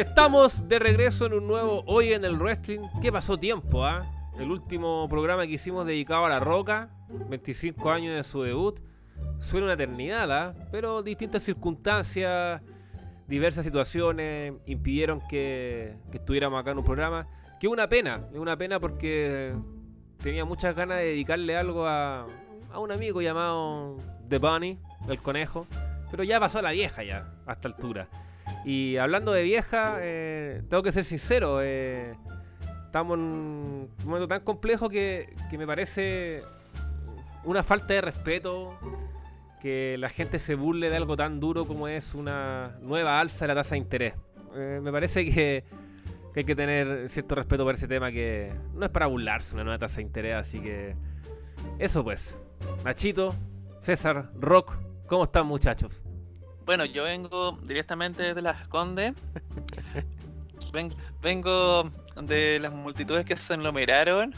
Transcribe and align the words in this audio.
Estamos 0.00 0.66
de 0.66 0.78
regreso 0.78 1.26
en 1.26 1.34
un 1.34 1.46
nuevo 1.46 1.84
Hoy 1.84 2.14
en 2.14 2.24
el 2.24 2.38
Wrestling. 2.38 2.80
¿Qué 3.02 3.12
pasó 3.12 3.38
tiempo, 3.38 3.84
ah? 3.84 4.10
El 4.38 4.50
último 4.50 5.06
programa 5.10 5.46
que 5.46 5.52
hicimos 5.52 5.86
dedicado 5.86 6.24
a 6.24 6.30
La 6.30 6.40
Roca, 6.40 6.88
25 7.28 7.90
años 7.90 8.16
de 8.16 8.24
su 8.24 8.40
debut. 8.42 8.80
Suena 9.40 9.66
una 9.66 9.74
eternidad, 9.74 10.32
¿ah? 10.32 10.54
Pero 10.72 11.02
distintas 11.02 11.42
circunstancias, 11.42 12.62
diversas 13.28 13.62
situaciones 13.62 14.54
impidieron 14.64 15.20
que, 15.28 15.98
que 16.10 16.16
estuviéramos 16.16 16.58
acá 16.58 16.70
en 16.70 16.78
un 16.78 16.84
programa. 16.84 17.26
Que 17.60 17.66
es 17.66 17.72
una 17.72 17.86
pena, 17.86 18.22
es 18.32 18.38
una 18.38 18.56
pena 18.56 18.80
porque 18.80 19.54
tenía 20.22 20.46
muchas 20.46 20.74
ganas 20.74 20.96
de 20.96 21.04
dedicarle 21.08 21.58
algo 21.58 21.86
a, 21.86 22.26
a 22.72 22.78
un 22.78 22.90
amigo 22.90 23.20
llamado 23.20 23.98
The 24.30 24.38
Bunny, 24.38 24.78
el 25.10 25.20
conejo. 25.20 25.66
Pero 26.10 26.24
ya 26.24 26.40
pasó 26.40 26.62
la 26.62 26.70
vieja 26.70 27.02
ya, 27.02 27.34
a 27.44 27.52
esta 27.52 27.68
altura. 27.68 28.08
Y 28.64 28.96
hablando 28.98 29.32
de 29.32 29.42
vieja, 29.42 29.96
eh, 30.00 30.62
tengo 30.68 30.82
que 30.82 30.92
ser 30.92 31.04
sincero. 31.04 31.60
eh, 31.62 32.14
estamos 32.86 33.16
en 33.18 33.24
un 33.24 33.90
momento 34.04 34.28
tan 34.28 34.40
complejo 34.40 34.88
que, 34.88 35.34
que 35.48 35.56
me 35.56 35.66
parece 35.66 36.42
una 37.44 37.62
falta 37.62 37.94
de 37.94 38.00
respeto 38.00 38.76
que 39.60 39.96
la 39.98 40.08
gente 40.08 40.38
se 40.38 40.54
burle 40.54 40.90
de 40.90 40.96
algo 40.96 41.16
tan 41.16 41.38
duro 41.38 41.66
como 41.66 41.86
es 41.86 42.14
una 42.14 42.78
nueva 42.80 43.20
alza 43.20 43.44
de 43.44 43.48
la 43.48 43.54
tasa 43.54 43.74
de 43.74 43.78
interés. 43.78 44.14
Eh, 44.56 44.80
me 44.82 44.90
parece 44.90 45.24
que, 45.24 45.64
que 46.34 46.40
hay 46.40 46.44
que 46.44 46.56
tener 46.56 47.08
cierto 47.08 47.34
respeto 47.34 47.64
por 47.64 47.74
ese 47.74 47.86
tema 47.86 48.10
que 48.10 48.52
no 48.74 48.86
es 48.86 48.90
para 48.90 49.06
burlarse 49.06 49.54
una 49.54 49.64
nueva 49.64 49.78
tasa 49.78 49.96
de 49.96 50.02
interés, 50.02 50.34
así 50.34 50.60
que 50.60 50.96
eso 51.78 52.02
pues. 52.02 52.36
Nachito, 52.84 53.34
César, 53.80 54.30
Rock, 54.34 54.76
¿cómo 55.06 55.24
están 55.24 55.46
muchachos? 55.46 56.02
Bueno, 56.70 56.84
yo 56.84 57.02
vengo 57.02 57.58
directamente 57.64 58.22
desde 58.22 58.42
Las 58.42 58.68
Condes. 58.68 59.12
Ven- 60.72 60.94
vengo 61.20 61.90
de 62.22 62.60
las 62.60 62.70
multitudes 62.70 63.24
que 63.24 63.36
se 63.36 63.54
aglomeraron 63.54 64.32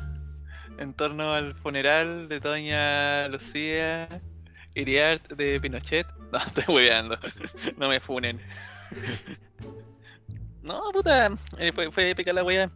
en 0.79 0.95
torno 0.95 1.35
al 1.35 1.53
funeral 1.53 2.31
de 2.31 2.41
Doña 2.41 3.29
Lucía 3.29 4.09
Iriart 4.75 5.31
de 5.35 5.61
Pinochet. 5.61 6.07
No, 6.33 6.39
estoy 6.39 6.65
hueveando. 6.75 7.19
No 7.77 7.91
me 7.91 8.01
funen. 8.01 8.41
No, 10.63 10.81
puta, 10.91 11.29
eh, 11.59 11.71
fue, 11.71 11.93
fue 11.93 12.09
épica 12.09 12.33
la 12.33 12.45
wea. 12.45 12.71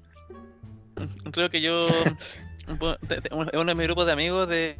Creo 1.32 1.48
que 1.48 1.62
yo. 1.62 1.88
Uno 3.54 3.64
de 3.64 3.74
mis 3.74 3.86
grupos 3.86 4.04
de 4.04 4.12
amigos 4.12 4.50
de, 4.50 4.78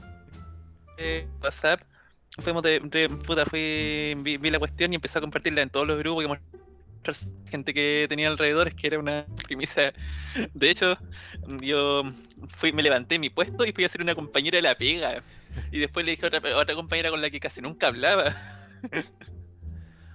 de 0.99 1.27
WhatsApp 1.43 1.81
fuimos 2.43 2.63
de, 2.63 2.81
de- 2.81 3.09
puta, 3.09 3.47
fui, 3.47 4.15
vi, 4.19 4.37
vi 4.37 4.51
la 4.51 4.59
cuestión 4.59 4.93
y 4.93 4.97
empecé 4.97 5.19
a 5.19 5.21
compartirla 5.23 5.63
en 5.63 5.71
todos 5.71 5.87
los 5.87 5.99
grupos 5.99 6.25
y 6.25 6.29
mostrar 6.29 6.47
gente 7.49 7.73
que 7.73 8.07
tenía 8.09 8.29
alrededor, 8.29 8.67
es 8.69 8.75
que 8.75 8.89
era 8.89 8.99
una 8.99 9.27
premisa. 9.47 9.93
De 10.55 10.71
hecho, 10.71 10.99
yo 11.63 12.03
fui, 12.49 12.73
me 12.73 12.83
levanté 12.83 13.19
mi 13.21 13.31
puesto 13.31 13.65
y 13.65 13.73
fui 13.73 13.85
a 13.85 13.89
ser 13.89 14.03
una 14.03 14.15
compañera 14.17 14.57
de 14.57 14.63
la 14.63 14.75
pega. 14.77 15.23
Y 15.71 15.79
después 15.79 16.05
le 16.05 16.13
dije 16.13 16.27
a 16.27 16.29
otra, 16.29 16.57
otra 16.57 16.75
compañera 16.75 17.11
con 17.11 17.23
la 17.23 17.31
que 17.31 17.39
casi 17.41 17.61
nunca 17.63 17.87
hablaba. 17.89 18.35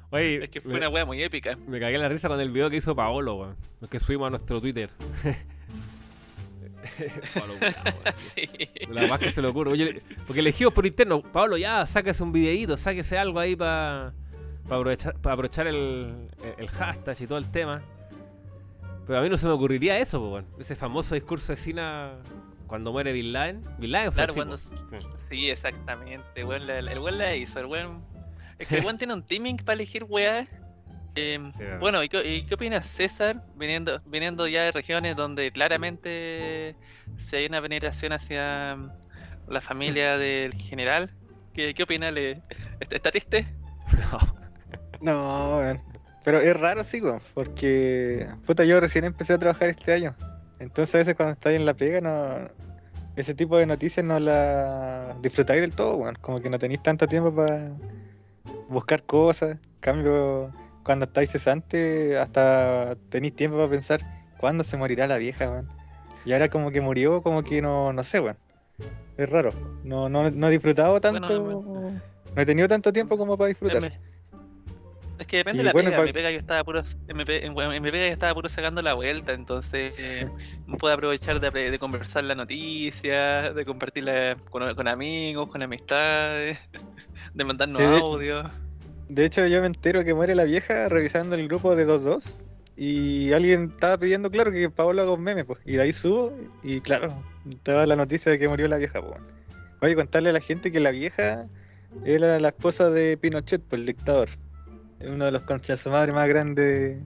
Oye, 0.09 0.43
Es 0.43 0.49
que 0.49 0.59
fue 0.61 0.71
me, 0.73 0.77
una 0.79 0.89
wea 0.89 1.05
muy 1.05 1.23
épica. 1.23 1.57
me 1.67 1.79
cagué 1.79 1.95
en 1.95 2.01
la 2.01 2.09
risa 2.09 2.27
con 2.27 2.39
el 2.41 2.51
video 2.51 2.69
que 2.69 2.77
hizo 2.77 2.95
Paolo, 2.95 3.35
weón. 3.35 3.57
Los 3.79 3.89
que 3.89 3.99
subimos 3.99 4.27
a 4.27 4.31
nuestro 4.31 4.59
Twitter. 4.61 4.89
Weón, 7.35 7.51
weón. 7.61 7.73
Sí. 8.17 8.49
La 8.89 9.07
más 9.07 9.19
que 9.19 9.31
se 9.31 9.41
le 9.41 9.47
ocurre. 9.47 9.71
Oye, 9.71 10.01
porque 10.25 10.39
elegimos 10.39 10.73
por 10.73 10.85
interno, 10.85 11.21
Pablo, 11.21 11.57
ya, 11.57 11.85
sáquese 11.85 12.23
un 12.23 12.31
videíto, 12.31 12.77
sáquese 12.77 13.17
algo 13.17 13.39
ahí 13.39 13.55
para 13.55 14.13
aprovechar, 14.65 15.15
pa 15.19 15.33
aprovechar 15.33 15.67
el, 15.67 16.29
el 16.57 16.67
hashtag 16.69 17.21
y 17.21 17.27
todo 17.27 17.37
el 17.37 17.49
tema. 17.51 17.81
Pero 19.07 19.19
a 19.19 19.21
mí 19.21 19.29
no 19.29 19.37
se 19.37 19.47
me 19.47 19.53
ocurriría 19.53 19.97
eso, 19.99 20.19
po. 20.19 20.41
Ese 20.61 20.75
famoso 20.75 21.15
discurso 21.15 21.51
de 21.53 21.57
Cina 21.57 22.13
cuando 22.67 22.91
muere 22.91 23.11
Bin 23.11 23.33
Laden. 23.33 23.63
Bin 23.79 23.91
Laden 23.91 24.11
fue 24.11 24.17
Claro, 24.19 24.33
cuando. 24.35 24.57
Sí. 24.57 24.69
Sí, 25.15 25.49
exactamente. 25.49 26.23
la- 26.45 26.81
la- 26.81 26.91
el 26.91 26.99
weón 26.99 27.17
la 27.17 27.35
hizo. 27.35 27.59
El 27.59 27.65
weón. 27.65 28.03
Es 28.59 28.67
que 28.67 28.77
el 28.77 28.85
weón 28.85 28.97
tiene 28.97 29.13
un 29.15 29.23
timing 29.23 29.57
para 29.57 29.73
elegir 29.73 30.05
weá. 30.07 30.47
Em, 31.15 31.51
Sí, 31.53 31.59
verdad. 31.59 31.79
bueno, 31.79 32.03
¿y 32.03 32.09
qué, 32.09 32.23
y 32.25 32.45
qué 32.45 32.55
opinas, 32.55 32.85
César? 32.87 33.43
Viniendo, 33.55 34.01
viniendo 34.05 34.47
ya 34.47 34.63
de 34.63 34.71
regiones 34.71 35.15
donde 35.15 35.51
claramente 35.51 36.75
se 37.17 37.37
hay 37.37 37.45
una 37.47 37.59
veneración 37.59 38.13
hacia 38.13 38.75
mm, 38.77 38.91
la 39.51 39.61
familia 39.61 40.17
del 40.17 40.53
general. 40.53 41.11
¿Qué, 41.53 41.73
qué 41.73 41.83
opina? 41.83 42.11
¿Le, 42.11 42.41
está, 42.79 42.95
está 42.95 43.11
triste? 43.11 43.45
No, 45.01 45.57
weón. 45.57 45.81
Pero 46.23 46.39
es 46.39 46.55
raro, 46.55 46.83
sí, 46.83 47.01
weón, 47.01 47.21
porque 47.33 48.27
puta, 48.45 48.63
yo 48.63 48.79
recién 48.79 49.03
empecé 49.05 49.33
a 49.33 49.39
trabajar 49.39 49.69
este 49.69 49.91
año. 49.91 50.15
Entonces 50.59 50.93
a 50.93 50.97
veces 50.99 51.15
cuando 51.15 51.33
estáis 51.33 51.55
en 51.57 51.65
la 51.65 51.73
pega, 51.73 51.99
no 52.01 52.47
ese 53.15 53.33
tipo 53.33 53.57
de 53.57 53.65
noticias 53.65 54.05
no 54.05 54.19
las 54.19 55.19
disfrutáis 55.21 55.61
del 55.61 55.73
todo, 55.73 55.95
weón. 55.97 56.15
Como 56.21 56.39
que 56.39 56.49
no 56.49 56.59
tenéis 56.59 56.83
tanto 56.83 57.07
tiempo 57.07 57.33
para 57.35 57.71
buscar 58.69 59.03
cosas. 59.03 59.57
Cambio, 59.79 60.51
cuando 60.83 61.05
estáis 61.05 61.29
cesante, 61.31 62.17
hasta 62.17 62.95
tenéis 63.09 63.35
tiempo 63.35 63.57
para 63.57 63.69
pensar 63.69 64.01
cuándo 64.37 64.63
se 64.63 64.77
morirá 64.77 65.07
la 65.07 65.17
vieja, 65.17 65.49
weón. 65.49 65.67
Y 66.25 66.33
ahora 66.33 66.49
como 66.49 66.71
que 66.71 66.81
murió, 66.81 67.21
como 67.21 67.43
que 67.43 67.61
no, 67.61 67.93
no 67.93 68.03
sé, 68.03 68.19
weón. 68.19 68.37
Es 69.17 69.29
raro. 69.29 69.51
No, 69.83 70.09
no, 70.09 70.29
no 70.29 70.47
he 70.47 70.51
disfrutado 70.51 70.99
tanto. 71.01 71.43
Bueno, 71.43 72.01
no 72.35 72.41
he 72.41 72.45
tenido 72.45 72.67
tanto 72.67 72.91
tiempo 72.93 73.17
como 73.17 73.37
para 73.37 73.49
disfrutar. 73.49 73.91
Es 75.19 75.27
que 75.27 75.37
depende 75.37 75.61
Y 75.61 75.65
de 75.65 75.65
la 75.65 75.73
bueno, 75.73 75.89
pega. 75.91 75.99
En 75.99 76.05
mi 76.05 76.13
pega 76.13 76.31
yo 76.31 76.39
estaba 76.39 76.63
puro, 76.63 76.81
en 77.07 77.17
mi, 77.17 77.23
en- 77.27 77.83
pega 77.83 78.07
yo 78.07 78.13
estaba 78.13 78.33
puro 78.33 78.49
sacando 78.49 78.81
la 78.81 78.95
vuelta, 78.95 79.33
entonces 79.33 79.93
eh, 79.99 80.27
no 80.65 80.77
puedo 80.77 80.95
aprovechar 80.95 81.39
de, 81.39 81.77
conversar 81.77 82.23
la 82.23 82.33
noticia, 82.33 83.53
de 83.53 83.63
compartirla 83.63 84.35
con, 84.49 84.73
con 84.73 84.87
amigos, 84.87 85.47
con 85.49 85.61
amistades, 85.61 86.57
de 87.35 87.45
mandarnos 87.45 87.81
Sí, 87.81 87.87
de- 89.15 89.25
hecho, 89.25 89.45
yo 89.47 89.61
me 89.61 89.67
entero 89.67 90.03
que 90.03 90.13
muere 90.13 90.35
la 90.35 90.43
vieja 90.43 90.89
revisando 90.89 91.35
el 91.35 91.47
grupo 91.47 91.75
de 91.75 91.85
2-2 91.85 92.39
y 92.75 93.31
alguien 93.33 93.71
estaba 93.73 93.97
pidiendo, 93.97 94.31
claro, 94.31 94.51
que 94.51 94.69
Paolo 94.69 95.01
haga 95.01 95.13
un 95.13 95.21
meme, 95.21 95.45
pues. 95.45 95.59
Y 95.65 95.73
de 95.73 95.81
ahí 95.83 95.93
subo 95.93 96.35
y, 96.63 96.81
claro, 96.81 97.21
estaba 97.49 97.85
la 97.85 97.95
noticia 97.95 98.31
de 98.31 98.39
que 98.39 98.47
murió 98.47 98.67
la 98.67 98.77
vieja, 98.77 99.01
pues. 99.01 99.19
Oye, 99.81 99.95
contarle 99.95 100.29
a 100.29 100.33
la 100.33 100.41
gente 100.41 100.71
que 100.71 100.79
la 100.79 100.91
vieja 100.91 101.47
era 102.05 102.39
la 102.39 102.49
esposa 102.49 102.89
de 102.89 103.17
Pinochet, 103.17 103.61
pues, 103.61 103.79
el 103.79 103.85
dictador. 103.85 104.29
Es 104.99 105.09
uno 105.09 105.25
de 105.25 105.31
los 105.31 105.41
conchas 105.41 105.85
madre 105.87 106.11
más 106.11 106.27
grandes 106.27 106.99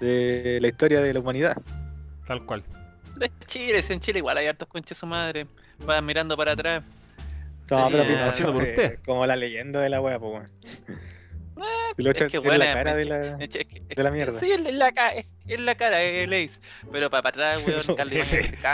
de 0.00 0.58
la 0.60 0.68
historia 0.68 1.00
de 1.00 1.12
la 1.12 1.20
humanidad. 1.20 1.56
Tal 2.26 2.44
cual. 2.46 2.62
De 3.16 3.30
Chile, 3.46 3.80
en 3.88 4.00
Chile 4.00 4.18
igual 4.20 4.38
hay 4.38 4.46
hartos 4.46 4.68
conches 4.68 4.96
su 4.98 5.06
madre. 5.06 5.46
Van 5.84 6.04
mirando 6.06 6.36
para 6.36 6.52
atrás. 6.52 6.84
No, 7.70 7.88
pero 7.90 8.04
Sí, 8.04 8.42
Pinochet 8.42 9.04
como 9.04 9.26
la 9.26 9.36
leyenda 9.36 9.80
de 9.80 9.90
la 9.90 10.00
wea, 10.00 10.18
pues. 10.18 10.50
Eh, 11.58 11.92
es 11.98 12.32
que 12.32 12.40
la 12.40 12.72
cara 12.72 12.94
de 12.94 13.04
la... 13.04 13.20
es 13.42 13.48
que- 13.50 13.60
es 13.88 13.88
de 13.96 14.02
la 14.02 14.10
que- 14.10 14.16
mierda. 14.16 14.38
Sí, 14.38 14.50
es 14.52 14.60
la, 14.60 14.88
es 15.46 15.60
la 15.60 15.74
cara, 15.74 16.02
el 16.02 16.32
Ace. 16.32 16.60
Pero 16.92 17.10
para 17.10 17.28
atrás, 17.28 17.62
weón, 17.66 17.84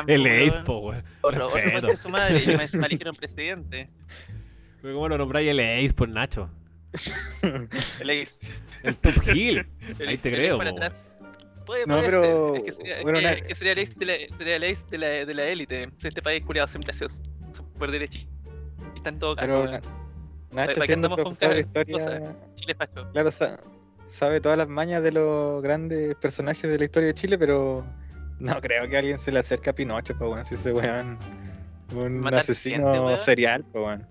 El. 0.07 0.27
Ace, 0.27 0.61
po, 0.65 0.79
weón. 0.81 1.05
Otro, 1.23 1.51
de 1.51 1.97
su 1.97 2.09
madre, 2.09 2.43
y 2.43 2.47
me 2.49 2.57
me 2.57 2.65
eligieron 2.87 3.15
presidente. 3.17 3.89
Pero 4.83 4.95
¿Cómo 4.95 5.09
lo 5.09 5.19
nombráis 5.19 5.49
el 5.49 5.61
Ace 5.61 5.95
por 5.95 6.09
Nacho? 6.09 6.51
El 7.43 8.11
Ace. 8.11 8.41
El 8.83 8.97
Top 8.97 9.15
Hill. 9.35 9.67
El- 9.99 10.09
Ahí 10.09 10.19
te 10.19 10.29
el 10.29 10.35
creo, 10.35 10.59
po. 10.59 10.65
Puede, 11.67 11.87
No, 11.87 11.95
puede 11.97 12.07
pero, 12.07 12.55
ser. 12.55 12.57
Es 12.59 12.63
que 12.65 12.73
sería, 12.73 12.97
es 12.99 13.03
bueno, 13.03 13.19
que- 13.19 13.25
una- 13.25 13.33
es 13.35 13.43
que 13.43 13.55
sería 13.55 13.73
el 13.73 13.79
ace 13.79 13.99
de 13.99 14.07
la, 14.07 14.37
sería 14.37 14.57
el 14.57 14.65
ace 14.65 14.87
de 14.91 14.99
la, 14.99 15.07
de 15.25 15.35
la 15.35 15.45
élite. 15.47 15.89
Si 15.97 16.09
este 16.09 16.21
país 16.21 16.43
culiado 16.45 16.69
siempre 16.69 16.91
ha 16.91 16.95
sido 16.95 17.09
súper 17.53 17.91
derechista 17.91 18.29
en 19.07 19.19
todo 19.19 19.35
caso. 19.35 19.65
Pero 19.65 20.04
¿Para 20.55 20.67
Nacho 20.69 20.81
qué 20.81 20.87
siendo 20.87 21.07
andamos 21.09 21.25
con 21.25 21.37
profesor 21.37 21.55
de 21.55 21.61
historia... 21.61 21.99
cosa? 21.99 22.37
Chile 22.55 22.75
facho. 22.75 23.13
Claro, 23.13 23.31
sa- 23.31 23.61
sabe 24.13 24.41
todas 24.41 24.57
las 24.59 24.69
mañas 24.69 25.03
de 25.03 25.13
los 25.13 25.63
grandes 25.63 26.15
personajes 26.17 26.71
de 26.71 26.79
la 26.79 26.85
historia 26.85 27.09
de 27.09 27.15
Chile, 27.15 27.39
pero 27.39 27.85
no 28.39 28.61
creo 28.61 28.89
que 28.89 28.97
alguien 28.97 29.19
se 29.19 29.33
le 29.33 29.41
acerque 29.41 29.71
a 29.71 29.73
Pinocho, 29.75 30.15
pues 30.19 30.29
bueno, 30.29 30.47
si 30.47 30.55
ese 30.55 30.73
weón 30.73 31.19
un 31.95 32.21
Matar 32.21 32.41
asesino 32.41 33.09
gente, 33.09 33.25
serial, 33.25 33.65
pues 33.73 33.85
bueno. 33.85 34.07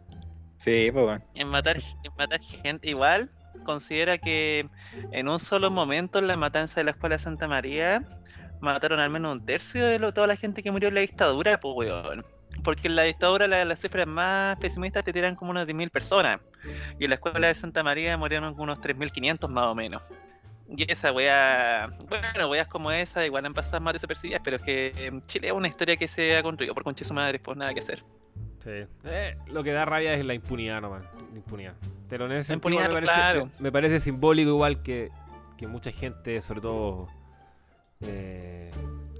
Sí, 0.59 0.89
pues 0.93 1.05
bueno. 1.05 1.25
En 1.35 1.47
matar, 1.47 1.77
en 1.77 2.11
matar 2.17 2.39
gente 2.39 2.89
igual, 2.89 3.29
considera 3.65 4.17
que 4.17 4.69
en 5.11 5.27
un 5.27 5.39
solo 5.39 5.71
momento 5.71 6.19
en 6.19 6.27
la 6.27 6.37
matanza 6.37 6.79
de 6.79 6.85
la 6.85 6.91
Escuela 6.91 7.19
Santa 7.19 7.47
María 7.47 8.03
mataron 8.61 8.99
al 9.01 9.09
menos 9.09 9.33
un 9.33 9.45
tercio 9.45 9.85
de 9.85 9.99
lo- 9.99 10.13
toda 10.13 10.27
la 10.27 10.35
gente 10.37 10.63
que 10.63 10.71
murió 10.71 10.87
en 10.89 10.95
la 10.95 11.01
dictadura, 11.01 11.59
pues 11.59 11.75
weón. 11.75 12.25
Porque 12.63 12.87
en 12.87 12.95
la 12.95 13.03
dictadura 13.03 13.47
la- 13.47 13.65
las 13.65 13.79
cifras 13.81 14.07
más 14.07 14.57
pesimistas 14.57 15.03
te 15.03 15.11
tiran 15.13 15.35
como 15.35 15.51
unas 15.51 15.67
10.000 15.67 15.89
personas. 15.89 16.39
Y 16.99 17.03
en 17.05 17.09
la 17.09 17.15
escuela 17.15 17.47
de 17.47 17.55
Santa 17.55 17.83
María 17.83 18.17
murieron 18.17 18.55
unos 18.57 18.79
3.500 18.79 19.49
más 19.49 19.65
o 19.65 19.75
menos. 19.75 20.01
Y 20.67 20.89
esa 20.91 21.11
weá, 21.11 21.89
bueno, 22.07 22.49
weas 22.49 22.67
como 22.67 22.89
esa 22.91 23.25
igual 23.25 23.45
han 23.45 23.53
pasado 23.53 23.81
más 23.81 23.93
desapercibidas, 23.93 24.41
pero 24.43 24.55
es 24.55 24.63
que 24.63 24.93
em, 24.95 25.21
Chile 25.21 25.47
es 25.49 25.53
una 25.53 25.67
historia 25.67 25.97
que 25.97 26.07
se 26.07 26.37
ha 26.37 26.41
construido 26.41 26.73
por 26.73 26.83
conche 26.83 27.03
su 27.03 27.13
madre, 27.13 27.37
pues 27.39 27.57
nada 27.57 27.73
que 27.73 27.81
hacer. 27.81 28.03
Sí. 28.63 28.85
Eh, 29.03 29.37
lo 29.47 29.61
que 29.61 29.73
da 29.73 29.83
rabia 29.83 30.13
es 30.13 30.23
la 30.23 30.33
impunidad 30.33 30.81
nomás. 30.81 31.03
La 31.31 31.37
impunidad. 31.37 31.73
Pero 32.07 32.27
en 32.27 32.31
ese 32.31 32.47
sentido 32.53 32.69
me 32.69 32.75
impunidad, 32.85 32.93
parece, 32.93 33.13
claro. 33.13 33.45
me, 33.57 33.63
me 33.63 33.71
parece 33.73 33.99
simbólico 33.99 34.49
igual 34.51 34.81
que, 34.83 35.11
que 35.57 35.63
que 35.63 35.67
mucha 35.67 35.91
gente, 35.91 36.41
sobre 36.41 36.61
todo 36.61 37.07
eh, 38.01 38.71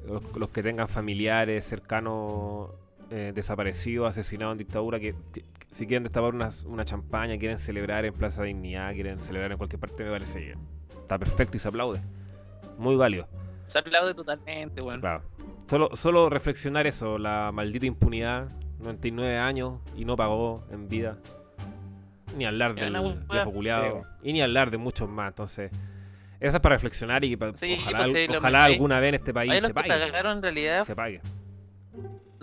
los, 0.05 0.21
los 0.37 0.49
que 0.49 0.63
tengan 0.63 0.87
familiares 0.87 1.65
cercanos 1.65 2.69
eh, 3.15 3.31
desaparecidos, 3.31 4.10
asesinados 4.10 4.54
en 4.54 4.57
dictadura, 4.57 5.00
que, 5.00 5.13
que 5.31 5.45
si 5.69 5.86
quieren 5.86 6.01
destapar 6.01 6.33
una, 6.33 6.50
una 6.65 6.83
champaña, 6.83 7.38
quieren 7.38 7.60
celebrar 7.60 8.06
en 8.06 8.13
Plaza 8.15 8.42
Dignidad, 8.42 8.92
quieren 8.94 9.19
celebrar 9.19 9.51
en 9.51 9.57
cualquier 9.60 9.80
parte, 9.80 10.04
me 10.04 10.10
parece 10.10 10.39
bien. 10.39 10.57
Está 11.00 11.19
perfecto 11.19 11.56
y 11.57 11.60
se 11.60 11.68
aplaude. 11.68 12.01
Muy 12.80 12.95
válido. 12.95 13.27
Se 13.68 13.77
aplaude 13.77 14.15
totalmente, 14.15 14.81
weón. 14.81 15.00
Claro. 15.00 15.21
Solo, 15.68 15.95
solo 15.95 16.27
reflexionar 16.31 16.88
eso, 16.88 17.19
la 17.19 17.51
maldita 17.51 17.86
impunidad, 17.86 18.50
99 18.80 19.38
años 19.38 19.80
y 19.95 20.06
no 20.06 20.15
pagó 20.15 20.65
en 20.71 20.89
vida. 20.89 21.19
Ni 22.36 22.45
hablar 22.45 22.74
del 22.74 22.94
viejo 23.30 23.51
culiado. 23.51 24.06
Y 24.24 24.33
ni 24.33 24.42
hablar 24.42 24.71
de 24.71 24.77
muchos 24.77 25.07
más. 25.07 25.27
Entonces, 25.30 25.71
eso 26.39 26.57
es 26.57 26.62
para 26.62 26.75
reflexionar 26.75 27.24
y 27.24 27.38
que 27.38 27.51
Sí, 27.54 27.77
ojalá, 27.80 27.98
pues 28.00 28.12
sí, 28.12 28.36
ojalá 28.36 28.63
alguna 28.63 29.00
vez 29.00 29.10
en 29.10 29.15
este 29.15 29.33
país 29.33 29.51
Ahí 29.51 29.62
se 29.62 29.68
que 29.68 29.74
pague. 29.75 29.89
pagaron 29.89 30.38
en 30.38 30.44
realidad, 30.44 30.83
Se 30.83 30.95
pague. 30.95 31.21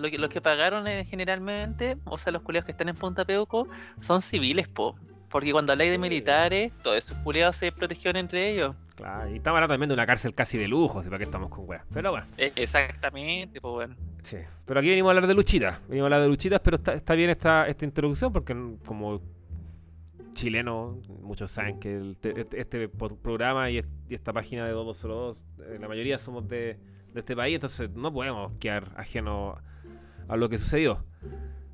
Lo 0.01 0.11
que, 0.11 0.19
los 0.19 0.29
que 0.31 0.41
pagaron 0.41 0.87
eh, 0.89 1.05
generalmente, 1.05 1.97
o 2.05 2.19
sea, 2.19 2.33
los 2.33 2.43
culiados 2.43 2.65
que 2.67 2.73
están 2.73 2.89
en 2.89 2.97
Punta 2.97 3.25
Peuco, 3.25 3.69
son 4.01 4.23
civiles, 4.23 4.67
po. 4.69 4.97
Porque 5.29 5.53
cuando 5.53 5.73
habláis 5.73 5.93
de 5.93 5.99
militares, 5.99 6.73
todos 6.83 6.97
esos 6.97 7.17
culiados 7.19 7.55
se 7.57 7.71
protegieron 7.71 8.19
entre 8.19 8.51
ellos. 8.51 8.75
Claro. 8.97 9.31
Y 9.31 9.37
estamos 9.37 9.57
hablando 9.59 9.73
también 9.75 9.89
de 9.89 9.95
una 9.95 10.05
cárcel 10.05 10.35
casi 10.35 10.59
de 10.59 10.67
lujo, 10.67 10.99
así 10.99 11.09
para 11.09 11.19
qué 11.19 11.25
estamos 11.25 11.49
con 11.51 11.69
weas. 11.69 11.85
Pero 11.93 12.11
bueno. 12.11 12.27
E- 12.37 12.53
exactamente, 12.57 13.61
pues 13.61 13.73
bueno. 13.73 13.97
Sí, 14.23 14.37
pero 14.67 14.81
aquí 14.81 14.89
venimos 14.89 15.09
a 15.09 15.13
hablar 15.13 15.29
de 15.29 15.35
luchitas. 15.35 15.79
Venimos 15.89 16.05
a 16.05 16.07
hablar 16.07 16.23
de 16.23 16.29
luchitas, 16.29 16.61
pero 16.61 16.77
está, 16.77 16.95
está 16.95 17.15
bien 17.15 17.31
esta, 17.31 17.67
esta 17.69 17.85
introducción 17.85 18.33
porque 18.33 18.53
mm, 18.55 18.79
como 18.85 19.23
chileno, 20.33 20.99
muchos 21.23 21.51
saben 21.51 21.79
que 21.81 21.97
el 21.97 22.11
este, 22.13 22.61
este 22.61 22.89
programa 22.89 23.71
y, 23.71 23.79
est- 23.79 23.89
y 24.09 24.15
esta 24.15 24.33
página 24.33 24.65
de 24.67 24.73
2202, 24.73 25.39
eh, 25.61 25.79
la 25.81 25.89
mayoría 25.89 26.19
somos 26.19 26.47
de, 26.49 26.79
de 27.13 27.21
este 27.21 27.35
país, 27.37 27.55
entonces 27.55 27.91
no 27.91 28.13
podemos 28.13 28.53
quedar 28.59 28.93
ajenos 28.97 29.59
a 30.31 30.37
lo 30.37 30.49
que 30.49 30.59
sucedió. 30.59 31.05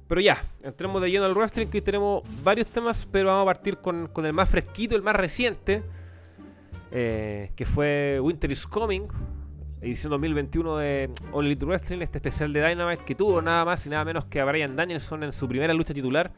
Pero 0.08 0.20
ya, 0.20 0.42
entremos 0.62 1.02
de 1.02 1.10
lleno 1.10 1.24
al 1.24 1.34
wrestling, 1.34 1.66
que 1.66 1.78
hoy 1.78 1.82
tenemos 1.82 2.22
varios 2.42 2.68
temas, 2.68 3.06
pero 3.10 3.28
vamos 3.28 3.42
a 3.42 3.46
partir 3.46 3.78
con, 3.78 4.10
el 4.24 4.32
más 4.32 4.48
fresquito, 4.48 4.94
el 4.94 5.02
más 5.02 5.16
reciente, 5.16 5.82
eh, 6.92 7.50
que 7.56 7.64
fue 7.64 8.18
Winter 8.20 8.50
is 8.50 8.66
Coming, 8.66 9.08
edición 9.80 10.10
2021 10.10 10.76
de 10.76 11.10
All 11.32 11.46
Elite 11.46 11.66
Wrestling, 11.66 12.00
este 12.02 12.18
especial 12.18 12.52
de 12.52 12.66
Dynamite 12.66 13.04
que 13.04 13.14
tuvo 13.16 13.42
nada 13.42 13.64
más 13.64 13.84
y 13.86 13.90
nada 13.90 14.04
menos 14.04 14.24
que 14.26 14.40
a 14.40 14.44
Brian 14.44 14.76
Danielson 14.76 15.24
en 15.24 15.32
su 15.32 15.48
primera 15.48 15.74
lucha 15.74 15.92
titular 15.92 16.32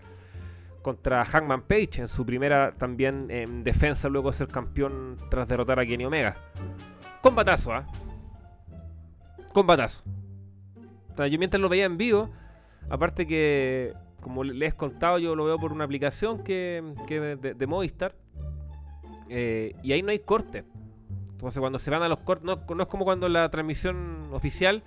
contra 0.83 1.25
Hangman 1.27 1.63
Page, 1.63 2.01
en 2.01 2.09
su 2.09 2.25
primera 2.25 2.73
también 2.73 3.27
en 3.31 3.63
defensa 3.63 4.09
luego 4.09 4.31
de 4.31 4.39
ser 4.39 4.49
campeón 4.49 5.19
tras 5.31 5.47
derrotar 5.47 5.79
a 5.79 5.85
Kenny 5.85 6.07
Omega. 6.07 6.37
Combatazo, 7.21 7.75
¿ah? 7.75 7.87
Combatazo. 9.53 10.03
Yo 11.27 11.39
mientras 11.39 11.61
lo 11.61 11.69
veía 11.69 11.85
en 11.85 11.97
vivo, 11.97 12.31
aparte 12.89 13.27
que, 13.27 13.95
como 14.23 14.45
les 14.45 14.73
he 14.73 14.77
contado, 14.77 15.19
yo 15.19 15.35
lo 15.35 15.45
veo 15.45 15.59
por 15.59 15.73
una 15.73 15.85
aplicación 15.85 16.43
que, 16.45 16.83
que 17.07 17.21
de, 17.21 17.55
de 17.55 17.67
Movistar, 17.67 18.15
eh, 19.29 19.75
y 19.83 19.93
ahí 19.93 20.03
no 20.03 20.11
hay 20.11 20.21
corte. 20.21 20.65
Entonces 21.33 21.61
cuando 21.61 21.79
se 21.79 21.91
van 21.91 22.03
a 22.03 22.09
los 22.09 22.19
cortes, 22.19 22.45
no, 22.45 22.83
es 22.83 22.89
como 22.89 23.05
cuando 23.05 23.29
la 23.29 23.49
transmisión 23.49 24.29
oficial 24.33 24.83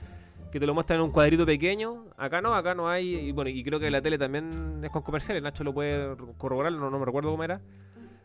que 0.51 0.59
te 0.59 0.65
lo 0.65 0.73
muestran 0.73 0.99
en 0.99 1.05
un 1.05 1.11
cuadrito 1.11 1.45
pequeño, 1.45 2.07
acá 2.17 2.41
no, 2.41 2.53
acá 2.53 2.75
no 2.75 2.89
hay, 2.89 3.15
y 3.15 3.31
bueno, 3.31 3.49
y 3.49 3.63
creo 3.63 3.79
que 3.79 3.89
la 3.89 4.01
tele 4.01 4.17
también 4.17 4.81
es 4.83 4.91
con 4.91 5.01
comerciales, 5.01 5.41
Nacho 5.41 5.63
lo 5.63 5.73
puede 5.73 6.13
corroborar, 6.37 6.73
no, 6.73 6.89
no 6.89 6.99
me 6.99 7.05
recuerdo 7.05 7.31
cómo 7.31 7.45
era, 7.45 7.61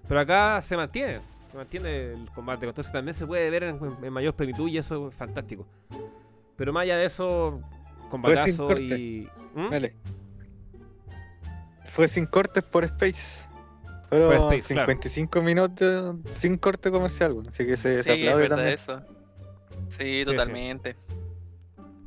pero 0.08 0.18
acá 0.18 0.60
se 0.60 0.76
mantiene, 0.76 1.20
se 1.52 1.56
mantiene 1.56 2.14
el 2.14 2.28
combate, 2.34 2.66
entonces 2.66 2.92
también 2.92 3.14
se 3.14 3.28
puede 3.28 3.48
ver 3.48 3.62
en 3.62 4.12
mayor 4.12 4.34
plenitud 4.34 4.68
y 4.68 4.78
eso 4.78 5.08
es 5.08 5.14
fantástico. 5.14 5.68
Pero 6.56 6.72
más 6.72 6.82
allá 6.82 6.96
de 6.96 7.04
eso, 7.04 7.60
combatazo 8.08 8.66
corte. 8.68 8.82
y... 8.82 9.28
¿Mm? 9.54 9.70
Dale. 9.70 9.94
Fue 11.94 12.08
sin 12.08 12.26
cortes 12.26 12.62
por 12.62 12.84
Space. 12.84 13.16
Fueron 14.08 14.28
Por 14.28 14.54
Space, 14.54 14.74
claro. 14.74 14.92
55 14.92 15.42
minutos 15.42 16.16
sin 16.40 16.58
corte 16.58 16.90
comercial, 16.90 17.36
así 17.48 17.66
que 17.66 17.76
se, 17.76 18.02
Sí, 18.02 18.26
es 18.26 18.36
verdad 18.36 18.48
también. 18.56 18.68
eso. 18.74 19.02
Sí, 19.90 20.20
sí. 20.20 20.24
totalmente. 20.24 20.94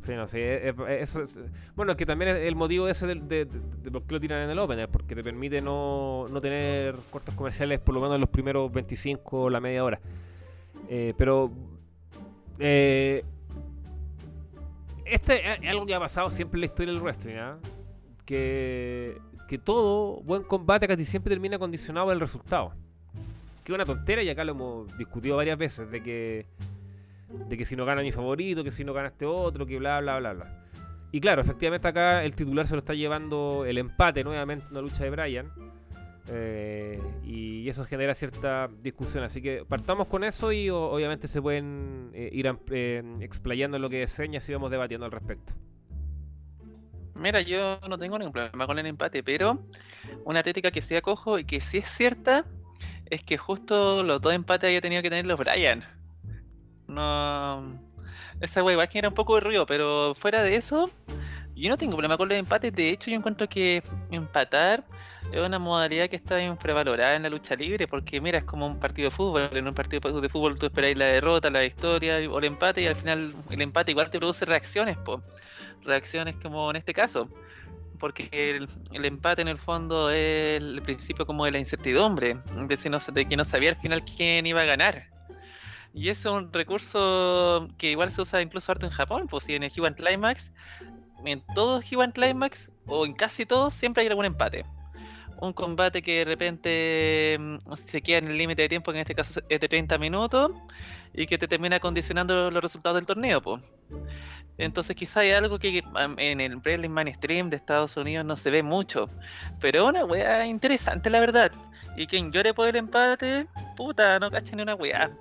Sí, 0.06 0.14
no, 0.16 0.26
sí, 0.28 0.40
es- 0.40 0.74
es- 0.88 1.02
eso 1.02 1.22
es- 1.24 1.40
bueno, 1.76 1.92
es 1.92 1.98
que 1.98 2.06
también 2.06 2.36
es 2.36 2.44
el 2.48 2.56
motivo 2.56 2.88
ese 2.88 3.06
de, 3.06 3.16
de, 3.16 3.46
de- 3.46 3.60
de 3.84 3.92
por 3.92 4.04
qué 4.04 4.14
lo 4.16 4.20
tiran 4.20 4.42
en 4.44 4.50
el 4.50 4.60
opener, 4.60 4.90
porque 4.90 5.14
te 5.14 5.24
permite 5.24 5.62
no, 5.62 6.28
no 6.32 6.40
tener 6.42 6.96
cortes 7.12 7.36
comerciales 7.36 7.80
por 7.80 7.94
lo 7.96 8.02
menos 8.02 8.16
en 8.16 8.22
los 8.22 8.30
primeros 8.30 8.72
25 8.72 9.42
o 9.44 9.50
la 9.50 9.60
media 9.60 9.84
hora. 9.84 10.00
Eh, 10.88 11.14
pero 11.18 11.52
eh, 12.60 13.24
este 15.12 15.52
es 15.52 15.70
algo 15.70 15.86
que 15.86 15.96
ha 15.96 16.00
pasado 16.00 16.30
siempre 16.30 16.58
en 16.58 16.62
la 16.62 16.66
historia 16.68 16.94
del 16.94 17.02
wrestling, 17.02 17.36
¿ah? 17.36 17.58
que, 18.26 19.18
que 19.48 19.58
todo 19.58 20.22
buen 20.22 20.44
combate 20.44 20.88
casi 20.88 21.06
siempre 21.06 21.30
termina 21.30 21.58
condicionado 21.58 22.08
por 22.08 22.14
el 22.14 22.20
resultado. 22.20 22.74
Que 23.64 23.74
una 23.74 23.86
tontera 23.86 24.24
y 24.24 24.30
acá 24.30 24.44
lo 24.44 24.52
hemos 24.52 24.98
discutido 24.98 25.38
varias 25.38 25.58
veces, 25.58 25.90
de 25.92 26.02
que 26.02 26.46
de 27.30 27.58
que 27.58 27.66
si 27.66 27.76
no 27.76 27.86
gana 27.86 28.02
mi 28.02 28.12
favorito, 28.12 28.64
que 28.64 28.72
si 28.72 28.84
no 28.84 28.94
gana 28.94 29.10
este 29.10 29.26
otro, 29.26 29.66
que 29.66 29.78
bla, 29.78 30.00
bla, 30.02 30.20
bla, 30.20 30.34
bla. 30.34 30.66
Y 31.12 31.22
claro, 31.22 31.42
efectivamente 31.42 31.88
acá 31.88 32.24
el 32.24 32.36
titular 32.36 32.68
se 32.68 32.74
lo 32.74 32.80
está 32.80 32.94
llevando 32.94 33.66
el 33.66 33.78
empate 33.78 34.24
nuevamente 34.24 34.66
en 34.66 34.72
una 34.72 34.82
lucha 34.82 35.04
de 35.04 35.10
Bryan. 35.10 35.52
Eh, 36.32 37.02
y 37.24 37.68
eso 37.68 37.84
genera 37.86 38.14
cierta 38.14 38.70
discusión. 38.82 39.24
Así 39.24 39.42
que 39.42 39.66
partamos 39.68 40.08
con 40.08 40.24
eso 40.24 40.52
y 40.52 40.70
obviamente 40.70 41.28
se 41.28 41.42
pueden 41.42 42.12
eh, 42.14 42.30
ir 42.32 42.48
eh, 42.72 43.04
explayando 43.22 43.80
lo 43.80 43.90
que 43.90 44.00
deseen 44.00 44.34
y 44.34 44.38
así 44.38 44.54
vamos 44.54 44.70
debatiendo 44.72 45.06
al 45.06 45.12
respecto. 45.12 45.54
Mira, 47.16 47.42
yo 47.42 47.80
no 47.90 47.98
tengo 47.98 48.18
ningún 48.18 48.32
problema 48.32 48.66
con 48.66 48.80
el 48.80 48.86
empate, 48.86 49.24
pero 49.24 49.60
una 50.24 50.42
técnica 50.44 50.72
que 50.72 50.82
sí 50.82 50.96
acojo 50.96 51.38
y 51.38 51.44
que 51.44 51.60
sí 51.60 51.80
es 51.80 51.90
cierta 51.90 52.46
es 53.10 53.24
que 53.24 53.38
justo 53.38 54.04
los 54.04 54.22
dos 54.22 54.34
empates 54.34 54.68
había 54.68 54.82
tenido 54.82 55.02
que 55.02 55.10
tener 55.10 55.26
los 55.26 55.38
Brian. 55.38 55.84
No. 56.88 57.78
Esa 58.40 58.64
wea 58.64 58.74
igual 58.74 58.88
genera 58.88 59.10
un 59.10 59.16
poco 59.16 59.36
de 59.36 59.42
ruido, 59.42 59.66
pero 59.66 60.16
fuera 60.16 60.44
de 60.44 60.56
eso, 60.56 60.90
yo 61.60 61.70
no 61.70 61.78
tengo 61.78 61.94
problema 61.94 62.18
con 62.18 62.30
los 62.30 62.38
empates. 62.38 62.74
De 62.74 62.90
hecho, 62.90 63.10
yo 63.10 63.18
encuentro 63.18 63.48
que 63.48 63.84
empatar 64.12 64.84
es 65.32 65.40
una 65.40 65.60
modalidad 65.60 66.10
que 66.10 66.16
está 66.16 66.42
infravalorada 66.42 67.16
en 67.16 67.24
la 67.24 67.30
lucha 67.30 67.56
libre, 67.56 67.88
porque 67.88 68.20
mira, 68.20 68.40
es 68.40 68.44
como 68.46 68.66
un 68.66 68.80
partido 68.80 69.10
de 69.10 69.16
fútbol. 69.16 69.50
En 69.52 69.68
un 69.68 69.74
partido 69.74 70.22
de 70.22 70.30
fútbol 70.30 70.58
tú 70.58 70.66
esperáis 70.66 70.98
la 70.98 71.06
derrota, 71.06 71.50
la 71.50 71.62
victoria 71.62 72.18
o 72.30 72.40
el 72.40 72.46
empate, 72.46 72.82
y 72.82 72.88
al 72.88 72.96
final 72.96 73.34
el 73.50 73.62
empate 73.62 73.92
igual 73.92 74.10
te 74.10 74.18
produce 74.18 74.46
reacciones, 74.46 74.98
po. 74.98 75.22
Reacciones 75.84 76.36
como 76.38 76.70
en 76.72 76.78
este 76.78 76.94
caso. 76.94 77.30
Porque 78.00 78.30
el, 78.32 79.06
empate 79.06 79.42
en 79.42 79.50
el 79.50 79.58
fondo 79.58 80.10
es 80.10 80.62
el 80.62 80.82
principio 80.82 81.26
como 81.26 81.46
de 81.46 81.52
la 81.52 81.60
incertidumbre, 81.60 82.38
de, 82.68 82.78
si 82.78 82.90
que 83.26 83.38
no 83.38 83.44
sabía 83.46 83.72
al 83.72 83.76
final 83.76 84.02
quién 84.04 84.48
iba 84.48 84.62
a 84.62 84.66
ganar. 84.66 85.10
Y 85.94 86.10
es 86.10 86.24
un 86.26 86.54
recurso 86.54 87.68
que 87.78 87.92
igual 87.92 88.12
se 88.12 88.22
usa 88.22 88.42
incluso 88.42 88.72
harto 88.72 88.86
en 88.86 88.92
Japón, 88.92 89.28
pues 89.28 89.44
si 89.44 89.56
en 89.56 89.64
el 89.64 89.72
G1 89.72 89.96
Climax, 89.96 90.54
en 91.26 91.42
todos 91.54 91.84
G1 91.84 92.14
Climax, 92.14 92.70
o 92.86 93.06
en 93.06 93.14
casi 93.14 93.46
todos, 93.46 93.74
siempre 93.74 94.04
hay 94.04 94.10
algún 94.10 94.26
empate. 94.26 94.66
Un 95.42 95.54
combate 95.54 96.02
que 96.02 96.20
de 96.20 96.26
repente 96.26 97.38
mm, 97.40 97.74
se 97.74 98.02
queda 98.02 98.18
en 98.18 98.28
el 98.28 98.38
límite 98.38 98.64
de 98.64 98.70
tiempo, 98.70 98.92
que 98.92 98.98
en 98.98 99.02
este 99.02 99.16
caso 99.16 99.40
es 99.48 99.60
de 99.60 99.68
30 99.70 99.98
minutos, 99.98 100.52
y 101.14 101.26
que 101.28 101.38
te 101.38 101.48
termina 101.48 101.80
condicionando 101.80 102.52
los 102.52 102.62
resultados 102.62 102.98
del 102.98 103.06
torneo, 103.06 103.42
pues. 103.42 103.64
Entonces 104.58 104.96
quizá 104.96 105.22
hay 105.22 105.32
algo 105.32 105.58
que 105.58 105.82
en 106.18 106.42
el 106.42 106.58
Wrestling 106.58 106.90
Mainstream 106.90 107.50
de 107.50 107.56
Estados 107.56 107.96
Unidos 107.96 108.26
no 108.26 108.36
se 108.36 108.52
ve 108.52 108.62
mucho. 108.62 109.10
Pero 109.62 109.88
una 109.88 110.04
weá 110.04 110.46
interesante 110.46 111.10
la 111.10 111.22
verdad. 111.22 111.52
Y 111.96 112.08
quien 112.08 112.32
llore 112.32 112.54
por 112.54 112.68
el 112.68 112.76
empate, 112.76 113.48
puta, 113.78 114.20
no 114.20 114.30
cacha 114.30 114.56
ni 114.56 114.62
una 114.62 114.76
weá. 114.76 115.12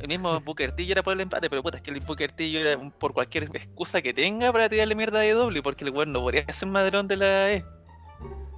El 0.00 0.08
mismo 0.08 0.40
Booker 0.44 0.72
T 0.72 0.86
llora 0.86 1.02
por 1.02 1.12
el 1.14 1.20
empate, 1.20 1.48
pero 1.50 1.62
puta, 1.62 1.76
es 1.78 1.82
que 1.82 1.90
el 1.90 2.00
Booker 2.00 2.32
T 2.32 2.50
llora 2.50 2.78
por 2.98 3.12
cualquier 3.12 3.44
excusa 3.44 4.00
que 4.02 4.12
tenga 4.14 4.52
para 4.52 4.68
tirarle 4.68 4.94
mierda 4.94 5.20
de 5.20 5.32
doble, 5.32 5.62
porque 5.62 5.84
el 5.84 5.90
weón 5.90 6.12
no 6.12 6.20
podría 6.20 6.44
ser 6.52 6.68
madrón 6.68 7.08
de 7.08 7.16
la 7.16 7.52
E. 7.52 7.64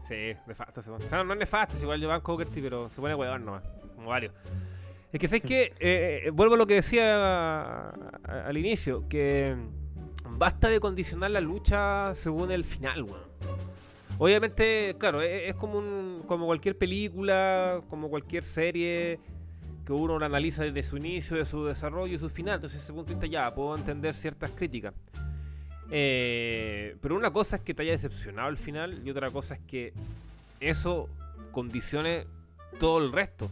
Sí, 0.08 0.36
nefasto. 0.46 0.82
se 0.82 0.90
pone. 0.90 1.04
O 1.04 1.08
sea, 1.08 1.22
no 1.24 1.32
es 1.32 1.38
nefasto, 1.38 1.76
es 1.76 1.82
igual 1.82 2.00
yo 2.00 2.08
banco 2.08 2.32
Booker 2.32 2.48
T, 2.48 2.60
pero 2.60 2.88
se 2.90 3.00
pone 3.00 3.14
huevón 3.14 3.44
nomás, 3.44 3.62
como 3.94 4.08
varios. 4.08 4.34
Es 5.12 5.18
que 5.20 5.28
sé 5.28 5.40
que, 5.40 5.72
eh, 5.80 6.22
eh, 6.26 6.30
vuelvo 6.30 6.54
a 6.54 6.58
lo 6.58 6.66
que 6.66 6.74
decía 6.74 7.16
a- 7.16 7.90
a- 8.24 8.46
al 8.46 8.56
inicio, 8.58 9.08
que 9.08 9.56
basta 10.28 10.68
de 10.68 10.78
condicionar 10.80 11.30
la 11.30 11.40
lucha 11.40 12.14
según 12.14 12.50
el 12.50 12.64
final, 12.64 13.02
weón. 13.04 13.30
Obviamente, 14.18 14.94
claro, 14.98 15.22
e- 15.22 15.48
es, 15.48 15.54
como, 15.54 15.78
un, 15.78 16.22
como 16.26 16.44
cualquier 16.46 16.76
película, 16.76 17.80
como 17.88 18.10
cualquier 18.10 18.42
serie 18.44 19.18
que 19.84 19.92
uno 19.92 20.18
la 20.18 20.26
analiza 20.26 20.64
desde 20.64 20.82
su 20.82 20.96
inicio, 20.96 21.36
de 21.36 21.44
su 21.44 21.64
desarrollo 21.64 22.14
y 22.14 22.18
su 22.18 22.28
final. 22.28 22.56
Entonces, 22.56 22.82
ese 22.82 22.92
punto 22.92 23.08
de 23.08 23.14
vista 23.14 23.26
ya 23.26 23.54
puedo 23.54 23.76
entender 23.76 24.14
ciertas 24.14 24.50
críticas. 24.50 24.94
Eh, 25.90 26.96
pero 27.00 27.16
una 27.16 27.32
cosa 27.32 27.56
es 27.56 27.62
que 27.62 27.74
te 27.74 27.82
haya 27.82 27.92
decepcionado 27.92 28.48
el 28.48 28.56
final 28.56 29.04
y 29.04 29.10
otra 29.10 29.30
cosa 29.30 29.54
es 29.54 29.60
que 29.60 29.92
eso 30.60 31.08
condicione 31.50 32.26
todo 32.78 32.98
el 32.98 33.12
resto. 33.12 33.50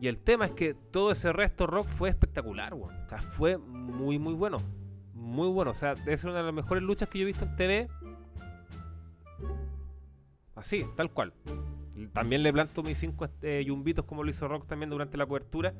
Y 0.00 0.08
el 0.08 0.18
tema 0.18 0.46
es 0.46 0.52
que 0.52 0.74
todo 0.74 1.10
ese 1.12 1.32
resto 1.32 1.66
rock 1.66 1.88
fue 1.88 2.08
espectacular, 2.08 2.74
weón. 2.74 2.94
O 2.94 3.08
sea, 3.08 3.20
fue 3.20 3.58
muy, 3.58 4.18
muy 4.18 4.34
bueno. 4.34 4.60
Muy 5.14 5.48
bueno. 5.48 5.72
O 5.72 5.74
sea, 5.74 5.94
debe 5.94 6.16
ser 6.16 6.30
una 6.30 6.40
de 6.40 6.46
las 6.46 6.54
mejores 6.54 6.82
luchas 6.82 7.08
que 7.08 7.18
yo 7.18 7.22
he 7.24 7.26
visto 7.26 7.44
en 7.44 7.56
TV. 7.56 7.88
Así, 10.54 10.86
tal 10.96 11.10
cual. 11.10 11.32
También 12.12 12.42
le 12.42 12.52
planto 12.52 12.82
mis 12.82 12.98
cinco 12.98 13.28
eh, 13.42 13.62
yumbitos 13.66 14.04
como 14.04 14.24
lo 14.24 14.30
hizo 14.30 14.48
Rock 14.48 14.66
también 14.66 14.90
durante 14.90 15.16
la 15.16 15.26
cobertura. 15.26 15.74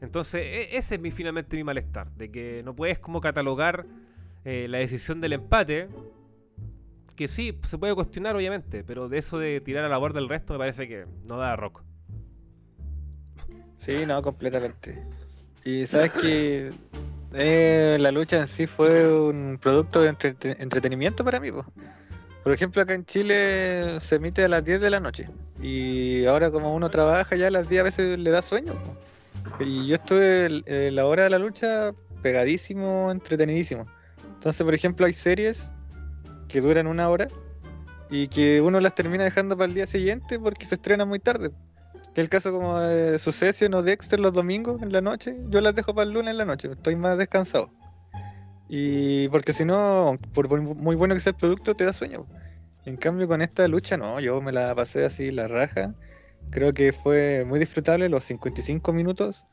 Entonces, 0.00 0.42
e 0.42 0.76
ese 0.76 0.96
es 0.96 1.00
mi, 1.00 1.10
finalmente 1.10 1.56
mi 1.56 1.64
malestar. 1.64 2.10
De 2.12 2.30
que 2.30 2.62
no 2.64 2.74
puedes 2.74 2.98
como 2.98 3.20
catalogar 3.20 3.86
eh, 4.44 4.66
la 4.68 4.78
decisión 4.78 5.20
del 5.20 5.32
empate. 5.34 5.88
Que 7.16 7.28
sí, 7.28 7.58
se 7.62 7.78
puede 7.78 7.94
cuestionar 7.94 8.36
obviamente. 8.36 8.84
Pero 8.84 9.08
de 9.08 9.18
eso 9.18 9.38
de 9.38 9.60
tirar 9.60 9.84
a 9.84 9.88
la 9.88 9.98
borda 9.98 10.20
el 10.20 10.28
resto 10.28 10.52
me 10.52 10.58
parece 10.58 10.86
que 10.88 11.06
no 11.28 11.36
da 11.36 11.56
Rock. 11.56 11.82
Sí, 13.78 14.06
no, 14.06 14.22
completamente. 14.22 15.02
Y 15.64 15.86
sabes 15.86 16.12
que 16.12 16.70
eh, 17.32 17.96
la 18.00 18.10
lucha 18.10 18.38
en 18.40 18.46
sí 18.46 18.66
fue 18.66 19.12
un 19.12 19.58
producto 19.60 20.02
de 20.02 20.08
entre- 20.10 20.36
entretenimiento 20.62 21.24
para 21.24 21.40
mí. 21.40 21.50
po. 21.50 21.64
Por 22.44 22.52
ejemplo, 22.52 22.82
acá 22.82 22.92
en 22.92 23.06
Chile 23.06 23.98
se 24.00 24.16
emite 24.16 24.44
a 24.44 24.48
las 24.48 24.62
10 24.62 24.78
de 24.82 24.90
la 24.90 25.00
noche. 25.00 25.30
Y 25.62 26.26
ahora 26.26 26.50
como 26.50 26.74
uno 26.74 26.90
trabaja 26.90 27.36
ya 27.36 27.48
a 27.48 27.50
las 27.50 27.70
10 27.70 27.80
a 27.80 27.84
veces 27.84 28.18
le 28.18 28.30
da 28.30 28.42
sueño. 28.42 28.74
Y 29.58 29.86
yo 29.86 29.96
estuve 29.96 30.62
eh, 30.66 30.90
la 30.92 31.06
hora 31.06 31.24
de 31.24 31.30
la 31.30 31.38
lucha 31.38 31.92
pegadísimo, 32.20 33.10
entretenidísimo. 33.10 33.86
Entonces, 34.34 34.62
por 34.62 34.74
ejemplo, 34.74 35.06
hay 35.06 35.14
series 35.14 35.58
que 36.48 36.60
duran 36.60 36.86
una 36.86 37.08
hora 37.08 37.28
y 38.10 38.28
que 38.28 38.60
uno 38.60 38.78
las 38.78 38.94
termina 38.94 39.24
dejando 39.24 39.56
para 39.56 39.68
el 39.68 39.74
día 39.74 39.86
siguiente 39.86 40.38
porque 40.38 40.66
se 40.66 40.74
estrena 40.74 41.06
muy 41.06 41.20
tarde. 41.20 41.50
Que 42.14 42.20
el 42.20 42.28
caso 42.28 42.52
como 42.52 42.78
de 42.78 43.18
Succession 43.18 43.72
o 43.72 43.82
Dexter 43.82 44.20
los 44.20 44.34
domingos 44.34 44.82
en 44.82 44.92
la 44.92 45.00
noche, 45.00 45.34
yo 45.48 45.62
las 45.62 45.74
dejo 45.74 45.94
para 45.94 46.06
el 46.06 46.12
lunes 46.12 46.32
en 46.32 46.38
la 46.38 46.44
noche, 46.44 46.70
estoy 46.70 46.94
más 46.94 47.16
descansado. 47.16 47.70
Y 48.68 49.28
porque 49.28 49.52
si 49.52 49.64
no, 49.64 50.18
por 50.32 50.60
muy 50.60 50.96
bueno 50.96 51.14
que 51.14 51.20
sea 51.20 51.32
el 51.32 51.36
producto, 51.36 51.74
te 51.74 51.84
da 51.84 51.92
sueño. 51.92 52.26
En 52.84 52.96
cambio, 52.96 53.28
con 53.28 53.42
esta 53.42 53.66
lucha, 53.68 53.96
no, 53.96 54.20
yo 54.20 54.40
me 54.40 54.52
la 54.52 54.74
pasé 54.74 55.04
así, 55.04 55.30
la 55.30 55.48
raja. 55.48 55.94
Creo 56.50 56.72
que 56.72 56.92
fue 56.92 57.44
muy 57.46 57.58
disfrutable 57.58 58.08
los 58.08 58.24
55 58.24 58.92
minutos. 58.92 59.44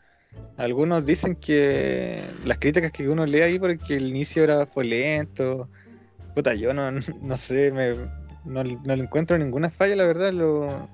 Algunos 0.57 1.05
dicen 1.05 1.35
que 1.35 2.21
las 2.45 2.57
críticas 2.57 2.91
que 2.91 3.09
uno 3.09 3.25
lee 3.25 3.41
ahí 3.41 3.59
porque 3.59 3.97
el 3.97 4.07
inicio 4.07 4.43
era 4.43 4.65
fue 4.65 4.85
lento. 4.85 5.69
Puta, 6.35 6.53
yo 6.53 6.73
no, 6.73 6.91
no 7.21 7.37
sé, 7.37 7.71
me, 7.71 7.93
no, 8.45 8.63
no 8.63 8.95
le 8.95 9.03
encuentro 9.03 9.37
ninguna 9.37 9.69
falla, 9.71 9.95
la 9.95 10.05
verdad. 10.05 10.33
Lo, 10.33 10.89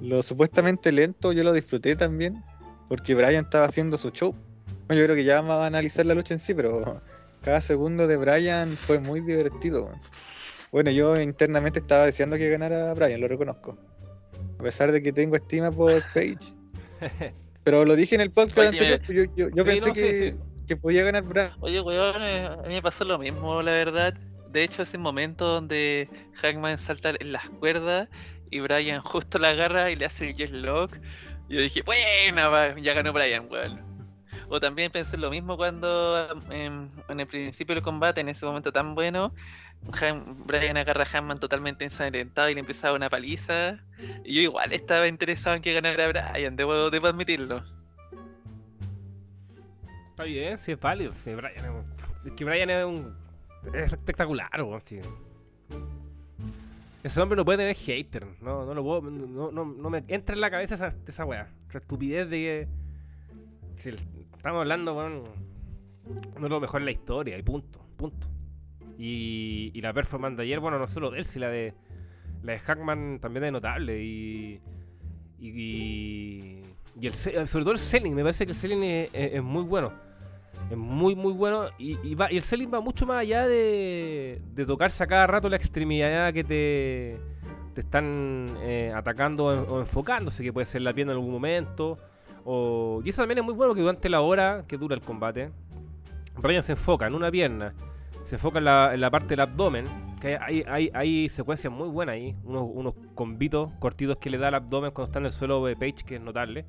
lo 0.00 0.22
supuestamente 0.22 0.92
lento 0.92 1.32
yo 1.32 1.42
lo 1.44 1.52
disfruté 1.52 1.96
también 1.96 2.42
porque 2.88 3.14
Brian 3.14 3.44
estaba 3.44 3.66
haciendo 3.66 3.98
su 3.98 4.10
show. 4.10 4.34
Yo 4.88 5.04
creo 5.04 5.14
que 5.14 5.24
ya 5.24 5.36
vamos 5.36 5.56
a 5.56 5.66
analizar 5.66 6.06
la 6.06 6.14
lucha 6.14 6.34
en 6.34 6.40
sí, 6.40 6.54
pero 6.54 7.02
cada 7.42 7.60
segundo 7.60 8.06
de 8.06 8.16
Brian 8.16 8.76
fue 8.76 8.98
muy 8.98 9.20
divertido. 9.20 9.90
Bueno, 10.70 10.90
yo 10.90 11.14
internamente 11.14 11.78
estaba 11.78 12.06
deseando 12.06 12.36
que 12.36 12.48
ganara 12.50 12.92
Brian, 12.94 13.20
lo 13.20 13.28
reconozco. 13.28 13.78
A 14.58 14.62
pesar 14.62 14.92
de 14.92 15.02
que 15.02 15.12
tengo 15.12 15.36
estima 15.36 15.70
por 15.70 15.92
Page. 16.14 16.36
Pero 17.64 17.84
lo 17.84 17.96
dije 17.96 18.14
en 18.14 18.20
el 18.22 18.30
podcast 18.30 18.74
Oye, 18.74 18.94
anterior, 18.94 19.28
yo, 19.34 19.34
yo- 19.36 19.54
yo 19.54 19.62
Sí, 19.62 19.68
pensé 19.68 19.86
no, 19.88 19.94
sí, 19.94 20.00
que, 20.00 20.14
sí. 20.32 20.36
que 20.66 20.76
podía 20.76 21.04
ganar 21.04 21.22
Brian. 21.24 21.52
Oye, 21.60 21.80
weón, 21.80 22.22
eh, 22.22 22.48
a 22.64 22.66
mí 22.68 22.74
me 22.74 22.82
pasó 22.82 23.04
lo 23.04 23.18
mismo, 23.18 23.62
la 23.62 23.72
verdad. 23.72 24.14
De 24.50 24.64
hecho, 24.64 24.82
ese 24.82 24.96
momento 24.98 25.46
donde 25.46 26.08
Hackman 26.34 26.78
salta 26.78 27.12
en 27.18 27.32
las 27.32 27.48
cuerdas 27.50 28.08
y 28.50 28.60
Brian 28.60 29.00
justo 29.02 29.38
la 29.38 29.50
agarra 29.50 29.90
y 29.90 29.96
le 29.96 30.06
hace 30.06 30.30
el 30.30 30.34
yes 30.36 30.50
lock, 30.52 30.96
yo 31.50 31.60
dije, 31.60 31.82
buena, 31.82 32.74
ya 32.78 32.94
ganó 32.94 33.12
Brian, 33.12 33.46
weón. 33.50 33.87
O 34.50 34.60
también 34.60 34.90
pensé 34.90 35.18
lo 35.18 35.30
mismo 35.30 35.56
cuando 35.58 36.16
em, 36.50 36.88
en 37.08 37.20
el 37.20 37.26
principio 37.26 37.74
del 37.74 37.84
combate, 37.84 38.20
en 38.22 38.28
ese 38.30 38.46
momento 38.46 38.72
tan 38.72 38.94
bueno, 38.94 39.34
Brian 40.46 40.76
agarra 40.78 41.02
a 41.02 41.06
Hackman 41.06 41.38
totalmente 41.38 41.84
ensangrentado 41.84 42.48
y 42.48 42.54
le 42.54 42.60
empieza 42.60 42.86
a 42.86 42.90
dar 42.90 42.96
una 42.98 43.10
paliza. 43.10 43.78
Y 44.24 44.34
yo 44.36 44.40
igual 44.42 44.72
estaba 44.72 45.06
interesado 45.06 45.56
en 45.56 45.62
que 45.62 45.74
ganara 45.74 46.08
Brian, 46.08 46.56
debo, 46.56 46.88
debo 46.90 47.08
admitirlo. 47.08 47.62
Está 50.10 50.24
bien, 50.24 50.56
sí 50.58 50.72
es 50.72 50.80
válido. 50.80 51.12
sí, 51.12 51.34
Brian 51.34 51.64
es, 51.64 51.70
un- 51.70 51.84
es 52.24 52.32
que 52.32 52.44
Brian 52.44 52.70
es 52.70 52.84
un. 52.84 53.14
Es 53.74 53.92
espectacular, 53.92 54.50
weón. 54.62 54.80
Ese 57.04 57.20
hombre 57.20 57.36
no 57.36 57.44
puede 57.44 57.58
tener 57.58 57.76
hater. 57.76 58.26
No, 58.40 58.64
no 58.64 58.74
lo 58.74 58.82
puedo. 58.82 59.02
No, 59.02 59.52
no, 59.52 59.64
no 59.64 59.90
me 59.90 60.04
entra 60.08 60.34
en 60.34 60.40
la 60.40 60.50
cabeza 60.50 60.74
esa, 60.74 60.88
esa 61.06 61.24
weá. 61.24 61.48
Esa 61.68 61.78
estupidez 61.78 62.28
de 62.28 62.36
que. 63.76 63.82
si 63.82 63.88
el- 63.90 63.98
estamos 64.38 64.60
hablando, 64.60 64.94
weón. 64.94 65.24
Uno 66.36 66.42
de 66.42 66.48
lo 66.48 66.60
mejor 66.60 66.80
en 66.80 66.86
la 66.86 66.92
historia, 66.92 67.36
y 67.36 67.42
punto. 67.42 67.80
Punto. 67.96 68.28
Y, 68.96 69.70
y 69.74 69.80
la 69.82 69.92
performance 69.92 70.36
de 70.38 70.44
ayer, 70.44 70.58
bueno, 70.60 70.78
no 70.78 70.86
solo 70.86 71.10
de 71.10 71.18
él, 71.18 71.24
sino 71.24 71.46
la 71.46 71.52
de. 71.52 71.74
La 72.42 72.52
de 72.52 72.58
Hackman 72.60 73.18
también 73.20 73.44
es 73.44 73.52
notable. 73.52 74.02
Y. 74.02 74.60
Y. 75.38 76.62
y- 77.00 77.06
el, 77.06 77.12
sobre 77.12 77.64
todo 77.64 77.72
el 77.72 77.78
selling, 77.78 78.14
me 78.14 78.22
parece 78.22 78.46
que 78.46 78.52
el 78.52 78.58
selling 78.58 78.82
es, 79.12 79.42
muy 79.42 79.62
bueno. 79.62 79.92
Es 80.70 80.76
muy, 80.76 81.14
muy 81.14 81.32
bueno. 81.32 81.66
Y, 81.78 82.14
va, 82.14 82.32
y 82.32 82.36
el 82.36 82.42
selling 82.42 82.72
va 82.72 82.80
mucho 82.80 83.06
más 83.06 83.18
allá 83.18 83.46
de, 83.46 84.40
de 84.54 84.66
tocarse 84.66 85.02
a 85.02 85.06
cada 85.06 85.26
rato 85.26 85.48
la 85.48 85.56
extremidad 85.56 86.32
que 86.32 86.42
te, 86.44 87.18
te 87.74 87.80
están 87.82 88.56
eh, 88.62 88.92
atacando 88.94 89.46
o 89.46 89.80
enfocándose, 89.80 90.42
que 90.42 90.52
puede 90.52 90.64
ser 90.66 90.82
la 90.82 90.92
pierna 90.92 91.12
en 91.12 91.18
algún 91.18 91.32
momento. 91.32 91.98
Y 93.04 93.08
eso 93.10 93.20
también 93.22 93.38
es 93.38 93.44
muy 93.44 93.52
bueno 93.52 93.74
que 93.74 93.82
durante 93.82 94.08
la 94.08 94.22
hora 94.22 94.64
que 94.66 94.78
dura 94.78 94.94
el 94.94 95.02
combate, 95.02 95.50
Brian 96.36 96.62
se 96.62 96.72
enfoca 96.72 97.06
en 97.06 97.14
una 97.14 97.30
pierna, 97.30 97.74
se 98.22 98.36
enfoca 98.36 98.58
en 98.58 98.64
la, 99.00 99.10
parte 99.10 99.28
del 99.28 99.40
abdomen. 99.40 99.84
Que 100.18 100.36
hay, 100.36 100.90
hay, 100.94 101.28
secuencias 101.28 101.72
muy 101.72 101.88
buenas 101.88 102.14
ahí, 102.14 102.34
unos, 102.42 102.64
unos 102.72 102.94
combitos 103.14 103.70
cortitos 103.78 104.16
que 104.16 104.30
le 104.30 104.38
da 104.38 104.48
al 104.48 104.54
abdomen 104.54 104.90
cuando 104.90 105.10
está 105.10 105.18
en 105.20 105.26
el 105.26 105.30
suelo 105.30 105.64
de 105.64 105.76
Page, 105.76 106.04
que 106.06 106.16
es 106.16 106.20
notable. 106.20 106.64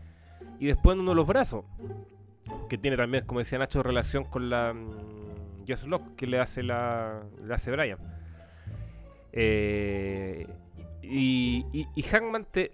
Y 0.60 0.68
después 0.68 0.96
en 0.96 1.02
uno 1.02 1.12
de 1.12 1.16
los 1.16 1.26
brazos, 1.26 1.64
que 2.68 2.78
tiene 2.78 2.98
también, 2.98 3.26
como 3.26 3.40
decía 3.40 3.58
Nacho, 3.58 3.82
relación 3.82 4.26
con 4.26 4.50
la 4.50 4.74
mm, 4.74 5.66
Just 5.68 5.86
Lock 5.86 6.16
que 6.16 6.28
le 6.28 6.40
hace 6.40 6.62
la 6.62 7.24
le 7.44 7.54
hace 7.54 7.72
Brian. 7.72 7.98
Eh, 9.32 10.46
y, 11.02 11.66
y, 11.72 11.88
y 11.96 12.02
Hangman 12.04 12.46
te, 12.52 12.74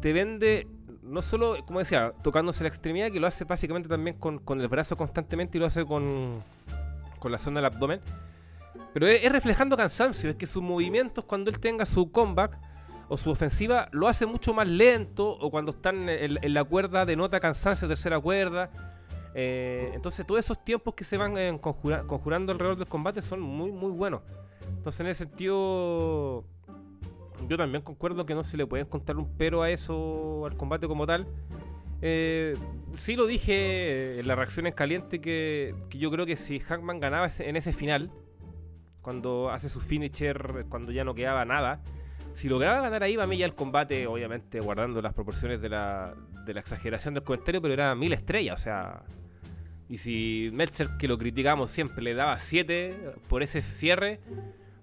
te 0.00 0.12
vende, 0.12 0.66
no 1.06 1.22
solo, 1.22 1.56
como 1.66 1.78
decía, 1.78 2.12
tocándose 2.22 2.64
la 2.64 2.68
extremidad, 2.68 3.10
que 3.10 3.20
lo 3.20 3.26
hace 3.26 3.44
básicamente 3.44 3.88
también 3.88 4.18
con, 4.18 4.38
con 4.38 4.60
el 4.60 4.68
brazo 4.68 4.96
constantemente 4.96 5.58
y 5.58 5.60
lo 5.60 5.66
hace 5.66 5.84
con, 5.84 6.42
con 7.18 7.32
la 7.32 7.38
zona 7.38 7.60
del 7.60 7.66
abdomen. 7.66 8.00
Pero 8.92 9.06
es, 9.06 9.30
reflejando 9.30 9.76
cansancio, 9.76 10.30
es 10.30 10.36
que 10.36 10.46
sus 10.46 10.62
movimientos 10.62 11.24
cuando 11.24 11.50
él 11.50 11.60
tenga 11.60 11.86
su 11.86 12.10
comeback 12.10 12.58
o 13.08 13.16
su 13.16 13.30
ofensiva 13.30 13.88
lo 13.92 14.08
hace 14.08 14.26
mucho 14.26 14.52
más 14.52 14.66
lento 14.68 15.28
o 15.28 15.50
cuando 15.50 15.72
están 15.72 16.08
en, 16.08 16.54
la 16.54 16.64
cuerda 16.64 17.04
denota 17.04 17.38
cansancio, 17.38 17.86
tercera 17.86 18.18
cuerda. 18.18 18.70
Eh, 19.34 19.90
entonces 19.94 20.26
todos 20.26 20.40
esos 20.40 20.64
tiempos 20.64 20.94
que 20.94 21.04
se 21.04 21.16
van 21.18 21.36
eh, 21.36 21.56
conjura- 21.60 22.04
conjurando 22.06 22.52
alrededor 22.52 22.78
del 22.78 22.88
combate 22.88 23.20
son 23.22 23.40
muy 23.40 23.70
muy 23.70 23.90
buenos. 23.90 24.22
Entonces 24.66 25.00
en 25.00 25.06
ese 25.08 25.24
sentido 25.24 26.44
yo 27.48 27.56
también 27.56 27.82
concuerdo 27.82 28.26
que 28.26 28.34
no 28.34 28.42
se 28.42 28.56
le 28.56 28.66
puede 28.66 28.84
encontrar 28.84 29.16
un 29.18 29.36
pero 29.36 29.62
a 29.62 29.70
eso, 29.70 30.46
al 30.46 30.56
combate 30.56 30.86
como 30.86 31.06
tal. 31.06 31.26
Eh, 32.02 32.54
sí 32.94 33.16
lo 33.16 33.26
dije 33.26 34.20
en 34.20 34.28
la 34.28 34.34
reacción 34.34 34.66
en 34.66 34.72
caliente 34.72 35.20
que, 35.20 35.74
que 35.88 35.98
yo 35.98 36.10
creo 36.10 36.26
que 36.26 36.36
si 36.36 36.58
Hackman 36.60 37.00
ganaba 37.00 37.28
en 37.38 37.56
ese 37.56 37.72
final, 37.72 38.10
cuando 39.00 39.50
hace 39.50 39.68
su 39.68 39.80
finisher, 39.80 40.66
cuando 40.68 40.92
ya 40.92 41.04
no 41.04 41.14
quedaba 41.14 41.44
nada, 41.44 41.80
si 42.36 42.50
lograba 42.50 42.82
ganar 42.82 43.02
ahí, 43.02 43.14
para 43.14 43.26
mí 43.26 43.38
ya 43.38 43.46
el 43.46 43.54
combate, 43.54 44.06
obviamente 44.06 44.60
guardando 44.60 45.00
las 45.00 45.14
proporciones 45.14 45.62
de 45.62 45.70
la, 45.70 46.14
de 46.44 46.52
la 46.52 46.60
exageración 46.60 47.14
del 47.14 47.22
comentario, 47.22 47.62
pero 47.62 47.72
era 47.72 47.94
mil 47.94 48.12
estrellas, 48.12 48.60
o 48.60 48.62
sea. 48.62 49.02
Y 49.88 49.98
si 49.98 50.50
Meltzer, 50.52 50.90
que 50.98 51.08
lo 51.08 51.16
criticamos 51.16 51.70
siempre, 51.70 52.02
le 52.02 52.12
daba 52.14 52.36
7 52.36 53.14
por 53.28 53.42
ese 53.42 53.62
cierre, 53.62 54.20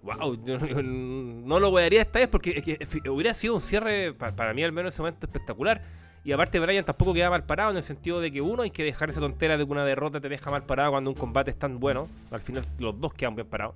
wow, 0.04 0.36
yo, 0.46 0.58
no 0.84 1.60
lo 1.60 1.72
daría 1.72 2.02
esta 2.02 2.20
vez 2.20 2.28
porque 2.28 2.78
hubiera 3.10 3.34
sido 3.34 3.56
un 3.56 3.62
cierre, 3.62 4.14
pa- 4.14 4.36
para 4.36 4.54
mí 4.54 4.64
al 4.64 4.72
menos 4.72 4.90
en 4.92 4.94
ese 4.94 5.02
momento, 5.02 5.26
espectacular. 5.26 5.82
Y 6.26 6.32
aparte, 6.32 6.58
Brian 6.60 6.86
tampoco 6.86 7.14
quedaba 7.14 7.32
mal 7.38 7.46
parado 7.46 7.72
en 7.72 7.78
el 7.78 7.84
sentido 7.84 8.22
de 8.22 8.32
que 8.32 8.40
uno 8.42 8.62
hay 8.64 8.72
que 8.72 8.84
dejar 8.84 9.10
esa 9.10 9.20
tontera 9.20 9.58
de 9.58 9.66
que 9.66 9.72
una 9.72 9.84
derrota 9.84 10.22
te 10.22 10.30
deja 10.30 10.50
mal 10.52 10.64
parado 10.64 10.92
cuando 10.92 11.10
un 11.10 11.18
combate 11.18 11.52
es 11.52 11.60
tan 11.60 11.80
bueno. 11.82 12.08
Al 12.32 12.40
final, 12.40 12.66
los 12.80 12.98
dos 13.00 13.14
quedan 13.14 13.36
bien 13.36 13.48
parados. 13.48 13.76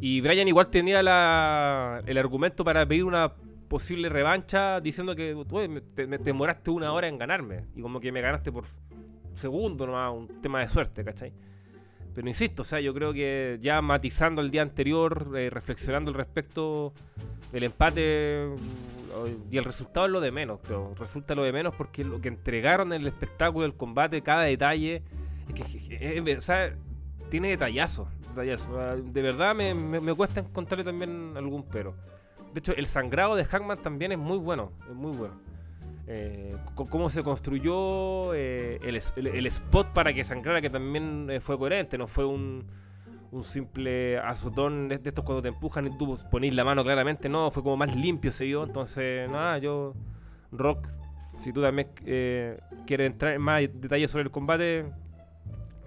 Y 0.00 0.20
Brian 0.20 0.46
igual 0.48 0.68
tenía 0.68 1.02
la, 1.02 2.02
el 2.06 2.16
argumento 2.18 2.64
para 2.64 2.86
pedir 2.86 3.04
una 3.04 3.32
posible 3.68 4.08
revancha 4.08 4.80
diciendo 4.80 5.14
que 5.14 5.34
"Oye, 5.50 5.68
me- 5.68 5.80
te, 5.82 6.06
me- 6.06 6.18
te 6.18 6.24
demoraste 6.24 6.70
una 6.70 6.92
hora 6.92 7.06
en 7.08 7.18
ganarme 7.18 7.64
y 7.76 7.82
como 7.82 8.00
que 8.00 8.10
me 8.12 8.20
ganaste 8.22 8.50
por 8.50 8.64
segundo 9.34 9.86
nomás, 9.86 10.12
un 10.14 10.40
tema 10.40 10.60
de 10.60 10.68
suerte, 10.68 11.04
¿cachai? 11.04 11.32
Pero 12.18 12.26
insisto, 12.26 12.62
o 12.62 12.64
sea, 12.64 12.80
yo 12.80 12.92
creo 12.92 13.12
que 13.12 13.58
ya 13.60 13.80
matizando 13.80 14.40
el 14.42 14.50
día 14.50 14.62
anterior, 14.62 15.30
eh, 15.36 15.50
reflexionando 15.50 16.10
al 16.10 16.16
respecto, 16.16 16.92
El 17.52 17.62
empate 17.62 18.48
mm, 18.56 19.52
y 19.52 19.56
el 19.56 19.62
resultado 19.64 20.06
es 20.06 20.10
lo 20.12 20.20
de 20.20 20.32
menos, 20.32 20.58
creo. 20.64 20.94
Resulta 20.98 21.36
lo 21.36 21.44
de 21.44 21.52
menos 21.52 21.76
porque 21.76 22.02
lo 22.02 22.20
que 22.20 22.26
entregaron 22.26 22.92
en 22.92 23.02
el 23.02 23.06
espectáculo, 23.06 23.64
el 23.66 23.74
combate, 23.74 24.20
cada 24.22 24.42
detalle, 24.42 25.04
es 25.48 25.54
que, 25.54 25.62
es- 25.62 26.72
tiene 27.30 27.50
detallazos. 27.50 28.08
detallazos. 28.30 28.68
Ah, 28.76 28.96
De 28.96 29.22
verdad 29.22 29.54
me, 29.54 29.72
me- 29.74 30.00
me 30.00 30.12
cuesta 30.12 30.40
encontrarle 30.40 30.82
también 30.84 31.34
algún 31.36 31.62
pero. 31.68 31.94
De 32.52 32.58
hecho, 32.58 32.74
el 32.74 32.86
sangrado 32.86 33.36
de 33.36 33.44
Hackman 33.44 33.78
también 33.80 34.10
es 34.10 34.18
muy 34.18 34.38
bueno, 34.38 34.72
es 34.90 34.94
muy 34.96 35.16
bueno. 35.16 35.34
Eh, 36.10 36.56
cómo 36.74 37.10
se 37.10 37.22
construyó 37.22 38.32
eh, 38.34 38.78
el, 38.82 38.96
es- 38.96 39.12
spot 39.46 39.88
para 39.92 40.14
que 40.14 40.24
sangrara, 40.24 40.60
que 40.62 40.70
también 40.70 41.28
eh, 41.30 41.40
fue 41.40 41.58
coherente, 41.58 41.98
no 41.98 42.06
fue 42.06 42.24
un, 42.24 42.64
simple 43.44 44.18
azotón 44.18 44.88
de, 44.88 44.94
estos 45.04 45.22
cuando 45.22 45.42
te 45.42 45.48
empujan 45.48 45.86
y 45.86 45.98
tú 45.98 46.18
ponís 46.30 46.54
la 46.54 46.64
mano 46.64 46.82
claramente, 46.82 47.28
no, 47.28 47.50
fue 47.50 47.62
como 47.62 47.76
más 47.76 47.94
limpio 47.94 48.32
se 48.32 48.46
vio, 48.46 48.64
entonces, 48.64 49.30
nada, 49.30 49.58
yo, 49.58 49.94
Rock, 50.50 50.88
si 51.40 51.52
tú 51.52 51.60
también 51.60 51.88
quieres 52.86 53.06
entrar 53.12 53.34
en 53.34 53.42
más 53.42 53.60
detalles 53.74 54.10
sobre 54.10 54.24
el 54.24 54.30
combate, 54.30 54.86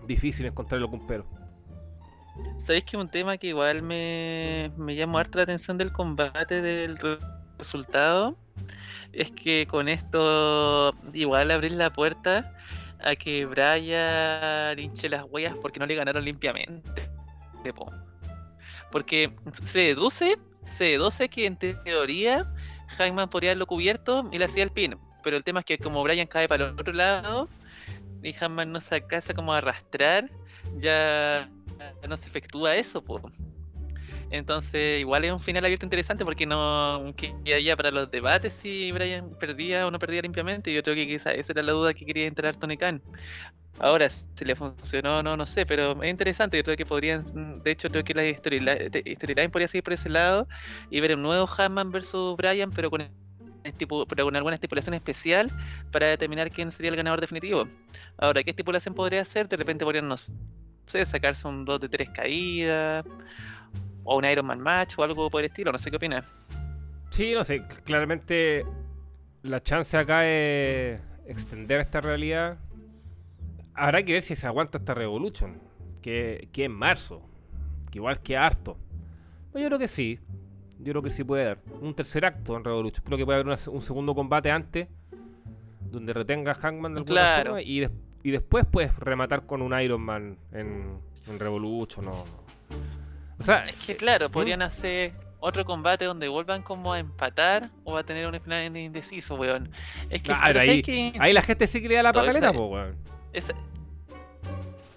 difícil 0.08 0.46
encontrarlo 0.46 0.88
con 0.90 1.06
pero. 1.08 1.26
¿Sabéis 2.66 2.86
que 2.86 2.98
un 2.98 3.10
tema 3.10 3.38
que 3.38 3.48
igual 3.48 3.82
me, 3.82 4.72
me 4.78 4.96
llamó 4.96 5.18
harta 5.18 5.40
la 5.40 5.44
atención 5.44 5.78
del 5.78 5.92
combate 5.92 6.62
del 6.62 6.98
re- 6.98 7.18
resultado? 7.58 8.38
Es 9.14 9.32
que 9.32 9.68
con 9.68 9.90
esto 9.90 10.94
igual 11.14 11.52
abrir 11.52 11.74
la 11.74 11.92
puerta 11.92 12.54
a 13.04 13.16
que 13.16 13.46
Brian 13.46 14.78
hinche 14.80 15.10
las 15.10 15.24
huellas 15.30 15.56
porque 15.62 15.80
no 15.80 15.86
le 15.86 15.96
ganaron 15.96 16.24
limpiamente. 16.24 17.10
de 17.64 17.74
po. 17.74 17.92
Porque 18.92 19.34
se 19.64 19.80
deduce, 19.80 20.38
se 20.66 20.86
deduce 20.86 21.30
que 21.30 21.46
en 21.46 21.58
teoría 21.58 22.52
Hangman 22.98 23.30
podría 23.30 23.52
haberlo 23.52 23.68
cubierto 23.68 24.30
y 24.32 24.38
le 24.38 24.46
hacía 24.46 24.64
el 24.64 24.72
pin. 24.72 24.98
Pero 25.24 25.38
el 25.38 25.44
tema 25.44 25.60
es 25.60 25.66
que 25.66 25.78
como 25.78 26.04
Brian 26.04 26.28
cae 26.28 26.48
para 26.48 26.66
el 26.66 26.72
otro 26.72 26.94
lado 26.94 27.48
y 28.24 28.34
Hangman 28.34 28.72
no 28.72 28.80
se 28.80 28.96
alcanza 28.96 29.34
como 29.34 29.54
a 29.54 29.58
arrastrar, 29.58 30.30
ya 30.78 31.50
no 32.08 32.18
se 32.18 32.28
efectúa 32.28 32.76
eso, 32.76 33.04
po. 33.04 33.22
Entonces, 34.32 35.02
igual 35.02 35.26
es 35.26 35.32
un 35.34 35.40
final 35.42 35.66
abierto 35.66 35.86
interesante 35.86 36.24
porque 36.26 36.46
no 36.46 37.14
que 37.18 37.36
ya 37.64 37.76
para 37.76 37.92
los 37.92 38.10
debates 38.12 38.56
si 38.56 38.92
Brian 38.94 39.32
perdía 39.40 39.88
o 39.88 39.92
no 39.92 40.00
perdía 40.00 40.22
limpiamente. 40.22 40.74
Yo 40.74 40.82
creo 40.84 40.96
que 40.96 41.08
quizá 41.08 41.34
esa 41.34 41.52
era 41.54 41.64
la 41.64 41.74
duda 41.74 41.94
que 41.94 42.06
quería 42.06 42.28
entrar 42.28 42.56
Tony 42.56 42.78
Khan. 42.78 43.02
Ahora, 43.80 44.10
si 44.10 44.46
le 44.46 44.56
funcionó 44.56 45.20
o 45.20 45.24
no, 45.24 45.38
no 45.38 45.46
sé, 45.46 45.66
pero 45.66 46.02
es 46.04 46.10
interesante. 46.10 46.58
Yo 46.58 46.64
creo 46.64 46.78
que 46.78 46.86
podrían, 46.86 47.24
de 47.64 47.72
hecho, 47.72 47.90
creo 47.90 48.04
que 48.04 48.14
la 48.14 48.24
storyline 48.34 49.52
podría 49.52 49.68
seguir 49.68 49.84
por 49.84 49.94
ese 49.94 50.10
lado 50.10 50.48
y 50.90 51.00
ver 51.02 51.16
un 51.16 51.24
nuevo 51.24 51.50
Hammond 51.58 51.92
versus 51.94 52.36
Brian, 52.38 52.72
pero 52.72 52.92
con 52.92 53.10
estipu- 53.64 54.06
pero 54.08 54.26
con 54.26 54.36
alguna 54.36 54.56
estipulación 54.56 54.94
especial 54.96 55.52
para 55.92 56.08
determinar 56.08 56.52
quién 56.52 56.72
sería 56.72 56.92
el 56.92 56.98
ganador 56.98 57.22
definitivo. 57.22 57.68
Ahora, 58.18 58.44
¿qué 58.44 58.52
estipulación 58.52 58.94
podría 58.96 59.22
hacer? 59.22 59.48
De 59.50 59.58
repente 59.58 59.86
podrían, 59.86 60.08
no 60.08 60.18
sé, 60.86 61.06
sacarse 61.06 61.48
un 61.48 61.66
2 61.66 61.80
de 61.80 61.90
3 61.90 62.10
caídas, 62.10 63.06
o 64.04 64.18
un 64.18 64.26
Iron 64.26 64.46
Man 64.46 64.60
match, 64.60 64.96
o 64.98 65.04
algo 65.04 65.30
por 65.30 65.42
el 65.42 65.48
estilo, 65.50 65.72
no 65.72 65.78
sé 65.78 65.90
qué 65.92 65.98
opinas. 65.98 66.26
Sí, 67.10 67.34
no 67.34 67.44
sé, 67.44 67.64
claramente 67.84 68.66
la 69.44 69.62
chance 69.62 69.98
acá 69.98 70.26
es 70.28 71.00
extender 71.28 71.80
esta 71.82 72.00
realidad. 72.02 72.58
Habrá 73.74 74.04
que 74.04 74.14
ver 74.14 74.22
si 74.22 74.36
se 74.36 74.48
aguanta 74.48 74.78
esta 74.78 74.94
Revolution, 74.94 75.60
que, 76.02 76.48
que 76.52 76.66
en 76.66 76.72
marzo, 76.74 77.22
que 77.92 78.00
igual 78.00 78.22
que 78.22 78.38
harto. 78.38 78.78
Yo 79.54 79.66
creo 79.68 79.80
que 79.80 79.88
sí, 79.88 80.20
yo 80.80 80.94
creo 80.94 81.02
que 81.02 81.10
sí 81.10 81.24
puede 81.24 81.46
dar. 81.46 81.58
Un 81.82 81.94
tercer 81.94 82.26
acto 82.26 82.56
en 82.58 82.64
Revolution, 82.64 83.04
creo 83.06 83.18
que 83.18 83.26
puede 83.26 83.40
haber 83.42 83.48
una 83.48 83.58
un 83.72 83.82
segundo 83.82 84.16
combate 84.16 84.50
antes, 84.52 84.88
donde 85.90 86.14
retenga 86.14 86.54
Hangman 86.56 86.94
de 86.94 87.00
alguna 87.00 87.14
Claro. 87.14 87.50
forma, 87.52 87.62
y, 87.62 87.80
des- 87.82 87.92
y 88.24 88.32
después 88.32 88.66
puedes 88.70 88.96
rematar 88.98 89.46
con 89.46 89.62
un 89.62 89.78
Iron 89.82 90.02
Man 90.02 90.38
en, 90.54 91.00
en 91.28 91.40
Revolution. 91.40 92.06
No, 92.06 92.12
no. 92.12 92.41
O 93.42 93.44
sea, 93.44 93.66
Es 93.66 93.74
que 93.86 93.96
claro, 93.98 94.30
podrían 94.30 94.62
hacer 94.62 95.14
otro 95.40 95.66
combate 95.66 96.06
donde 96.06 96.28
vuelvan 96.28 96.62
como 96.62 96.94
a 96.94 97.00
empatar 97.00 97.72
o 97.84 97.98
a 97.98 98.04
tener 98.04 98.28
un 98.28 98.40
final 98.40 98.78
indeciso, 98.78 99.34
weón. 99.36 99.72
Es 100.12 100.22
que, 100.22 100.28
Claro, 100.28 100.42
pero 100.46 100.60
¿sabes 100.60 100.70
ahí- 100.76 100.82
qué? 100.84 101.14
ahí 101.20 101.34
la 101.34 101.42
gente 101.42 101.66
sí 101.66 101.82
que 101.82 101.90
le 101.90 101.96
da 101.96 102.04
la 102.04 102.12
esa- 102.12 102.54
po, 102.54 102.68
weón. 102.68 102.96
Esa- 103.34 103.56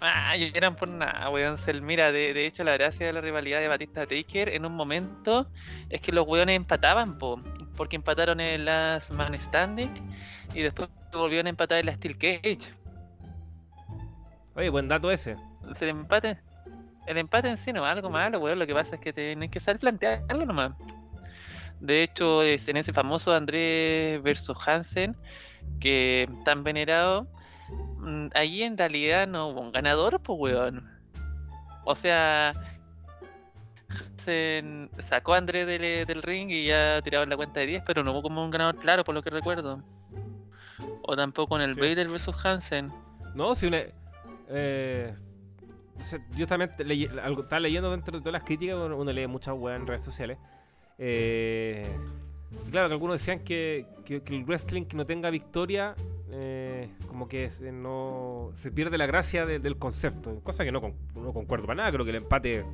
Ah, 0.06 0.36
eran 0.36 0.76
por 0.76 0.86
nada, 0.88 1.30
weón. 1.30 1.56
Se- 1.56 1.80
Mira, 1.80 2.12
de, 2.12 2.34
de 2.34 2.44
hecho, 2.46 2.62
la 2.62 2.74
gracia 2.74 3.06
de 3.06 3.14
la 3.14 3.22
rivalidad 3.22 3.60
de 3.60 3.68
Batista 3.68 4.02
Taker 4.06 4.50
en 4.50 4.66
un 4.66 4.74
momento 4.74 5.48
es 5.88 6.02
que 6.02 6.12
los 6.12 6.26
weones 6.26 6.56
empataban, 6.56 7.16
po, 7.16 7.40
porque 7.74 7.96
empataron 7.96 8.38
en 8.40 8.66
las 8.66 9.10
Man 9.10 9.34
Standing 9.40 9.90
y 10.54 10.60
después 10.60 10.90
volvieron 11.10 11.46
a 11.46 11.50
empatar 11.50 11.78
en 11.78 11.86
la 11.86 11.94
Steel 11.94 12.18
Cage. 12.18 12.58
Oye, 14.56 14.68
buen 14.68 14.88
dato 14.88 15.10
ese. 15.10 15.36
El 15.80 15.88
empate, 15.88 16.38
el 17.06 17.18
empate 17.18 17.48
en 17.48 17.56
sí 17.58 17.72
no 17.72 17.84
es 17.84 17.92
algo 17.92 18.10
malo, 18.10 18.38
weón. 18.38 18.58
Lo 18.58 18.66
que 18.66 18.74
pasa 18.74 18.96
es 18.96 19.00
que 19.00 19.12
tenés 19.12 19.50
que 19.50 19.60
saber 19.60 19.80
plantearlo 19.80 20.46
nomás. 20.46 20.72
De 21.80 22.02
hecho, 22.02 22.42
es 22.42 22.66
en 22.68 22.76
ese 22.76 22.92
famoso 22.92 23.34
Andrés 23.34 24.22
versus 24.22 24.56
Hansen, 24.66 25.16
que 25.80 26.28
tan 26.44 26.64
venerado, 26.64 27.26
mm, 27.98 28.28
ahí 28.34 28.62
en 28.62 28.78
realidad 28.78 29.26
no 29.26 29.48
hubo 29.48 29.60
un 29.60 29.72
ganador, 29.72 30.20
pues 30.20 30.40
weón. 30.40 30.90
O 31.84 31.94
sea, 31.94 32.54
Hansen 33.90 34.90
sacó 34.98 35.34
a 35.34 35.38
Andrés 35.38 35.66
del, 35.66 36.06
del 36.06 36.22
ring 36.22 36.50
y 36.50 36.66
ya 36.66 37.02
tiraron 37.02 37.28
la 37.28 37.36
cuenta 37.36 37.60
de 37.60 37.66
10, 37.66 37.82
pero 37.86 38.02
no 38.02 38.12
hubo 38.12 38.22
como 38.22 38.42
un 38.42 38.50
ganador 38.50 38.78
claro, 38.78 39.04
por 39.04 39.14
lo 39.14 39.22
que 39.22 39.30
recuerdo. 39.30 39.82
O 41.02 41.16
tampoco 41.16 41.56
en 41.56 41.62
el 41.62 41.74
Sí. 41.74 41.80
Vader 41.80 42.08
versus 42.08 42.44
Hansen. 42.44 42.90
No, 43.34 43.54
si 43.54 43.66
una. 43.66 43.82
Eh, 44.48 45.14
yo 46.36 46.46
también 46.46 46.70
algo- 47.22 47.42
estaba 47.42 47.60
leyendo 47.60 47.90
dentro 47.90 48.18
de 48.18 48.22
todas 48.22 48.32
las 48.34 48.42
críticas, 48.44 48.76
uno, 48.76 48.96
uno 48.96 49.12
lee 49.12 49.26
muchas 49.26 49.54
weas 49.56 49.80
en 49.80 49.86
redes 49.86 50.02
sociales. 50.02 50.38
Eh, 50.98 51.86
claro, 52.70 52.88
que 52.88 52.94
algunos 52.94 53.18
decían 53.18 53.40
que, 53.40 53.86
que- 54.04 54.22
que 54.22 54.34
el 54.36 54.44
wrestling 54.44 54.84
que 54.84 54.96
no 54.96 55.06
tenga 55.06 55.30
victoria, 55.30 55.94
eh, 56.30 56.88
como 57.08 57.28
que 57.28 57.50
se, 57.50 57.72
no, 57.72 58.50
se 58.54 58.70
pierde 58.70 58.98
la 58.98 59.06
gracia 59.06 59.46
de- 59.46 59.58
del 59.58 59.76
concepto. 59.76 60.40
Cosa 60.42 60.64
que 60.64 60.72
no, 60.72 60.80
con- 60.80 60.94
no 61.14 61.32
concuerdo 61.32 61.66
para 61.66 61.76
nada, 61.78 61.92
creo 61.92 62.04
que 62.04 62.10
el 62.10 62.16
empate 62.16 62.64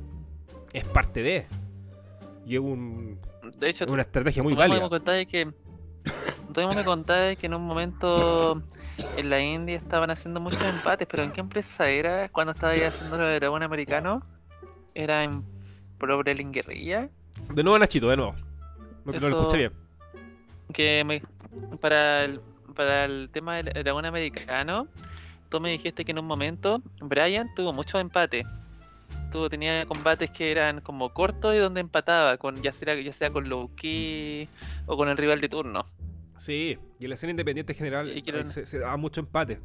es 0.73 0.85
parte 0.85 1.21
de. 1.21 1.45
Y 2.45 2.55
es 2.55 2.59
un- 2.61 3.19
De 3.59 3.69
hecho, 3.69 3.85
es 3.85 3.91
una 3.91 4.01
estrategia 4.03 4.41
muy 4.43 4.53
válida. 4.59 4.79
que 5.27 5.47
tú 6.53 6.61
mismo 6.61 6.73
me 6.73 6.83
contabas 6.83 7.35
que 7.37 7.47
en 7.47 7.53
un 7.53 7.65
momento 7.65 8.61
en 9.17 9.29
la 9.29 9.39
India 9.41 9.75
estaban 9.75 10.09
haciendo 10.09 10.39
muchos 10.39 10.61
empates, 10.63 11.07
pero 11.09 11.23
¿en 11.23 11.31
qué 11.31 11.41
empresa 11.41 11.89
era 11.89 12.29
cuando 12.29 12.51
estaba 12.53 12.75
ya 12.75 12.87
haciendo 12.87 13.17
lo 13.17 13.25
de 13.25 13.39
dragón 13.39 13.63
americano? 13.63 14.23
¿Era 14.93 15.23
en 15.23 15.43
Pro 15.97 16.21
Guerrilla? 16.23 17.09
De 17.53 17.63
nuevo, 17.63 17.77
Nachito, 17.79 18.09
de 18.09 18.17
nuevo. 18.17 18.33
No, 19.05 19.11
no 19.13 19.29
lo 19.29 19.39
escuché 19.41 19.57
bien. 19.57 19.73
Que 20.73 21.03
me- 21.05 21.23
para, 21.77 22.23
el, 22.23 22.39
para 22.75 23.05
el 23.05 23.29
tema 23.31 23.57
del 23.57 23.83
dragón 23.83 24.05
americano, 24.05 24.87
tú 25.49 25.59
me 25.59 25.71
dijiste 25.71 26.05
que 26.05 26.11
en 26.11 26.19
un 26.19 26.25
momento 26.25 26.81
Brian 27.01 27.53
tuvo 27.55 27.73
muchos 27.73 27.99
empates. 27.99 28.45
Tuvo, 29.31 29.49
tenía 29.49 29.85
combates 29.85 30.29
que 30.29 30.51
eran 30.51 30.81
como 30.81 31.13
cortos 31.13 31.55
y 31.55 31.57
donde 31.57 31.81
empataba, 31.81 32.37
con 32.37 32.61
ya 32.61 32.71
sea, 32.71 32.95
ya 32.95 33.13
sea 33.13 33.31
con 33.31 33.47
Low-Key 33.47 34.47
o 34.87 34.97
con 34.97 35.07
el 35.09 35.17
rival 35.17 35.39
de 35.41 35.49
turno. 35.49 35.85
Sí, 36.41 36.79
y 36.97 37.03
en 37.05 37.09
la 37.09 37.13
escena 37.13 37.29
independiente 37.29 37.75
general 37.75 38.17
Y 38.17 38.23
se, 38.45 38.65
se 38.65 38.79
da 38.79 38.97
mucho 38.97 39.21
empate. 39.21 39.59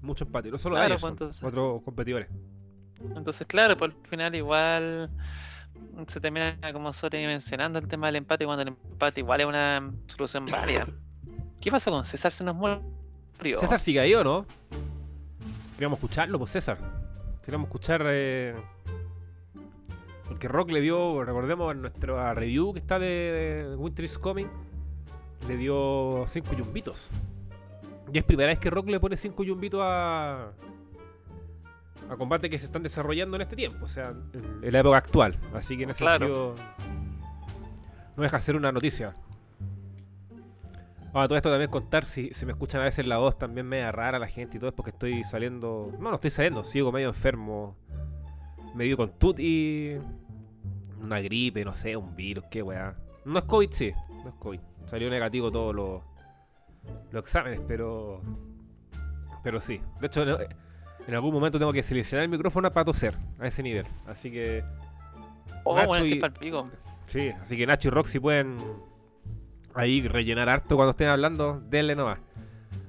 Mucho 0.00 0.22
empate. 0.22 0.48
No 0.48 0.56
solo 0.56 0.76
Claro, 0.76 0.94
ellos, 0.94 1.00
pues, 1.00 1.10
entonces- 1.10 1.42
otros 1.42 1.82
competidores. 1.82 2.28
Entonces, 3.16 3.44
claro, 3.48 3.76
por 3.76 3.90
el 3.90 3.96
final 4.08 4.32
igual 4.36 5.10
se 6.06 6.20
termina 6.20 6.56
como 6.72 6.92
sobredimensionando 6.92 7.80
el 7.80 7.88
tema 7.88 8.06
del 8.06 8.14
empate 8.16 8.44
cuando 8.44 8.62
el 8.62 8.68
empate 8.68 9.22
igual 9.22 9.40
es 9.40 9.46
una 9.48 9.92
solución 10.06 10.46
válida. 10.52 10.86
¿Qué 11.60 11.72
pasó 11.72 11.90
con 11.90 12.06
César? 12.06 12.30
Se 12.30 12.44
nos 12.44 12.54
murió. 12.54 13.58
César 13.58 13.80
sigue 13.80 13.98
ahí 13.98 14.14
o 14.14 14.22
no? 14.22 14.46
Queríamos 15.74 15.96
escucharlo, 15.98 16.38
pues 16.38 16.52
César. 16.52 16.78
Queríamos 17.44 17.66
escuchar. 17.66 18.04
Eh... 18.06 18.54
Porque 20.28 20.46
Rock 20.46 20.70
le 20.70 20.80
dio, 20.80 21.24
recordemos 21.24 21.74
en 21.74 21.82
nuestra 21.82 22.34
review 22.34 22.72
que 22.72 22.78
está 22.78 23.00
de, 23.00 23.66
de 23.68 23.76
Winter 23.76 24.04
is 24.04 24.16
Coming, 24.16 24.46
le 25.48 25.56
dio 25.56 26.24
5 26.26 26.54
yumbitos. 26.54 27.08
Y 28.12 28.18
es 28.18 28.24
primera 28.24 28.48
vez 28.48 28.58
que 28.58 28.70
Rock 28.70 28.88
le 28.88 29.00
pone 29.00 29.16
5 29.16 29.42
yumbitos 29.44 29.80
a. 29.82 30.52
a 32.10 32.16
combates 32.18 32.50
que 32.50 32.58
se 32.58 32.66
están 32.66 32.82
desarrollando 32.82 33.36
en 33.36 33.42
este 33.42 33.56
tiempo, 33.56 33.84
o 33.84 33.88
sea, 33.88 34.10
en, 34.34 34.60
en 34.62 34.72
la 34.72 34.80
época 34.80 34.98
actual. 34.98 35.38
Así 35.54 35.76
que 35.76 35.84
en 35.84 35.90
ese 35.90 36.00
Claro. 36.04 36.54
sentido. 36.54 36.54
No 38.16 38.22
deja 38.22 38.36
de 38.36 38.42
ser 38.42 38.56
una 38.56 38.70
noticia. 38.72 39.14
Ahora, 41.14 41.28
todo 41.28 41.36
esto 41.36 41.50
también 41.50 41.70
contar, 41.70 42.06
si, 42.06 42.30
si 42.32 42.46
me 42.46 42.52
escuchan 42.52 42.80
a 42.80 42.84
veces 42.84 43.06
la 43.06 43.18
voz 43.18 43.38
también 43.38 43.66
media 43.66 43.92
rara 43.92 44.18
la 44.18 44.28
gente 44.28 44.56
y 44.56 44.60
todo 44.60 44.70
es 44.70 44.74
porque 44.74 44.90
estoy 44.90 45.24
saliendo. 45.24 45.90
No, 45.98 46.08
no 46.10 46.14
estoy 46.14 46.30
saliendo, 46.30 46.64
sigo 46.64 46.90
medio 46.92 47.08
enfermo. 47.08 47.76
Medio 48.74 48.96
con 48.96 49.10
tut 49.18 49.38
y. 49.38 49.96
Una 51.00 51.20
gripe, 51.20 51.64
no 51.64 51.74
sé, 51.74 51.96
un 51.96 52.14
virus, 52.14 52.44
qué 52.50 52.62
weá. 52.62 52.94
No 53.24 53.38
es 53.38 53.44
COVID, 53.44 53.70
sí. 53.72 53.92
No 54.22 54.28
es 54.30 54.34
COVID. 54.36 54.60
Salió 54.86 55.10
negativo 55.10 55.50
todos 55.50 55.74
los, 55.74 56.02
los 57.10 57.22
exámenes, 57.22 57.60
pero. 57.66 58.20
Pero 59.42 59.60
sí. 59.60 59.80
De 60.00 60.06
hecho, 60.06 60.22
en, 60.22 61.14
algún 61.14 61.34
momento 61.34 61.58
tengo 61.58 61.72
que 61.72 61.82
seleccionar 61.82 62.24
el 62.24 62.30
micrófono 62.30 62.72
para 62.72 62.84
toser 62.84 63.16
a 63.38 63.46
ese 63.46 63.62
nivel. 63.62 63.86
Así 64.06 64.30
que. 64.30 64.64
Oh, 65.64 65.74
Nacho 65.74 65.88
bueno, 65.88 66.06
y- 66.06 66.20
palpico. 66.20 66.70
Sí, 67.06 67.30
así 67.40 67.56
que 67.56 67.66
Nacho 67.66 67.88
y 67.88 67.90
Roxy 67.90 68.20
pueden 68.20 68.56
ahí 69.74 70.06
rellenar 70.06 70.48
harto 70.48 70.76
cuando 70.76 70.92
estén 70.92 71.08
hablando, 71.08 71.60
denle 71.68 71.94
nomás. 71.94 72.18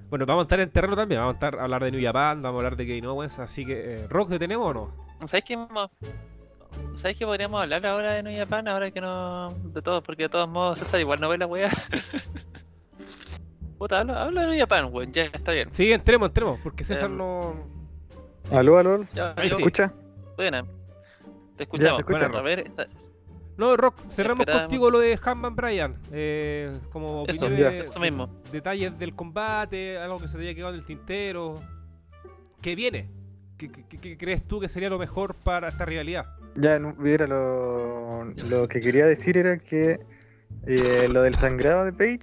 Bueno, 0.10 0.26
vamos 0.26 0.42
a 0.42 0.46
estar 0.46 0.60
en 0.60 0.70
terreno 0.70 0.96
también, 0.96 1.22
vamos 1.22 1.34
a 1.34 1.38
estar 1.38 1.60
a 1.60 1.64
hablar 1.64 1.84
de 1.84 1.92
New 1.92 2.02
Japan, 2.02 2.42
vamos 2.42 2.58
a 2.58 2.60
hablar 2.60 2.78
de 2.78 2.86
Kevin 2.86 3.08
Owens, 3.08 3.40
así 3.40 3.66
que 3.66 3.96
eh, 3.96 4.08
Rox, 4.08 4.30
¿te 4.30 4.40
tenemos 4.40 4.68
o 4.68 4.74
no? 4.74 5.28
¿Sabes 5.28 5.44
qué? 5.44 5.58
¿Sabes 6.96 7.18
qué 7.18 7.26
podríamos 7.26 7.62
hablar 7.62 7.86
ahora 7.86 8.12
de 8.14 8.24
New 8.24 8.38
Japan? 8.38 8.68
Ahora 8.68 8.92
que 8.92 9.02
no. 9.02 9.54
de 9.74 9.82
todo, 9.82 10.02
porque 10.04 10.24
de 10.24 10.30
todos 10.30 10.48
modos 10.48 10.80
César 10.80 11.00
igual 11.00 11.20
no 11.20 11.30
ve 11.30 11.38
la 11.38 11.48
weá. 11.48 11.70
Puta, 13.78 14.00
habla, 14.00 14.24
habla 14.24 14.42
de 14.44 14.48
New 14.52 14.60
Japan, 14.60 14.90
weón, 14.94 15.12
ya 15.12 15.24
está 15.26 15.52
bien. 15.52 15.68
Sí, 15.72 15.92
entremos, 15.92 16.30
entremos, 16.30 16.60
porque 16.64 16.84
César 16.84 17.10
Em, 17.10 17.18
no... 17.18 17.56
Aló, 18.52 18.78
aló. 18.78 19.06
Ya, 19.14 19.34
Ahí 19.38 19.50
sí. 19.50 19.56
¿Escucha? 19.56 19.92
Buena. 20.38 20.66
Te 21.58 21.64
escuchamos. 21.64 22.00
escucha. 22.00 22.26
a 22.26 22.42
ver, 22.42 22.72
No, 23.58 23.76
Rox, 23.76 24.08
cerramos 24.10 24.42
Esperamos. 24.42 24.68
contigo 24.68 24.90
lo 24.92 25.00
de 25.00 25.20
Hanman 25.24 25.56
Bryan, 25.56 25.98
eh, 26.12 26.80
como 26.92 27.24
Eso, 27.28 27.48
opiniones, 27.48 27.88
eso 27.88 28.00
mismo. 28.00 28.30
detalles 28.52 28.98
del 28.98 29.16
combate, 29.16 29.98
algo 29.98 30.20
que 30.20 30.28
se 30.28 30.38
te 30.38 30.44
haya 30.44 30.56
quedado 30.56 30.74
en 30.74 30.80
el 30.80 30.86
tintero, 30.86 31.62
¿qué 32.62 32.76
viene? 32.76 33.10
¿Qué, 33.58 33.72
qué- 33.72 33.86
qué- 33.88 34.00
qué 34.00 34.18
crees 34.18 34.48
tú 34.48 34.60
que 34.60 34.70
sería 34.70 34.90
lo 34.90 34.98
mejor 34.98 35.36
para 35.36 35.68
esta 35.70 35.86
rivalidad? 35.86 36.26
Ya, 36.56 36.80
mira, 36.80 37.28
lo, 37.28 38.26
lo 38.50 38.68
que 38.68 38.80
quería 38.80 39.08
decir 39.08 39.38
era 39.38 39.58
que 39.58 40.00
eh, 40.68 41.08
lo 41.10 41.24
del 41.24 41.36
sangrado 41.36 41.86
de 41.86 41.94
Page, 41.94 42.22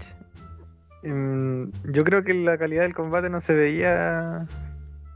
mm, 1.03 1.93
yo 1.93 2.05
creo 2.05 2.23
que 2.23 2.35
la 2.35 2.57
calidad 2.57 2.83
del 2.83 2.95
combate 2.95 3.29
no 3.29 3.41
se 3.41 3.55
veía, 3.55 4.47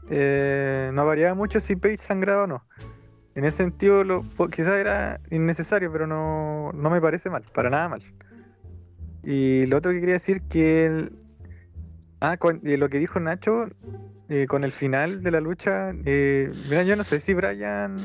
eh, 0.09 0.91
no 0.93 1.05
variaba 1.05 1.33
mucho 1.33 1.59
si 1.59 1.75
Page 1.75 1.97
sangraba 1.97 2.43
o 2.43 2.47
no. 2.47 2.63
En 3.35 3.45
ese 3.45 3.57
sentido, 3.57 4.03
lo, 4.03 4.21
quizás 4.49 4.75
era 4.75 5.19
innecesario, 5.29 5.91
pero 5.91 6.07
no, 6.07 6.71
no 6.73 6.89
me 6.89 7.01
parece 7.01 7.29
mal, 7.29 7.43
para 7.53 7.69
nada 7.69 7.89
mal. 7.89 8.03
Y 9.23 9.65
lo 9.65 9.77
otro 9.77 9.91
que 9.91 9.99
quería 9.99 10.15
decir 10.15 10.41
que 10.43 11.09
ah, 12.21 12.37
y 12.63 12.77
lo 12.77 12.89
que 12.89 12.99
dijo 12.99 13.19
Nacho 13.19 13.67
eh, 14.29 14.45
con 14.47 14.63
el 14.63 14.71
final 14.71 15.23
de 15.23 15.31
la 15.31 15.41
lucha, 15.41 15.93
eh, 16.05 16.51
mira, 16.69 16.83
yo 16.83 16.95
no 16.95 17.03
sé 17.03 17.19
si 17.19 17.33
Brian 17.33 17.97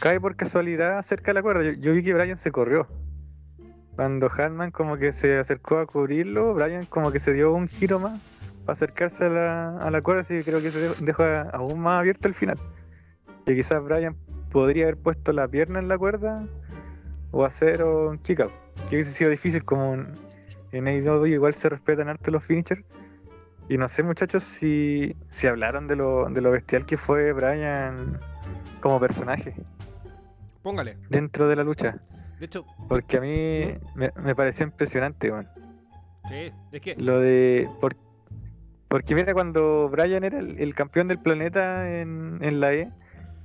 cae 0.00 0.20
por 0.20 0.36
casualidad 0.36 1.02
cerca 1.02 1.30
de 1.30 1.34
la 1.34 1.42
cuerda. 1.42 1.62
Yo, 1.72 1.92
vi 1.92 2.02
que 2.02 2.14
Brian 2.14 2.38
se 2.38 2.50
corrió. 2.52 2.86
Cuando 3.96 4.28
Hatman 4.30 4.70
como 4.70 4.96
que 4.96 5.12
se 5.12 5.38
acercó 5.38 5.78
a 5.78 5.86
cubrirlo, 5.86 6.52
Brian 6.54 6.84
como 6.86 7.12
que 7.12 7.20
se 7.20 7.32
dio 7.32 7.52
un 7.52 7.68
giro 7.68 8.00
más 8.00 8.20
para 8.64 8.74
acercarse 8.74 9.26
a 9.26 9.28
la, 9.28 9.78
a 9.78 9.90
la 9.90 10.02
cuerda, 10.02 10.22
así 10.22 10.34
que 10.34 10.44
creo 10.44 10.60
que 10.60 10.72
se 10.72 10.80
dejó- 10.80 11.04
dejó 11.04 11.22
aún 11.52 11.80
más 11.80 12.00
abierto 12.00 12.26
el 12.28 12.34
final. 12.34 12.58
Y 13.46 13.54
quizás 13.54 13.82
Brian 13.84 14.16
podría 14.50 14.84
haber 14.84 14.96
puesto 14.96 15.32
la 15.32 15.46
pierna 15.46 15.78
en 15.78 15.88
la 15.88 15.96
cuerda 15.98 16.46
o 17.30 17.44
hacer 17.44 17.84
un 17.84 18.18
kick 18.18 18.40
out. 18.40 18.52
Que 18.88 18.96
hubiese 18.96 19.12
sido 19.12 19.30
difícil 19.30 19.64
como 19.64 19.94
en, 19.94 20.08
en 20.72 20.88
AEW 20.88 21.26
igual 21.26 21.54
se 21.54 21.68
respetan 21.68 22.08
harto 22.08 22.30
los 22.30 22.42
finishers. 22.42 22.82
Y 23.68 23.78
no 23.78 23.88
sé 23.88 24.02
muchachos 24.02 24.42
si, 24.44 25.14
si 25.30 25.46
hablaron 25.46 25.86
de 25.86 25.96
lo, 25.96 26.28
de 26.28 26.40
lo 26.40 26.50
bestial 26.50 26.84
que 26.84 26.96
fue 26.98 27.32
Brian 27.32 28.18
como 28.84 29.00
personaje 29.00 29.54
Póngale. 30.62 30.98
dentro 31.08 31.48
de 31.48 31.56
la 31.56 31.64
lucha. 31.64 31.96
De 32.38 32.44
hecho, 32.44 32.66
Porque 32.86 33.16
a 33.16 33.20
mí 33.22 33.78
me, 33.94 34.12
me 34.22 34.34
pareció 34.34 34.66
impresionante, 34.66 35.30
weón. 35.32 35.48
sí, 36.28 36.52
es 36.70 36.80
que... 36.82 36.94
Lo 36.96 37.18
de. 37.18 37.66
por- 37.80 37.96
porque 38.88 39.14
mira, 39.14 39.32
cuando 39.32 39.88
Brian 39.88 40.22
era 40.22 40.38
el, 40.38 40.58
el 40.60 40.74
campeón 40.74 41.08
del 41.08 41.18
planeta 41.18 41.90
en, 41.98 42.38
en 42.42 42.60
la 42.60 42.74
E 42.74 42.90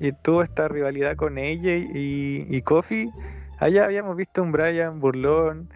y 0.02 0.12
tuvo 0.12 0.44
esta 0.44 0.68
rivalidad 0.68 1.16
con 1.16 1.38
AJ 1.38 1.88
y, 1.94 2.46
y 2.50 2.62
Kofi, 2.62 3.10
allá 3.60 3.86
habíamos 3.86 4.18
visto 4.18 4.44
un 4.44 4.52
Brian 4.52 5.00
burlón 5.00 5.70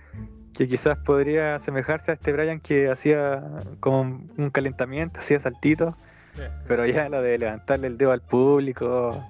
que 0.54 0.68
quizás 0.68 0.98
podría 0.98 1.56
asemejarse 1.56 2.12
a 2.12 2.14
este 2.16 2.34
Brian 2.34 2.60
que 2.60 2.90
hacía 2.90 3.42
como 3.80 4.02
un- 4.02 4.32
un 4.38 4.50
calentamiento, 4.50 5.22
hacía 5.22 5.40
saltitos. 5.40 5.96
sí. 6.36 6.44
Pero 6.68 6.86
ya 6.86 7.08
lo 7.10 7.22
de 7.22 7.38
levantarle 7.38 7.88
el 7.88 7.98
dedo 7.98 8.12
al 8.12 8.22
público, 8.22 9.24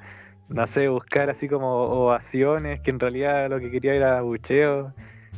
no 0.53 0.67
sé, 0.67 0.87
buscar 0.87 1.29
así 1.29 1.47
como 1.49 1.67
ovaciones, 1.83 2.79
que 2.81 2.91
en 2.91 2.99
realidad 2.99 3.49
lo 3.49 3.59
que 3.59 3.71
quería 3.71 3.95
era 3.95 4.21
bucheo, 4.21 4.93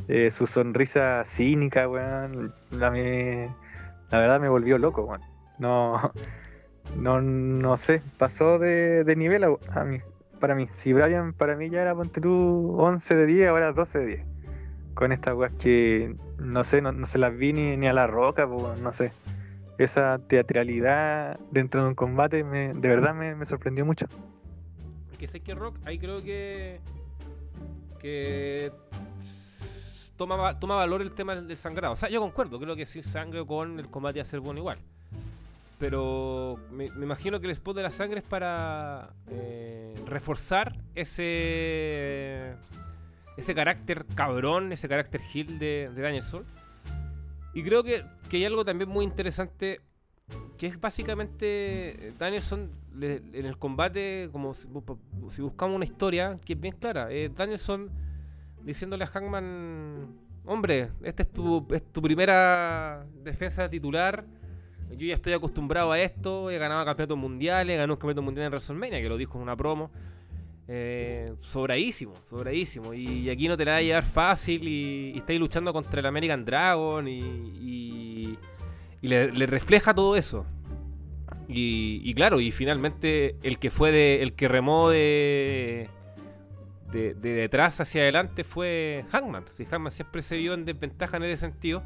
eh, 0.08 0.30
su 0.30 0.46
sonrisa 0.46 1.24
cínica, 1.24 1.88
weón, 1.88 2.52
la, 2.70 2.90
me- 2.90 3.48
la 4.10 4.18
verdad 4.18 4.40
me 4.40 4.48
volvió 4.48 4.78
loco, 4.78 5.02
weón. 5.04 5.22
No, 5.58 6.12
no, 6.96 7.20
no 7.20 7.76
sé, 7.76 8.02
pasó 8.18 8.58
de, 8.58 9.04
de 9.04 9.16
nivel 9.16 9.44
a, 9.44 9.84
mí, 9.84 10.00
para 10.38 10.54
mí. 10.54 10.68
Si 10.74 10.92
Brian 10.92 11.32
para 11.32 11.56
mí 11.56 11.70
ya 11.70 11.82
era, 11.82 11.94
ponte 11.94 12.20
tú, 12.20 12.76
11 12.78 13.16
de 13.16 13.26
10, 13.26 13.48
ahora 13.48 13.72
12 13.72 13.98
de 13.98 14.06
10. 14.06 14.24
Con 14.94 15.12
estas 15.12 15.34
weas 15.34 15.52
que, 15.58 16.14
no 16.38 16.62
sé, 16.64 16.82
no, 16.82 17.06
se 17.06 17.18
las 17.18 17.34
vi 17.36 17.52
ni, 17.52 17.76
ni 17.76 17.86
a 17.88 17.92
la 17.92 18.06
roca, 18.06 18.46
weón, 18.46 18.82
no 18.82 18.92
sé 18.92 19.12
esa 19.78 20.18
teatralidad 20.26 21.38
dentro 21.50 21.82
de 21.82 21.88
un 21.88 21.94
combate 21.94 22.44
me, 22.44 22.72
de 22.72 22.88
verdad 22.88 23.14
me, 23.14 23.34
me 23.34 23.44
sorprendió 23.44 23.84
mucho. 23.84 24.06
Que 25.18 25.26
sé 25.26 25.40
que 25.40 25.54
Rock, 25.54 25.76
ahí 25.84 25.98
creo 25.98 26.22
que. 26.22 26.80
que. 27.98 28.72
Toma, 30.16 30.58
toma 30.58 30.76
valor 30.76 31.02
el 31.02 31.12
tema 31.12 31.36
del 31.36 31.56
sangrado. 31.56 31.92
O 31.92 31.96
sea, 31.96 32.08
yo 32.08 32.20
concuerdo, 32.20 32.58
creo 32.58 32.74
que 32.74 32.86
sin 32.86 33.02
sangre 33.02 33.44
con 33.44 33.78
el 33.78 33.88
combate 33.88 34.20
a 34.20 34.24
ser 34.24 34.40
bueno 34.40 34.60
igual. 34.60 34.78
Pero 35.78 36.58
me, 36.70 36.86
imagino 36.86 37.38
que 37.38 37.46
el 37.46 37.52
spot 37.52 37.76
de 37.76 37.82
la 37.82 37.90
sangre 37.90 38.20
es 38.20 38.24
para 38.24 39.10
eh, 39.30 39.94
reforzar 40.06 40.76
ese. 40.94 42.54
ese 43.36 43.54
carácter 43.54 44.06
cabrón, 44.14 44.72
ese 44.72 44.88
carácter 44.88 45.20
heel 45.34 45.58
de, 45.58 45.90
de 45.94 46.02
Danielson. 46.02 46.44
Y 47.52 47.62
creo 47.62 47.82
que, 47.82 48.04
que 48.28 48.38
hay 48.38 48.44
algo 48.46 48.64
también 48.64 48.88
muy 48.88 49.04
interesante 49.04 49.80
que 50.56 50.66
es 50.66 50.80
básicamente 50.80 52.08
eh, 52.08 52.12
Danielson 52.18 52.70
en 53.00 53.44
el 53.44 53.58
combate, 53.58 54.30
como 54.32 54.54
si, 54.54 54.66
bu- 54.68 54.98
si 55.30 55.42
buscamos 55.42 55.76
una 55.76 55.84
historia 55.84 56.38
que 56.44 56.54
es 56.54 56.60
bien 56.60 56.74
clara, 56.74 57.08
eh, 57.10 57.30
Danielson 57.34 57.90
diciéndole 58.62 59.04
a 59.04 59.06
Hangman, 59.06 60.06
hombre, 60.46 60.88
esta 61.02 61.22
es 61.22 61.30
tu, 61.30 61.66
es 61.72 61.84
tu 61.92 62.00
primera 62.00 63.06
defensa 63.22 63.68
titular, 63.68 64.24
yo 64.96 65.06
ya 65.06 65.14
estoy 65.14 65.34
acostumbrado 65.34 65.92
a 65.92 66.00
esto, 66.00 66.50
he 66.50 66.58
ganado 66.58 66.84
campeonatos 66.84 67.18
mundiales, 67.18 67.76
ganó 67.76 67.92
un 67.94 67.98
campeonato 67.98 68.22
mundial 68.22 68.46
en 68.46 68.52
WrestleMania, 68.52 69.00
que 69.02 69.08
lo 69.08 69.16
dijo 69.16 69.36
en 69.36 69.42
una 69.42 69.56
promo, 69.56 69.90
eh, 70.68 71.34
sobradísimo, 71.42 72.14
sobradísimo, 72.24 72.94
y, 72.94 73.28
aquí 73.28 73.46
no 73.46 73.56
te 73.56 73.64
la 73.64 73.72
va 73.72 73.78
a 73.78 73.82
llevar 73.82 74.04
fácil, 74.04 74.66
y, 74.66 75.12
y 75.14 75.18
estáis 75.18 75.38
luchando 75.38 75.72
contra 75.72 76.00
el 76.00 76.06
American 76.06 76.44
Dragon, 76.44 77.06
y 77.06 78.38
y 79.06 79.08
le, 79.08 79.30
le 79.30 79.46
refleja 79.46 79.94
todo 79.94 80.16
eso. 80.16 80.44
Y, 81.48 82.00
y 82.02 82.12
claro, 82.14 82.40
y 82.40 82.50
finalmente 82.50 83.36
el 83.44 83.60
que 83.60 83.70
fue 83.70 83.92
de, 83.92 84.20
el 84.20 84.32
que 84.32 84.48
remó 84.48 84.90
de, 84.90 85.88
de, 86.90 87.14
de 87.14 87.28
detrás 87.34 87.80
hacia 87.80 88.02
adelante 88.02 88.42
fue 88.42 89.04
Hangman. 89.12 89.44
Si 89.56 89.64
Hangman 89.64 89.92
siempre 89.92 90.22
se 90.22 90.36
vio 90.36 90.54
en 90.54 90.64
desventaja 90.64 91.18
en 91.18 91.22
ese 91.22 91.36
sentido. 91.36 91.84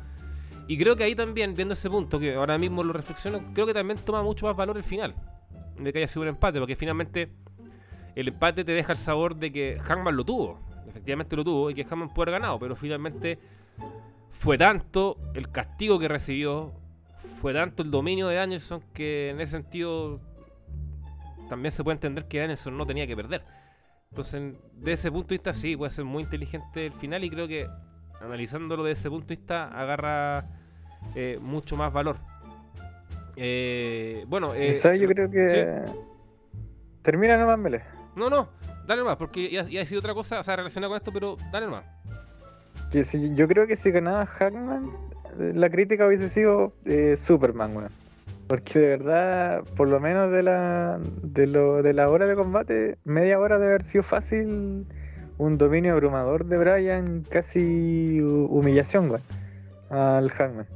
Y 0.67 0.79
creo 0.79 0.97
que 0.97 1.05
ahí 1.05 1.15
también, 1.15 1.55
viendo 1.55 1.75
ese 1.75 1.91
punto, 1.91 2.19
que 2.19 2.37
ahora 2.37 2.57
mismo 2.57 2.83
lo 2.83 2.95
reflexiono, 2.95 3.43
creo 3.53 3.67
que 3.67 3.75
también 3.75 3.99
toma 3.99 4.23
mucho 4.23 4.47
más 4.47 4.57
valor 4.57 4.79
el 4.79 4.83
final. 4.83 5.15
De 5.77 5.93
que 5.93 5.99
haya 5.99 6.09
sido 6.09 6.23
un 6.23 6.29
empate, 6.29 6.59
porque 6.59 6.75
finalmente 6.75 7.35
el 8.17 8.29
empate 8.29 8.65
te 8.65 8.73
deja 8.73 8.93
el 8.93 8.99
sabor 8.99 9.37
de 9.37 9.53
que 9.53 9.79
Hangman 9.79 10.17
lo 10.17 10.25
tuvo. 10.25 10.59
Efectivamente 10.89 11.37
lo 11.37 11.45
tuvo 11.45 11.71
y 11.71 11.75
que 11.75 11.85
Hangman 11.85 12.15
puede 12.15 12.31
haber 12.31 12.41
ganado, 12.41 12.59
pero 12.59 12.77
finalmente 12.77 13.39
fue 14.31 14.57
tanto 14.57 15.19
el 15.35 15.51
castigo 15.51 15.99
que 15.99 16.09
recibió, 16.09 16.73
fue 17.41 17.53
tanto 17.53 17.83
el 17.83 17.91
dominio 17.91 18.29
de 18.29 18.37
Danielson 18.37 18.83
que 18.93 19.31
en 19.31 19.41
ese 19.41 19.53
sentido 19.53 20.21
también 21.49 21.73
se 21.73 21.83
puede 21.83 21.95
entender 21.97 22.27
que 22.27 22.39
Danielson 22.39 22.77
no 22.77 22.87
tenía 22.87 23.07
que 23.07 23.17
perder. 23.17 23.43
Entonces, 24.11 24.55
de 24.75 24.93
ese 24.93 25.11
punto 25.11 25.29
de 25.29 25.37
vista, 25.37 25.53
sí, 25.53 25.77
puede 25.77 25.91
ser 25.91 26.05
muy 26.05 26.23
inteligente 26.23 26.87
el 26.87 26.93
final 26.93 27.23
y 27.25 27.31
creo 27.31 27.47
que 27.47 27.69
analizándolo 28.21 28.85
desde 28.85 29.01
ese 29.01 29.11
punto 29.11 29.29
de 29.29 29.37
vista 29.37 29.69
agarra 29.69 30.47
eh, 31.15 31.39
mucho 31.41 31.77
más 31.77 31.93
valor. 31.93 32.17
Eh, 33.37 34.25
bueno, 34.29 34.55
eh, 34.55 34.75
¿Sabes? 34.75 35.01
Yo 35.01 35.09
creo 35.09 35.31
que. 35.31 35.83
Termina 37.03 37.37
nomás, 37.37 37.59
Mele. 37.59 37.83
no, 38.15 38.29
no, 38.29 38.49
dale 38.87 39.03
más, 39.03 39.17
porque 39.17 39.51
ya, 39.51 39.65
ya 39.65 39.81
ha 39.81 39.87
sido 39.87 40.01
otra 40.01 40.13
cosa, 40.13 40.41
o 40.41 40.43
sea, 40.43 40.57
relacionada 40.57 40.91
con 40.91 40.97
esto, 40.97 41.13
pero 41.13 41.37
dale 41.51 41.67
más. 41.67 41.85
Que 42.91 43.05
si, 43.05 43.35
yo 43.35 43.49
creo 43.49 43.67
que 43.67 43.77
si 43.77 43.91
ganaba 43.91 44.27
Hackman, 44.27 44.91
la 45.39 45.71
crítica 45.71 46.07
hubiese 46.07 46.29
sido 46.29 46.73
eh, 46.85 47.17
Superman, 47.21 47.77
weón. 47.77 47.91
Porque 48.47 48.79
de 48.81 48.89
verdad, 48.89 49.63
por 49.77 49.87
lo 49.89 50.01
menos 50.01 50.33
de 50.33 50.43
la, 50.43 50.99
de, 51.23 51.47
lo, 51.47 51.83
de 51.83 51.93
la 51.93 52.11
hora 52.11 52.27
de 52.27 52.35
combate, 52.35 52.99
media 53.05 53.39
hora 53.39 53.59
de 53.59 53.67
haber 53.67 53.85
sido 53.85 54.03
fácil 54.03 54.87
un 55.39 55.57
dominio 55.57 55.93
abrumador 55.93 56.45
de 56.47 56.59
Bryan, 56.59 57.25
casi 57.31 58.19
hu- 58.21 58.49
humillación, 58.51 59.09
weón, 59.09 59.23
al 59.89 60.31
Hangman. 60.31 60.67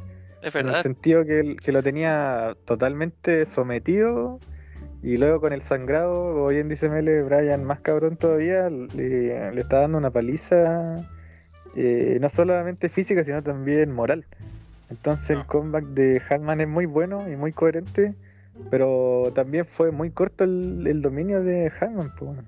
Es 0.40 0.54
En 0.54 0.68
el 0.68 0.82
sentido 0.82 1.24
que, 1.24 1.56
que 1.56 1.72
lo 1.72 1.82
tenía 1.82 2.54
totalmente 2.64 3.44
sometido 3.46 4.38
y 5.02 5.16
luego 5.16 5.40
con 5.40 5.52
el 5.52 5.60
sangrado, 5.62 6.44
hoy 6.44 6.58
en 6.58 6.68
dice 6.68 6.88
Mele, 6.88 7.22
Brian 7.22 7.64
más 7.64 7.80
cabrón 7.80 8.16
todavía, 8.16 8.70
le, 8.70 9.52
le 9.52 9.60
está 9.60 9.80
dando 9.80 9.98
una 9.98 10.10
paliza 10.10 10.96
eh, 11.76 12.18
no 12.20 12.28
solamente 12.30 12.88
física, 12.88 13.24
sino 13.24 13.42
también 13.42 13.92
moral. 13.92 14.24
Entonces 14.90 15.30
el 15.30 15.38
Ah. 15.38 15.46
comeback 15.46 15.84
de 15.87 16.20
Hangman 16.20 16.60
es 16.60 16.68
muy 16.68 16.87
bueno 16.87 17.28
y 17.28 17.37
muy 17.37 17.52
coherente, 17.52 18.14
pero 18.70 19.32
también 19.34 19.66
fue 19.66 19.90
muy 19.90 20.10
corto 20.10 20.44
el, 20.44 20.87
el 20.87 21.02
dominio 21.02 21.42
de 21.42 21.70
Hangman. 21.70 22.12
pues. 22.18 22.38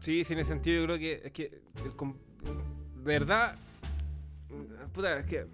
Sí, 0.00 0.24
sí, 0.24 0.32
en 0.32 0.40
ese 0.40 0.48
sentido 0.50 0.80
yo 0.80 0.86
creo 0.86 0.98
que 0.98 1.22
es 1.26 1.32
que 1.32 1.60
el 1.84 1.92
de 1.92 3.02
verdad 3.04 3.54
puta, 4.92 5.18
es 5.18 5.26
que 5.26 5.46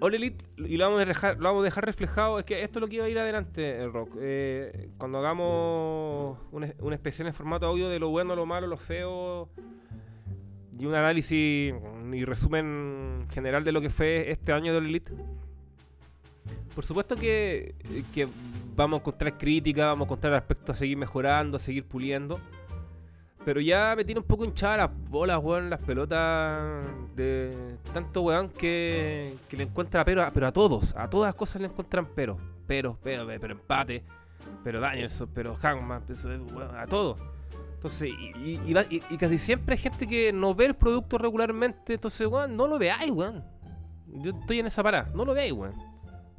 All 0.00 0.14
Elite 0.14 0.44
y 0.58 0.76
lo 0.76 0.84
vamos 0.86 1.00
a 1.00 1.04
dejar, 1.06 1.36
lo 1.38 1.44
vamos 1.44 1.60
a 1.62 1.64
dejar 1.64 1.86
reflejado, 1.86 2.38
es 2.38 2.44
que 2.44 2.62
esto 2.62 2.78
es 2.78 2.80
lo 2.82 2.88
que 2.88 2.96
iba 2.96 3.06
a 3.06 3.08
ir 3.08 3.18
adelante 3.18 3.80
el 3.82 3.92
rock. 3.92 4.10
Eh, 4.20 4.90
cuando 4.98 5.18
hagamos 5.18 6.38
un, 6.52 6.64
es- 6.64 6.74
un 6.80 6.92
especial 6.92 7.28
en 7.28 7.34
formato 7.34 7.66
audio 7.66 7.88
de 7.88 7.98
lo 7.98 8.10
bueno, 8.10 8.36
lo 8.36 8.44
malo, 8.44 8.66
lo 8.66 8.76
feo 8.76 9.48
y 10.78 10.84
un 10.84 10.94
análisis 10.94 11.74
y 12.12 12.24
resumen 12.26 13.26
general 13.30 13.64
de 13.64 13.72
lo 13.72 13.80
que 13.80 13.88
fue 13.88 14.30
este 14.30 14.52
año 14.52 14.72
de 14.72 14.78
All 14.78 14.86
Elite. 14.86 15.12
Por 16.74 16.84
supuesto 16.84 17.16
que, 17.16 17.74
que 18.12 18.28
vamos 18.76 18.98
a 18.98 19.00
encontrar 19.00 19.38
críticas, 19.38 19.86
vamos 19.86 20.04
a 20.04 20.08
encontrar 20.08 20.34
aspectos 20.34 20.76
a 20.76 20.78
seguir 20.78 20.98
mejorando, 20.98 21.56
a 21.56 21.60
seguir 21.60 21.84
puliendo. 21.86 22.38
Pero 23.46 23.60
ya 23.60 23.94
me 23.96 24.04
tiene 24.04 24.20
un 24.20 24.26
poco 24.26 24.44
hinchadas 24.44 24.76
las 24.78 24.90
bolas, 25.08 25.38
weón, 25.40 25.70
las 25.70 25.80
pelotas 25.80 26.84
de 27.14 27.76
tanto 27.94 28.22
weón 28.22 28.48
que, 28.48 29.36
que 29.48 29.56
le 29.56 29.62
encuentra 29.62 30.04
pero 30.04 30.24
a, 30.24 30.32
pero 30.32 30.48
a 30.48 30.52
todos, 30.52 30.96
a 30.96 31.08
todas 31.08 31.28
las 31.28 31.36
cosas 31.36 31.62
le 31.62 31.68
encuentran 31.68 32.08
pero, 32.12 32.36
pero, 32.66 32.98
pero, 33.04 33.24
pero, 33.24 33.40
pero 33.40 33.52
empate, 33.54 34.02
pero 34.64 34.80
Danielson, 34.80 35.30
pero 35.32 35.54
Hangman, 35.54 36.02
weón, 36.52 36.76
a 36.76 36.86
todo. 36.86 37.16
Entonces, 37.74 38.10
y, 38.10 38.58
y- 38.66 38.74
y 38.90 39.02
y- 39.10 39.16
casi 39.16 39.38
siempre 39.38 39.74
hay 39.76 39.80
gente 39.80 40.08
que 40.08 40.32
no 40.32 40.52
ve 40.52 40.64
el 40.66 40.74
producto 40.74 41.16
regularmente, 41.16 41.94
entonces, 41.94 42.26
weón, 42.26 42.56
no 42.56 42.66
lo 42.66 42.80
veáis, 42.80 43.12
weón. 43.12 43.44
Yo 44.08 44.32
estoy 44.32 44.58
en 44.58 44.66
esa 44.66 44.82
parada, 44.82 45.08
no 45.14 45.24
lo 45.24 45.34
veáis, 45.34 45.52
weón. 45.52 45.72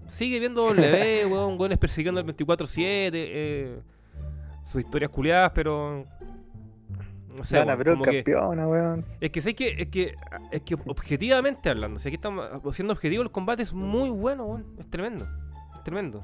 Sigue 0.08 0.42
viendo 0.42 0.62
W, 0.74 1.26
weón, 1.28 1.58
weones 1.58 1.78
persiguiendo 1.78 2.20
el 2.20 2.28
24-7, 2.28 3.12
eh, 3.14 3.80
sus 4.66 4.82
historias 4.82 5.10
culiadas, 5.10 5.54
pero. 5.56 6.06
No 7.38 7.44
sé, 7.44 7.60
Gana, 7.60 7.74
weón, 7.74 7.78
pero 7.78 7.92
como 7.94 8.06
que- 8.06 8.24
campeona, 8.24 8.68
weón. 8.68 9.06
es 9.22 9.30
que 9.30 9.42
sé 9.42 9.54
que, 9.54 9.76
es 9.78 9.88
que, 9.90 10.16
es 10.52 10.62
que 10.64 10.74
objetivamente 10.74 11.70
hablando, 11.70 12.00
si 12.00 12.10
aquí 12.10 12.16
estamos 12.16 12.50
siendo 12.76 12.94
objetivos, 12.94 13.26
el 13.26 13.32
combate 13.32 13.62
es 13.64 13.74
muy 13.74 14.10
bueno, 14.10 14.46
weón. 14.46 14.66
Es 14.80 14.90
tremendo. 14.90 15.28
Es 15.76 15.84
tremendo. 15.84 16.24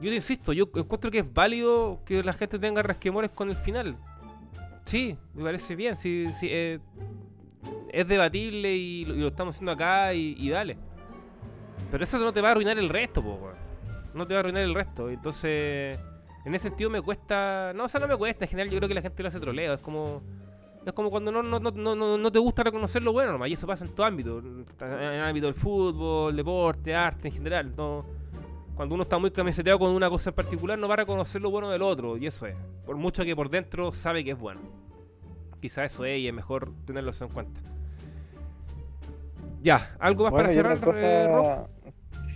Yo 0.00 0.10
te 0.10 0.14
insisto, 0.16 0.52
yo 0.52 0.68
encuentro 0.74 1.10
que 1.10 1.18
es 1.20 1.32
válido 1.32 2.00
que 2.04 2.22
la 2.22 2.32
gente 2.32 2.58
tenga 2.58 2.82
resquemores 2.82 3.30
con 3.30 3.48
el 3.50 3.56
final. 3.56 3.96
Sí, 4.84 5.16
me 5.34 5.44
parece 5.44 5.76
bien. 5.76 5.96
Sí, 5.96 6.26
sí, 6.38 6.48
eh, 6.50 6.78
es 7.92 8.06
debatible 8.08 8.74
y 8.74 9.04
lo, 9.04 9.14
y 9.14 9.20
lo 9.20 9.28
estamos 9.28 9.54
haciendo 9.56 9.72
acá 9.72 10.14
y, 10.14 10.34
y 10.38 10.50
dale. 10.50 10.76
Pero 11.90 12.04
eso 12.04 12.18
no 12.18 12.32
te 12.32 12.40
va 12.40 12.48
a 12.48 12.50
arruinar 12.52 12.78
el 12.78 12.88
resto, 12.88 13.22
po, 13.22 13.34
weón. 13.34 13.56
No 14.14 14.26
te 14.26 14.34
va 14.34 14.38
a 14.38 14.40
arruinar 14.40 14.62
el 14.62 14.74
resto. 14.74 15.10
Entonces, 15.10 15.98
en 16.48 16.54
ese 16.54 16.68
sentido 16.68 16.88
me 16.90 17.02
cuesta. 17.02 17.72
No, 17.74 17.84
o 17.84 17.88
sea, 17.88 18.00
no 18.00 18.08
me 18.08 18.16
cuesta. 18.16 18.44
En 18.44 18.50
general, 18.50 18.70
yo 18.70 18.78
creo 18.78 18.88
que 18.88 18.94
la 18.94 19.02
gente 19.02 19.22
lo 19.22 19.28
hace 19.28 19.38
troleo. 19.38 19.74
Es 19.74 19.80
como. 19.80 20.22
Es 20.86 20.92
como 20.94 21.10
cuando 21.10 21.30
no, 21.30 21.42
no, 21.42 21.60
no, 21.60 22.16
no, 22.16 22.32
te 22.32 22.38
gusta 22.38 22.62
reconocer 22.62 23.02
lo 23.02 23.12
bueno, 23.12 23.32
nomás, 23.32 23.50
y 23.50 23.52
eso 23.52 23.66
pasa 23.66 23.84
en 23.84 23.90
todo 23.90 24.06
ámbito, 24.06 24.38
en 24.38 24.64
el 24.90 25.22
ámbito 25.22 25.44
del 25.44 25.54
fútbol, 25.54 26.34
deporte, 26.34 26.94
arte 26.94 27.28
en 27.28 27.34
general. 27.34 27.74
No, 27.76 28.06
cuando 28.74 28.94
uno 28.94 29.02
está 29.02 29.18
muy 29.18 29.30
camiseteado 29.30 29.78
con 29.78 29.90
una 29.90 30.08
cosa 30.08 30.30
en 30.30 30.36
particular, 30.36 30.78
no 30.78 30.88
va 30.88 30.94
a 30.94 30.98
reconocer 30.98 31.42
lo 31.42 31.50
bueno 31.50 31.68
del 31.68 31.82
otro, 31.82 32.16
y 32.16 32.26
eso 32.26 32.46
es. 32.46 32.56
Por 32.86 32.96
mucho 32.96 33.22
que 33.24 33.36
por 33.36 33.50
dentro 33.50 33.92
sabe 33.92 34.24
que 34.24 34.30
es 34.30 34.38
bueno. 34.38 34.62
Quizá 35.60 35.84
eso 35.84 36.06
es, 36.06 36.20
y 36.20 36.28
es 36.28 36.32
mejor 36.32 36.72
tenerlo 36.86 37.10
en 37.20 37.28
cuenta. 37.28 37.60
Ya, 39.60 39.94
¿algo 39.98 40.24
más 40.24 40.32
para 40.32 40.48
Bueno, 40.48 40.54
cerrar, 40.54 40.96
eh, 40.96 41.26
Rob? 41.26 41.44
cosa, 41.44 41.66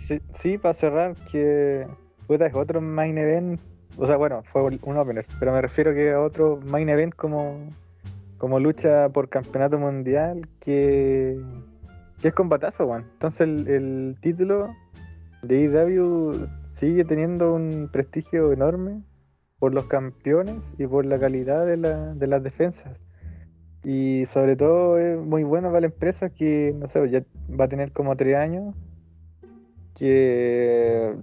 sí, 0.07 0.19
sí, 0.41 0.57
para 0.59 0.75
cerrar, 0.75 1.15
que 1.31 1.87
puta, 2.27 2.45
es 2.45 2.53
otro 2.53 2.81
main 2.81 3.17
event, 3.17 3.59
o 3.97 4.07
sea, 4.07 4.17
bueno, 4.17 4.43
fue 4.43 4.61
un 4.63 4.97
opener, 4.97 5.25
pero 5.39 5.51
me 5.51 5.61
refiero 5.61 5.93
que 5.93 6.11
a 6.11 6.21
otro 6.21 6.59
main 6.65 6.89
event 6.89 7.13
como, 7.15 7.69
como 8.37 8.59
lucha 8.59 9.09
por 9.09 9.29
campeonato 9.29 9.77
mundial, 9.79 10.47
que, 10.59 11.39
que 12.21 12.27
es 12.29 12.33
combatazo, 12.33 12.85
weón. 12.85 13.03
Entonces 13.13 13.41
el, 13.41 13.67
el 13.67 14.17
título 14.21 14.73
de 15.43 15.61
IW 15.63 16.47
sigue 16.75 17.05
teniendo 17.05 17.53
un 17.53 17.89
prestigio 17.91 18.51
enorme 18.51 19.01
por 19.59 19.73
los 19.73 19.85
campeones 19.85 20.55
y 20.77 20.87
por 20.87 21.05
la 21.05 21.19
calidad 21.19 21.65
de, 21.65 21.77
la- 21.77 22.13
de 22.15 22.27
las 22.27 22.43
defensas. 22.43 22.97
Y 23.83 24.25
sobre 24.27 24.55
todo 24.55 24.97
es 24.97 25.17
muy 25.19 25.43
bueno 25.43 25.67
para 25.67 25.81
la 25.81 25.87
empresa 25.87 26.29
que, 26.29 26.73
no 26.77 26.87
sé, 26.87 27.09
ya 27.09 27.23
va 27.59 27.65
a 27.65 27.67
tener 27.67 27.91
como 27.91 28.15
tres 28.15 28.35
años 28.37 28.73
que, 29.95 31.13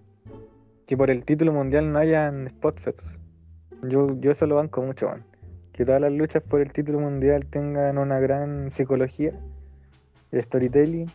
que 0.90 0.96
por 0.96 1.08
el 1.08 1.22
título 1.22 1.52
mundial 1.52 1.92
no 1.92 2.00
hayan 2.00 2.48
spotfests. 2.48 3.20
Yo, 3.84 4.18
yo 4.18 4.32
eso 4.32 4.44
lo 4.48 4.56
banco 4.56 4.82
mucho, 4.82 5.06
man. 5.06 5.22
Que 5.72 5.84
todas 5.84 6.00
las 6.00 6.10
luchas 6.10 6.42
por 6.42 6.60
el 6.60 6.72
título 6.72 6.98
mundial 6.98 7.46
tengan 7.46 7.96
una 7.96 8.18
gran 8.18 8.72
psicología, 8.72 9.32
storytelling, 10.34 11.06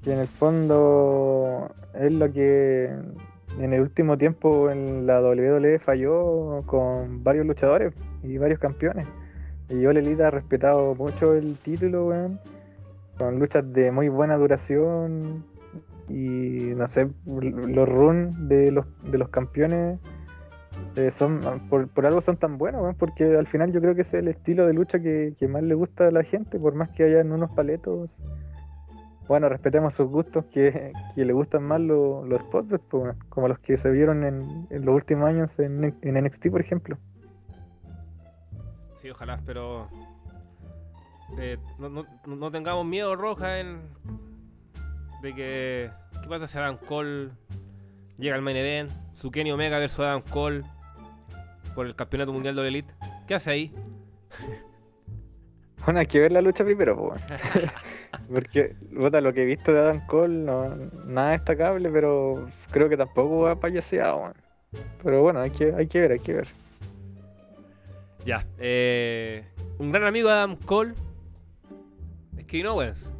que 0.00 0.12
en 0.12 0.20
el 0.20 0.28
fondo 0.28 1.74
es 1.92 2.12
lo 2.12 2.32
que 2.32 2.84
en 3.58 3.72
el 3.72 3.80
último 3.80 4.16
tiempo 4.16 4.70
en 4.70 5.08
la 5.08 5.20
WWE 5.20 5.80
falló 5.80 6.62
con 6.64 7.24
varios 7.24 7.46
luchadores 7.46 7.92
y 8.22 8.38
varios 8.38 8.60
campeones. 8.60 9.08
Y 9.70 9.80
yo, 9.80 9.92
Lelita, 9.92 10.28
ha 10.28 10.30
respetado 10.30 10.94
mucho 10.94 11.34
el 11.34 11.56
título, 11.56 12.06
weón. 12.06 12.38
Con 13.18 13.40
luchas 13.40 13.72
de 13.72 13.90
muy 13.90 14.08
buena 14.08 14.36
duración. 14.36 15.44
Y 16.08 16.72
no 16.76 16.88
sé, 16.88 17.08
los 17.26 17.88
runs 17.88 18.48
de 18.48 18.70
los, 18.70 18.86
de 19.10 19.18
los 19.18 19.28
campeones 19.30 19.98
eh, 20.96 21.10
son 21.10 21.40
por, 21.70 21.88
por 21.88 22.06
algo 22.06 22.20
son 22.20 22.36
tan 22.36 22.58
buenos, 22.58 22.94
porque 22.96 23.24
al 23.36 23.46
final 23.46 23.72
yo 23.72 23.80
creo 23.80 23.94
que 23.94 24.02
es 24.02 24.12
el 24.14 24.28
estilo 24.28 24.66
de 24.66 24.74
lucha 24.74 25.00
que, 25.00 25.34
que 25.38 25.48
más 25.48 25.62
le 25.62 25.74
gusta 25.74 26.08
a 26.08 26.10
la 26.10 26.22
gente, 26.22 26.58
por 26.58 26.74
más 26.74 26.90
que 26.90 27.04
hayan 27.04 27.32
unos 27.32 27.50
paletos. 27.52 28.10
Bueno, 29.26 29.48
respetemos 29.48 29.94
sus 29.94 30.06
gustos, 30.10 30.44
que, 30.52 30.92
que 31.14 31.24
le 31.24 31.32
gustan 31.32 31.62
más 31.62 31.80
los, 31.80 32.28
los 32.28 32.40
spots, 32.42 32.78
pues, 32.90 33.16
como 33.30 33.48
los 33.48 33.58
que 33.58 33.78
se 33.78 33.90
vieron 33.90 34.22
en, 34.22 34.66
los 34.84 34.94
últimos 34.94 35.26
años 35.26 35.58
en, 35.58 35.96
en 36.02 36.24
NXT, 36.24 36.50
por 36.50 36.60
ejemplo. 36.60 36.98
Sí, 39.00 39.08
ojalá, 39.08 39.40
pero 39.46 39.88
eh, 41.38 41.56
no- 41.78 41.88
no- 41.88 42.06
no 42.26 42.50
tengamos 42.50 42.84
miedo, 42.84 43.16
Roja, 43.16 43.60
en 43.60 43.80
de 45.24 45.34
que 45.34 45.90
qué 46.22 46.28
pasa 46.28 46.46
si 46.46 46.58
Adam 46.58 46.76
Cole 46.76 47.30
llega 48.18 48.34
al 48.34 48.42
main 48.42 48.56
event, 48.56 48.90
su 49.14 49.30
Kenny 49.30 49.50
Omega 49.52 49.78
versus 49.78 50.00
Adam 50.00 50.22
Cole 50.22 50.62
por 51.74 51.86
el 51.86 51.96
campeonato 51.96 52.32
mundial 52.32 52.54
de 52.54 52.62
la 52.62 52.68
Elite. 52.68 52.94
¿Qué 53.26 53.34
hace 53.34 53.50
ahí? 53.50 53.74
Bueno, 55.84 56.00
hay 56.00 56.06
que 56.06 56.18
ver 56.18 56.32
la 56.32 56.40
lucha 56.40 56.64
primero, 56.64 56.96
po. 56.96 57.14
Porque, 58.32 58.74
puta, 58.96 59.20
lo 59.20 59.34
que 59.34 59.42
he 59.42 59.44
visto 59.44 59.70
de 59.70 59.80
Adam 59.80 60.06
Cole, 60.06 60.34
no, 60.34 60.74
nada 61.04 61.32
destacable, 61.32 61.90
pero 61.90 62.48
creo 62.70 62.88
que 62.88 62.96
tampoco 62.96 63.46
ha 63.48 63.60
payaseado. 63.60 64.32
Pero 65.02 65.20
bueno, 65.20 65.40
hay 65.40 65.50
que, 65.50 65.74
hay 65.74 65.86
que 65.86 66.00
ver, 66.00 66.12
hay 66.12 66.20
que 66.20 66.32
ver. 66.32 66.48
Ya, 68.24 68.46
eh, 68.56 69.44
un 69.76 69.92
gran 69.92 70.06
amigo 70.06 70.28
de 70.28 70.34
Adam 70.34 70.56
Cole 70.56 70.94
es 72.38 72.46
Kevin 72.46 72.68
Owens. 72.68 73.13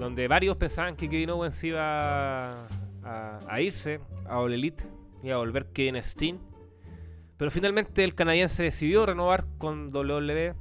Donde 0.00 0.28
varios 0.28 0.56
pensaban 0.56 0.96
que 0.96 1.10
Kevin 1.10 1.30
Owens 1.30 1.62
iba 1.62 2.66
a, 3.04 3.60
irse 3.60 4.00
a 4.26 4.40
All 4.40 4.52
Elite, 4.52 4.82
iba 5.22 5.34
a 5.34 5.38
volver 5.38 5.66
Kevin 5.66 6.02
Steen. 6.02 6.40
Pero 7.36 7.50
finalmente 7.50 8.02
el 8.02 8.14
canadiense 8.14 8.62
decidió 8.62 9.04
renovar 9.04 9.44
con 9.58 9.94
WWE. 9.94 10.54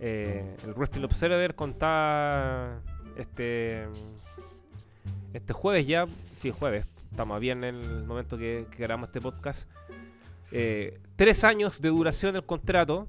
Eh, 0.00 0.56
el 0.64 0.72
Wrestling 0.72 1.04
Observer 1.04 1.54
contaba 1.54 2.80
este 3.16 3.88
este 5.32 5.52
jueves 5.52 5.86
ya, 5.86 6.06
sí, 6.06 6.50
jueves, 6.50 6.86
estamos 7.10 7.38
bien 7.40 7.62
en 7.62 7.74
el 7.74 8.04
momento 8.04 8.38
que, 8.38 8.66
que 8.70 8.78
grabamos 8.78 9.08
este 9.08 9.20
podcast. 9.20 9.68
Eh, 10.50 10.98
tres 11.16 11.44
años 11.44 11.82
de 11.82 11.90
duración 11.90 12.32
del 12.32 12.44
contrato. 12.44 13.06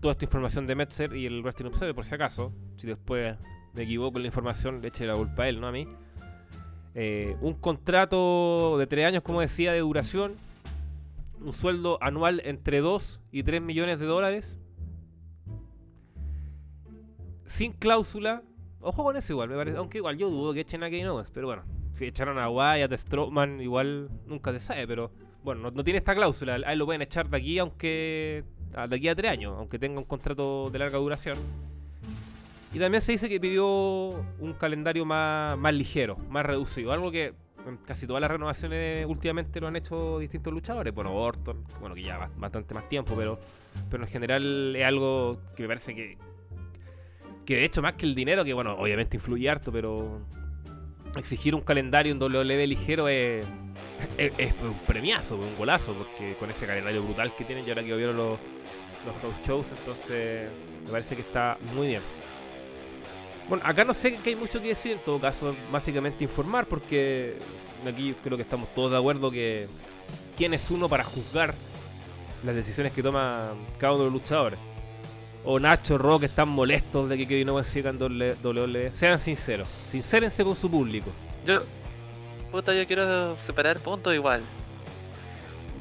Toda 0.00 0.12
esta 0.12 0.26
información 0.26 0.66
de 0.66 0.74
Metzer 0.74 1.16
y 1.16 1.24
el 1.24 1.42
Wrestling 1.42 1.68
Observer, 1.68 1.94
por 1.94 2.04
si 2.04 2.14
acaso. 2.14 2.52
Si 2.76 2.86
después 2.86 3.38
me 3.74 3.82
equivoco 3.82 4.18
en 4.18 4.22
la 4.22 4.28
información, 4.28 4.80
le 4.80 4.88
eche 4.88 5.06
la 5.06 5.14
culpa 5.14 5.44
a 5.44 5.48
él, 5.48 5.60
no 5.60 5.66
a 5.66 5.72
mí. 5.72 5.86
Eh, 6.94 7.36
un 7.40 7.54
contrato 7.54 8.78
de 8.78 8.86
tres 8.86 9.06
años, 9.06 9.22
como 9.22 9.40
decía, 9.40 9.72
de 9.72 9.80
duración. 9.80 10.34
Un 11.40 11.52
sueldo 11.52 11.98
anual 12.00 12.40
entre 12.44 12.80
2 12.80 13.20
y 13.32 13.42
3 13.42 13.60
millones 13.60 13.98
de 13.98 14.06
dólares. 14.06 14.58
Sin 17.44 17.72
cláusula. 17.72 18.42
Ojo 18.80 19.02
con 19.02 19.16
eso 19.16 19.32
igual, 19.32 19.48
me 19.48 19.56
parece. 19.56 19.76
Aunque 19.76 19.98
igual 19.98 20.16
yo 20.16 20.30
dudo 20.30 20.54
que 20.54 20.60
echen 20.60 20.82
a 20.84 20.90
Kevin 20.90 21.08
Owens. 21.08 21.30
Pero 21.32 21.48
bueno, 21.48 21.64
si 21.92 22.06
echaron 22.06 22.38
a 22.38 22.48
Wyatt, 22.48 22.92
a 22.92 22.96
Strowman, 22.96 23.60
igual 23.60 24.08
nunca 24.26 24.52
se 24.52 24.60
sabe. 24.60 24.86
Pero 24.86 25.10
bueno, 25.42 25.70
no, 25.70 25.84
tiene 25.84 25.98
esta 25.98 26.14
cláusula. 26.14 26.60
Ahí 26.64 26.76
lo 26.76 26.86
pueden 26.86 27.02
echar 27.02 27.28
de 27.28 27.36
aquí, 27.36 27.58
aunque. 27.58 28.44
De 28.88 28.96
aquí 28.96 29.08
a 29.08 29.14
tres 29.14 29.30
años, 29.30 29.54
aunque 29.56 29.78
tenga 29.78 30.00
un 30.00 30.04
contrato 30.04 30.68
de 30.70 30.78
larga 30.78 30.98
duración. 30.98 31.38
Y 32.74 32.80
también 32.80 33.00
se 33.00 33.12
dice 33.12 33.28
que 33.28 33.38
pidió 33.38 33.64
un 33.66 34.54
calendario 34.58 35.04
más, 35.04 35.56
más 35.56 35.72
ligero, 35.72 36.16
más 36.28 36.44
reducido. 36.44 36.92
Algo 36.92 37.12
que 37.12 37.32
casi 37.86 38.04
todas 38.04 38.20
las 38.20 38.28
renovaciones 38.28 39.06
últimamente 39.06 39.60
lo 39.60 39.68
han 39.68 39.76
hecho 39.76 40.18
distintos 40.18 40.52
luchadores. 40.52 40.92
Bueno, 40.92 41.14
Orton, 41.14 41.64
bueno, 41.78 41.94
que 41.94 42.02
ya 42.02 42.28
bastante 42.36 42.74
más 42.74 42.88
tiempo, 42.88 43.14
pero, 43.16 43.38
pero 43.88 44.02
en 44.02 44.10
general 44.10 44.74
es 44.74 44.84
algo 44.84 45.38
que 45.54 45.62
me 45.62 45.68
parece 45.68 45.94
que. 45.94 46.18
Que 47.46 47.56
de 47.56 47.64
hecho, 47.64 47.80
más 47.80 47.92
que 47.94 48.06
el 48.06 48.14
dinero, 48.14 48.44
que 48.44 48.52
bueno, 48.54 48.74
obviamente 48.76 49.18
influye 49.18 49.48
harto, 49.48 49.70
pero 49.70 50.22
exigir 51.16 51.54
un 51.54 51.60
calendario 51.60 52.10
en 52.10 52.20
WWE 52.20 52.66
ligero 52.66 53.06
es, 53.06 53.46
es, 54.18 54.54
un 54.62 54.78
premiazo, 54.86 55.36
un 55.36 55.54
golazo, 55.56 55.92
porque 55.92 56.34
con 56.40 56.50
ese 56.50 56.66
calendario 56.66 57.04
brutal 57.04 57.32
que 57.36 57.44
tienen, 57.44 57.64
y 57.64 57.68
ahora 57.68 57.84
que 57.84 57.94
vieron 57.94 58.16
los, 58.16 58.38
los 59.06 59.16
house 59.18 59.40
shows, 59.46 59.72
entonces 59.78 60.48
me 60.86 60.90
parece 60.90 61.14
que 61.14 61.22
está 61.22 61.56
muy 61.74 61.88
bien. 61.88 62.02
Bueno, 63.48 63.62
acá 63.66 63.84
no 63.84 63.92
sé 63.92 64.16
que 64.16 64.30
hay 64.30 64.36
mucho 64.36 64.60
que 64.60 64.68
decir, 64.68 64.92
en 64.92 64.98
todo 65.00 65.20
caso, 65.20 65.54
básicamente 65.70 66.24
informar, 66.24 66.66
porque 66.66 67.36
aquí 67.86 68.14
creo 68.22 68.36
que 68.36 68.42
estamos 68.42 68.68
todos 68.74 68.90
de 68.90 68.96
acuerdo 68.96 69.30
que 69.30 69.66
quién 70.36 70.54
es 70.54 70.70
uno 70.70 70.88
para 70.88 71.04
juzgar 71.04 71.54
las 72.44 72.54
decisiones 72.54 72.92
que 72.92 73.02
toma 73.02 73.52
cada 73.78 73.94
uno 73.94 74.04
de 74.04 74.10
los 74.10 74.14
luchadores. 74.14 74.58
O 75.44 75.60
Nacho, 75.60 75.98
Rock 75.98 76.24
están 76.24 76.48
molestos 76.48 77.08
de 77.08 77.18
que 77.18 77.26
Kevin 77.26 77.50
Owens 77.50 77.68
siga 77.68 77.90
en 77.90 78.00
WWE. 78.00 78.90
Sean 78.94 79.18
sinceros, 79.18 79.68
sincérense 79.90 80.42
con 80.42 80.56
su 80.56 80.70
público. 80.70 81.10
Yo, 81.46 81.60
puta, 82.50 82.74
yo 82.74 82.86
quiero 82.86 83.36
separar 83.36 83.78
puntos 83.78 84.14
igual. 84.14 84.42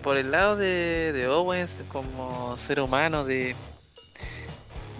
Por 0.02 0.18
el 0.18 0.32
lado 0.32 0.58
de, 0.58 1.14
de 1.14 1.30
Owens 1.30 1.82
como 1.88 2.58
ser 2.58 2.82
humano, 2.82 3.24
de 3.24 3.56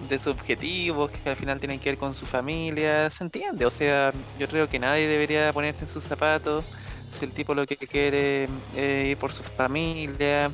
de 0.08 0.18
sus 0.18 0.28
objetivos 0.28 1.10
que 1.10 1.30
al 1.30 1.36
final 1.36 1.58
tienen 1.58 1.80
que 1.80 1.90
ver 1.90 1.98
con 1.98 2.14
su 2.14 2.26
familia, 2.26 3.10
se 3.10 3.24
entiende, 3.24 3.66
o 3.66 3.70
sea, 3.70 4.12
yo 4.38 4.48
creo 4.48 4.68
que 4.68 4.78
nadie 4.78 5.06
debería 5.06 5.52
ponerse 5.52 5.84
en 5.84 5.88
sus 5.88 6.04
zapatos 6.04 6.64
si 7.10 7.24
el 7.24 7.32
tipo 7.32 7.54
lo 7.54 7.64
que 7.66 7.76
quiere 7.76 8.48
eh, 8.74 9.08
ir 9.10 9.16
por 9.18 9.32
su 9.32 9.42
familia, 9.42 10.50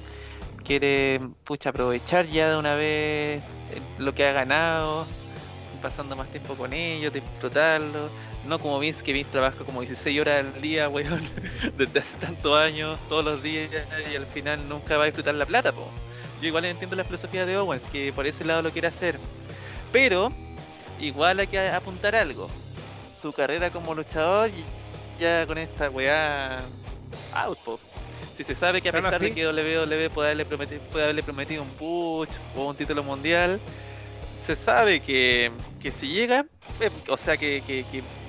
quiere 0.64 1.20
pucha 1.44 1.70
aprovechar 1.70 2.26
ya 2.26 2.50
de 2.50 2.56
una 2.58 2.74
vez 2.74 3.42
eh, 3.70 3.80
lo 3.98 4.14
que 4.14 4.26
ha 4.26 4.32
ganado, 4.32 5.06
pasando 5.80 6.16
más 6.16 6.28
tiempo 6.30 6.54
con 6.54 6.72
ellos, 6.72 7.12
disfrutarlo, 7.12 8.10
no 8.46 8.58
como 8.58 8.78
Vince, 8.78 9.02
que 9.02 9.12
Vince 9.12 9.30
trabaja 9.30 9.64
como 9.64 9.80
16 9.80 10.20
horas 10.20 10.44
al 10.44 10.60
día, 10.60 10.88
weón, 10.90 11.20
desde 11.76 12.00
hace 12.00 12.16
tantos 12.18 12.56
años, 12.56 12.98
todos 13.08 13.24
los 13.24 13.42
días, 13.42 13.70
y 14.12 14.16
al 14.16 14.26
final 14.26 14.68
nunca 14.68 14.96
va 14.96 15.04
a 15.04 15.06
disfrutar 15.06 15.34
la 15.34 15.46
plata, 15.46 15.72
po. 15.72 15.90
Yo 16.40 16.48
igual 16.48 16.64
entiendo 16.64 16.96
la 16.96 17.04
filosofía 17.04 17.44
de 17.44 17.56
Owens, 17.58 17.84
que 17.84 18.12
por 18.12 18.26
ese 18.26 18.44
lado 18.44 18.62
lo 18.62 18.70
quiere 18.70 18.88
hacer. 18.88 19.18
Pero 19.92 20.32
igual 21.00 21.40
hay 21.40 21.46
que 21.46 21.58
apuntar 21.58 22.14
algo. 22.14 22.48
Su 23.12 23.32
carrera 23.32 23.70
como 23.70 23.94
luchador 23.94 24.50
ya 25.18 25.46
con 25.46 25.58
esta 25.58 25.90
weá 25.90 26.60
outpost. 27.32 27.84
Si 28.36 28.44
se 28.44 28.54
sabe 28.54 28.80
que 28.80 28.88
a 28.88 28.92
pesar 28.92 29.20
de 29.20 29.32
que 29.32 29.46
WWE 29.46 30.08
puede 30.08 30.28
haberle, 30.28 30.46
prometido, 30.46 30.80
puede 30.84 31.04
haberle 31.04 31.22
prometido 31.22 31.62
un 31.62 31.68
push 31.70 32.30
o 32.56 32.68
un 32.68 32.76
título 32.76 33.02
mundial, 33.02 33.60
se 34.46 34.56
sabe 34.56 35.00
que, 35.00 35.52
que 35.78 35.92
si 35.92 36.08
llega, 36.08 36.46
eh, 36.80 36.90
o 37.08 37.16
sea 37.18 37.36
que, 37.36 37.62
que, 37.66 37.84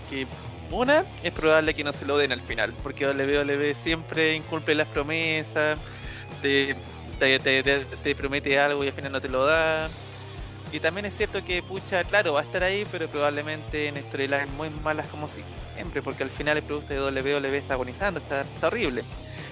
que, 0.10 0.28
una, 0.70 1.06
es 1.24 1.32
probable 1.32 1.74
que 1.74 1.84
no 1.84 1.94
se 1.94 2.06
lo 2.06 2.18
den 2.18 2.32
al 2.32 2.42
final, 2.42 2.74
porque 2.84 3.06
WWE 3.08 3.74
siempre 3.74 4.36
incumple 4.36 4.76
las 4.76 4.88
promesas, 4.88 5.78
de 6.42 6.76
te, 7.22 8.16
promete 8.16 8.60
algo 8.60 8.84
y 8.84 8.88
al 8.88 8.94
final 8.94 9.12
no 9.12 9.22
te 9.22 9.30
lo 9.30 9.46
da. 9.46 9.90
Y 10.72 10.80
también 10.80 11.06
es 11.06 11.18
cierto 11.18 11.44
que 11.44 11.62
Pucha, 11.62 12.04
claro, 12.04 12.34
va 12.34 12.42
a 12.42 12.44
estar 12.44 12.64
ahí, 12.64 12.86
pero 12.92 13.08
probablemente 13.08 13.88
en 13.88 14.02
storylines 14.02 14.50
muy 14.54 14.70
malas 14.70 15.08
como 15.08 15.28
siempre, 15.28 16.02
porque 16.02 16.24
al 16.24 16.30
final 16.30 16.58
el 16.58 16.64
producto 16.64 16.94
de 16.94 17.02
WWE 17.02 17.58
está 17.58 17.74
agonizando, 17.74 18.20
está, 18.20 18.46
horrible. 18.66 19.04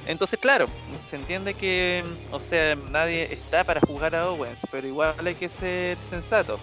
Entonces, 0.07 0.39
claro, 0.39 0.67
se 1.03 1.17
entiende 1.17 1.53
que, 1.53 2.03
o 2.31 2.39
sea, 2.39 2.75
nadie 2.75 3.31
está 3.31 3.63
para 3.63 3.81
jugar 3.81 4.15
a 4.15 4.29
Owens, 4.29 4.61
pero 4.71 4.87
igual 4.87 5.15
hay 5.25 5.35
que 5.35 5.49
ser 5.49 5.97
sensato. 6.03 6.59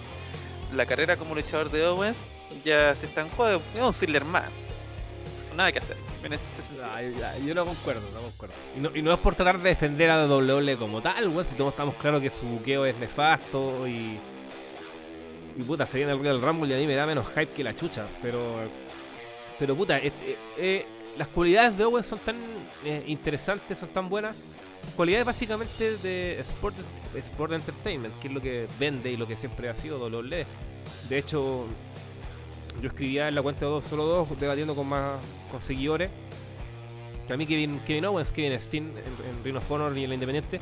La 0.73 0.85
carrera 0.85 1.17
como 1.17 1.35
luchador 1.35 1.69
de 1.69 1.85
Owens 1.85 2.17
ya 2.65 2.95
se 2.95 3.05
está 3.05 3.21
en 3.21 3.29
juego, 3.29 3.61
es 3.75 3.81
un 3.81 3.93
Ziggler 3.93 4.25
más 4.25 4.45
nada 5.57 5.71
que 5.71 5.79
hacer. 5.79 5.97
yo 7.45 7.55
no 7.55 7.65
concuerdo, 7.65 8.01
no 8.13 8.21
concuerdo. 8.21 8.55
Y 8.95 9.01
no, 9.01 9.13
es 9.13 9.19
por 9.19 9.35
tratar 9.35 9.59
de 9.59 9.69
defender 9.69 10.09
a 10.09 10.25
WWE 10.25 10.77
como 10.77 11.01
tal, 11.01 11.27
weón, 11.27 11.45
si 11.45 11.55
todos 11.55 11.71
estamos 11.71 11.95
claros 11.95 12.21
que 12.21 12.29
su 12.29 12.45
buqueo 12.45 12.85
es 12.85 12.95
nefasto 12.97 13.85
y. 13.85 14.19
Y 15.57 15.63
puta, 15.63 15.87
se 15.87 15.97
viene 15.97 16.13
el 16.13 16.19
Royal 16.19 16.39
Rumble 16.39 16.69
y 16.69 16.73
a 16.73 16.77
mí 16.77 16.85
me 16.85 16.93
da 16.93 17.07
menos 17.07 17.27
hype 17.29 17.49
que 17.49 17.63
la 17.63 17.75
chucha, 17.75 18.05
pero. 18.21 18.69
Pero 19.57 19.75
puta, 19.75 19.97
eh, 19.97 20.11
eh, 20.55 20.85
las 21.17 21.27
cualidades 21.29 21.75
de 21.75 21.83
Owen 21.83 22.03
son 22.03 22.19
tan 22.19 22.35
eh, 22.85 23.03
interesantes, 23.07 23.79
son 23.79 23.89
tan 23.89 24.07
buenas. 24.07 24.37
Cualidades 24.95 25.25
básicamente 25.25 25.97
de 25.97 26.39
Sport, 26.41 26.75
Sport 27.15 27.53
Entertainment, 27.53 28.13
que 28.19 28.27
es 28.27 28.33
lo 28.33 28.39
que 28.39 28.67
vende 28.79 29.11
y 29.11 29.17
lo 29.17 29.25
que 29.25 29.35
siempre 29.35 29.67
ha 29.67 29.73
sido 29.73 29.97
WWE. 29.97 30.45
De 31.09 31.17
hecho, 31.17 31.65
yo 32.79 32.87
escribía 32.87 33.27
en 33.27 33.33
la 33.33 33.41
cuenta 33.41 33.65
de 33.65 33.71
dos, 33.71 33.83
solo 33.83 34.05
dos, 34.05 34.39
debatiendo 34.39 34.75
con 34.75 34.87
más 34.87 35.19
con 35.49 35.59
seguidores. 35.59 36.11
Que 37.25 37.33
a 37.33 37.37
mí 37.37 37.47
Kevin, 37.47 37.79
Kevin 37.79 38.05
Owens, 38.05 38.31
Kevin 38.31 38.53
Steen 38.59 38.91
en, 38.91 39.37
en 39.37 39.43
Ring 39.43 39.57
of 39.57 39.71
Honor 39.71 39.97
y 39.97 40.03
en 40.03 40.09
la 40.09 40.13
Independiente, 40.13 40.61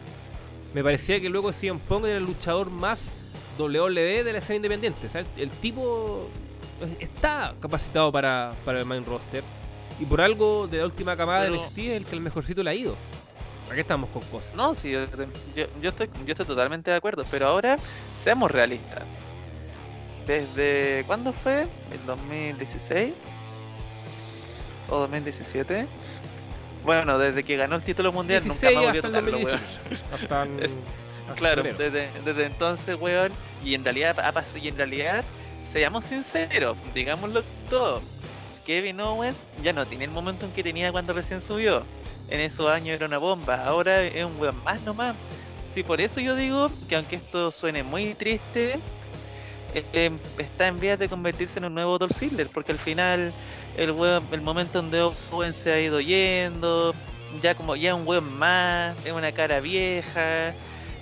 me 0.74 0.82
parecía 0.82 1.20
que 1.20 1.28
luego 1.28 1.52
CM 1.52 1.82
Punk 1.86 2.06
era 2.06 2.18
el 2.18 2.24
luchador 2.24 2.70
más 2.70 3.12
WWE 3.58 4.24
de 4.24 4.34
la 4.34 4.40
escena 4.40 4.58
independiente. 4.58 5.08
el, 5.38 5.50
tipo 5.50 6.30
está 7.00 7.54
capacitado 7.60 8.12
para, 8.12 8.54
para 8.66 8.80
el 8.80 8.86
main 8.86 9.06
roster. 9.06 9.44
Y 10.00 10.06
por 10.06 10.20
algo 10.20 10.68
de 10.68 10.80
la 10.80 10.86
última 10.86 11.16
camada 11.16 11.44
de 11.44 11.52
NXT 11.52 11.78
es 11.78 11.98
el 11.98 12.06
que 12.06 12.16
el 12.16 12.22
mejorcito 12.22 12.64
le 12.64 12.70
ha 12.70 12.74
ido. 12.74 12.96
Aquí 13.72 13.80
estamos 13.80 14.10
con 14.10 14.22
cosas. 14.24 14.54
No, 14.54 14.76
sí, 14.76 14.92
yo, 14.92 15.06
yo, 15.82 15.90
estoy, 15.90 16.10
yo 16.26 16.32
estoy 16.32 16.46
totalmente 16.46 16.92
de 16.92 16.98
acuerdo. 16.98 17.26
Pero 17.32 17.48
ahora, 17.48 17.78
seamos 18.14 18.52
realistas. 18.52 19.04
¿Desde 20.28 21.04
cuándo 21.08 21.34
fue? 21.34 21.68
¿El 21.92 22.06
2016? 22.06 23.14
¿O 24.90 25.00
2017? 25.00 25.88
Bueno, 26.84 27.18
desde 27.18 27.44
que 27.44 27.56
ganó 27.58 27.76
el 27.76 27.84
título 27.84 28.12
mundial 28.12 28.44
nunca 28.46 28.72
más 28.72 28.84
volvió 28.84 29.00
a 29.00 29.04
tocarlo, 29.04 29.38
weón. 29.40 29.60
claro, 31.36 31.64
desde, 31.64 32.10
desde, 32.24 32.46
entonces, 32.46 32.96
weón. 33.00 33.32
Y 33.64 33.74
en 33.74 33.84
realidad, 33.84 34.16
y 34.62 34.68
en 34.68 34.78
realidad, 34.78 35.24
seamos 35.64 36.06
sinceros, 36.06 36.78
digámoslo 36.94 37.44
todo. 37.70 38.02
Kevin 38.66 39.00
Owens 39.00 39.38
ya 39.64 39.74
no 39.74 39.86
tiene 39.86 40.06
el 40.06 40.12
momento 40.12 40.46
en 40.46 40.52
que 40.52 40.64
tenía 40.64 40.92
cuando 40.92 41.14
recién 41.14 41.42
subió. 41.42 41.84
En 42.30 42.40
esos 42.40 42.70
años 42.70 42.96
era 42.96 43.06
una 43.06 43.20
bomba, 43.20 43.64
ahora 43.66 44.02
es 44.02 44.26
un 44.26 44.40
weón 44.40 44.64
más 44.64 44.82
nomás. 44.82 45.16
Sí, 45.74 45.84
por 45.84 46.02
eso 46.02 46.20
yo 46.20 46.36
digo 46.36 46.72
que 46.90 46.96
aunque 46.96 47.18
esto 47.18 47.52
suene 47.52 47.84
muy 47.84 48.14
triste, 48.16 48.80
eh, 49.74 50.12
está 50.38 50.68
en 50.68 50.80
vías 50.80 50.98
de 50.98 51.10
convertirse 51.10 51.60
en 51.60 51.66
un 51.66 51.76
nuevo 51.76 51.98
Dolph 52.00 52.18
Ziggler, 52.18 52.48
porque 52.48 52.72
al 52.72 52.80
final 52.80 53.34
el 53.78 53.90
el 54.32 54.42
momento 54.42 54.82
donde 54.82 55.02
Owen 55.32 55.54
se 55.54 55.72
ha 55.72 55.80
ido 55.80 56.00
yendo, 56.00 56.96
ya 57.42 57.56
como 57.56 57.76
ya 57.76 57.94
un 57.94 58.08
weón 58.08 58.34
más, 58.38 58.96
es 59.06 59.12
una 59.12 59.32
cara 59.34 59.60
vieja, 59.60 60.56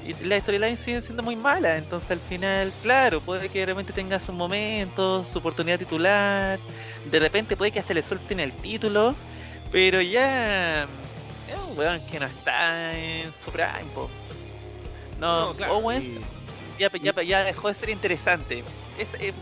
y 0.06 0.26
la 0.26 0.40
storyline 0.40 0.78
sigue 0.78 1.02
siendo 1.02 1.24
muy 1.24 1.36
mala, 1.36 1.78
entonces 1.78 2.12
al 2.12 2.20
final, 2.20 2.72
claro, 2.82 3.22
puede 3.22 3.50
que 3.50 3.60
de 3.60 3.68
repente 3.68 3.94
tenga 3.94 4.20
su 4.20 4.34
momento, 4.34 5.24
su 5.24 5.40
oportunidad 5.40 5.80
titular, 5.80 6.60
de 7.10 7.20
repente 7.20 7.56
puede 7.56 7.72
que 7.72 7.80
hasta 7.80 7.94
le 7.94 8.04
suelten 8.04 8.40
el 8.40 8.52
título, 8.54 9.16
pero 9.72 10.02
ya 10.02 10.84
es 10.84 10.88
un 11.70 11.78
weón 11.78 12.06
que 12.08 12.20
no 12.20 12.26
está 12.26 12.98
en 12.98 13.34
su 13.34 13.52
prime, 13.52 13.90
No, 15.20 15.52
Owens 15.70 16.20
ya, 16.80 16.92
ya, 16.92 17.22
ya 17.22 17.44
dejó 17.44 17.68
de 17.68 17.74
ser 17.74 17.90
interesante. 17.90 18.64
Es, 18.98 19.34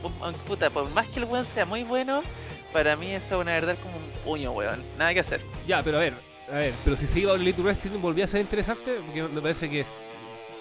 puta, 0.48 0.70
por 0.70 0.90
más 0.92 1.08
que 1.08 1.20
el 1.20 1.26
weón 1.26 1.46
sea 1.46 1.66
muy 1.66 1.84
bueno, 1.84 2.24
para 2.72 2.96
mí 2.96 3.12
eso 3.12 3.36
es 3.36 3.42
una 3.42 3.54
verdad 3.54 3.78
como 3.82 3.98
un 3.98 4.12
puño, 4.24 4.52
weón. 4.52 4.84
Nada 4.98 5.14
que 5.14 5.22
hacer. 5.22 5.42
Ya, 5.68 5.82
pero 5.84 5.98
a 5.98 6.02
ver, 6.02 6.14
a 6.50 6.56
ver, 6.56 6.74
pero 6.84 6.96
si 6.96 7.08
se 7.08 7.20
iba 7.20 7.34
a 7.34 7.36
Elite 7.36 7.62
Wrestling 7.62 8.00
volvía 8.02 8.26
a 8.26 8.28
ser 8.28 8.42
interesante, 8.42 9.00
porque 9.06 9.24
me 9.24 9.42
parece 9.42 9.70
que 9.70 9.86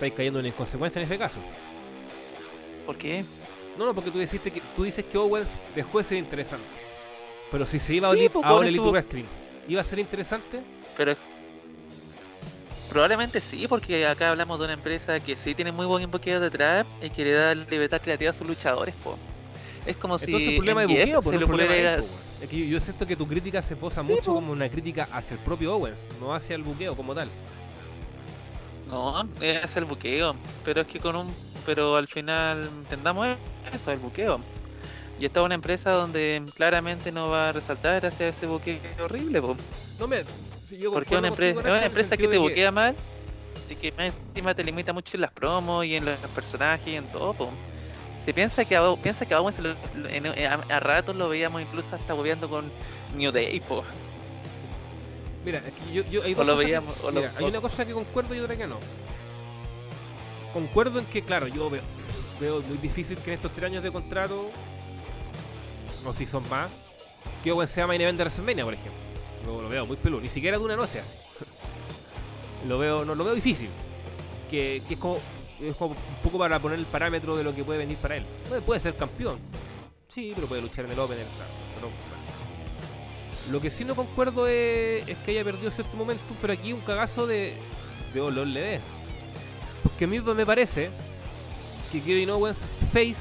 estáis 0.01 0.15
cayendo 0.15 0.41
en 0.41 0.47
inconsecuencia 0.47 0.99
en 0.99 1.05
ese 1.05 1.19
caso. 1.19 1.37
¿Por 2.87 2.97
qué? 2.97 3.23
No, 3.77 3.85
no, 3.85 3.95
porque 3.95 4.11
tú, 4.11 4.19
dijiste 4.19 4.51
que, 4.51 4.63
tú 4.75 4.85
dices 4.85 5.05
que 5.05 5.19
Owens 5.19 5.59
dejó 5.75 5.99
de 5.99 6.05
ser 6.05 6.19
interesante. 6.19 6.65
Pero 7.51 7.67
si 7.67 7.79
se 7.79 7.95
iba 7.95 8.09
a 8.09 8.13
Sí, 8.13 8.19
Elite, 8.21 8.33
pues, 8.33 8.47
a 8.47 8.49
con 8.49 8.59
All 8.59 8.67
Elite 8.67 8.89
Wrestling, 8.89 9.25
¿iba 9.69 9.81
a 9.83 9.85
ser 9.85 9.99
interesante? 9.99 10.63
Pero 10.97 11.15
probablemente 12.89 13.41
sí, 13.43 13.67
porque 13.69 14.07
acá 14.07 14.31
hablamos 14.31 14.59
de 14.59 14.65
una 14.65 14.75
empresa 14.75 15.21
que 15.21 15.37
sí 15.37 15.55
tiene 15.55 15.71
muy 15.71 15.85
buen 15.87 16.11
buqueo 16.11 16.41
detrás 16.41 16.87
y 17.03 17.11
que 17.11 17.25
le 17.25 17.33
da 17.33 17.55
libertad 17.55 18.01
creativa 18.01 18.31
a 18.31 18.35
sus 18.35 18.47
luchadores, 18.47 18.95
po. 19.05 19.19
Es 19.85 19.97
como 19.99 20.19
si 20.19 20.27
Entonces 20.27 20.49
el 20.49 20.55
problema 20.57 20.81
de 20.83 20.87
buqueo, 20.87 21.23
pues, 21.23 21.35
se 21.37 21.41
no 21.41 21.47
problema 21.47 21.73
ocurriera 21.73 21.75
de 21.75 21.81
ir 21.81 21.87
él, 21.87 21.95
a- 21.95 21.97
po, 21.99 22.05
weón. 22.05 22.31
Es 22.43 22.49
que 22.49 22.59
yo, 22.59 22.65
yo 22.65 22.81
siento 22.81 23.07
que 23.07 23.17
tu 23.17 23.29
crítica 23.29 23.61
se 23.63 23.77
posa 23.77 24.01
Sí, 24.01 24.07
mucho 24.09 24.25
po. 24.27 24.35
como 24.35 24.53
una 24.53 24.69
crítica 24.71 25.07
hacia 25.13 25.35
el 25.35 25.41
propio 25.41 25.75
Owens, 25.75 26.01
no 26.19 26.35
hacia 26.35 26.57
el 26.57 26.63
buqueo 26.63 26.97
como 26.97 27.15
tal. 27.15 27.29
No, 28.89 29.29
es 29.41 29.77
el 29.77 29.85
buqueo, 29.85 30.35
pero 30.65 30.83
es 30.83 30.87
que 30.87 30.99
con 31.01 31.17
un... 31.17 31.35
Pero 31.67 31.97
al 31.97 32.09
final 32.09 32.69
entendamos 32.81 33.37
eso, 33.73 33.93
el 33.93 33.99
buqueo. 33.99 34.41
Y 35.21 35.27
esta 35.27 35.41
es 35.41 35.47
una 35.47 35.55
empresa 35.55 35.91
donde 35.91 36.43
claramente 36.57 37.13
no 37.13 37.29
va 37.29 37.51
a 37.51 37.53
resaltar 37.53 38.07
hacia 38.07 38.29
ese 38.29 38.47
buqueo 38.47 38.79
horrible, 38.99 39.43
po. 39.43 39.55
No 39.99 40.09
me. 40.09 40.25
si 40.67 40.79
yo 40.79 40.91
Porque 40.91 41.15
es 41.15 41.19
una, 41.19 41.29
empresa, 41.29 41.61
una 41.61 41.85
empresa 41.85 42.17
que 42.17 42.27
te 42.27 42.39
buquea 42.39 42.71
mal 42.71 42.97
y 43.69 43.77
que 43.77 43.93
más 43.93 44.19
encima 44.19 44.55
te 44.55 44.65
limita 44.65 44.95
mucho 44.95 45.17
en 45.17 45.21
las 45.21 45.31
promos 45.31 45.85
y 45.85 45.95
en 45.95 46.07
los 46.07 46.19
personajes 46.35 46.89
y 46.89 46.97
en 46.97 47.07
todo. 47.13 47.35
po. 47.35 47.51
Si 48.17 48.33
piensa 48.33 48.65
que 48.65 48.79
piensa 49.03 49.27
que 49.27 49.35
a 49.35 49.39
a, 49.39 50.55
a 50.77 50.81
ratos 50.81 51.15
lo 51.17 51.29
veíamos 51.29 51.61
incluso 51.63 51.97
hasta 51.97 52.15
hueveando 52.15 52.49
con 52.49 52.73
New 53.15 53.31
Day, 53.31 53.61
po. 53.61 53.85
Mira, 55.45 55.59
es 55.59 55.73
que 55.73 55.93
yo, 55.93 56.03
yo 56.05 56.23
hay 56.23 56.35
O 56.35 56.37
dos 56.37 56.47
lo 56.47 56.53
cosas 56.53 56.59
que- 56.61 56.65
veíamos, 56.67 56.97
o 57.03 57.11
lo- 57.11 57.21
mira, 57.21 57.33
hay 57.37 57.45
o- 57.45 57.49
una 57.49 57.61
cosa 57.61 57.87
que 57.87 57.93
concuerdo 57.93 58.35
y 58.35 58.41
otra 58.41 58.57
que 58.57 58.67
no. 58.67 58.79
Concuerdo 60.53 60.99
en 60.99 61.07
que, 61.07 61.23
claro, 61.23 61.47
yo 61.47 61.71
veo, 61.71 61.83
veo 62.41 62.61
muy 62.63 62.79
difícil 62.79 63.17
que 63.19 63.31
en 63.31 63.35
estos 63.37 63.53
tres 63.53 63.71
años 63.71 63.83
de 63.83 63.93
contrato, 63.93 64.51
o 66.05 66.13
si 66.13 66.27
son 66.27 66.47
más, 66.49 66.69
que 67.43 67.53
Owen 67.53 67.69
sea 67.69 67.87
main 67.87 68.01
event 68.01 68.19
de 68.19 68.25
WrestleMania, 68.25 68.65
por 68.65 68.75
ejemplo. 68.75 69.01
Lo, 69.47 69.63
lo 69.63 69.69
veo 69.69 69.87
muy 69.87 69.97
peludo, 69.97 70.21
ni 70.21 70.29
siquiera 70.29 70.59
de 70.59 70.65
una 70.65 70.77
noche 70.77 71.01
así. 71.01 71.17
Lo 72.69 72.79
veo, 72.79 73.07
no, 73.07 73.15
lo 73.15 73.25
veo 73.25 73.35
difícil. 73.35 73.71
Que, 74.51 74.83
que 74.87 74.95
es, 74.95 75.01
como, 75.01 75.19
es 75.63 75.75
como 75.77 75.93
un 75.93 76.23
poco 76.23 76.37
para 76.39 76.59
poner 76.59 76.79
el 76.79 76.85
parámetro 76.85 77.35
de 77.37 77.43
lo 77.45 77.55
que 77.55 77.65
puede 77.65 77.79
venir 77.79 77.97
para 77.97 78.17
él. 78.17 78.27
Puede, 78.49 78.61
puede 78.61 78.81
ser 78.81 78.95
campeón. 78.97 79.39
Sí, 80.09 80.33
pero 80.35 80.47
puede 80.47 80.61
luchar 80.61 80.85
en 80.85 80.91
el 80.93 80.99
Opener, 80.99 81.25
claro. 81.25 81.51
Pero. 81.77 81.89
Lo 83.51 83.61
que 83.61 83.71
sí 83.71 83.85
no 83.85 83.95
concuerdo 83.95 84.47
es, 84.47 85.05
que 85.25 85.31
haya 85.31 85.45
perdido 85.45 85.71
cierto 85.71 85.97
momentum, 85.97 86.37
pero 86.41 86.53
aquí 86.53 86.73
un 86.73 86.81
cagazo 86.81 87.27
de, 87.27 87.55
de 88.13 88.21
olor 88.21 88.47
le 88.47 88.61
ve. 88.61 88.81
Porque 89.83 90.05
a 90.05 90.09
mí 90.09 90.21
me 90.21 90.47
parece 90.47 90.91
que 91.91 92.03
Kevin 92.03 92.31
Owens 92.31 92.59
Face 92.93 93.17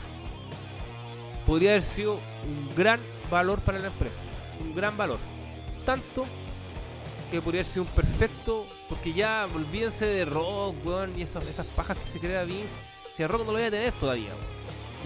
podría 1.46 1.72
haber 1.72 1.84
sido 1.84 2.16
un 2.16 2.70
gran 2.76 3.00
valor 3.32 3.60
para 3.62 3.80
la 3.80 3.88
empresa. 3.88 4.20
Un 4.60 4.76
gran 4.76 4.96
valor. 4.98 5.20
Tanto 5.86 6.26
que 7.32 7.42
podría 7.42 7.62
haber 7.62 7.72
sido 7.72 7.84
un 7.84 7.90
perfecto. 7.90 8.68
Porque 8.88 9.14
ya 9.14 9.48
olvídense 9.54 10.06
de 10.06 10.26
Rock, 10.26 10.76
weón, 10.86 11.18
y 11.18 11.24
esas, 11.24 11.48
esas 11.48 11.66
pajas 11.68 11.98
que 11.98 12.08
se 12.08 12.20
crea 12.20 12.44
Vince. 12.44 12.76
Si 13.16 13.24
a 13.24 13.28
Rock 13.28 13.42
no 13.42 13.48
lo 13.48 13.54
voy 13.54 13.64
a 13.64 13.72
tener 13.72 13.94
todavía. 13.94 14.32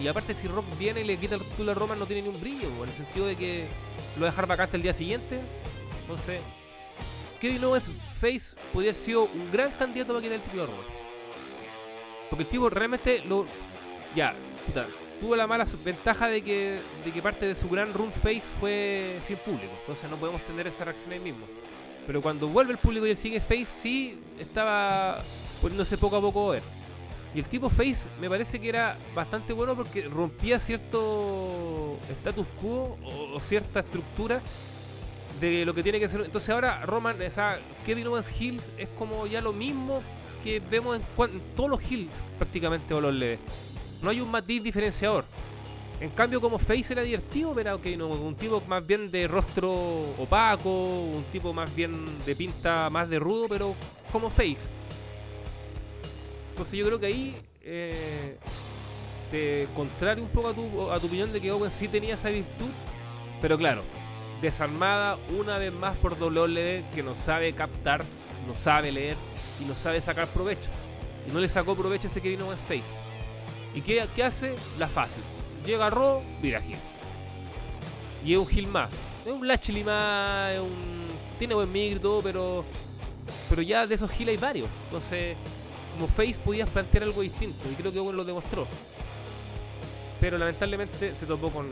Y 0.01 0.07
aparte, 0.07 0.33
si 0.33 0.47
Rock 0.47 0.65
viene 0.77 1.01
y 1.01 1.03
le 1.03 1.17
quita 1.17 1.35
el 1.35 1.41
título 1.41 1.71
a 1.71 1.75
Roman, 1.75 1.99
no 1.99 2.05
tiene 2.05 2.23
ni 2.23 2.29
un 2.29 2.39
brillo, 2.39 2.67
en 2.67 2.83
el 2.83 2.89
sentido 2.89 3.27
de 3.27 3.35
que 3.35 3.67
lo 4.15 4.21
va 4.21 4.27
a 4.27 4.31
dejar 4.31 4.47
vacante 4.47 4.77
el 4.77 4.83
día 4.83 4.93
siguiente. 4.93 5.39
Entonces, 6.01 6.41
Kevin 7.39 7.63
Owens 7.63 7.89
Face 8.19 8.55
podría 8.71 8.91
haber 8.91 8.95
sido 8.95 9.25
un 9.25 9.51
gran 9.51 9.71
candidato 9.71 10.13
para 10.13 10.21
quitar 10.21 10.37
el 10.37 10.41
título 10.41 10.63
a 10.63 10.65
Roman. 10.67 10.85
Porque 12.29 12.43
el 12.43 12.49
tipo 12.49 12.69
realmente 12.69 13.19
lo. 13.25 13.45
Ya, 14.15 14.33
puta, 14.65 14.87
tuvo 15.19 15.35
la 15.35 15.45
mala 15.47 15.65
ventaja 15.85 16.27
de 16.27 16.41
que, 16.41 16.79
de 17.05 17.11
que 17.11 17.21
parte 17.21 17.45
de 17.45 17.55
su 17.55 17.69
gran 17.69 17.93
run 17.93 18.11
face 18.11 18.43
fue 18.59 19.19
sin 19.25 19.37
público. 19.37 19.71
Entonces 19.81 20.09
no 20.09 20.17
podemos 20.17 20.41
tener 20.43 20.67
esa 20.67 20.85
reacción 20.85 21.13
ahí 21.13 21.19
mismo. 21.19 21.45
Pero 22.05 22.21
cuando 22.21 22.47
vuelve 22.47 22.73
el 22.73 22.77
público 22.77 23.07
y 23.07 23.11
él 23.11 23.17
sigue 23.17 23.39
face, 23.39 23.67
sí 23.81 24.19
estaba 24.39 25.23
poniéndose 25.61 25.97
poco 25.97 26.17
a 26.17 26.21
poco 26.21 26.45
over. 26.47 26.63
Y 27.35 27.39
el 27.39 27.45
tipo 27.45 27.69
face 27.69 28.09
me 28.21 28.29
parece 28.29 28.59
que 28.59 28.69
era 28.69 28.97
bastante 29.15 29.53
bueno 29.53 29.75
porque 29.75 30.03
rompía 30.03 30.59
cierto 30.59 31.97
status 32.09 32.45
quo 32.61 32.97
o, 33.03 33.39
cierta 33.39 33.79
estructura 33.79 34.41
de 35.39 35.65
lo 35.65 35.73
que 35.73 35.81
tiene 35.81 35.99
que 35.99 36.07
ser. 36.07 36.21
Entonces 36.21 36.49
ahora 36.51 36.85
Roman, 36.85 37.19
o 37.19 37.29
sea, 37.29 37.59
Kevin 37.85 38.07
Owens 38.07 38.29
Hills 38.39 38.63
es 38.77 38.87
como 38.99 39.25
ya 39.25 39.41
lo 39.41 39.51
mismo 39.51 40.03
que 40.43 40.59
vemos 40.59 40.97
en, 40.97 41.03
en 41.31 41.41
todos 41.55 41.69
los 41.69 41.91
Hills 41.91 42.23
prácticamente 42.37 42.93
o 42.93 43.01
los 43.01 43.13
leves. 43.13 43.39
No 44.01 44.09
hay 44.09 44.21
un 44.21 44.29
matiz 44.29 44.61
diferenciador. 44.61 45.25
En 45.99 46.09
cambio, 46.09 46.41
como 46.41 46.59
Face 46.59 46.91
era 46.91 47.01
divertido, 47.01 47.53
pero 47.55 47.75
ok, 47.75 47.85
no, 47.97 48.09
un 48.09 48.35
tipo 48.35 48.61
más 48.67 48.85
bien 48.85 49.09
de 49.09 49.27
rostro 49.27 49.71
opaco, 50.19 51.03
un 51.03 51.23
tipo 51.31 51.53
más 51.53 51.73
bien 51.73 52.05
de 52.25 52.35
pinta 52.35 52.89
más 52.89 53.09
de 53.09 53.19
rudo, 53.19 53.45
pero 53.47 53.73
como 54.11 54.29
Face. 54.29 54.67
Entonces 56.53 56.77
yo 56.77 56.85
creo 56.85 56.99
que 56.99 57.07
ahí 57.07 57.35
eh, 57.63 58.37
te 59.31 59.67
contrario 59.73 60.23
un 60.23 60.29
poco 60.29 60.49
a 60.49 60.53
tu, 60.53 60.91
a 60.91 60.99
tu 60.99 61.07
opinión 61.07 61.33
de 61.33 61.41
que 61.41 61.51
Owen 61.51 61.71
sí 61.71 61.87
tenía 61.87 62.13
esa 62.13 62.29
virtud, 62.29 62.69
pero 63.41 63.57
claro, 63.57 63.81
desarmada 64.39 65.17
una 65.35 65.57
vez 65.57 65.73
más 65.73 65.97
por 65.97 66.13
WWE 66.13 66.85
que 66.93 67.01
no 67.01 67.15
sabe 67.15 67.53
captar, 67.53 68.03
no 68.45 68.55
sabe 68.55 68.91
leer 68.91 69.17
y 69.59 69.65
no 69.65 69.75
sabe 69.75 69.99
sacar 69.99 70.27
provecho. 70.27 70.69
Y 71.27 71.33
no 71.33 71.39
le 71.39 71.49
sacó 71.49 71.75
provecho 71.75 72.07
a 72.07 72.11
ese 72.11 72.21
Kevin 72.21 72.43
Owens 72.43 72.61
Face. 72.61 72.83
¿Y 73.73 73.81
qué, 73.81 74.05
qué 74.15 74.23
hace? 74.23 74.53
La 74.77 74.87
fácil. 74.87 75.23
Llega 75.65 75.89
Raw, 75.89 76.21
mira 76.39 76.61
Gil. 76.61 76.77
Y 78.23 78.33
es 78.33 78.39
un 78.39 78.45
Gil 78.45 78.67
más. 78.67 78.91
Es 79.25 79.31
un 79.31 79.47
Lashley 79.47 79.83
más, 79.83 80.51
es 80.51 80.59
un... 80.59 81.07
tiene 81.39 81.55
buen 81.55 81.71
micro 81.71 81.97
y 81.97 82.01
todo, 82.01 82.21
pero... 82.21 82.63
Pero 83.49 83.63
ya 83.63 83.87
de 83.87 83.95
esos 83.95 84.11
Gil 84.11 84.29
hay 84.29 84.37
varios. 84.37 84.69
Entonces, 84.85 85.35
como 85.93 86.07
Face 86.07 86.35
podías 86.43 86.69
plantear 86.69 87.03
algo 87.03 87.21
distinto. 87.21 87.59
Y 87.71 87.75
creo 87.75 87.91
que 87.91 87.99
Owen 87.99 88.15
lo 88.15 88.23
demostró. 88.25 88.67
Pero 90.19 90.37
lamentablemente 90.37 91.15
se 91.15 91.25
topó 91.25 91.49
con, 91.49 91.67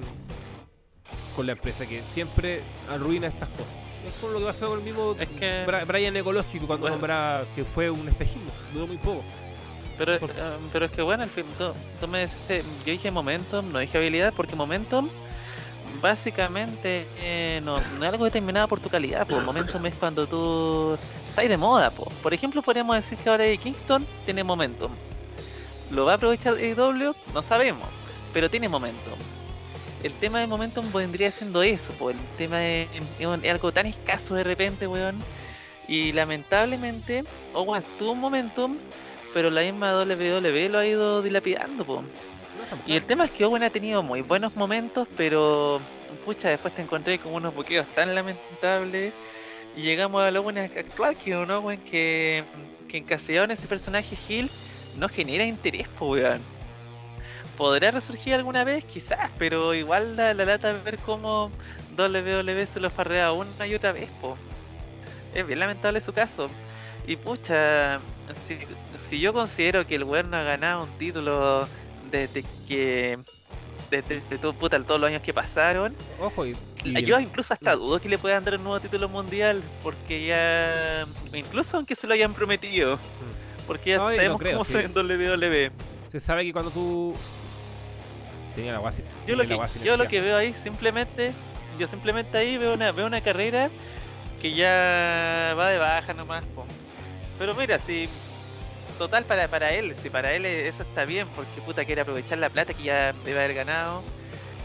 con 1.36 1.46
la 1.46 1.54
empresa 1.54 1.86
que 1.86 2.02
siempre 2.04 2.62
arruina 2.90 3.28
estas 3.28 3.50
cosas. 3.50 3.76
Es 4.08 4.16
como 4.16 4.34
lo 4.34 4.40
que 4.40 4.46
pasó 4.46 4.70
con 4.70 4.80
el 4.80 4.84
mismo 4.86 5.16
Es 5.20 5.30
que- 5.30 5.66
Brian 5.88 6.16
Ecológico 6.18 6.66
cuando 6.68 6.82
Bueno. 6.84 6.96
nombraba 6.98 7.44
que 7.56 7.64
fue 7.64 7.90
un 7.90 8.08
espejismo. 8.10 8.52
Duró 8.74 8.88
muy 8.88 8.98
poco. 8.98 9.24
Pero, 9.98 10.18
Por- 10.20 10.32
eh, 10.32 10.34
pero 10.74 10.86
es 10.86 10.92
que 10.92 11.02
bueno, 11.04 11.24
al 11.24 11.30
fin, 11.30 11.46
tú, 11.58 11.72
tú 12.00 12.08
me 12.08 12.22
dijiste, 12.24 12.64
yo 12.86 12.92
dije 12.92 13.12
momentum, 13.12 13.72
no 13.72 13.80
dije 13.80 13.98
habilidad, 13.98 14.34
porque 14.36 14.56
momentum 14.56 15.08
básicamente 16.02 17.08
eh, 17.18 17.62
no, 17.64 17.78
no 17.98 18.06
es 18.06 18.12
algo 18.12 18.26
determinado 18.26 18.68
por 18.68 18.80
tu 18.80 18.90
calidad, 18.90 19.28
pues 19.28 19.44
momentum 19.44 19.86
es 19.86 19.96
cuando 19.96 20.28
tú 20.28 20.98
estás 21.30 21.48
de 21.48 21.58
moda, 21.58 21.90
po. 21.90 22.12
por 22.22 22.34
ejemplo 22.34 22.62
podríamos 22.62 22.96
decir 22.96 23.18
que 23.18 23.30
ahora 23.30 23.46
Kingston 23.58 24.06
tiene 24.26 24.44
momentum. 24.44 24.92
¿Lo 25.92 26.06
va 26.06 26.14
a 26.14 26.16
aprovechar 26.16 26.56
AEW? 26.56 27.14
No 27.34 27.42
sabemos, 27.42 27.88
pero 28.34 28.50
tiene 28.50 28.70
momentum. 28.70 29.18
El 30.04 30.14
tema 30.20 30.40
de 30.40 30.48
momentum 30.48 30.92
vendría 30.92 31.32
siendo 31.32 31.62
eso, 31.62 31.94
po. 31.94 32.10
el 32.10 32.18
tema 32.38 32.60
de, 32.60 32.88
es 33.20 33.52
algo 33.52 33.72
tan 33.72 33.86
escaso 33.86 34.36
de 34.36 34.44
repente, 34.44 34.88
weón. 34.88 35.20
Y 35.88 36.14
lamentablemente, 36.14 37.26
Owens 37.54 37.88
tuvo 38.00 38.14
un 38.14 38.20
momentum, 38.20 38.78
pero 39.34 39.50
la 39.50 39.62
misma 39.62 39.94
WWE 39.94 40.70
lo 40.70 40.80
ha 40.80 40.86
ido 40.86 41.22
dilapidando, 41.22 41.86
po. 41.86 42.04
Y 42.86 42.96
el 42.96 43.06
tema 43.06 43.26
es 43.26 43.32
que 43.32 43.46
Owen 43.46 43.64
ha 43.64 43.70
tenido 43.70 44.02
muy 44.02 44.22
buenos 44.22 44.56
momentos, 44.56 45.08
pero 45.18 45.82
pucha, 46.26 46.50
después 46.50 46.74
te 46.74 46.82
encontré 46.82 47.20
con 47.20 47.34
unos 47.34 47.54
buqueos 47.54 47.88
tan 47.96 48.16
lamentables. 48.16 49.14
Y 49.76 49.82
llegamos 49.82 50.24
al 50.24 50.38
Owen 50.38 50.58
actual, 50.58 51.16
que 51.18 51.32
es 51.32 51.38
un 51.38 51.52
Owen 51.52 51.80
que, 51.82 52.44
que 52.88 52.98
encasillado 52.98 53.46
en 53.46 53.52
ese 53.52 53.68
personaje 53.68 54.18
Hill 54.28 54.50
no 54.98 55.08
genera 55.10 55.46
interés, 55.46 55.88
po, 55.88 56.12
weón. 56.12 56.42
¿Podrá 57.58 57.92
resurgir 57.92 58.34
alguna 58.34 58.64
vez? 58.64 58.86
Quizás, 58.86 59.30
pero 59.38 59.74
igual 59.74 60.16
la, 60.16 60.34
la 60.34 60.46
lata 60.46 60.74
ver 60.84 60.98
cómo 61.00 61.52
WWE 61.98 62.66
se 62.66 62.80
lo 62.80 62.90
farrea 62.90 63.32
una 63.34 63.68
y 63.68 63.76
otra 63.76 63.92
vez, 63.92 64.10
po. 64.20 64.38
Es 65.34 65.46
bien 65.46 65.60
lamentable 65.60 66.02
su 66.02 66.12
caso. 66.14 66.50
Y 67.08 67.16
pucha, 67.16 68.00
si, 68.48 68.58
si 69.00 69.20
yo 69.20 69.34
considero 69.34 69.86
que 69.86 69.96
el 69.96 70.04
weón 70.04 70.30
no 70.30 70.38
ha 70.38 70.44
ganado 70.44 70.84
un 70.84 70.98
título 70.98 71.68
desde 72.12 72.44
que. 72.68 73.18
Desde, 73.90 74.22
de 74.30 74.38
todo, 74.38 74.54
puta, 74.54 74.80
todos 74.82 75.02
los 75.02 75.10
años 75.10 75.22
que 75.22 75.34
pasaron. 75.34 75.94
Ojo, 76.20 76.46
y, 76.46 76.56
y 76.86 77.04
Yo 77.04 77.18
el- 77.18 77.24
incluso 77.24 77.54
hasta 77.54 77.76
dudo 77.76 78.00
que 78.00 78.08
le 78.08 78.18
puedan 78.18 78.46
dar 78.46 78.56
un 78.56 78.64
nuevo 78.64 78.80
título 78.80 79.10
mundial. 79.10 79.62
Porque 79.84 80.26
ya. 80.28 81.06
Incluso 81.34 81.78
aunque 81.78 81.96
se 81.96 82.08
lo 82.08 82.14
hayan 82.14 82.34
prometido. 82.34 83.00
Porque 83.68 83.92
ya 83.92 83.98
No, 83.98 84.04
sabemos 84.06 84.40
creo, 84.40 84.54
cómo 84.54 84.64
sí. 84.66 84.74
soy 84.74 84.86
en 84.86 84.92
WWE. 84.98 85.72
se 86.12 86.20
sabe 86.20 86.44
que 86.46 86.54
cuando 86.54 86.72
tú. 86.72 87.14
Tenía 88.56 88.74
la 88.74 88.80
guasi. 88.80 89.02
Yo 89.26 89.36
lo, 89.36 89.48
que, 89.48 89.58
yo 89.84 89.96
lo 89.98 90.08
que 90.08 90.20
veo 90.22 90.38
ahí 90.38 90.54
simplemente. 90.54 91.32
Yo 91.80 91.88
simplemente 91.88 92.38
ahí 92.38 92.58
veo 92.58 92.74
una, 92.74 92.92
veo 92.92 93.06
una 93.08 93.22
carrera 93.22 93.70
que 94.42 94.54
ya 94.54 95.54
va 95.58 95.70
de 95.70 95.78
baja 95.78 96.14
nomás. 96.14 96.44
po. 96.56 96.66
Pero 97.40 97.56
mira, 97.56 97.80
si. 97.80 98.08
Total 99.02 99.26
para, 99.26 99.48
para 99.48 99.74
él, 99.74 99.96
si 99.96 100.12
para 100.12 100.32
él 100.32 100.46
eso 100.46 100.84
está 100.84 101.06
bien, 101.06 101.28
porque 101.36 101.60
puta 101.60 101.84
quiere 101.86 102.02
aprovechar 102.02 102.38
la 102.38 102.52
plata 102.52 102.76
que 102.76 102.84
ya 102.84 103.14
debe 103.26 103.40
haber 103.44 103.56
ganado. 103.56 104.04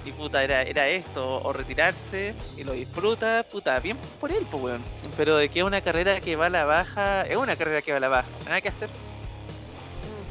y 0.05 0.12
puta, 0.12 0.45
era, 0.45 0.61
era 0.61 0.87
esto, 0.89 1.41
o 1.43 1.55
retirarse 1.55 2.34
y 2.59 2.62
lo 2.62 2.72
disfruta, 2.72 3.47
puta, 3.51 3.80
bien 3.80 3.97
por 4.20 4.30
él, 4.30 4.47
pues 4.51 4.62
weón. 4.62 4.82
Pero 5.16 5.39
de 5.39 5.49
que 5.49 5.61
es 5.61 5.64
una 5.64 5.80
carrera 5.80 6.20
que 6.20 6.37
va 6.37 6.47
a 6.47 6.51
la 6.51 6.66
baja, 6.66 7.22
es 7.22 7.34
una 7.34 7.57
carrera 7.57 7.80
que 7.80 7.93
va 7.93 7.97
a 7.97 8.01
la 8.01 8.09
baja, 8.09 8.28
nada 8.45 8.61
que 8.61 8.68
hacer. 8.68 8.91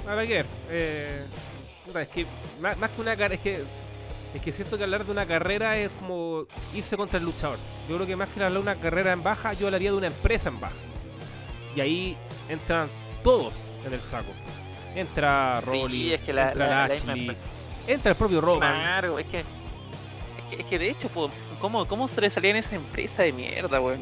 Mm, 0.06 0.10
Habrá 0.10 0.28
que. 0.28 0.46
Eh, 0.70 1.26
es 2.00 2.08
que 2.10 2.28
más, 2.62 2.78
más 2.78 2.92
que 2.92 3.02
una 3.02 3.18
carrera, 3.18 3.34
es 3.34 3.42
que 3.42 3.64
es 4.36 4.42
que 4.44 4.52
siento 4.52 4.78
que 4.78 4.84
hablar 4.84 5.04
de 5.04 5.12
una 5.12 5.26
carrera 5.26 5.80
es 5.80 5.90
como 5.98 6.46
irse 6.76 6.96
contra 6.96 7.18
el 7.18 7.26
luchador. 7.26 7.58
Yo 7.90 7.96
creo 7.96 8.06
que 8.06 8.16
más 8.16 8.30
que 8.30 8.36
hablar 8.36 8.52
de 8.52 8.60
una 8.60 8.76
carrera 8.76 9.14
en 9.14 9.24
baja, 9.24 9.54
yo 9.54 9.66
hablaría 9.66 9.90
de 9.90 9.98
una 9.98 10.08
empresa 10.08 10.50
en 10.50 10.60
baja. 10.60 10.76
Y 11.76 11.82
ahí 11.82 12.18
entran 12.48 12.88
todos 13.24 13.56
en 13.86 13.94
el 13.94 14.02
saco. 14.02 14.32
Entra 14.96 15.62
Sí, 15.70 16.14
es 16.14 16.22
que 16.22 16.34
la- 16.34 16.50
entra 16.50 16.68
la- 16.68 16.88
Lashley, 16.88 17.38
entra 17.88 18.12
el 18.12 18.18
propio 18.18 18.42
Roman. 18.42 18.60
Claro, 18.82 19.20
es 19.20 19.26
que, 19.26 19.40
es 19.40 19.46
que, 20.50 20.56
es 20.62 20.66
que 20.66 20.80
de 20.80 20.90
hecho, 20.90 21.10
po, 21.10 21.30
¿cómo, 21.60 21.86
¿cómo 21.88 22.08
se 22.08 22.22
le 22.22 22.30
salía 22.30 22.52
en 22.52 22.58
esa 22.58 22.76
empresa 22.76 23.24
de 23.24 23.34
mierda, 23.34 23.82
weón? 23.82 24.02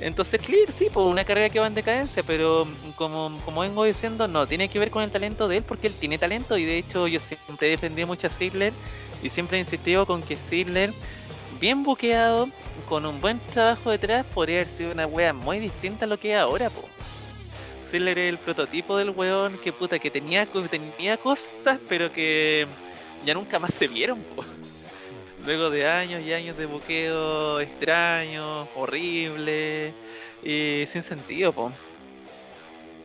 Entonces, 0.00 0.40
Clear, 0.40 0.70
sí, 0.72 0.86
pues 0.92 1.04
una 1.06 1.24
carrera 1.24 1.48
que 1.48 1.58
va 1.58 1.66
en 1.66 1.74
decadencia, 1.74 2.22
pero 2.22 2.68
como, 2.94 3.40
como 3.44 3.62
vengo 3.62 3.82
diciendo, 3.82 4.28
no 4.28 4.46
tiene 4.46 4.68
que 4.68 4.78
ver 4.78 4.92
con 4.92 5.02
el 5.02 5.10
talento 5.10 5.48
de 5.48 5.56
él, 5.56 5.64
porque 5.64 5.88
él 5.88 5.94
tiene 5.98 6.18
talento 6.18 6.56
y 6.56 6.64
de 6.64 6.78
hecho 6.78 7.08
yo 7.08 7.18
siempre 7.18 7.66
he 7.66 7.70
defendido 7.70 8.06
mucho 8.06 8.28
a 8.28 8.30
Ziggler 8.30 8.72
y 9.24 9.28
siempre 9.28 9.56
he 9.56 9.60
insistido 9.60 10.06
con 10.06 10.22
que 10.22 10.36
Ziggler, 10.36 10.92
bien 11.58 11.82
buqueado, 11.82 12.48
con 12.88 13.04
un 13.06 13.20
buen 13.20 13.40
trabajo 13.52 13.90
detrás, 13.90 14.24
podría 14.32 14.58
haber 14.58 14.68
sido 14.68 14.92
una 14.92 15.04
wea 15.06 15.32
muy 15.32 15.58
distinta 15.58 16.04
a 16.04 16.08
lo 16.08 16.16
que 16.20 16.32
es 16.32 16.38
ahora, 16.38 16.70
po. 16.70 16.84
Ziggler 17.90 18.18
es 18.18 18.28
el 18.28 18.38
prototipo 18.38 18.96
del 18.98 19.10
weón 19.10 19.58
que 19.58 19.72
puta, 19.72 19.98
que 19.98 20.10
tenía, 20.10 20.46
tenía 20.46 21.16
cosas, 21.16 21.78
pero 21.88 22.12
que 22.12 22.66
ya 23.24 23.34
nunca 23.34 23.58
más 23.58 23.72
se 23.74 23.88
vieron, 23.88 24.22
po. 24.22 24.44
Luego 25.44 25.70
de 25.70 25.88
años 25.88 26.22
y 26.22 26.32
años 26.32 26.58
de 26.58 26.66
buqueo 26.66 27.60
extraño, 27.60 28.68
horrible 28.74 29.94
y 30.42 30.84
sin 30.86 31.02
sentido, 31.02 31.52
po. 31.52 31.72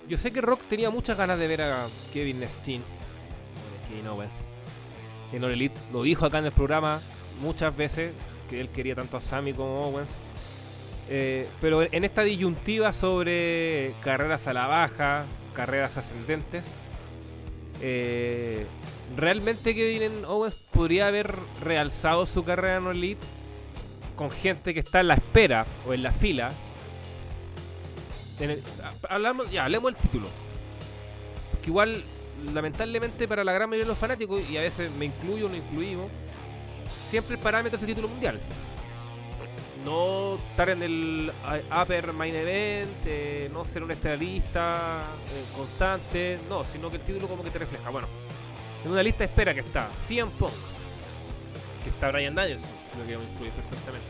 Yo 0.07 0.17
sé 0.17 0.31
que 0.33 0.41
Rock 0.41 0.61
tenía 0.69 0.89
muchas 0.89 1.17
ganas 1.17 1.39
de 1.39 1.47
ver 1.47 1.61
a 1.61 1.87
Kevin 2.11 2.43
Steen, 2.49 2.81
o 2.81 3.89
Kevin 3.89 4.07
Owens, 4.07 4.33
en 5.31 5.43
All 5.45 5.51
Elite. 5.51 5.79
Lo 5.93 6.03
dijo 6.03 6.25
acá 6.25 6.39
en 6.39 6.45
el 6.45 6.51
programa 6.51 7.01
muchas 7.39 7.75
veces 7.75 8.11
que 8.49 8.59
él 8.59 8.67
quería 8.69 8.95
tanto 8.95 9.15
a 9.15 9.21
Sammy 9.21 9.53
como 9.53 9.83
a 9.83 9.87
Owens. 9.87 10.11
Eh, 11.09 11.47
pero 11.59 11.81
en 11.83 12.03
esta 12.03 12.23
disyuntiva 12.23 12.93
sobre 12.93 13.93
carreras 14.03 14.47
a 14.47 14.53
la 14.53 14.67
baja, 14.67 15.25
carreras 15.53 15.97
ascendentes, 15.97 16.63
eh, 17.81 18.65
realmente 19.17 19.75
Kevin 19.75 20.23
Owens 20.25 20.55
podría 20.55 21.07
haber 21.07 21.35
realzado 21.61 22.25
su 22.25 22.43
carrera 22.45 22.77
en 22.77 22.87
Elite 22.87 23.25
con 24.15 24.31
gente 24.31 24.73
que 24.73 24.79
está 24.79 25.01
en 25.01 25.09
la 25.09 25.15
espera 25.15 25.65
o 25.85 25.93
en 25.93 26.03
la 26.03 26.11
fila 26.13 26.51
en 28.39 28.51
el- 28.51 28.63
ha- 28.83 29.13
hablamos, 29.13 29.51
ya, 29.51 29.65
hablemos 29.65 29.93
del 29.93 30.01
título. 30.01 30.27
Porque 31.51 31.69
igual, 31.69 32.01
lamentablemente 32.53 33.27
para 33.27 33.43
la 33.43 33.53
gran 33.53 33.69
mayoría 33.69 33.85
de 33.85 33.89
los 33.89 33.97
fanáticos, 33.97 34.41
y 34.49 34.57
a 34.57 34.61
veces 34.61 34.91
me 34.91 35.05
incluyo 35.05 35.45
o 35.45 35.49
no 35.49 35.55
incluimos, 35.55 36.09
siempre 37.09 37.35
el 37.35 37.41
parámetro 37.41 37.77
es 37.77 37.83
el 37.83 37.89
título 37.89 38.07
mundial. 38.07 38.39
No 39.83 40.35
estar 40.51 40.69
en 40.69 40.81
el 40.81 41.31
upper 41.81 42.13
main 42.13 42.35
event, 42.35 42.89
eh, 43.05 43.49
no 43.51 43.65
ser 43.65 43.83
un 43.83 43.91
estadista 43.91 45.03
eh, 45.31 45.43
constante, 45.57 46.39
no, 46.47 46.63
sino 46.63 46.89
que 46.89 46.97
el 46.97 47.03
título 47.03 47.27
como 47.27 47.43
que 47.43 47.49
te 47.49 47.59
refleja. 47.59 47.89
Bueno, 47.89 48.07
en 48.85 48.91
una 48.91 49.03
lista 49.03 49.19
de 49.19 49.25
espera 49.25 49.53
que 49.53 49.59
está 49.59 49.89
CM 49.97 50.31
Punk, 50.39 50.53
que 51.83 51.89
está 51.89 52.11
Brian 52.11 52.33
Danielson, 52.33 52.69
si 52.91 52.97
lo 52.97 53.05
queremos 53.05 53.27
incluir 53.33 53.51
perfectamente, 53.53 54.07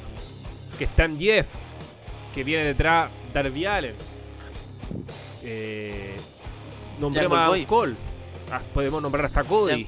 que 0.77 0.83
está 0.83 1.09
Jeff, 1.17 1.47
que 2.33 2.43
viene 2.43 2.65
detrás 2.65 3.09
Darby 3.33 3.65
Allen. 3.65 3.95
Eh, 5.43 6.17
nombremos 6.99 7.37
a. 7.37 7.67
Cole. 7.67 7.95
Ah, 8.51 8.61
podemos 8.73 9.01
nombrar 9.01 9.25
hasta 9.25 9.43
Cody, 9.43 9.87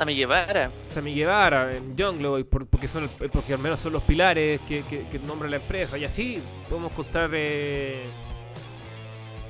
Sammy 0.00 0.14
Guevara. 0.16 0.70
Sammy 0.88 1.14
Guevara, 1.14 1.70
por- 2.44 2.66
porque, 2.66 2.88
son 2.88 3.04
el- 3.20 3.30
porque 3.30 3.52
al 3.52 3.58
menos 3.58 3.80
son 3.80 3.92
los 3.92 4.02
pilares 4.02 4.58
que, 4.66 4.82
que, 4.84 5.06
que 5.08 5.18
nombra 5.18 5.46
la 5.48 5.56
empresa. 5.56 5.98
Y 5.98 6.04
así 6.04 6.42
podemos 6.70 6.90
contar 6.92 7.28
eh, 7.34 8.00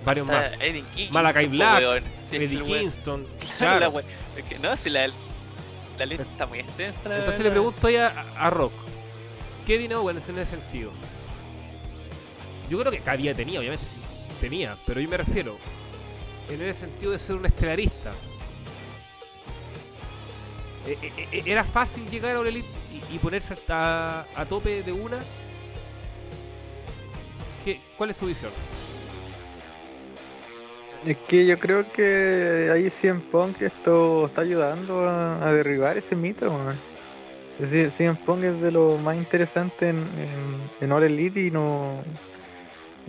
varios 0.04 0.26
está 0.28 0.40
más. 0.40 0.52
Eddie 0.60 0.82
Kingston, 0.94 1.12
Malakai 1.14 1.46
Black, 1.46 1.78
weón. 1.80 2.04
Sí, 2.28 2.36
Eddie 2.36 2.48
el. 2.48 2.80
Kingston. 2.80 3.26
Claro, 3.38 3.56
claro. 3.58 3.80
la 3.80 3.88
we- 3.90 4.04
es 4.36 4.44
que 4.44 4.58
no, 4.58 4.76
si 4.76 4.90
la, 4.90 5.08
la 5.98 6.06
lista 6.06 6.24
está 6.24 6.46
muy 6.46 6.58
extensa. 6.58 7.08
la 7.08 7.18
Entonces 7.18 7.38
verdad. 7.38 7.44
le 7.44 7.50
pregunto 7.52 7.86
ahí 7.86 7.96
a, 7.96 8.08
a 8.36 8.50
Rock. 8.50 8.72
Kevin 9.66 9.92
Owens 9.92 10.28
en 10.30 10.38
ese 10.38 10.50
sentido. 10.56 10.90
Yo 12.68 12.78
creo 12.80 12.90
que 12.90 13.02
había 13.08 13.34
tenía, 13.34 13.60
obviamente 13.60 13.84
sí. 13.84 14.00
Tenía, 14.40 14.76
pero 14.86 15.00
yo 15.00 15.08
me 15.08 15.16
refiero 15.16 15.58
en 16.48 16.60
ese 16.62 16.80
sentido 16.80 17.12
de 17.12 17.18
ser 17.20 17.36
un 17.36 17.46
estelarista. 17.46 18.10
Eh, 20.86 20.96
eh, 21.02 21.28
eh, 21.32 21.42
¿Era 21.46 21.64
fácil 21.64 22.08
llegar 22.08 22.36
a 22.36 22.40
Elite 22.40 22.66
y, 23.10 23.18
ponerse 23.18 23.54
hasta 23.54 24.22
a 24.34 24.46
tope 24.46 24.82
de 24.82 24.92
una? 24.92 25.18
¿Qué, 27.64 27.80
¿Cuál 27.98 28.10
es 28.10 28.16
su 28.16 28.26
visión? 28.26 28.52
Es 31.04 31.16
que 31.28 31.46
yo 31.46 31.58
creo 31.58 31.90
que 31.92 32.70
ahí 32.72 32.90
CM 32.90 33.20
Punk 33.20 33.62
esto 33.62 34.26
está 34.26 34.42
ayudando 34.42 35.08
a, 35.08 35.46
a 35.46 35.52
derribar 35.52 35.96
ese 35.98 36.16
mito, 36.16 36.50
weón. 36.50 36.76
Es 37.60 37.72
es 37.72 37.98
de 37.98 38.70
lo 38.70 38.96
más 38.96 39.16
interesante 39.16 39.90
en, 39.90 39.98
en, 39.98 40.70
en 40.80 40.92
All 40.92 41.04
Elite 41.04 41.42
y 41.42 41.50
no 41.50 42.02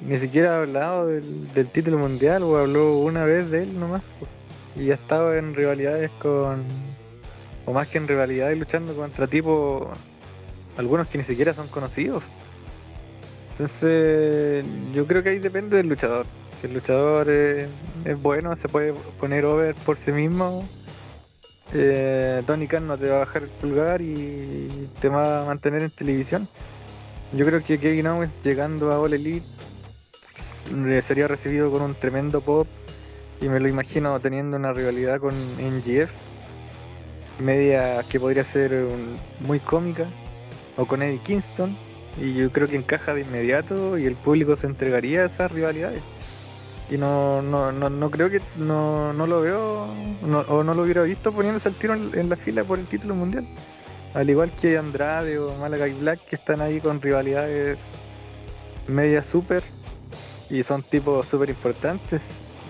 ni 0.05 0.17
siquiera 0.17 0.55
ha 0.55 0.61
hablado 0.61 1.07
del, 1.07 1.53
del 1.53 1.67
título 1.67 1.97
mundial 1.97 2.43
o 2.43 2.57
habló 2.57 2.97
una 2.97 3.23
vez 3.23 3.49
de 3.49 3.63
él 3.63 3.79
nomás. 3.79 4.03
Y 4.75 4.91
ha 4.91 4.95
estado 4.95 5.35
en 5.35 5.53
rivalidades 5.53 6.09
con, 6.19 6.63
o 7.65 7.73
más 7.73 7.87
que 7.87 7.97
en 7.97 8.07
rivalidades 8.07 8.57
luchando 8.57 8.95
contra 8.95 9.27
tipos, 9.27 9.87
algunos 10.77 11.07
que 11.07 11.17
ni 11.17 11.23
siquiera 11.23 11.53
son 11.53 11.67
conocidos. 11.67 12.23
Entonces, 13.51 14.65
yo 14.93 15.05
creo 15.05 15.21
que 15.21 15.29
ahí 15.29 15.39
depende 15.39 15.77
del 15.77 15.87
luchador. 15.87 16.25
Si 16.59 16.67
el 16.67 16.73
luchador 16.73 17.29
es, 17.29 17.69
es 18.05 18.21
bueno, 18.21 18.55
se 18.55 18.67
puede 18.67 18.93
poner 19.19 19.45
over 19.45 19.75
por 19.75 19.97
sí 19.97 20.11
mismo. 20.11 20.67
eh, 21.73 22.43
Tony 22.45 22.67
Khan 22.67 22.87
no 22.87 22.97
te 22.97 23.09
va 23.09 23.17
a 23.17 23.19
bajar 23.19 23.43
el 23.43 23.49
pulgar 23.49 24.01
y 24.01 24.89
te 24.99 25.09
va 25.09 25.41
a 25.41 25.45
mantener 25.45 25.83
en 25.83 25.91
televisión. 25.91 26.47
Yo 27.33 27.45
creo 27.45 27.63
que 27.63 27.79
Kevin 27.79 28.07
Owens 28.07 28.33
llegando 28.43 28.91
a 28.91 28.99
All 28.99 29.13
Elite 29.13 29.45
eh, 30.87 31.01
sería 31.05 31.27
recibido 31.27 31.71
con 31.71 31.81
un 31.81 31.95
tremendo 31.95 32.41
pop 32.41 32.67
y 33.39 33.47
me 33.47 33.59
lo 33.59 33.69
imagino 33.69 34.19
teniendo 34.19 34.57
una 34.57 34.73
rivalidad 34.73 35.19
con 35.19 35.33
NGF 35.57 36.11
media 37.39 38.03
que 38.09 38.19
podría 38.19 38.43
ser 38.43 38.73
un- 38.73 39.17
muy 39.39 39.59
cómica 39.59 40.05
o 40.77 40.85
con 40.85 41.01
Eddie 41.01 41.19
Kingston 41.19 41.75
y 42.21 42.33
yo 42.33 42.51
creo 42.51 42.67
que 42.67 42.75
encaja 42.75 43.13
de 43.13 43.21
inmediato 43.21 43.97
y 43.97 44.05
el 44.05 44.15
público 44.15 44.55
se 44.55 44.67
entregaría 44.67 45.21
a 45.21 45.25
esas 45.25 45.51
rivalidades. 45.51 46.01
Y 46.89 46.97
no 46.97 47.41
no, 47.41 47.71
no, 47.71 47.89
no 47.89 48.11
creo 48.11 48.29
que 48.29 48.41
no, 48.57 49.13
no 49.13 49.25
lo 49.25 49.41
veo 49.41 49.87
o 50.49 50.63
no 50.63 50.73
lo 50.73 50.83
hubiera 50.83 51.03
visto 51.03 51.31
poniéndose 51.31 51.69
al 51.69 51.75
tiro 51.75 51.93
en, 51.93 52.11
en 52.13 52.29
la 52.29 52.35
fila 52.35 52.63
por 52.65 52.79
el 52.79 52.87
título 52.87 53.15
mundial. 53.15 53.47
Al 54.13 54.29
igual 54.29 54.51
que 54.51 54.77
Andrade 54.77 55.39
o 55.39 55.55
Malakai 55.55 55.93
Black 55.93 56.19
que 56.29 56.35
están 56.35 56.59
ahí 56.59 56.81
con 56.81 57.01
rivalidades 57.01 57.77
media 58.87 59.23
super 59.23 59.63
y 60.49 60.63
son 60.63 60.83
tipos 60.83 61.25
súper 61.27 61.49
importantes. 61.49 62.21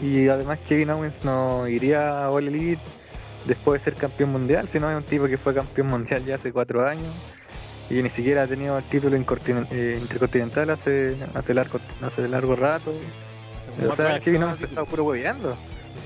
Y 0.03 0.27
además 0.27 0.59
Kevin 0.67 0.91
Owens 0.91 1.15
no 1.23 1.67
iría 1.67 2.25
a 2.25 2.29
All 2.31 2.47
Elite 2.47 2.81
después 3.45 3.81
de 3.81 3.91
ser 3.91 3.99
campeón 3.99 4.31
mundial, 4.31 4.67
sino 4.71 4.89
es 4.89 4.97
un 4.97 5.03
tipo 5.03 5.27
que 5.27 5.37
fue 5.37 5.53
campeón 5.53 5.87
mundial 5.87 6.23
ya 6.25 6.35
hace 6.35 6.51
cuatro 6.51 6.87
años 6.87 7.13
y 7.91 8.01
ni 8.01 8.09
siquiera 8.09 8.43
ha 8.43 8.47
tenido 8.47 8.77
el 8.77 8.83
título 8.85 9.17
eh, 9.17 9.97
intercontinental 9.99 10.69
hace, 10.69 11.15
hace, 11.33 11.53
largo, 11.53 11.79
hace 12.01 12.27
largo 12.27 12.55
rato. 12.55 12.93
Hace 13.59 13.87
O 13.87 13.95
sea, 13.95 14.19
Kevin 14.21 14.43
Owens 14.43 14.61
ha 14.61 14.65
estado 14.65 14.85
puro 14.85 15.03
hueveando. 15.03 15.57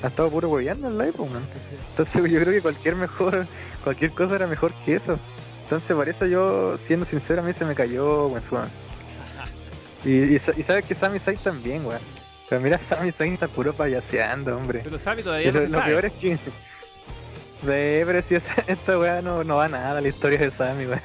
Ha 0.01 0.07
estado 0.07 0.31
puro 0.31 0.49
hueveando 0.49 0.87
en 0.87 0.97
la 0.97 1.07
época, 1.07 1.31
man. 1.31 1.47
Entonces 1.91 2.31
yo 2.31 2.39
creo 2.39 2.53
que 2.53 2.61
cualquier 2.61 2.95
mejor, 2.95 3.45
cualquier 3.83 4.11
cosa 4.11 4.35
era 4.35 4.47
mejor 4.47 4.73
que 4.83 4.95
eso. 4.95 5.19
Entonces 5.63 5.95
por 5.95 6.09
eso 6.09 6.25
yo, 6.25 6.77
siendo 6.79 7.05
sincero, 7.05 7.41
a 7.41 7.45
mí 7.45 7.53
se 7.53 7.65
me 7.65 7.75
cayó 7.75 8.27
weón. 8.27 8.43
Y, 10.03 10.35
y, 10.35 10.35
y 10.35 10.63
sabes 10.63 10.85
que 10.85 10.93
Sami 10.93 11.17
Zayn 11.17 11.37
también, 11.39 11.85
weón. 11.85 12.01
Pero 12.47 12.61
mira, 12.61 12.77
Sami 12.77 13.11
Zayn 13.11 13.33
está 13.33 13.47
puro 13.47 13.73
payaseando, 13.73 14.55
hombre. 14.55 14.81
Pero 14.83 14.99
Sammy 14.99 15.23
todavía 15.23 15.51
no 15.51 15.61
se 15.61 15.67
lo 15.67 15.79
sabe. 15.79 15.91
peor 15.91 16.05
es 16.05 16.13
que. 16.13 16.37
Ve, 17.65 18.03
pero 18.05 18.21
si 18.21 18.35
esa- 18.35 18.63
esta 18.67 18.97
weá 18.99 19.21
no, 19.21 19.43
no 19.43 19.55
va 19.57 19.65
a 19.65 19.69
nada 19.69 19.99
la 20.01 20.07
historia 20.07 20.39
de 20.39 20.51
Sammy, 20.51 20.85
weón. 20.85 21.01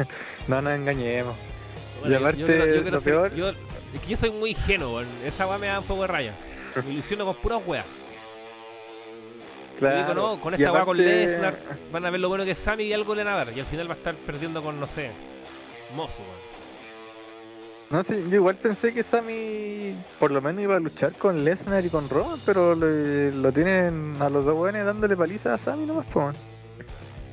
No 0.49 0.61
nos 0.63 0.73
engañemos. 0.73 1.35
Bueno, 2.01 2.15
Y 2.15 2.19
aparte, 2.19 2.39
yo 2.41 2.91
lo 2.91 3.01
ser- 3.01 3.13
peor- 3.15 3.35
yo- 3.35 3.51
es 3.51 4.01
que 4.03 4.09
yo 4.11 4.17
soy 4.17 4.31
muy 4.31 4.51
ingenuo, 4.51 4.97
weón. 4.97 5.09
esa 5.25 5.47
weá 5.47 5.59
me 5.59 5.67
da 5.69 5.81
un 5.81 5.87
poco 5.87 6.03
de 6.03 6.07
raya. 6.09 6.35
Me 6.85 6.93
ilusiono 6.93 7.25
con 7.25 7.35
puras 7.37 7.61
weas. 7.67 7.87
Claro. 9.79 10.15
no, 10.15 10.41
con 10.41 10.53
esta 10.55 10.73
weá 10.73 10.85
con 10.85 10.97
Lesnar 10.99 11.59
van 11.91 12.05
a 12.05 12.11
ver 12.11 12.21
lo 12.21 12.29
bueno 12.29 12.45
que 12.45 12.51
es 12.51 12.59
Sammy 12.59 12.85
y 12.85 12.93
algo 12.93 13.15
le 13.15 13.25
van 13.25 13.33
a 13.33 13.37
dar. 13.45 13.53
Y 13.57 13.61
al 13.61 13.67
final 13.67 13.89
va 13.89 13.95
a 13.95 13.97
estar 13.97 14.15
perdiendo 14.15 14.63
con, 14.63 14.79
no 14.79 14.87
sé, 14.87 15.11
Mozo, 15.95 16.23
weón. 16.23 16.50
No 17.91 18.05
sé, 18.05 18.23
yo 18.29 18.37
igual 18.37 18.55
pensé 18.55 18.95
que 18.95 19.03
Sammy 19.03 19.97
por 20.21 20.31
lo 20.31 20.41
menos 20.41 20.63
iba 20.63 20.77
a 20.77 20.81
luchar 20.81 21.13
con 21.15 21.45
Lesnar 21.45 21.85
y 21.85 21.91
con 21.91 22.09
Roman, 22.09 22.39
pero 22.47 22.77
lo 22.77 23.53
tienen 23.53 24.15
a 24.21 24.31
los 24.31 24.45
dos 24.45 24.55
buenos 24.55 24.87
dándole 24.87 25.17
paliza 25.17 25.55
a 25.55 25.59
Sammy 25.59 25.87
nomás, 25.87 26.07
man. 26.15 26.37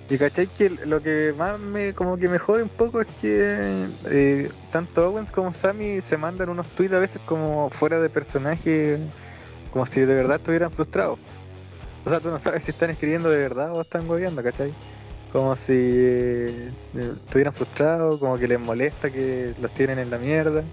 Y 0.09 0.17
cachai 0.17 0.47
que 0.47 0.69
lo 0.69 1.03
que 1.03 1.33
más 1.37 1.59
me 1.59 1.93
como 1.93 2.17
que 2.17 2.27
me 2.27 2.39
jode 2.39 2.63
un 2.63 2.69
poco 2.69 3.01
es 3.01 3.07
que 3.21 3.85
eh, 4.09 4.49
tanto 4.71 5.09
Owens 5.09 5.29
como 5.29 5.53
Sammy 5.53 6.01
se 6.01 6.17
mandan 6.17 6.49
unos 6.49 6.65
tweets 6.69 6.93
a 6.95 6.99
veces 6.99 7.21
como 7.25 7.69
fuera 7.69 7.99
de 7.99 8.09
personaje, 8.09 8.97
como 9.71 9.85
si 9.85 9.99
de 9.99 10.15
verdad 10.15 10.37
estuvieran 10.37 10.71
frustrados. 10.71 11.19
O 12.03 12.09
sea, 12.09 12.19
tú 12.19 12.29
no 12.29 12.39
sabes 12.39 12.63
si 12.63 12.71
están 12.71 12.89
escribiendo 12.89 13.29
de 13.29 13.37
verdad 13.37 13.75
o 13.75 13.81
están 13.81 14.09
hueveando, 14.09 14.41
¿cachai? 14.41 14.73
Como 15.31 15.55
si 15.55 15.73
eh, 15.73 16.71
estuvieran 16.95 17.53
frustrados, 17.53 18.19
como 18.19 18.37
que 18.37 18.47
les 18.47 18.59
molesta 18.59 19.11
que 19.11 19.53
los 19.59 19.73
tienen 19.73 19.99
en 19.99 20.09
la 20.09 20.17
mierda. 20.17 20.63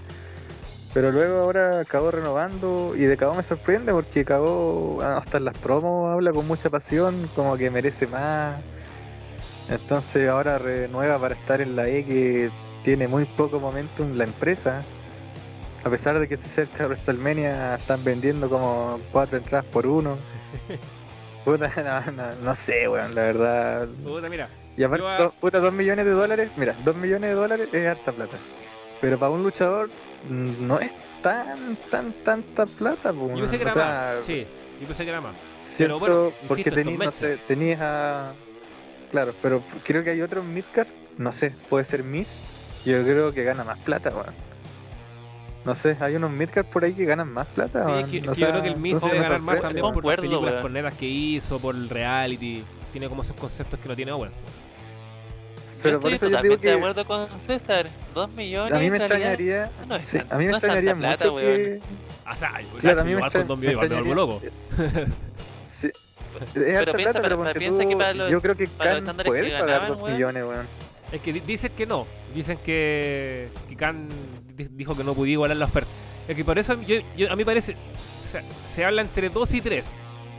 Pero 0.94 1.10
luego 1.10 1.40
ahora 1.40 1.80
acabó 1.80 2.12
renovando 2.12 2.94
y 2.96 3.00
de 3.00 3.16
cabo 3.16 3.34
me 3.34 3.42
sorprende 3.42 3.92
porque 3.92 4.24
cagó 4.24 5.02
hasta 5.02 5.38
en 5.38 5.44
las 5.44 5.58
promos 5.58 6.12
habla 6.12 6.32
con 6.32 6.46
mucha 6.46 6.70
pasión, 6.70 7.28
como 7.34 7.56
que 7.56 7.68
merece 7.68 8.06
más. 8.06 8.62
Entonces 9.68 10.28
ahora 10.28 10.58
renueva 10.58 11.18
para 11.18 11.34
estar 11.34 11.60
en 11.60 11.74
la 11.74 11.88
E 11.88 12.04
que 12.04 12.50
tiene 12.84 13.08
muy 13.08 13.24
poco 13.24 13.58
momentum 13.58 14.12
la 14.12 14.22
empresa. 14.22 14.82
A 15.82 15.90
pesar 15.90 16.18
de 16.20 16.28
que 16.28 16.36
se 16.36 16.48
cerca 16.48 16.84
de 16.84 16.90
WrestleMania 16.90 17.74
están 17.74 18.04
vendiendo 18.04 18.48
como 18.48 19.00
cuatro 19.10 19.36
entradas 19.36 19.66
por 19.66 19.86
uno. 19.86 20.16
Puta, 21.44 21.68
no, 22.06 22.12
no, 22.12 22.34
no 22.42 22.54
sé, 22.54 22.88
weón, 22.88 23.14
la 23.14 23.22
verdad. 23.22 23.88
Puta, 24.02 24.28
mira, 24.28 24.48
Y 24.76 24.82
aparte, 24.82 25.02
Yo 25.04 25.08
a- 25.10 25.18
do- 25.18 25.30
puta, 25.40 25.60
dos 25.60 25.72
millones 25.72 26.04
de 26.04 26.10
dólares, 26.12 26.50
mira, 26.56 26.74
dos 26.84 26.96
millones 26.96 27.30
de 27.30 27.34
dólares 27.36 27.68
es 27.72 27.86
harta 27.86 28.12
plata. 28.12 28.36
Pero 29.00 29.18
para 29.18 29.30
un 29.30 29.42
luchador 29.42 29.90
mm, 30.28 30.66
no 30.66 30.80
es 30.80 30.92
tan, 31.22 31.76
tan, 31.90 32.12
tanta 32.24 32.66
plata, 32.66 33.12
pues. 33.12 33.30
yo 33.36 33.40
pensé 33.40 33.56
que 33.58 33.62
era 33.62 33.72
o 33.72 33.74
sea, 33.74 34.14
más. 34.16 34.26
Sí, 34.26 34.46
yo 34.80 34.86
pensé 34.86 35.04
que 35.04 35.10
era 35.10 35.20
más. 35.20 35.34
Pero 35.76 35.98
bueno, 35.98 36.32
porque 36.46 36.62
insisto, 36.62 36.80
tení- 36.80 36.92
estos 36.94 37.04
no 37.04 37.12
sé, 37.12 37.38
tenías 37.48 37.80
a. 37.80 38.32
Claro, 39.10 39.32
pero 39.42 39.62
creo 39.84 40.02
que 40.02 40.10
hay 40.10 40.22
otro 40.22 40.42
midcard, 40.42 40.88
no 41.18 41.30
sé, 41.32 41.52
puede 41.68 41.84
ser 41.84 42.02
Miss. 42.02 42.28
Yo 42.84 43.02
creo 43.02 43.32
que 43.32 43.44
gana 43.44 43.64
más 43.64 43.78
plata, 43.78 44.10
weón. 44.10 44.34
No 45.64 45.74
sé, 45.74 45.96
hay 46.00 46.14
unos 46.16 46.30
midcard 46.30 46.66
por 46.66 46.84
ahí 46.84 46.92
que 46.92 47.04
ganan 47.06 47.32
más 47.32 47.46
plata, 47.48 47.84
Sí, 47.84 47.90
es 47.92 48.06
que, 48.08 48.16
es 48.18 48.22
que 48.34 48.40
yo 48.40 48.48
creo 48.50 48.62
que 48.62 48.68
el 48.68 48.76
Miz 48.76 49.00
debe 49.00 49.18
ganar 49.18 49.40
más 49.40 49.60
también 49.62 49.92
por 49.92 50.04
las 50.04 50.16
películas 50.16 50.52
weón. 50.52 50.62
cornetas 50.62 50.94
que 50.94 51.06
hizo, 51.06 51.58
por 51.58 51.74
el 51.74 51.88
reality. 51.88 52.64
Tiene 52.92 53.08
como 53.08 53.22
esos 53.22 53.34
conceptos 53.36 53.80
que 53.80 53.88
no 53.88 53.96
tiene 53.96 54.12
Owens. 54.12 54.34
Pero 55.82 55.96
yo 55.96 56.00
por 56.00 56.12
estoy 56.12 56.28
eso 56.28 56.36
yo 56.36 56.42
digo 56.42 56.56
totalmente 56.56 56.66
de 56.66 56.72
que 56.72 56.78
acuerdo 56.78 57.04
con 57.06 57.40
César. 57.40 57.86
Dos 58.14 58.30
millones 58.32 58.72
a 58.72 58.78
mí 58.78 58.90
me 58.90 58.96
extrañaría, 58.98 59.70
no 59.86 59.98
sí, 60.00 60.18
a 60.30 60.38
mí 60.38 60.44
me 60.46 60.50
extrañaría 60.52 60.94
plata, 60.94 61.24
mucho 61.24 61.34
weón. 61.36 61.56
que 61.56 61.80
O 62.30 62.36
sea, 62.36 62.52
Claro, 62.80 63.00
a 63.00 63.04
mí 63.04 63.10
me 63.10 63.16
igual 63.18 63.32
con 63.46 63.60
millones, 63.60 63.70
igual 63.72 63.88
me 63.90 63.96
vuelvo 64.02 64.14
loco. 64.14 64.40
extrañaría- 64.42 65.14
Sí. 65.80 65.90
Es 66.60 66.76
harta 66.76 66.92
piensa, 66.94 67.12
plata, 67.12 67.22
pero- 67.22 67.42
pero 67.44 67.58
piensa 67.60 67.82
tú, 67.82 67.88
que 67.88 67.96
para 67.96 68.14
los- 68.14 68.30
yo 68.30 68.40
creo 68.42 68.56
que 68.56 68.66
para 68.68 69.00
Khan 69.02 69.16
puede 69.24 69.42
que 69.44 69.50
pagar 69.50 69.66
ganaban, 69.66 69.88
dos 69.88 70.00
weón. 70.00 70.12
millones, 70.14 70.42
weón. 70.44 70.66
Es 71.12 71.20
que 71.20 71.32
di- 71.32 71.40
dicen 71.40 71.72
que 71.76 71.86
no. 71.86 72.06
Dicen 72.34 72.58
que, 72.64 73.48
que 73.68 73.76
Khan 73.76 74.08
dijo 74.56 74.96
que 74.96 75.04
no 75.04 75.14
podía 75.14 75.32
igualar 75.34 75.56
la 75.56 75.64
oferta. 75.66 75.90
Es 76.28 76.34
que 76.36 76.44
por 76.44 76.58
eso 76.58 76.80
yo, 76.82 76.96
yo- 77.16 77.30
a 77.30 77.36
mí 77.36 77.44
parece. 77.44 77.72
O 78.24 78.28
sea, 78.28 78.42
se 78.68 78.84
habla 78.84 79.02
entre 79.02 79.28
2 79.28 79.52
y 79.54 79.60
3. 79.60 79.84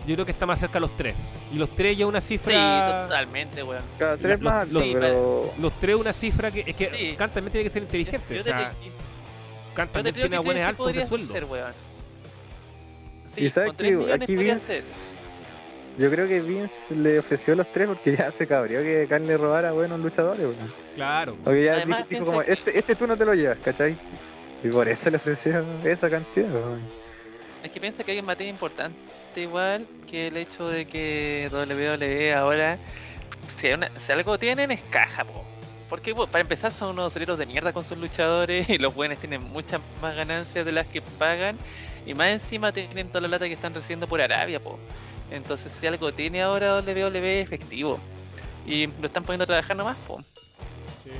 Yo 0.07 0.13
creo 0.15 0.25
que 0.25 0.31
está 0.31 0.45
más 0.45 0.59
cerca 0.59 0.79
los 0.79 0.95
3. 0.97 1.15
Y 1.53 1.57
los 1.57 1.73
3 1.75 1.97
ya 1.97 2.05
una 2.05 2.21
Sí, 2.21 2.37
cifra. 2.37 3.03
totalmente, 3.07 3.63
weón. 3.63 3.83
Cada 3.97 4.17
tres 4.17 4.39
los- 4.39 4.53
más 4.53 4.61
alto, 4.63 4.73
los- 4.75 4.83
sí, 4.83 4.91
pero 4.93 5.53
Los 5.57 5.73
3 5.79 5.95
una 5.95 6.13
cifra 6.13 6.51
que. 6.51 6.59
Es 6.65 6.75
que 6.75 6.89
Sí. 6.89 7.15
Khan 7.17 7.31
también 7.33 7.51
tiene 7.51 7.63
que 7.63 7.69
ser 7.71 7.83
inteligente. 7.83 8.35
Yo 8.35 8.41
o 8.41 8.43
te, 8.43 8.49
sea, 8.51 8.59
te 8.59 9.75
también 9.75 10.13
creo 10.13 10.13
tiene 10.13 10.37
buenos 10.39 10.61
sí 10.63 10.69
altos 10.69 10.93
de 10.93 11.05
sueldo. 11.07 11.33
ser, 11.33 11.45
weón. 11.45 11.73
Sí, 13.27 13.45
y 13.45 13.49
sabes 13.49 13.67
con 13.69 13.77
tres 13.77 13.91
que 13.91 13.97
millones 13.97 14.21
aquí 14.21 14.35
Vince, 14.35 14.81
ser. 14.81 15.04
Yo 15.97 16.09
creo 16.11 16.27
que 16.27 16.41
Vince 16.41 16.95
le 16.95 17.19
ofreció 17.19 17.55
los 17.55 17.71
tres 17.71 17.87
porque 17.87 18.15
ya 18.15 18.31
se 18.31 18.45
cabreó 18.47 18.81
que 18.81 19.07
Khan 19.07 19.25
le 19.27 19.37
robara 19.37 19.71
buenos 19.71 19.99
luchadores, 19.99 20.41
weón. 20.41 20.73
Claro. 20.95 21.37
Porque 21.43 21.63
ya 21.65 21.73
Además, 21.73 22.05
dijo, 22.09 22.25
como, 22.25 22.41
que- 22.41 22.51
este, 22.53 22.77
este 22.77 22.95
tú 22.95 23.07
no 23.07 23.17
te 23.17 23.25
lo 23.25 23.33
llevas, 23.33 23.57
¿cachai? 23.63 23.95
Y 24.63 24.67
por 24.69 24.87
eso 24.87 25.09
le 25.09 25.17
ofreció 25.17 25.63
esa 25.83 26.09
cantidad, 26.09 26.51
weón. 26.51 26.81
Es 27.63 27.71
que 27.71 27.79
piensa 27.79 28.03
que 28.03 28.11
hay 28.11 28.19
un 28.19 28.25
matiz 28.25 28.47
importante 28.47 28.95
igual 29.35 29.87
que 30.09 30.27
el 30.27 30.37
hecho 30.37 30.67
de 30.69 30.85
que 30.85 31.49
WWE 31.51 32.33
ahora, 32.33 32.77
si, 33.47 33.67
hay 33.67 33.73
una- 33.73 33.91
si 33.99 34.11
algo 34.11 34.37
tienen 34.37 34.71
es 34.71 34.81
caja, 34.83 35.23
po. 35.23 35.43
Porque 35.89 36.13
bueno, 36.13 36.31
para 36.31 36.41
empezar 36.41 36.71
son 36.71 36.91
unos 36.91 37.07
aceleros 37.07 37.37
de 37.39 37.45
mierda 37.45 37.71
con 37.73 37.83
sus 37.83 37.97
luchadores 37.97 38.69
y 38.69 38.77
los 38.77 38.93
buenos 38.93 39.17
tienen 39.19 39.41
muchas 39.43 39.81
más 40.01 40.15
ganancias 40.15 40.65
de 40.65 40.71
las 40.71 40.87
que 40.87 41.01
pagan 41.01 41.57
y 42.05 42.13
más 42.13 42.27
encima 42.29 42.71
tienen 42.71 43.07
toda 43.07 43.21
la 43.21 43.27
lata 43.29 43.47
que 43.47 43.53
están 43.53 43.73
recibiendo 43.73 44.07
por 44.07 44.21
Arabia, 44.21 44.59
po. 44.59 44.77
Entonces 45.31 45.73
si 45.73 45.87
algo 45.87 46.11
tiene 46.13 46.41
ahora 46.41 46.79
WWE 46.81 47.41
efectivo 47.41 47.99
y 48.65 48.87
lo 48.87 49.07
están 49.07 49.23
poniendo 49.23 49.43
a 49.43 49.47
trabajar 49.47 49.75
nomás, 49.75 49.97
po. 50.07 50.21
Sí. 51.03 51.11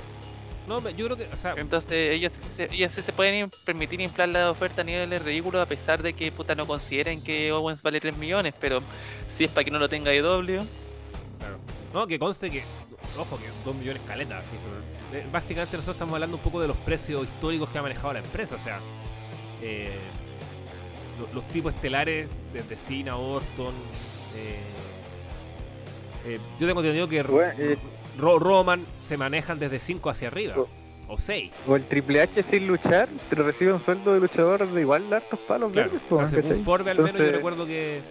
No, 0.68 0.80
yo 0.90 1.06
creo 1.06 1.18
que. 1.18 1.28
O 1.32 1.38
sea, 1.38 1.54
Entonces 1.58 2.12
ellos, 2.14 2.34
sí 2.34 2.50
se- 2.50 2.70
ellos 2.74 2.92
sí 2.94 3.02
se 3.02 3.14
pueden 3.14 3.52
permitir 3.66 4.02
inflar 4.02 4.30
la 4.30 4.50
oferta 4.50 4.82
a 4.82 4.84
niveles 4.84 5.22
ridículos 5.22 5.62
a 5.62 5.68
pesar 5.68 6.02
de 6.02 6.14
que 6.14 6.32
puta 6.32 6.56
no 6.56 6.66
consideren 6.66 7.22
que 7.22 7.52
Owens 7.52 7.82
vale 7.84 8.00
3 8.00 8.18
millones, 8.18 8.54
pero 8.60 8.82
si 9.28 9.44
es 9.44 9.52
para 9.52 9.64
que 9.64 9.72
no 9.72 9.78
lo 9.80 9.88
tenga 9.90 10.14
IW, 10.14 10.66
Claro. 11.38 11.58
No, 11.94 12.08
que 12.08 12.18
conste 12.18 12.50
que, 12.50 12.64
ojo, 13.18 13.38
que 13.38 13.46
2 13.64 13.76
millones 13.76 14.02
sobre- 14.02 15.20
eh, 15.20 15.28
básicamente 15.32 15.78
nosotros 15.78 15.96
estamos 15.96 16.14
hablando 16.16 16.38
un 16.38 16.44
poco 16.44 16.60
de 16.62 16.68
los 16.68 16.78
precios 16.78 17.24
históricos 17.24 17.70
que 17.70 17.78
ha 17.78 17.82
manejado 17.84 18.14
la 18.14 18.20
empresa. 18.20 18.56
O 18.56 18.60
sea, 18.60 18.80
eh, 19.62 19.92
lo- 21.20 21.34
los 21.34 21.48
tipos 21.50 21.74
estelares 21.74 22.28
desde 22.54 22.76
Cena, 22.76 23.16
Orton. 23.18 23.74
eh, 24.36 24.56
eh, 26.26 26.40
yo 26.60 26.68
tengo 26.68 26.80
entendido 26.82 27.08
que 27.08 27.24
Bueno, 27.24 27.54
eh, 27.58 27.78
Ro- 28.18 28.40
Roman 28.40 28.86
se 29.04 29.18
manejan 29.18 29.60
desde 29.60 29.80
5 29.80 30.10
hacia 30.10 30.28
arriba. 30.30 30.56
Oh. 30.58 30.68
O 31.08 31.18
6. 31.20 31.52
O 31.68 31.76
el 31.76 31.84
Triple 31.86 32.20
H 32.22 32.42
sin 32.42 32.66
luchar, 32.68 33.08
te 33.30 33.36
recibe 33.36 33.72
un 33.74 33.80
sueldo 33.80 34.14
de 34.14 34.20
luchador 34.20 34.68
de 34.68 34.82
igual 34.82 35.08
de 35.10 35.18
hartos 35.18 35.38
palos 35.40 35.72
Claro. 35.72 35.92
verdes, 35.92 36.06
O 36.12 36.16
po, 36.16 36.28
sea, 36.28 36.42
según. 36.42 36.64
Forbes, 36.64 36.98
al 36.98 37.04
menos, 37.04 37.18
yo 37.20 37.32
recuerdo 37.32 37.66
que, 37.68 38.02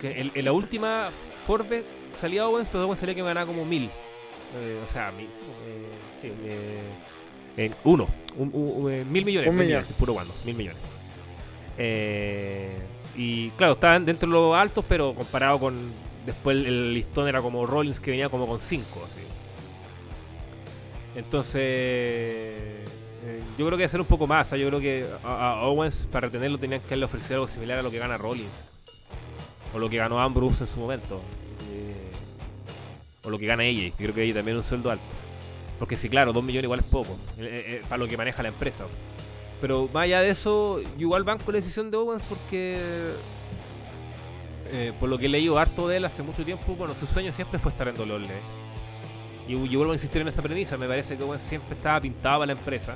que 0.00 0.20
en, 0.20 0.30
en 0.34 0.44
la 0.44 0.52
última 0.52 1.08
Forbes 1.46 1.84
salía 2.16 2.46
Owens, 2.46 2.68
pero 2.70 2.84
Owens 2.84 3.00
salía 3.00 3.14
que 3.16 3.22
ganaba 3.22 3.44
como 3.46 3.64
mil. 3.64 3.90
Eh, 4.56 4.80
o 4.84 4.86
sea, 4.86 5.10
mil, 5.10 5.26
sí, 6.22 6.28
eh, 6.46 6.90
sí, 7.56 7.70
uno, 7.84 8.06
un, 8.36 8.50
un- 8.52 8.84
un- 8.84 9.12
mil 9.12 9.24
millones, 9.24 9.50
Un 9.50 9.56
mil 9.56 9.66
millón. 9.66 9.80
millones, 9.80 9.96
puro 9.98 10.14
cuando, 10.14 10.32
mil 10.44 10.54
millones. 10.54 10.80
Eh, 11.78 12.76
y 13.16 13.50
claro, 13.50 13.74
estaban 13.74 14.04
dentro 14.04 14.28
de 14.28 14.32
los 14.32 14.56
altos, 14.56 14.84
pero 14.88 15.14
comparado 15.14 15.58
con. 15.58 16.08
Después 16.26 16.56
el, 16.56 16.92
listón 16.92 17.26
era 17.28 17.40
como 17.40 17.64
Rollins 17.64 18.00
que 18.00 18.10
venía 18.10 18.28
como 18.28 18.46
con 18.46 18.60
5. 18.60 18.84
Entonces, 21.14 21.54
eh, 21.62 23.42
yo 23.56 23.66
creo 23.66 23.78
que 23.78 23.88
ser 23.88 24.00
un 24.00 24.06
poco 24.06 24.26
más. 24.26 24.48
sea, 24.48 24.58
yo 24.58 24.68
creo 24.68 24.80
que 24.80 25.06
a, 25.24 25.62
Owens 25.62 26.06
para 26.12 26.26
retenerlo 26.26 26.58
tenían 26.58 26.80
que 26.80 27.02
ofrecido 27.02 27.36
algo 27.36 27.48
similar 27.48 27.78
a 27.78 27.82
lo 27.82 27.90
que 27.90 27.98
gana 27.98 28.18
Rollins. 28.18 28.68
O 29.72 29.78
lo 29.78 29.88
que 29.88 29.96
ganó 29.96 30.20
Ambrose 30.20 30.64
en 30.64 30.68
su 30.68 30.80
momento. 30.80 31.22
eh, 31.70 32.10
o 33.24 33.30
lo 33.30 33.38
que 33.38 33.46
gana 33.46 33.64
ella. 33.64 33.92
Creo 33.96 34.14
que 34.14 34.22
ella 34.22 34.34
también 34.34 34.58
es 34.58 34.64
un 34.64 34.68
sueldo 34.68 34.90
alto. 34.90 35.04
Porque 35.78 35.96
sí, 35.96 36.08
claro, 36.08 36.32
2 36.32 36.42
millones 36.42 36.64
igual 36.64 36.80
es 36.80 36.86
poco. 36.86 37.16
para 37.88 37.98
lo 37.98 38.08
que 38.08 38.16
maneja 38.16 38.42
la 38.42 38.48
empresa. 38.48 38.84
Pero 39.60 39.88
más 39.92 40.04
allá 40.04 40.20
de 40.20 40.30
eso, 40.30 40.80
igual 40.98 41.24
banco 41.24 41.50
la 41.50 41.56
decisión 41.56 41.90
de 41.90 41.96
Owens 41.96 42.22
porque. 42.28 42.78
eh, 44.70 44.92
por 45.00 45.08
lo 45.08 45.18
que 45.18 45.26
he 45.26 45.28
leído 45.28 45.58
harto 45.58 45.88
de 45.88 45.96
él 45.96 46.04
hace 46.04 46.22
mucho 46.22 46.44
tiempo, 46.44 46.74
bueno, 46.74 46.94
su 46.94 47.06
sueño 47.06 47.32
siempre 47.32 47.58
fue 47.58 47.72
estar 47.72 47.88
en 47.88 47.98
WWE. 47.98 48.40
Y 49.48 49.52
yo 49.68 49.78
vuelvo 49.78 49.92
a 49.92 49.96
insistir 49.96 50.20
en 50.20 50.28
esa 50.28 50.42
premisa, 50.42 50.76
me 50.76 50.86
parece 50.86 51.16
que 51.16 51.22
Owens 51.22 51.42
siempre 51.42 51.74
estaba 51.74 52.00
pintado 52.00 52.40
para 52.40 52.46
la 52.46 52.52
empresa. 52.52 52.94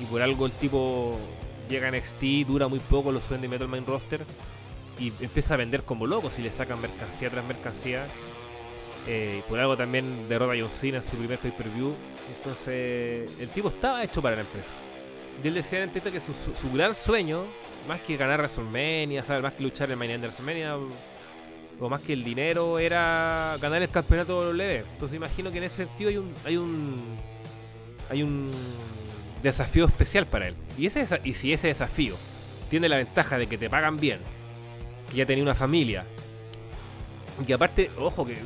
Y 0.00 0.04
por 0.06 0.22
algo 0.22 0.46
el 0.46 0.52
tipo 0.52 1.18
llega 1.68 1.88
a 1.88 1.90
NXT, 1.90 2.46
dura 2.46 2.66
muy 2.66 2.80
poco, 2.80 3.12
lo 3.12 3.20
suben 3.20 3.42
de 3.42 3.48
Metal 3.48 3.68
Main 3.68 3.84
Roster. 3.86 4.24
Y 4.98 5.12
empieza 5.20 5.54
a 5.54 5.56
vender 5.58 5.82
como 5.84 6.06
loco 6.06 6.30
si 6.30 6.42
le 6.42 6.50
sacan 6.50 6.80
mercancía 6.80 7.30
tras 7.30 7.44
mercancía. 7.44 8.06
Eh, 9.06 9.36
y 9.40 9.48
por 9.48 9.58
algo 9.58 9.76
también 9.76 10.28
derrota 10.28 10.52
a 10.52 10.56
John 10.58 10.70
Cena 10.70 10.98
en 10.98 11.02
su 11.02 11.16
primer 11.16 11.38
pay-per-view. 11.38 11.94
Entonces, 12.36 13.38
el 13.38 13.50
tipo 13.50 13.68
estaba 13.68 14.02
hecho 14.02 14.20
para 14.22 14.36
la 14.36 14.42
empresa. 14.42 14.72
Y 15.42 15.48
él 15.48 15.54
decía 15.54 15.82
en 15.82 15.90
que 15.90 16.20
su, 16.20 16.34
su- 16.34 16.70
gran 16.72 16.94
sueño, 16.94 17.44
más 17.88 18.00
que 18.02 18.16
ganar 18.16 18.40
WrestleMania, 18.40 19.24
más 19.40 19.54
que 19.54 19.62
luchar 19.62 19.90
en 19.90 20.02
Event 20.02 20.20
de 20.20 20.28
WrestleMania, 20.28 20.76
o 21.80 21.88
más 21.88 22.02
que 22.02 22.12
el 22.12 22.22
dinero, 22.22 22.78
era 22.78 23.56
ganar 23.60 23.80
el 23.82 23.88
campeonato 23.88 24.38
WWE. 24.40 24.78
Entonces 24.80 25.16
imagino 25.16 25.50
que 25.50 25.58
en 25.58 25.64
ese 25.64 25.86
sentido 25.86 26.10
hay 26.10 26.16
un 26.18 26.34
hay 26.44 26.56
un 26.58 27.16
hay 28.10 28.22
un 28.22 28.50
desafío 29.42 29.86
especial 29.86 30.26
para 30.26 30.48
él. 30.48 30.56
Y 30.76 30.86
ese 30.86 31.06
y 31.24 31.32
si 31.34 31.52
ese 31.54 31.68
desafío 31.68 32.16
tiene 32.68 32.88
la 32.88 32.98
ventaja 32.98 33.38
de 33.38 33.46
que 33.46 33.56
te 33.56 33.70
pagan 33.70 33.96
bien, 33.96 34.20
que 35.10 35.16
ya 35.16 35.26
tenía 35.26 35.42
una 35.42 35.54
familia 35.54 36.04
Y 37.46 37.52
aparte, 37.52 37.90
ojo, 37.98 38.26
que 38.26 38.36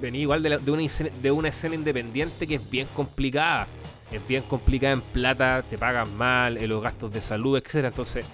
venía 0.00 0.20
igual 0.22 0.42
de, 0.42 0.70
una, 0.70 0.82
de 1.20 1.30
una 1.32 1.48
escena 1.48 1.74
independiente 1.74 2.46
que 2.46 2.54
es 2.56 2.70
bien 2.70 2.86
complicada. 2.94 3.66
Es 4.14 4.26
bien 4.28 4.44
complicada 4.44 4.92
en 4.92 5.00
plata, 5.00 5.64
te 5.68 5.76
pagan 5.76 6.16
mal, 6.16 6.56
en 6.56 6.68
los 6.68 6.80
gastos 6.80 7.12
de 7.12 7.20
salud, 7.20 7.56
etcétera 7.56 7.88
Entonces, 7.88 8.24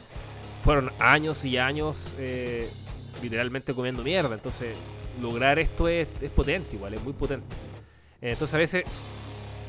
fueron 0.60 0.92
años 0.98 1.42
y 1.46 1.56
años 1.56 2.14
eh, 2.18 2.68
literalmente 3.22 3.72
comiendo 3.72 4.02
mierda. 4.02 4.34
Entonces, 4.34 4.76
lograr 5.22 5.58
esto 5.58 5.88
es, 5.88 6.06
es 6.20 6.30
potente, 6.30 6.76
igual, 6.76 6.92
es 6.92 7.02
muy 7.02 7.14
potente. 7.14 7.46
Eh, 8.20 8.32
entonces, 8.32 8.54
a 8.54 8.58
veces 8.58 8.84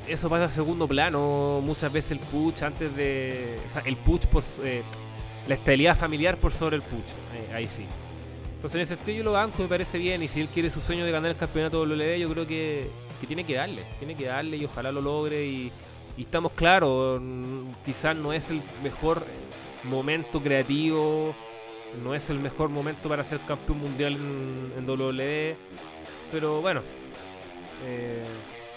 eso 0.06 0.30
pasa 0.30 0.46
a 0.46 0.50
segundo 0.50 0.86
plano. 0.86 1.62
Muchas 1.64 1.94
veces 1.94 2.12
el 2.12 2.20
push 2.20 2.62
antes 2.62 2.94
de. 2.94 3.60
O 3.66 3.70
sea, 3.70 3.82
el 3.86 3.96
push, 3.96 4.26
pues, 4.26 4.60
eh, 4.64 4.84
la 5.48 5.56
estabilidad 5.56 5.98
familiar 5.98 6.38
por 6.38 6.52
sobre 6.52 6.76
el 6.76 6.82
push. 6.82 7.12
eh, 7.36 7.54
ahí 7.54 7.68
sí. 7.68 7.86
Entonces, 8.56 8.76
en 8.76 8.82
ese 8.82 8.96
sentido, 8.96 9.18
yo 9.20 9.24
lo 9.24 9.32
banco, 9.32 9.64
me 9.64 9.70
parece 9.70 9.98
bien. 9.98 10.22
Y 10.22 10.28
si 10.28 10.42
él 10.42 10.48
quiere 10.48 10.70
su 10.70 10.82
sueño 10.82 11.06
de 11.06 11.12
ganar 11.12 11.32
el 11.32 11.38
campeonato 11.38 11.82
WWE, 11.82 12.20
yo 12.20 12.30
creo 12.30 12.46
que, 12.46 12.90
que 13.20 13.28
tiene 13.28 13.46
que 13.46 13.56
darle. 13.56 13.86
Tiene 13.98 14.16
que 14.16 14.26
darle 14.26 14.58
y 14.58 14.66
ojalá 14.66 14.92
lo 14.92 15.02
logre. 15.02 15.46
Y, 15.46 15.72
y 16.22 16.26
estamos 16.26 16.52
claros, 16.52 17.20
quizás 17.84 18.16
no 18.16 18.32
es 18.32 18.52
el 18.52 18.62
mejor 18.84 19.26
momento 19.84 20.40
creativo. 20.40 21.34
No 22.04 22.14
es 22.14 22.30
el 22.30 22.38
mejor 22.38 22.70
momento 22.70 23.10
para 23.10 23.24
ser 23.24 23.40
campeón 23.40 23.80
mundial 23.80 24.14
en, 24.14 24.72
en 24.78 24.88
WWE. 24.88 25.56
Pero 26.32 26.62
bueno, 26.62 26.84
eh, 27.88 28.22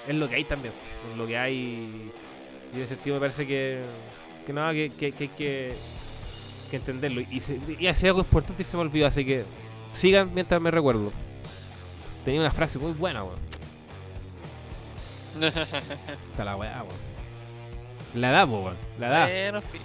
es 0.09 0.14
lo 0.14 0.26
que 0.26 0.36
hay 0.36 0.45
también. 0.45 0.72
Es 1.11 1.18
lo 1.18 1.26
que 1.26 1.36
hay. 1.36 2.11
Y 2.72 2.76
en 2.76 2.82
ese 2.82 2.95
sentido 2.95 3.16
me 3.16 3.20
parece 3.20 3.47
que, 3.47 3.82
que 4.47 4.53
nada, 4.55 4.72
que, 4.72 4.88
que, 4.88 5.12
que 5.12 5.24
hay 5.24 5.28
que, 5.28 5.74
que 6.70 6.76
entenderlo. 6.76 7.20
Y, 7.20 7.40
se, 7.40 7.61
y 7.78 7.86
hace 7.88 8.07
algo 8.07 8.20
importante 8.20 8.62
y 8.62 8.64
se 8.64 8.74
me 8.78 8.84
olvidó, 8.84 9.07
así 9.07 9.22
que 9.22 9.45
sigan 9.92 10.32
mientras 10.32 10.62
me 10.62 10.70
recuerdo. 10.70 11.12
Tenía 12.24 12.40
una 12.40 12.51
frase 12.51 12.78
muy 12.78 12.92
buena, 12.92 13.22
weón. 13.22 13.38
Está 16.32 16.42
la 16.42 16.57
weá, 16.57 16.82
weón. 16.84 17.14
La 18.15 18.31
da, 18.31 18.47
po, 18.47 18.61
weón. 18.61 18.77
La 18.99 19.09
da. 19.09 19.27
Bueno, 19.27 19.62
fi, 19.62 19.79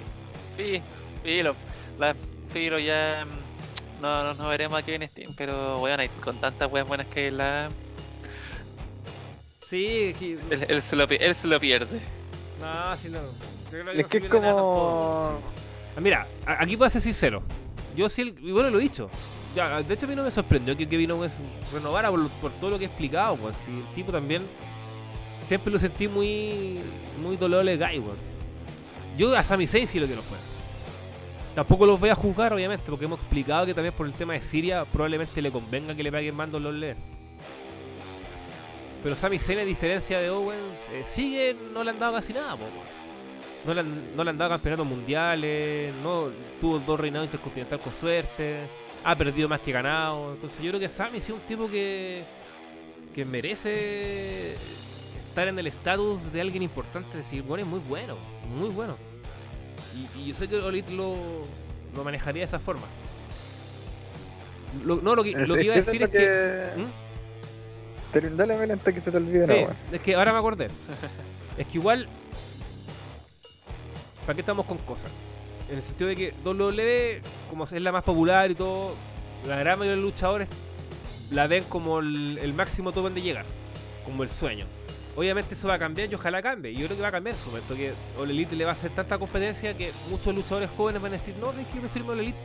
fi, 0.57 0.81
filo. 1.23 1.55
La 1.97 2.15
filo 2.53 2.79
ya. 2.79 3.25
mm, 3.25 4.01
No, 4.01 4.23
no, 4.23 4.33
no 4.35 4.47
veremos 4.47 4.79
aquí 4.79 4.93
en 4.93 5.05
Steam, 5.07 5.33
pero 5.37 5.77
bueno, 5.79 6.01
hay- 6.01 6.07
con 6.23 6.37
tantas 6.39 6.71
weas 6.71 6.87
buenas 6.87 7.07
que 7.07 7.19
hay 7.21 7.25
en 7.27 7.37
la. 7.37 7.69
Sí, 9.69 10.13
que- 10.17 10.39
Él, 10.49 10.65
él 10.67 10.81
se, 10.81 10.95
lo, 10.95 11.03
él 11.03 11.35
se 11.35 11.47
lo 11.47 11.59
pierde. 11.59 11.99
No, 12.61 12.95
si 12.97 13.09
no. 13.09 13.19
Yo 13.21 13.69
creo 13.69 13.91
Es 13.91 14.07
que 14.07 14.17
es 14.17 14.27
como- 14.29 15.39
sí. 15.39 15.45
Ah, 15.97 16.01
Mira, 16.01 16.27
a- 16.45 16.63
aquí 16.63 16.75
puedo 16.77 16.89
ser 16.89 17.01
sincero. 17.01 17.43
Yo 17.95 18.09
sí, 18.09 18.21
el- 18.21 18.35
y 18.41 18.51
bueno, 18.51 18.69
lo 18.69 18.79
he 18.79 18.81
dicho. 18.83 19.09
Ya, 19.55 19.81
de 19.81 19.93
hecho, 19.93 20.05
a 20.05 20.09
mí 20.09 20.15
no 20.15 20.23
me 20.23 20.31
sorprendió 20.31 20.75
que 20.77 20.87
Kevin 20.87 21.11
Owens 21.11 21.33
renovara 21.73 22.09
por 22.11 22.51
todo 22.53 22.69
lo 22.71 22.77
que 22.77 22.85
he 22.85 22.87
explicado. 22.87 23.35
Pues. 23.35 23.55
Si 23.65 23.71
el 23.71 23.83
tipo 23.95 24.11
también. 24.11 24.43
Siempre 25.45 25.71
lo 25.71 25.79
sentí 25.79 26.07
muy. 26.07 26.79
Muy 27.21 27.37
doloroso 27.37 27.77
guy, 27.77 27.99
weón. 27.99 28.17
Yo 29.17 29.35
a 29.35 29.43
Sami 29.43 29.67
Zayn 29.67 29.87
sí 29.87 29.99
lo 29.99 30.07
que 30.07 30.15
no 30.15 30.21
fue. 30.21 30.37
Tampoco 31.55 31.85
los 31.85 31.99
voy 31.99 32.09
a 32.09 32.15
juzgar, 32.15 32.53
obviamente, 32.53 32.85
porque 32.87 33.05
hemos 33.05 33.19
explicado 33.19 33.65
que 33.65 33.73
también 33.73 33.93
por 33.93 34.05
el 34.07 34.13
tema 34.13 34.33
de 34.33 34.41
Siria 34.41 34.85
probablemente 34.85 35.41
le 35.41 35.51
convenga 35.51 35.93
que 35.95 36.03
le 36.03 36.11
paguen 36.11 36.35
más 36.35 36.49
los 36.49 36.73
leer. 36.73 36.95
Pero 39.03 39.15
Sami 39.15 39.39
Zayn, 39.39 39.59
a 39.59 39.65
diferencia 39.65 40.19
de 40.19 40.29
Owens, 40.29 40.77
eh, 40.91 41.03
sigue, 41.05 41.55
no 41.73 41.83
le 41.83 41.89
han 41.89 41.99
dado 41.99 42.13
casi 42.13 42.33
nada, 42.33 42.55
po. 42.55 42.65
No 43.65 43.73
le, 43.73 43.81
han, 43.81 44.15
no 44.15 44.23
le 44.23 44.29
han 44.29 44.37
dado 44.37 44.51
campeonatos 44.51 44.87
mundiales, 44.87 45.93
no 46.01 46.29
tuvo 46.61 46.79
dos 46.79 46.97
reinados 46.97 47.27
intercontinental 47.27 47.79
con 47.79 47.91
suerte, 47.91 48.59
ha 49.03 49.15
perdido 49.15 49.49
más 49.49 49.59
que 49.59 49.71
ganado. 49.71 50.33
Entonces 50.33 50.61
yo 50.61 50.71
creo 50.71 50.79
que 50.79 50.87
Sami 50.89 51.19
sí 51.19 51.31
es 51.31 51.37
un 51.37 51.41
tipo 51.41 51.69
que, 51.69 52.23
que 53.13 53.25
merece 53.25 54.55
estar 55.39 55.53
en 55.53 55.59
el 55.59 55.67
estatus 55.67 56.19
de 56.33 56.41
alguien 56.41 56.63
importante. 56.63 57.09
Es 57.11 57.25
decir, 57.25 57.43
bueno, 57.43 57.63
es 57.63 57.69
muy 57.69 57.79
bueno, 57.79 58.17
muy 58.57 58.69
bueno. 58.69 58.95
Y, 59.95 60.19
y 60.19 60.25
yo 60.27 60.35
sé 60.35 60.47
que 60.47 60.57
Olit 60.57 60.89
lo, 60.89 61.15
lo 61.95 62.03
manejaría 62.03 62.41
de 62.41 62.45
esa 62.47 62.59
forma. 62.59 62.87
Lo, 64.83 64.97
no, 64.97 65.15
lo 65.15 65.23
que, 65.23 65.31
lo 65.31 65.55
que 65.55 65.63
iba 65.63 65.73
a 65.73 65.77
decir 65.77 66.03
es 66.03 66.09
que... 66.09 66.69
¿Mm? 66.75 66.85
Pero 68.11 68.35
dale 68.35 68.57
Mel, 68.57 68.71
antes 68.71 68.93
que 68.93 69.01
se 69.01 69.11
te 69.11 69.17
olvide, 69.17 69.45
Sí, 69.45 69.65
no, 69.65 69.95
es 69.95 70.01
que 70.01 70.15
ahora 70.15 70.33
me 70.33 70.39
acordé. 70.39 70.67
es 71.57 71.67
que 71.67 71.77
igual. 71.77 72.07
¿Para 74.25 74.35
qué 74.35 74.41
estamos 74.41 74.65
con 74.65 74.77
cosas? 74.79 75.11
En 75.69 75.77
el 75.77 75.83
sentido 75.83 76.09
de 76.09 76.15
que 76.15 76.33
WWE, 76.43 77.21
como 77.49 77.63
es 77.63 77.71
la 77.71 77.91
más 77.91 78.03
popular 78.03 78.49
y 78.49 78.55
todo, 78.55 78.93
la 79.47 79.57
gran 79.57 79.77
mayoría 79.77 79.95
de 79.95 80.01
los 80.01 80.11
luchadores 80.11 80.49
la 81.31 81.45
ven 81.47 81.63
como 81.65 81.99
el, 81.99 82.39
el 82.39 82.53
máximo 82.53 82.91
tope 82.91 83.11
de 83.11 83.21
llegar, 83.21 83.45
como 84.03 84.23
el 84.23 84.29
sueño. 84.29 84.65
Obviamente 85.19 85.53
eso 85.53 85.67
va 85.67 85.73
a 85.73 85.79
cambiar 85.79 86.09
y 86.09 86.15
ojalá 86.15 86.41
cambie. 86.41 86.71
Y 86.71 86.75
yo 86.75 86.85
creo 86.85 86.95
que 86.95 87.01
va 87.01 87.09
a 87.09 87.11
cambiar 87.11 87.35
en 87.35 87.41
su 87.41 87.49
momento, 87.49 87.75
que 87.75 87.93
All 88.17 88.29
le 88.33 88.63
va 88.63 88.71
a 88.71 88.73
hacer 88.73 88.91
tanta 88.91 89.19
competencia 89.19 89.75
que 89.75 89.91
muchos 90.09 90.33
luchadores 90.33 90.69
jóvenes 90.77 91.01
van 91.01 91.11
a 91.11 91.17
decir, 91.17 91.35
no, 91.35 91.49
es 91.51 91.67
que 91.67 91.75
yo 91.75 91.81
prefiero 91.81 92.07
All 92.07 92.19
Elite. 92.21 92.37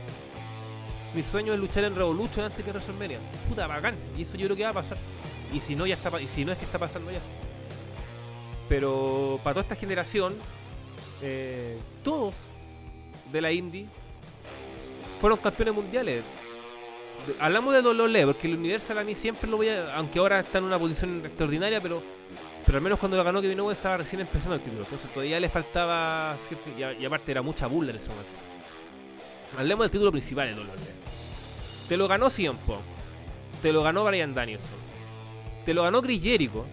Mi 1.13 1.23
sueño 1.23 1.53
es 1.53 1.59
luchar 1.59 1.85
en 1.85 1.95
Revolution 1.95 2.43
antes 2.43 2.61
que 2.61 2.69
en 2.69 2.75
WrestleMania. 2.75 3.19
Puta, 3.47 3.65
bacán. 3.65 3.95
Y 4.17 4.23
eso 4.23 4.35
yo 4.35 4.47
creo 4.47 4.57
que 4.57 4.63
va 4.63 4.71
a 4.71 4.73
pasar. 4.73 4.97
Y 5.53 5.61
si 5.61 5.73
no, 5.73 5.87
ya 5.87 5.95
está 5.95 6.19
y 6.19 6.27
si 6.27 6.43
no 6.43 6.51
es 6.51 6.57
que 6.57 6.65
está 6.65 6.77
pasando 6.77 7.09
ya. 7.11 7.21
Pero 8.67 9.39
para 9.41 9.53
toda 9.53 9.63
esta 9.63 9.75
generación, 9.77 10.35
eh, 11.21 11.77
todos 12.03 12.41
de 13.31 13.41
la 13.41 13.53
indie 13.53 13.85
fueron 15.21 15.39
campeones 15.39 15.75
mundiales. 15.75 16.25
Hablamos 17.39 17.73
de 17.73 17.89
WWE, 17.89 18.25
porque 18.25 18.47
el 18.47 18.57
Universal 18.57 18.97
a 18.97 19.03
mí 19.05 19.15
siempre 19.15 19.49
lo 19.49 19.55
voy 19.55 19.69
a. 19.69 19.95
Aunque 19.95 20.19
ahora 20.19 20.41
está 20.41 20.57
en 20.57 20.65
una 20.65 20.77
posición 20.77 21.25
extraordinaria, 21.25 21.79
pero. 21.79 22.03
Pero 22.65 22.77
al 22.79 22.83
menos 22.83 22.97
cuando 22.99 23.15
lo 23.17 23.23
ganó 23.23 23.41
Kevin 23.41 23.59
Owens 23.59 23.77
estaba 23.77 23.97
recién 23.97 24.21
empezando 24.21 24.55
el 24.55 24.61
título. 24.61 24.83
Entonces 24.83 25.11
todavía 25.13 25.39
le 25.39 25.49
faltaba. 25.49 26.35
cierto- 26.47 26.69
y, 26.75 27.03
y 27.03 27.05
aparte 27.05 27.31
era 27.31 27.41
mucha 27.41 27.67
burla 27.67 27.91
en 27.91 27.97
ese 27.97 28.09
momento. 28.09 28.31
Hablemos 29.57 29.83
del 29.85 29.91
título 29.91 30.11
principal 30.11 30.47
de 30.47 30.55
WWE. 30.61 30.75
Te 31.87 31.97
lo 31.97 32.07
ganó 32.07 32.29
CM 32.29 32.57
Punk. 32.65 32.79
Te 33.61 33.71
lo 33.71 33.83
ganó 33.83 34.03
Brian 34.03 34.33
Danielson. 34.33 34.75
Te 35.65 35.73
lo 35.73 35.83
ganó 35.83 36.01
Chris 36.01 36.21
Jericho. 36.21 36.65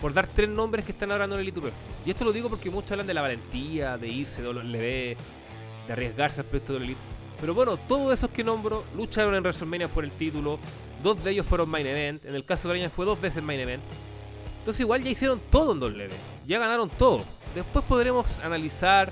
Por 0.00 0.14
dar 0.14 0.28
tres 0.28 0.48
nombres 0.48 0.84
que 0.84 0.92
están 0.92 1.10
ahora 1.12 1.24
en 1.24 1.32
el 1.32 1.40
Elite. 1.40 1.60
Y 2.06 2.10
esto 2.10 2.24
lo 2.24 2.32
digo 2.32 2.48
porque 2.48 2.70
muchos 2.70 2.92
hablan 2.92 3.06
de 3.06 3.14
la 3.14 3.22
valentía, 3.22 3.98
de 3.98 4.08
irse 4.08 4.40
de 4.42 4.48
WWE, 4.48 5.16
de 5.86 5.92
arriesgarse 5.92 6.40
al 6.40 6.46
proyecto 6.46 6.72
de 6.74 6.84
Elite. 6.84 7.00
Pero 7.40 7.52
bueno, 7.54 7.76
todos 7.76 8.14
esos 8.14 8.30
que 8.30 8.42
nombro 8.44 8.84
lucharon 8.96 9.34
en 9.34 9.42
WrestleMania 9.42 9.88
por 9.88 10.04
el 10.04 10.10
título. 10.12 10.58
Dos 11.02 11.22
de 11.22 11.32
ellos 11.32 11.46
fueron 11.46 11.68
main 11.68 11.86
event. 11.86 12.24
En 12.24 12.34
el 12.34 12.44
caso 12.44 12.68
de 12.68 12.74
Brian 12.74 12.90
fue 12.90 13.04
dos 13.06 13.20
veces 13.20 13.42
main 13.42 13.60
event. 13.60 13.82
Entonces 14.68 14.82
igual 14.82 15.02
ya 15.02 15.08
hicieron 15.08 15.40
todo 15.50 15.72
en 15.72 15.82
WWE. 15.82 16.10
Ya 16.46 16.58
ganaron 16.58 16.90
todo. 16.90 17.22
Después 17.54 17.82
podremos 17.86 18.38
analizar, 18.40 19.10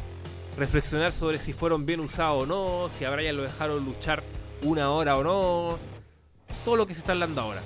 reflexionar 0.58 1.14
sobre 1.14 1.38
si 1.38 1.54
fueron 1.54 1.86
bien 1.86 2.00
usados 2.00 2.42
o 2.42 2.46
no, 2.46 2.90
si 2.90 3.06
a 3.06 3.10
Brian 3.10 3.38
lo 3.38 3.44
dejaron 3.44 3.82
luchar 3.82 4.22
una 4.60 4.90
hora 4.90 5.16
o 5.16 5.24
no. 5.24 5.78
Todo 6.62 6.76
lo 6.76 6.86
que 6.86 6.92
se 6.92 7.00
está 7.00 7.12
hablando 7.12 7.40
ahora. 7.40 7.62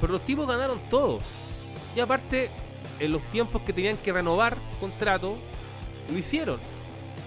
Pero 0.00 0.14
los 0.14 0.24
tipos 0.24 0.48
ganaron 0.48 0.80
todo. 0.90 1.20
Y 1.94 2.00
aparte, 2.00 2.50
en 2.98 3.12
los 3.12 3.22
tiempos 3.30 3.62
que 3.62 3.72
tenían 3.72 3.98
que 3.98 4.12
renovar 4.12 4.56
contrato, 4.80 5.36
lo 6.10 6.18
hicieron. 6.18 6.58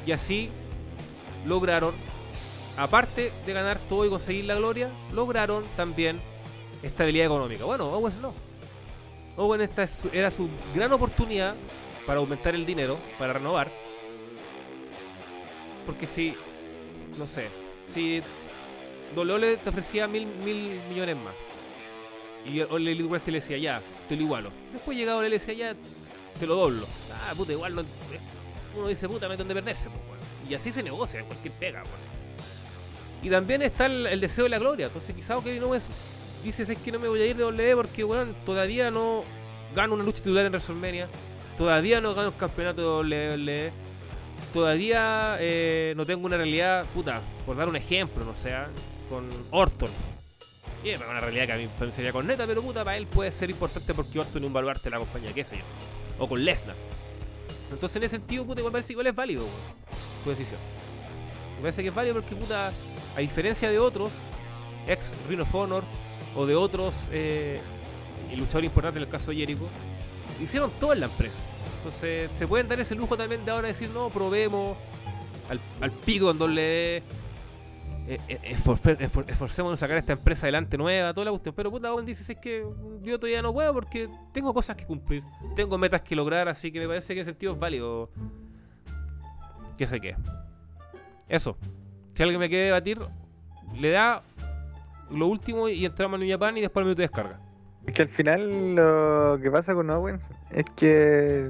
Y 0.06 0.12
así 0.12 0.50
lograron, 1.46 1.96
aparte 2.76 3.32
de 3.46 3.54
ganar 3.54 3.80
todo 3.88 4.06
y 4.06 4.10
conseguir 4.10 4.44
la 4.44 4.56
gloria, 4.56 4.90
lograron 5.14 5.64
también 5.78 6.20
estabilidad 6.84 7.28
económica. 7.28 7.64
Bueno, 7.64 7.86
Owens 7.94 8.18
no. 8.18 8.45
Owens 9.38 9.64
esta 9.70 9.84
es 9.84 9.92
su- 9.92 10.10
era 10.14 10.32
su 10.32 10.48
gran 10.74 10.92
oportunidad 10.94 11.56
para 12.06 12.20
aumentar 12.20 12.56
el 12.56 12.66
dinero, 12.66 12.98
para 13.20 13.34
renovar. 13.34 13.70
Porque 15.86 16.08
si, 16.08 16.34
no 17.18 17.26
sé, 17.28 17.48
si 17.94 18.22
WWE 19.16 19.58
te 19.58 19.70
ofrecía 19.70 20.08
mil, 20.08 20.26
mil 20.26 20.80
millones 20.90 21.16
más. 21.18 21.34
Y 22.46 22.60
Elite 22.60 23.04
Wrestling 23.04 23.34
le 23.34 23.40
decía, 23.40 23.58
ya, 23.58 23.82
te 24.08 24.16
lo 24.16 24.22
igualo. 24.24 24.52
Después 24.72 24.98
llegaba 24.98 25.20
Ole 25.20 25.28
y 25.28 25.32
le 25.32 25.40
decía, 25.40 25.54
ya, 25.54 25.76
te 26.40 26.46
lo 26.48 26.56
doblo. 26.56 26.88
Ah, 27.12 27.34
puta, 27.36 27.52
igual 27.54 27.76
no. 27.76 27.82
eh, 27.82 27.86
Uno 28.76 28.88
dice, 28.88 29.08
puta, 29.08 29.28
me 29.28 29.36
donde 29.38 29.54
perderse, 29.54 29.90
pues, 29.90 30.02
weón. 30.08 30.20
Y 30.50 30.54
así 30.54 30.72
se 30.72 30.84
negocia 30.84 31.24
cualquier 31.24 31.54
pega, 31.56 31.84
weón. 31.84 32.16
Y 33.24 33.30
también 33.30 33.62
está 33.64 33.88
el, 33.88 34.06
el 34.06 34.20
deseo 34.22 34.44
de 34.44 34.52
la 34.52 34.60
gloria. 34.60 34.88
Entonces, 34.88 35.16
quizás 35.16 35.44
Kevin 35.44 35.64
Owens 35.64 35.88
dice, 36.46 36.64
es 36.64 36.80
que 36.80 36.92
no 36.92 37.00
me 37.00 37.08
voy 37.08 37.22
a 37.22 37.26
ir 37.26 37.36
de 37.36 37.46
WWE 37.46 37.76
porque, 37.76 38.04
weón, 38.04 38.36
todavía 38.46 38.92
no 38.92 39.24
gano 39.76 39.94
una 39.94 40.04
lucha 40.04 40.24
titular 40.24 40.46
en 40.46 40.52
WrestleMania. 40.52 41.08
Todavía 41.58 42.02
no 42.02 42.14
gano 42.14 42.30
el 42.30 42.36
campeonato 42.36 43.04
de 43.04 43.36
WWE. 43.38 43.72
Todavía 44.54 45.38
eh, 45.40 45.94
no 45.98 46.06
tengo 46.06 46.26
una 46.26 46.38
realidad, 46.38 46.86
puta, 46.94 47.22
por 47.46 47.58
dar 47.58 47.68
un 47.68 47.76
ejemplo, 47.76 48.24
no 48.24 48.34
sé, 48.34 48.54
ah, 48.54 48.68
con 49.10 49.30
Orton. 49.52 49.90
Y 50.84 50.90
es 50.90 51.02
una 51.02 51.20
realidad 51.20 51.48
que 51.48 51.54
a 51.54 51.58
mí 51.58 51.68
sería 51.94 52.12
con 52.12 52.28
neta, 52.28 52.46
pero 52.46 52.62
puta, 52.62 52.84
para 52.84 52.96
él 52.96 53.08
puede 53.08 53.32
ser 53.32 53.50
importante 53.50 53.94
porque 53.94 54.20
Orton 54.20 54.44
es 54.44 54.48
un 54.48 54.54
baluarte 54.54 54.84
de 54.84 54.92
la 54.92 55.00
compañía, 55.00 55.34
qué 55.34 55.44
sé 55.44 55.58
yo. 55.58 55.64
O 56.20 56.28
con 56.28 56.44
Lesnar. 56.46 56.76
Entonces 57.72 57.96
en 57.98 58.04
ese 58.04 58.18
sentido, 58.18 58.46
puta, 58.46 58.62
igual 58.62 58.72
parece 58.72 58.94
igual 58.94 59.08
es 59.08 59.16
válido, 59.16 59.44
weón, 59.44 59.56
tu 60.24 60.30
decisión. 60.30 60.60
Me 61.56 61.62
parece 61.62 61.82
que 61.82 61.90
es 61.90 61.96
válido 61.96 62.16
porque, 62.16 62.36
puta, 62.36 62.72
a 63.16 63.20
diferencia 63.20 63.70
de 63.70 63.80
otros, 63.80 64.14
ex 64.88 65.06
Ring 65.28 65.42
of 65.42 65.56
Honor, 65.56 65.84
o 66.36 66.46
de 66.46 66.56
otros 66.56 67.08
eh, 67.12 67.62
luchadores 68.36 68.68
importantes, 68.70 68.98
en 69.02 69.08
el 69.08 69.12
caso 69.12 69.32
de 69.32 69.38
Jericho, 69.38 69.68
hicieron 70.42 70.72
todo 70.80 70.94
en 70.94 71.00
la 71.02 71.06
empresa. 71.08 71.40
Entonces, 71.78 72.30
se 72.36 72.48
pueden 72.48 72.68
dar 72.68 72.80
ese 72.80 72.96
lujo 72.96 73.16
también 73.16 73.46
de 73.46 73.52
ahora 73.52 73.68
decir, 73.68 73.90
no, 73.90 74.10
probemos 74.10 74.78
al, 75.82 75.92
pico 75.92 76.32
en 76.32 76.38
doble 76.40 76.98
eh, 76.98 77.04
eh, 78.08 78.20
esforce- 78.56 78.98
esfor- 78.98 79.30
esforcémonos 79.30 79.80
sacar 79.80 79.98
esta 79.98 80.14
empresa 80.14 80.46
adelante 80.48 80.78
nueva, 80.78 81.14
toda 81.14 81.26
la 81.26 81.32
cuestión. 81.32 81.54
Pero 81.56 81.70
puta, 81.72 81.94
Owen 81.94 82.06
dice, 82.06 82.24
"Si 82.24 82.34
es 82.34 82.40
que 82.40 82.66
yo 83.04 83.20
todavía 83.20 83.42
no 83.42 83.54
puedo 83.54 83.74
porque 83.74 84.10
tengo 84.34 84.54
cosas 84.54 84.76
que 84.76 84.86
cumplir, 84.86 85.24
tengo 85.56 85.78
metas 85.78 86.02
que 86.02 86.16
lograr, 86.16 86.48
así 86.50 86.72
que 86.72 86.80
me 86.80 86.88
parece 86.88 87.14
que 87.14 87.22
ese 87.22 87.32
sentido 87.32 87.54
es 87.54 87.60
válido. 87.60 88.10
Que 89.78 89.88
sé 89.88 90.00
qué. 90.02 90.16
Eso. 91.28 91.58
Si 92.14 92.24
alguien 92.24 92.40
me 92.40 92.48
quiere 92.50 92.66
debatir, 92.66 93.00
le 93.76 93.90
da 93.90 94.24
lo 95.12 95.28
último 95.28 95.70
y 95.70 95.86
entramos 95.86 96.18
a 96.18 96.24
New 96.24 96.30
Japan 96.30 96.58
y 96.58 96.62
después 96.62 96.82
el 96.82 96.86
minuto 96.86 97.02
de 97.02 97.08
descarga. 97.08 97.40
Es 97.86 97.94
que 97.94 98.02
al 98.02 98.10
final 98.10 98.76
lo 98.76 99.40
que 99.42 99.52
pasa 99.52 99.74
con 99.74 99.90
Owens 99.90 100.24
es 100.52 100.66
que 100.76 101.50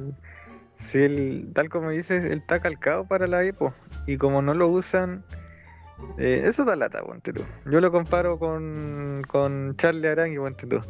si 0.77 0.99
él, 0.99 1.51
tal 1.53 1.69
como 1.69 1.89
dices, 1.89 2.23
él 2.25 2.39
está 2.39 2.59
calcado 2.59 3.05
para 3.05 3.27
la 3.27 3.43
EPO 3.43 3.73
y 4.05 4.17
como 4.17 4.41
no 4.41 4.53
lo 4.53 4.67
usan, 4.67 5.23
eh, 6.17 6.43
eso 6.45 6.65
da 6.65 6.75
lata, 6.75 7.01
ponte. 7.01 7.33
Yo 7.65 7.81
lo 7.81 7.91
comparo 7.91 8.37
con, 8.37 9.23
con 9.27 9.75
Charlie 9.77 10.07
Arangui, 10.07 10.37
ponte 10.37 10.67
tú, 10.67 10.81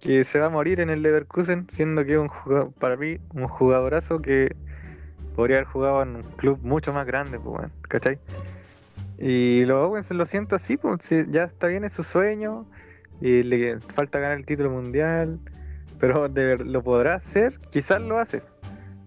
que 0.00 0.24
se 0.24 0.38
va 0.38 0.46
a 0.46 0.50
morir 0.50 0.80
en 0.80 0.90
el 0.90 1.02
Leverkusen 1.02 1.66
siendo 1.68 2.04
que 2.04 2.12
es 2.12 2.18
un 2.18 2.28
jugador, 2.28 2.72
para 2.72 2.96
mí 2.96 3.18
un 3.34 3.48
jugadorazo 3.48 4.22
que 4.22 4.54
podría 5.34 5.56
haber 5.58 5.68
jugado 5.68 6.02
en 6.02 6.16
un 6.16 6.22
club 6.22 6.60
mucho 6.62 6.92
más 6.92 7.06
grande, 7.06 7.38
pues, 7.38 7.68
¿cachai? 7.82 8.18
Y 9.18 9.64
los 9.64 9.76
Owens 9.86 10.10
lo 10.10 10.26
siento 10.26 10.56
así, 10.56 10.76
pues 10.76 10.98
ya 11.30 11.44
está 11.44 11.68
bien, 11.68 11.84
es 11.84 11.92
su 11.92 12.02
sueño 12.02 12.66
y 13.20 13.42
le 13.42 13.80
falta 13.80 14.18
ganar 14.18 14.36
el 14.36 14.44
título 14.44 14.70
mundial, 14.70 15.38
pero 15.98 16.28
de 16.28 16.44
ver- 16.44 16.66
lo 16.66 16.82
podrá 16.82 17.14
hacer, 17.14 17.58
quizás 17.70 18.00
lo 18.02 18.18
hace, 18.18 18.42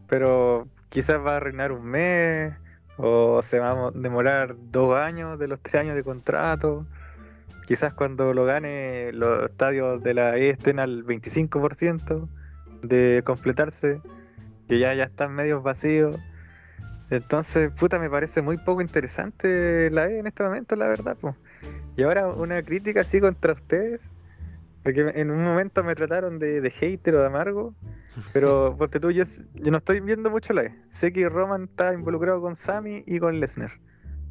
pero 0.08 0.68
quizás 0.90 1.24
va 1.24 1.38
a 1.38 1.40
reinar 1.40 1.72
un 1.72 1.86
mes 1.86 2.54
o 2.98 3.42
se 3.44 3.60
va 3.60 3.72
a 3.72 3.76
mo- 3.76 3.92
demorar 3.92 4.56
dos 4.72 4.98
años 4.98 5.38
de 5.38 5.48
los 5.48 5.60
tres 5.60 5.76
años 5.76 5.96
de 5.96 6.04
contrato. 6.04 6.86
Quizás 7.68 7.94
cuando 7.94 8.34
lo 8.34 8.46
gane 8.46 9.12
los 9.14 9.44
estadios 9.48 10.02
de 10.02 10.16
la 10.16 10.38
E 10.38 10.50
estén 10.50 10.80
al 10.80 11.04
25% 11.06 12.28
de 12.82 13.22
completarse, 13.24 14.02
que 14.68 14.80
ya, 14.80 14.94
ya 14.96 15.04
están 15.04 15.34
medios 15.36 15.62
vacíos. 15.62 16.18
Entonces, 17.10 17.72
puta, 17.72 17.98
me 18.00 18.10
parece 18.10 18.42
muy 18.42 18.58
poco 18.58 18.82
interesante 18.82 19.90
la 19.90 20.08
E 20.08 20.20
en 20.20 20.28
este 20.28 20.44
momento, 20.44 20.76
la 20.76 20.88
verdad. 20.88 21.18
po. 21.18 21.36
Y 21.98 22.04
ahora 22.04 22.28
una 22.28 22.62
crítica 22.62 23.02
así 23.02 23.20
contra 23.20 23.54
ustedes, 23.54 24.02
porque 24.84 25.12
en 25.16 25.32
un 25.32 25.44
momento 25.44 25.84
me 25.84 25.96
trataron 25.96 26.40
de, 26.40 26.62
de 26.62 26.72
hater 26.72 27.16
o 27.16 27.20
de 27.22 27.26
amargo, 27.26 27.74
pero 28.32 28.76
ponte 28.78 29.00
tú, 29.00 29.12
yo, 29.12 29.26
yo 29.56 29.72
no 29.72 29.78
estoy 29.78 30.00
viendo 30.02 30.30
mucho 30.30 30.54
la 30.54 30.64
E. 30.64 30.76
Sé 30.92 31.12
que 31.12 31.28
Roman 31.28 31.64
está 31.64 31.94
involucrado 31.94 32.42
con 32.42 32.56
Sammy 32.56 33.04
y 33.06 33.20
con 33.20 33.40
Lesnar. 33.40 33.72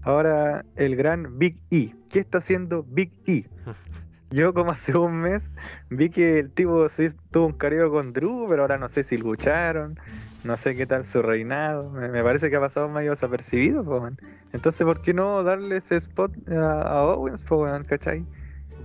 Ahora 0.02 0.64
el 0.76 0.96
gran 0.96 1.38
Big 1.38 1.58
E. 1.70 1.92
¿Qué 2.08 2.20
está 2.20 2.38
haciendo 2.38 2.84
Big 2.84 3.12
E? 3.26 3.46
Yo 4.30 4.52
como 4.52 4.72
hace 4.72 4.96
un 4.96 5.20
mes 5.22 5.42
vi 5.88 6.10
que 6.10 6.38
el 6.38 6.50
tipo 6.50 6.88
sí 6.90 7.08
tuvo 7.30 7.46
un 7.46 7.52
careo 7.54 7.90
con 7.90 8.12
Drew, 8.12 8.46
pero 8.48 8.62
ahora 8.62 8.76
no 8.76 8.90
sé 8.90 9.02
si 9.02 9.16
lucharon, 9.16 9.98
no 10.44 10.56
sé 10.56 10.74
qué 10.76 10.86
tal 10.86 11.04
su 11.04 11.22
reinado. 11.22 11.90
Me, 11.90 12.08
me 12.08 12.22
parece 12.22 12.50
que 12.50 12.56
ha 12.56 12.60
pasado 12.60 12.88
medio 12.88 13.10
desapercibido, 13.10 13.84
po, 13.84 14.00
man. 14.00 14.18
Entonces, 14.52 14.84
¿por 14.84 15.02
qué 15.02 15.12
no 15.14 15.42
darle 15.42 15.76
ese 15.76 15.96
spot 15.96 16.32
a, 16.48 16.82
a 16.82 17.04
Owens, 17.04 17.42
po, 17.42 17.62
man, 17.64 17.84
¿cachai? 17.84 18.24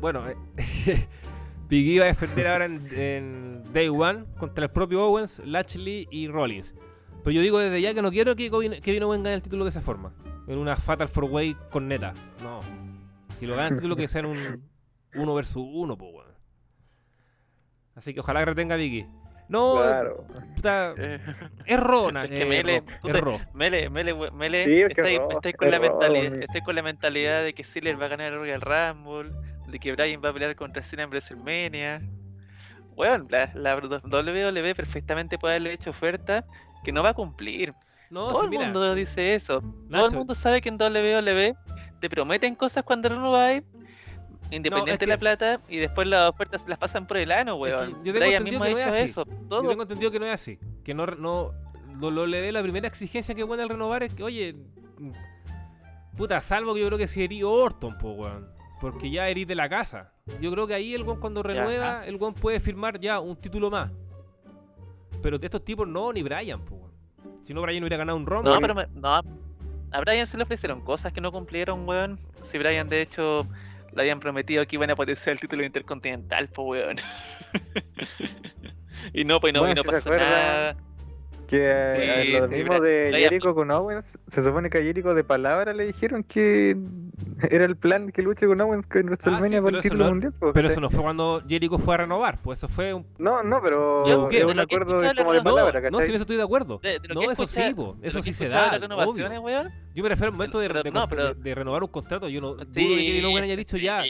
Bueno, 0.02 0.24
eh, 0.28 0.36
Big 1.70 1.96
E 1.96 2.00
va 2.00 2.06
a 2.06 2.08
defender 2.08 2.48
ahora 2.48 2.66
en, 2.66 2.88
en 2.92 3.64
Day 3.72 3.88
One 3.88 4.26
contra 4.38 4.66
el 4.66 4.72
propio 4.72 5.06
Owens, 5.06 5.42
Lashley 5.46 6.08
y 6.12 6.28
Rollins. 6.28 6.76
Pero 7.24 7.32
yo 7.32 7.42
digo 7.42 7.60
desde 7.60 7.82
ya 7.82 7.94
que 7.94 8.02
no 8.02 8.12
quiero 8.12 8.36
que 8.36 8.52
Kevin 8.82 9.04
Owens 9.04 9.24
gane 9.24 9.36
el 9.36 9.42
título 9.42 9.64
de 9.64 9.70
esa 9.70 9.82
forma. 9.82 10.14
En 10.48 10.58
una 10.58 10.76
Fatal 10.76 11.08
4-Way 11.08 11.56
con 11.72 11.88
neta. 11.88 12.14
No. 12.42 12.60
Si 13.38 13.46
lo 13.46 13.56
gana 13.56 13.70
el 13.70 13.76
título 13.76 13.96
que 13.96 14.10
sea 14.10 14.20
en 14.20 14.26
un 14.26 14.64
uno 15.16 15.34
versus 15.34 15.64
uno, 15.66 15.98
pues 15.98 16.12
weón. 16.14 16.34
Así 17.96 18.14
que 18.14 18.20
ojalá 18.20 18.42
que 18.42 18.46
retenga 18.48 18.76
a 18.76 18.78
No, 19.54 20.26
puta, 20.56 20.94
Eh, 20.98 21.20
es 21.66 21.80
Rona. 21.80 22.24
Es 22.24 22.30
que 22.32 22.42
eh, 22.42 22.46
Mele, 22.46 22.80
Ro, 22.80 22.86
tú 23.02 23.08
es 23.10 23.22
Ro. 23.22 23.40
Mele, 23.54 23.90
Mele, 23.90 24.14
Mele, 24.32 24.66
Sí, 24.66 24.82
es 24.82 24.88
que 24.88 25.02
estáis, 25.02 25.20
Raw, 25.20 25.32
estáis 25.32 25.56
con 25.56 25.70
la 25.72 25.78
es 25.78 25.82
Raw, 25.88 25.92
mentalidad, 26.00 26.32
mi- 26.32 26.44
estáis 26.44 26.64
con 26.64 26.76
la 26.76 26.82
mentalidad 26.84 27.44
de 27.44 27.54
que 27.54 27.64
Ziggler 27.64 28.02
va 28.02 28.06
a 28.06 28.10
ganar 28.10 28.34
el 28.34 28.40
Royal 28.40 28.62
Rumble, 28.62 29.32
de 29.68 29.80
que 29.80 29.92
Bryan 29.94 30.22
va 30.24 30.30
a 30.30 30.34
pelear 30.34 30.56
contra 30.56 30.82
Cena 30.84 31.04
en 31.04 31.10
WrestleMania. 31.10 32.02
Bueno, 32.96 33.26
la, 33.30 33.50
la 33.56 33.76
WWE 33.76 34.76
perfectamente 34.76 35.38
puede 35.40 35.56
haberle 35.56 35.74
hecho 35.74 35.90
oferta 35.90 36.46
que 36.84 36.92
no 36.92 37.02
va 37.04 37.10
a 37.10 37.14
cumplir. 37.14 37.74
No, 38.10 38.28
Todo 38.30 38.42
sí, 38.42 38.46
el 38.46 38.50
mira. 38.52 38.64
mundo 38.66 38.94
dice 38.94 39.34
eso. 39.34 39.62
Todo 39.62 39.74
Nacho. 39.90 40.08
el 40.08 40.18
mundo 40.18 40.36
sabe 40.36 40.62
que 40.62 40.70
en 40.70 40.78
WWE 40.78 41.56
te 42.00 42.10
prometen 42.10 42.54
cosas 42.56 42.84
cuando 42.84 43.10
renováis, 43.10 43.64
independiente 44.52 45.06
de 45.06 45.10
la 45.12 45.18
plata, 45.18 45.62
y 45.68 45.78
después 45.78 46.08
las 46.08 46.30
ofertas 46.30 46.64
se 46.64 46.70
las 46.70 46.78
pasan 46.78 47.08
por 47.08 47.18
el 47.18 47.32
ano, 47.32 47.66
Es 47.66 47.74
que 47.74 47.78
weón. 47.80 48.04
yo 48.04 48.14
tengo 48.14 48.26
entendido 48.26 48.60
mismo 48.60 48.66
que 48.66 48.72
no 48.74 48.78
es 48.80 48.86
así. 48.88 49.04
eso. 49.12 49.26
Yo 49.50 49.62
tengo 49.70 49.82
entendido 49.82 50.12
que 50.12 50.20
no 50.20 50.26
es 50.26 50.32
así. 50.34 50.60
Que 50.84 50.94
no, 50.94 51.06
no 51.08 51.52
lo, 52.00 52.12
lo 52.12 52.26
le 52.28 52.42
dé 52.42 52.52
la 52.52 52.62
primera 52.62 52.88
exigencia 52.88 53.34
que 53.36 53.46
pone 53.46 53.64
al 53.64 53.70
renovar 53.70 54.04
es 54.04 54.14
que, 54.14 54.24
oye, 54.24 54.56
puta, 56.18 56.42
salvo 56.42 56.74
que 56.74 56.82
yo 56.82 56.88
creo 56.88 56.98
que 56.98 57.08
si 57.08 57.24
erí 57.24 57.44
Orton, 57.44 57.98
po, 57.98 58.12
weón. 58.12 58.48
Porque 58.80 59.10
ya 59.10 59.30
erí 59.30 59.46
de 59.46 59.56
la 59.56 59.70
casa. 59.70 60.12
Yo 60.42 60.52
creo 60.52 60.68
que 60.68 60.74
ahí 60.74 60.94
el 60.94 61.04
weón 61.04 61.20
cuando 61.20 61.42
renueva, 61.42 62.06
el 62.06 62.16
weón 62.18 62.34
puede 62.34 62.60
firmar 62.60 63.00
ya 63.00 63.20
un 63.20 63.36
título 63.38 63.70
más. 63.70 63.92
Pero 65.22 65.40
de 65.40 65.46
estos 65.48 65.64
tipos 65.64 65.88
no, 65.88 66.12
ni 66.12 66.22
Brian, 66.22 66.64
po, 66.66 66.76
weón. 66.76 66.92
Si 67.44 67.54
no, 67.54 67.62
Brian 67.62 67.82
hubiera 67.84 67.98
ganado 67.98 68.18
un 68.18 68.26
Rumble. 68.26 68.54
No, 68.54 68.60
pero 68.60 68.76
me- 68.76 68.88
no. 68.94 69.22
A 69.92 70.02
Brian 70.02 70.26
se 70.26 70.38
le 70.38 70.44
ofrecieron 70.44 70.82
cosas 70.82 71.14
que 71.14 71.22
no 71.22 71.32
cumplieron, 71.32 71.88
weón. 71.88 72.20
Si 72.42 72.58
Brian, 72.58 72.90
de 72.90 73.02
hecho, 73.02 73.48
le 73.96 74.02
habían 74.02 74.20
prometido 74.20 74.66
que 74.66 74.76
iban 74.76 74.90
a 74.90 74.96
potenciar 74.96 75.34
el 75.34 75.40
título 75.40 75.64
intercontinental, 75.64 76.50
pues, 76.50 76.84
weón. 76.84 76.98
y 79.14 79.26
no, 79.26 79.40
pues 79.40 79.54
no, 79.54 79.70
y 79.70 79.74
no 79.74 79.84
pasó 79.84 80.10
nada. 80.12 80.76
Que 81.54 82.24
Sí, 82.26 82.32
lo 82.40 82.48
sí, 82.48 82.56
mismo 82.56 82.80
de 82.80 83.12
Jericho 83.14 83.54
con 83.54 83.70
Owens, 83.70 84.18
se 84.28 84.42
supone 84.42 84.72
que 84.72 84.80
a 84.80 84.82
Jericho 84.82 85.14
de 85.14 85.24
palabra 85.24 85.72
le 85.74 85.86
dijeron 85.86 86.24
que 86.24 86.76
era 87.52 87.66
el 87.66 87.76
plan 87.76 88.12
que 88.12 88.24
luche 88.24 88.48
con 88.48 88.60
Owens 88.60 88.88
en 88.96 89.06
WrestleMania 89.06 89.62
por 89.62 89.66
pero 89.66 89.68
el 89.70 89.76
eso 89.76 89.82
título 89.84 90.04
no- 90.06 90.10
mundial. 90.12 90.34
po, 90.40 90.52
Pero 90.54 90.68
eso 90.68 90.82
no 90.82 90.90
fue 90.90 91.04
cuando 91.04 91.44
Jericho 91.48 91.78
fue 91.78 91.94
a 91.94 91.98
renovar, 91.98 92.42
pues 92.42 92.58
eso 92.60 92.68
fue 92.68 92.94
un... 92.96 93.06
No, 93.20 93.44
no, 93.44 93.62
pero 93.62 94.04
un 94.24 94.30
que 94.30 94.42
acuerdo 94.42 95.00
de, 95.00 95.14
como 95.16 95.32
de 95.32 95.38
la- 95.38 95.44
No, 95.44 95.56
palabra, 95.56 95.92
no, 95.92 96.00
si 96.00 96.06
en 96.10 96.16
eso 96.16 96.24
estoy 96.24 96.38
de 96.38 96.44
acuerdo. 96.44 96.80
De- 96.82 97.00
de 97.00 97.08
lo 97.10 97.14
no, 97.14 97.22
que 97.22 97.26
eso 97.34 97.44
escucha- 97.44 97.68
sí, 97.68 97.74
po, 97.76 97.98
eso 98.02 98.18
que 98.20 98.24
sí 98.24 98.34
se 98.34 98.48
da. 98.50 98.72
obvio. 99.06 99.42
weón. 99.42 99.72
Yo 99.94 100.02
me 100.02 100.10
refiero 100.10 100.28
al 100.30 100.34
momento 100.34 100.58
de, 100.60 100.68
Pero 100.70 100.82
de 100.84 100.92
no, 100.92 101.02
con- 101.02 101.10
pero- 101.10 101.34
de- 101.36 101.44
de 101.44 101.56
renovar 101.56 101.84
un 101.84 101.90
contrato. 101.90 102.30
Yo 102.30 102.42
no 102.42 102.54
dudo 102.56 102.66
de 102.66 102.72
Sí, 102.72 102.88
que 102.88 103.06
Kevin 103.06 103.26
Owens 103.26 103.44
haya 103.44 103.56
dicho 103.56 103.78
ya, 103.78 104.02
sí, 104.04 104.10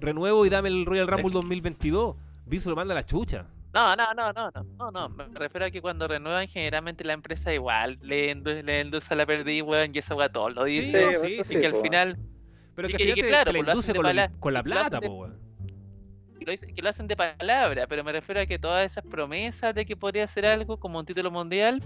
renuevo 0.00 0.44
y 0.44 0.50
dame 0.50 0.68
el 0.68 0.84
Royal 0.84 1.06
Rumble 1.08 1.30
2022. 1.32 2.16
Vince 2.46 2.68
lo 2.68 2.76
manda 2.76 2.92
a 2.92 2.96
la 2.96 3.06
chucha. 3.06 3.46
No, 3.74 3.96
no, 3.96 4.14
no, 4.14 4.32
no, 4.32 4.50
no, 4.54 4.62
no, 4.78 4.90
no, 4.92 5.08
me 5.08 5.24
refiero 5.34 5.66
a 5.66 5.70
que 5.70 5.82
cuando 5.82 6.06
renuevan 6.06 6.46
generalmente 6.46 7.02
la 7.02 7.12
empresa 7.12 7.52
igual 7.52 7.98
le, 8.02 8.32
endu- 8.32 8.62
le 8.62 8.80
endulza 8.80 9.16
la 9.16 9.26
perdida, 9.26 9.64
weón, 9.64 9.90
y 9.92 9.98
esa 9.98 10.14
weá 10.14 10.28
todo 10.28 10.48
lo 10.50 10.64
dice. 10.64 11.16
sí, 11.18 11.26
sí, 11.38 11.44
sí, 11.44 11.54
y 11.56 11.60
que 11.60 11.66
al 11.66 11.74
final, 11.74 12.18
Pero 12.76 12.88
que, 12.88 12.96
que- 12.96 13.14
que 13.14 13.22
claro, 13.26 13.50
la 13.52 13.58
pues 13.58 13.66
lo 13.74 13.80
hacen 13.80 13.96
con, 13.96 14.06
de 14.06 14.14
la- 14.14 14.28
con 14.38 14.54
plata, 14.62 15.00
de- 15.00 15.08
po, 15.08 15.14
weón. 15.14 15.38
que 16.38 16.44
lo, 16.46 16.52
que 16.82 16.88
hacen 16.88 17.08
de 17.08 17.16
palabra, 17.16 17.86
pero 17.88 18.04
me 18.04 18.12
refiero 18.12 18.40
a 18.40 18.46
que 18.46 18.60
todas 18.60 18.86
esas 18.86 19.04
promesas 19.04 19.74
de 19.74 19.84
que 19.84 19.96
podría 19.96 20.22
hacer 20.24 20.46
algo 20.46 20.78
como 20.78 21.00
un 21.00 21.04
título 21.06 21.32
mundial, 21.32 21.82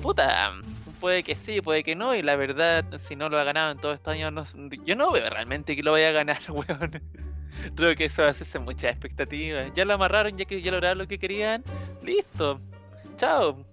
puta, 0.00 0.52
puede 1.00 1.24
que 1.24 1.34
sí, 1.34 1.60
puede 1.60 1.82
que 1.82 1.96
no, 1.96 2.14
y 2.14 2.22
la 2.22 2.36
verdad, 2.36 2.84
si 2.98 3.16
no 3.16 3.28
lo 3.28 3.38
ha 3.38 3.44
ganado 3.44 3.72
en 3.72 3.78
todos 3.78 3.96
estos 3.96 4.12
años, 4.14 4.32
no, 4.54 4.68
yo 4.84 4.94
no 4.94 5.10
veo 5.10 5.28
realmente 5.28 5.74
que 5.74 5.82
lo 5.82 5.90
vaya 5.92 6.10
a 6.10 6.12
ganar, 6.12 6.38
weón. 6.48 7.02
Creo 7.74 7.94
que 7.96 8.04
eso 8.06 8.22
hace 8.24 8.58
muchas 8.58 8.92
expectativas. 8.92 9.72
Ya 9.74 9.84
lo 9.84 9.94
amarraron, 9.94 10.36
ya 10.36 10.44
que 10.44 10.60
ya 10.62 10.70
lograron 10.70 10.98
lo 10.98 11.08
que 11.08 11.18
querían, 11.18 11.62
listo, 12.02 12.60
chao. 13.16 13.64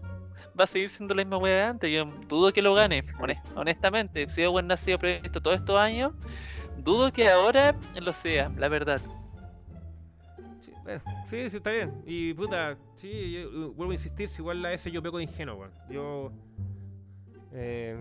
Va 0.57 0.63
a 0.63 0.67
seguir 0.67 0.89
siendo 0.89 1.13
la 1.13 1.23
misma 1.23 1.37
wea 1.37 1.53
de 1.55 1.63
antes, 1.63 1.91
yo 1.91 2.05
dudo 2.29 2.53
que 2.53 2.61
lo 2.61 2.73
gane, 2.73 3.03
hone- 3.19 3.41
honestamente. 3.55 4.29
Si 4.29 4.41
ha 4.43 4.77
sido 4.77 4.99
previsto 4.99 5.41
todos 5.41 5.57
estos 5.57 5.77
años, 5.77 6.13
dudo 6.77 7.11
que 7.11 7.27
ahora 7.29 7.75
lo 8.01 8.13
sea, 8.13 8.49
la 8.57 8.69
verdad. 8.69 9.01
Sí, 11.25 11.49
sí, 11.49 11.57
está 11.57 11.71
bien. 11.71 11.91
Y 12.05 12.33
puta, 12.35 12.77
sí, 12.95 13.31
yo, 13.31 13.71
vuelvo 13.73 13.91
a 13.91 13.95
insistir, 13.95 14.29
si 14.29 14.41
igual 14.41 14.61
la 14.61 14.71
S 14.71 14.89
yo 14.91 15.01
peco 15.01 15.17
de 15.17 15.23
ingenuo, 15.23 15.55
weón. 15.55 15.71
Yo. 15.89 16.31
Eh, 17.51 17.97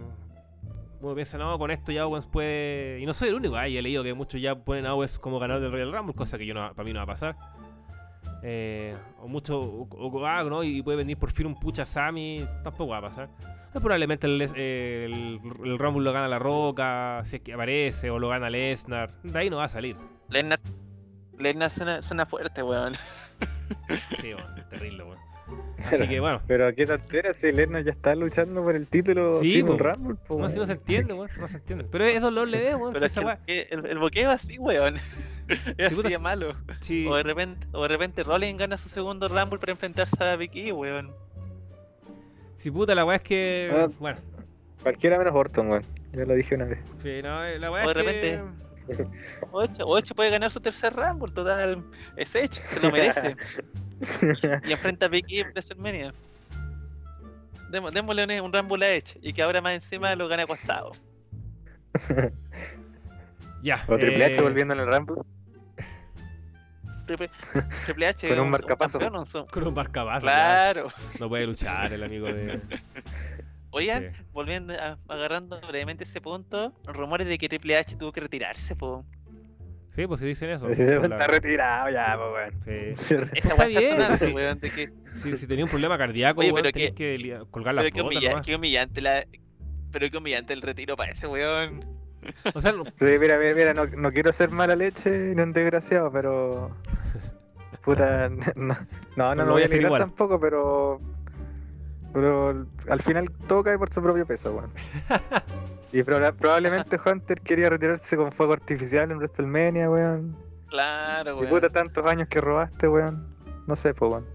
bueno, 1.05 1.15
piensa, 1.17 1.39
no, 1.39 1.59
con 1.59 1.71
esto 1.71 1.93
ya 1.93 2.07
Owens 2.07 2.27
puede. 2.27 2.99
Y 3.01 3.07
no 3.07 3.13
soy 3.15 3.29
el 3.29 3.35
único, 3.37 3.55
y 3.67 3.77
he 3.77 3.83
leído 3.83 4.03
que 4.03 4.15
muchos 4.15 4.41
ya 4.41 4.55
ponen 4.57 4.87
a 4.87 4.95
Owens 4.95 5.19
como 5.19 5.39
ganador 5.39 5.63
del 5.63 5.73
Royal 5.73 5.93
Rumble, 5.93 6.15
cosa 6.15 6.37
que 6.39 6.47
yo 6.47 6.55
no, 6.55 6.73
para 6.75 6.85
mí 6.85 6.93
no 6.93 6.99
va 6.99 7.05
a 7.05 7.07
pasar. 7.07 7.37
Eh, 8.43 8.95
o 9.21 9.29
mucho, 9.29 9.59
o, 9.59 9.89
o- 9.91 10.27
ah, 10.27 10.43
¿no? 10.45 10.63
Y 10.63 10.83
puede 10.83 10.99
venir 10.99 11.17
por 11.17 11.31
fin 11.31 11.47
un 11.47 11.59
pucha 11.59 11.87
Sammy, 11.87 12.47
tampoco 12.63 12.89
va 12.93 12.99
a 12.99 13.03
pasar. 13.03 13.29
Eh, 13.43 13.81
probablemente 13.81 14.27
el, 14.27 14.43
eh, 14.55 15.05
el, 15.07 15.41
el 15.65 15.79
Rumble 15.79 16.05
lo 16.05 16.13
gana 16.13 16.29
La 16.29 16.39
Roca, 16.39 17.23
si 17.25 17.37
es 17.37 17.43
que 17.43 17.55
aparece, 17.55 18.11
o 18.11 18.19
lo 18.19 18.29
gana 18.29 18.51
Lesnar. 18.51 19.11
De 19.23 19.39
ahí 19.39 19.49
no 19.51 19.57
va 19.57 19.65
a 19.65 19.69
salir. 19.69 19.97
Lesnar 20.29 20.59
Lesnar 21.39 21.71
suena, 21.71 22.03
suena 22.03 22.27
fuerte, 22.27 22.63
weón. 22.63 22.95
Sí, 24.21 24.35
weón, 24.35 24.69
terrible, 24.69 25.05
weón. 25.05 25.19
Así 25.79 25.89
Pero- 25.91 26.09
que 26.09 26.21
bueno, 26.21 26.41
Pero 26.47 26.75
qué 26.75 26.87
tontera 26.87 27.35
si 27.35 27.53
Lesnar 27.53 27.85
ya 27.85 27.91
está 27.93 28.15
luchando 28.15 28.63
por 28.63 28.75
el 28.75 28.87
título 28.87 29.41
Sí. 29.41 29.61
Rumble, 29.63 30.17
po, 30.27 30.39
no, 30.39 30.49
si 30.49 30.55
no 30.55 30.61
weón. 30.63 30.67
se 30.69 30.73
entiende, 30.73 31.13
weón, 31.15 31.31
no 31.39 31.49
se 31.49 31.57
entiende. 31.59 31.85
Pero 31.91 32.05
es 32.05 32.21
dolor 32.23 32.49
le 32.49 32.75
weón, 32.75 32.93
Pero 32.95 33.09
si 33.09 33.21
es 33.21 33.27
que 33.47 33.63
el, 33.71 33.79
el, 33.81 33.87
el 33.91 33.99
boqueo 33.99 34.31
así, 34.31 34.59
weón. 34.59 34.97
Es 35.77 35.93
así 35.93 36.09
de 36.09 36.19
malo. 36.19 36.55
sí, 36.81 37.07
O 37.07 37.15
de 37.17 37.23
repente, 37.23 37.67
o 37.73 37.83
de 37.83 37.89
repente 37.89 38.23
Rollins 38.23 38.59
gana 38.59 38.79
su 38.79 38.89
segundo 38.89 39.29
Rumble 39.29 39.59
para 39.59 39.73
enfrentarse 39.73 40.25
a 40.25 40.37
Big 40.37 40.53
E, 40.55 40.73
weón. 40.73 41.13
si 42.57 42.71
puta 42.71 42.95
la 42.95 43.05
weá 43.05 43.17
es 43.17 43.23
que. 43.23 43.71
Ah. 43.75 43.89
Bueno, 43.99 44.19
Cualquiera 44.83 45.19
menos 45.19 45.35
Orton, 45.35 45.69
weón. 45.71 45.85
Ya 46.13 46.25
lo 46.25 46.35
dije 46.35 46.55
una 46.55 46.65
vez. 46.67 46.79
sí, 47.03 47.21
no, 47.23 47.45
eh, 47.45 47.59
la 47.59 47.71
weá 47.71 47.85
O 47.87 47.91
es 47.91 47.95
de 47.97 48.05
que. 48.05 48.13
repente- 48.13 48.64
O 49.51 49.63
Edge, 49.63 49.83
o 49.85 49.99
Edge 49.99 50.15
puede 50.15 50.31
ganar 50.31 50.51
su 50.51 50.61
tercer 50.61 50.93
Rumble, 50.95 51.33
total. 51.33 51.83
Es 52.17 52.35
Edge, 52.35 52.61
se 52.69 52.81
lo 52.81 52.91
merece. 52.91 53.37
y 54.67 54.73
enfrenta 54.73 55.07
a 55.07 55.09
Big 55.09 55.25
E 55.29 55.41
en 55.41 55.49
WrestleMania. 55.49 56.13
Demo- 57.71 57.91
démosle 57.91 58.25
un, 58.25 58.45
un 58.47 58.53
Rumble 58.53 58.85
a 58.85 58.95
Edge 58.95 59.19
y 59.23 59.33
que 59.33 59.43
ahora 59.43 59.61
más 59.61 59.73
encima 59.73 60.15
lo 60.15 60.29
gane 60.29 60.43
acostado. 60.43 60.93
Ya. 63.63 63.83
o 63.89 63.97
Triple 63.97 64.25
H 64.27 64.37
eh, 64.39 64.43
volviendo 64.43 64.75
en 64.75 64.81
el 64.81 64.87
Rumble. 64.87 65.23
Triple, 67.07 67.31
Triple 67.85 68.07
H 68.07 68.29
Con 68.35 68.41
un 68.41 68.51
marcapaso. 68.51 68.99
campeón, 68.99 69.25
Con 69.51 69.67
un 69.67 69.75
marcapaso. 69.75 70.21
Claro. 70.21 70.89
No 71.21 71.29
puede 71.29 71.47
luchar 71.47 71.93
el 71.93 72.03
amigo 72.03 72.27
de. 72.27 72.61
Oigan, 73.75 74.15
Sí. 74.17 74.23
volviendo 74.33 74.73
a- 74.75 74.99
agarrando 75.09 75.61
brevemente 75.69 76.05
ese 76.05 76.21
punto, 76.21 76.73
rumores 76.87 77.27
de 77.27 77.39
que 77.39 77.49
Triple 77.49 77.77
H 77.77 77.97
tuvo 77.97 78.13
que 78.13 78.21
retirarse, 78.21 78.77
po. 78.77 79.05
Sí, 79.97 80.07
pues 80.07 80.21
si 80.21 80.27
dicen 80.27 80.51
eso. 80.51 80.69
La- 80.69 80.75
Está 80.75 81.27
retirado 81.27 81.89
ya, 81.91 82.17
po, 82.17 82.33
weón. 82.33 82.55
Sí. 82.65 82.71
Esa 83.39 83.53
Está 83.53 83.67
bien, 83.67 83.91
sonando, 83.93 84.19
sí, 84.19 84.25
sí. 84.27 84.33
weón, 84.33 84.59
de 84.61 84.71
que 84.71 84.93
Si, 85.15 85.37
si 85.37 85.47
tenía 85.47 85.65
un 85.65 85.71
problema 85.71 85.97
cardíaco, 85.99 86.41
Oye, 86.41 86.51
weón, 86.53 86.63
pero 86.63 86.73
tenés 86.73 86.93
que 86.93 87.17
li- 87.19 87.35
colgar 87.51 87.75
la 87.75 87.83
pero 87.83 87.95
qué, 87.95 88.03
humilla- 88.03 88.43
humillante 88.57 89.01
la 89.01 89.25
pero 89.93 90.11
qué 90.11 90.17
humillante 90.19 90.53
el 90.53 90.63
retiro 90.63 90.97
para 90.97 91.13
ese 91.13 91.27
weón. 91.29 91.81
O 92.55 92.61
sea, 92.61 92.73
no- 92.73 92.85
Sí, 92.99 93.05
mira, 93.21 93.39
mira, 93.39 93.55
mira, 93.55 93.75
no, 93.75 93.87
no 93.87 94.13
quiero 94.13 94.33
ser 94.33 94.51
mala 94.51 94.75
leche 94.77 95.11
ni 95.35 95.43
un 95.43 95.53
desgraciado, 95.53 96.11
pero. 96.13 96.71
Puta, 97.85 98.29
no, 98.31 98.45
no, 98.57 98.77
no, 99.17 99.35
lo 99.35 99.45
no 99.45 99.53
voy 99.53 99.53
voy 99.53 99.63
a 99.63 99.69
negar 99.69 99.83
igual. 99.85 100.01
tampoco, 100.01 100.41
pero. 100.41 101.01
Pero 102.15 102.67
al 102.89 103.03
final 103.03 103.31
todo 103.49 103.63
cae 103.65 103.77
por 103.77 103.93
su 103.93 104.01
propio 104.01 104.25
peso, 104.27 104.53
weón. 104.55 104.71
Y 105.93 106.03
proba- 106.03 106.33
probablemente 106.33 106.99
Hunter 107.05 107.41
quería 107.43 107.69
retirarse 107.69 108.17
con 108.17 108.33
fuego 108.33 108.55
artificial 108.55 109.11
en 109.11 109.19
WrestleMania, 109.19 109.91
weón. 109.91 110.37
Claro, 110.69 111.33
Y 111.33 111.41
weón. 111.41 111.49
puta, 111.51 111.69
tantos 111.71 112.07
años 112.07 112.29
que 112.29 112.41
robaste, 112.41 112.89
weón. 112.89 113.27
No 113.67 113.77
sé, 113.77 113.93
pues, 113.95 114.11
weón. 114.13 114.27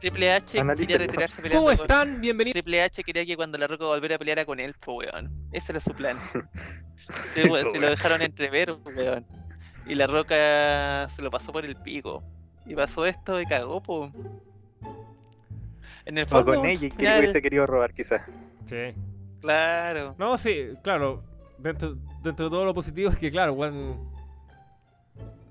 Triple 0.00 0.32
H 0.32 0.62
quería 0.76 0.98
retirarse 0.98 1.42
peleando 1.42 1.64
¿Cómo 1.66 1.76
con- 1.76 1.84
están? 1.84 2.20
Bienvenidos. 2.20 2.52
Triple 2.54 2.82
H 2.84 3.02
quería 3.02 3.26
que 3.26 3.34
cuando 3.36 3.58
la 3.58 3.66
Roca 3.66 3.84
volviera 3.86 4.14
a 4.14 4.18
pelear 4.20 4.46
con 4.46 4.60
él, 4.60 4.72
po, 4.78 4.98
weón. 4.98 5.28
Ese 5.50 5.72
era 5.72 5.80
su 5.80 5.90
plan. 5.92 6.18
Sí, 7.28 7.42
weón, 7.48 7.64
se 7.72 7.80
lo 7.80 7.88
dejaron 7.88 8.20
entrever, 8.22 8.76
weón. 8.84 9.24
Y 9.86 9.94
la 9.94 10.06
Roca 10.06 11.08
se 11.08 11.22
lo 11.22 11.30
pasó 11.30 11.52
por 11.52 11.64
el 11.64 11.74
pico. 11.76 12.22
Y 12.66 12.74
pasó 12.74 13.06
esto 13.06 13.40
y 13.40 13.46
cagó, 13.46 13.82
po. 13.82 14.12
En 16.04 16.18
el 16.18 16.24
O 16.24 16.28
fondo, 16.28 16.54
con 16.54 16.66
ella, 16.66 16.88
que 16.88 17.02
ya- 17.02 17.18
hubiese 17.18 17.40
querido 17.42 17.66
robar, 17.66 17.92
quizás. 17.92 18.22
Sí. 18.66 18.94
claro. 19.40 20.14
No, 20.18 20.36
sí, 20.38 20.70
claro. 20.82 21.22
Dentro, 21.58 21.96
dentro 22.22 22.46
de 22.46 22.50
todo 22.50 22.64
lo 22.64 22.74
positivo 22.74 23.10
es 23.10 23.18
que, 23.18 23.30
claro, 23.30 23.56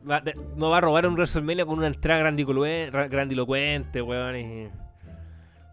va- 0.10 0.22
de- 0.22 0.36
no 0.56 0.70
va 0.70 0.78
a 0.78 0.82
robar 0.82 1.06
un 1.08 1.14
WrestleMania 1.16 1.66
con 1.66 1.78
una 1.78 1.88
entrada 1.88 2.20
grandilocuente, 2.22 4.02
weón. 4.02 4.36
Y, 4.38 4.70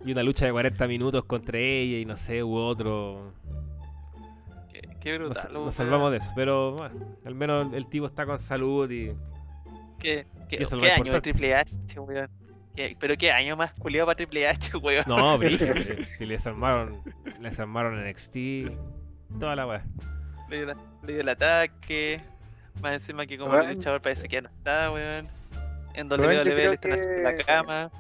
y 0.07 0.13
una 0.13 0.23
lucha 0.23 0.47
de 0.47 0.53
40 0.53 0.87
minutos 0.87 1.25
contra 1.25 1.59
ella 1.59 1.99
y 1.99 2.05
no 2.05 2.17
sé, 2.17 2.43
u 2.43 2.55
otro. 2.55 3.33
Qué, 5.01 5.19
brutal. 5.19 5.53
nos 5.53 5.75
salvamos 5.75 6.11
de 6.13 6.17
eso. 6.19 6.31
Pero 6.35 6.73
bueno, 6.77 6.95
al 7.27 7.35
menos 7.35 7.73
el 7.75 7.89
tipo 7.89 8.07
está 8.07 8.25
con 8.27 8.39
salud 8.41 8.91
y. 8.91 9.13
¿Qué, 9.99 10.27
qué, 10.49 10.65
año 10.97 11.13
de. 11.13 11.21
Triple 11.21 11.55
H, 11.55 12.01
weón? 12.01 12.29
¿Qué- 12.75 12.97
pero 12.99 13.17
qué 13.17 13.31
año 13.33 13.57
más 13.57 13.73
culiado 13.75 14.07
para 14.07 14.17
Triple 14.17 14.49
H, 14.49 14.77
weón. 14.83 15.05
No, 15.07 15.39
sí, 16.19 16.27
les 16.27 16.47
armaron. 16.47 17.03
Les 17.41 17.59
armaron 17.61 18.05
NXT. 18.09 18.37
Toda 19.39 19.57
la 19.57 19.67
weá. 19.67 19.85
Le 20.51 20.57
dio, 20.57 20.67
la- 20.67 20.77
le 21.03 21.13
dio 21.13 21.23
el 21.23 21.29
ataque. 21.29 22.21
Más 22.83 22.95
encima 22.95 23.25
que 23.27 23.39
como 23.39 23.57
el 23.57 23.75
luchador 23.75 24.01
parece 24.03 24.27
que 24.29 24.37
ya 24.37 24.43
no 24.43 24.49
está, 24.49 24.91
weón. 24.91 25.29
En 25.95 26.09
WWE 26.11 26.35
le 26.55 26.73
están 26.73 26.93
haciendo 26.93 27.23
la 27.23 27.35
que- 27.37 27.45
cama. 27.45 27.91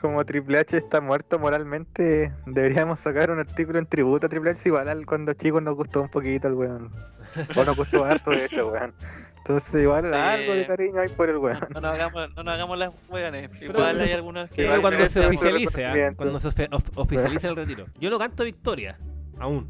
Como 0.00 0.24
Triple 0.24 0.58
H 0.58 0.76
está 0.78 1.00
muerto 1.02 1.38
moralmente, 1.38 2.32
deberíamos 2.46 3.00
sacar 3.00 3.30
un 3.30 3.38
artículo 3.38 3.78
en 3.78 3.86
tributo 3.86 4.26
a 4.26 4.28
Triple 4.30 4.50
H. 4.52 4.62
Igual 4.68 4.88
al- 4.88 5.04
cuando 5.04 5.34
chicos 5.34 5.62
nos 5.62 5.76
gustó 5.76 6.00
un 6.02 6.08
poquito 6.08 6.48
el 6.48 6.54
weón. 6.54 6.90
O 7.56 7.64
nos 7.64 7.76
gustó 7.76 8.04
harto, 8.04 8.30
de 8.30 8.46
hecho, 8.46 8.68
weón. 8.68 8.94
Entonces, 9.38 9.82
igual 9.82 10.06
Sí. 10.06 10.12
algo 10.14 10.52
de 10.54 10.66
cariño 10.66 11.00
hay 11.00 11.08
por 11.10 11.28
el 11.28 11.34
No, 11.36 11.40
weón. 11.42 11.58
no 11.74 11.80
nos 11.80 11.92
hagamos, 11.92 12.28
no 12.36 12.42
nos 12.42 12.54
hagamos 12.54 12.78
las 12.78 12.90
weones. 13.10 13.50
Pero- 13.60 13.72
Igual 13.78 14.00
hay 14.00 14.12
algunos 14.12 14.48
que. 14.48 14.56
Pero 14.56 14.68
Igual 14.76 14.80
cuando 14.80 15.06
se 15.08 15.26
oficialice, 15.26 15.76
reconocimiento. 15.82 16.16
cuando 16.16 16.40
se 16.40 16.48
of- 16.70 16.90
oficialice 16.98 17.46
el 17.48 17.56
retiro. 17.56 17.86
Yo 18.00 18.08
no 18.10 18.18
canto 18.18 18.42
victoria, 18.44 18.98
aún. 19.38 19.68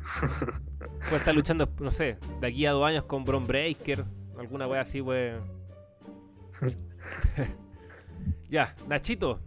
Puede 1.04 1.16
estar 1.16 1.34
luchando, 1.34 1.68
no 1.80 1.90
sé, 1.90 2.18
de 2.40 2.46
aquí 2.46 2.66
a 2.66 2.72
dos 2.72 2.84
años 2.86 3.04
con 3.04 3.24
Bron 3.24 3.46
Breaker, 3.46 4.04
alguna 4.38 4.66
wea 4.66 4.80
así, 4.82 5.00
pues. 5.02 5.36
ya, 8.50 8.74
Nachito. 8.88 9.40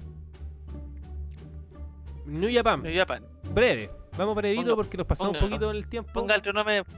New 2.25 2.49
Japan, 2.53 2.83
New 2.83 2.95
Japan. 2.95 3.23
breve. 3.53 3.89
Vamos 4.17 4.35
brevito 4.35 4.75
porque 4.75 4.97
nos 4.97 5.07
pasamos 5.07 5.33
ponga- 5.37 5.43
un 5.43 5.49
poquito 5.49 5.69
en 5.71 5.77
el 5.77 5.87
tiempo. 5.87 6.11
Ponga 6.13 6.35
el 6.35 6.41
cronómetro. 6.41 6.93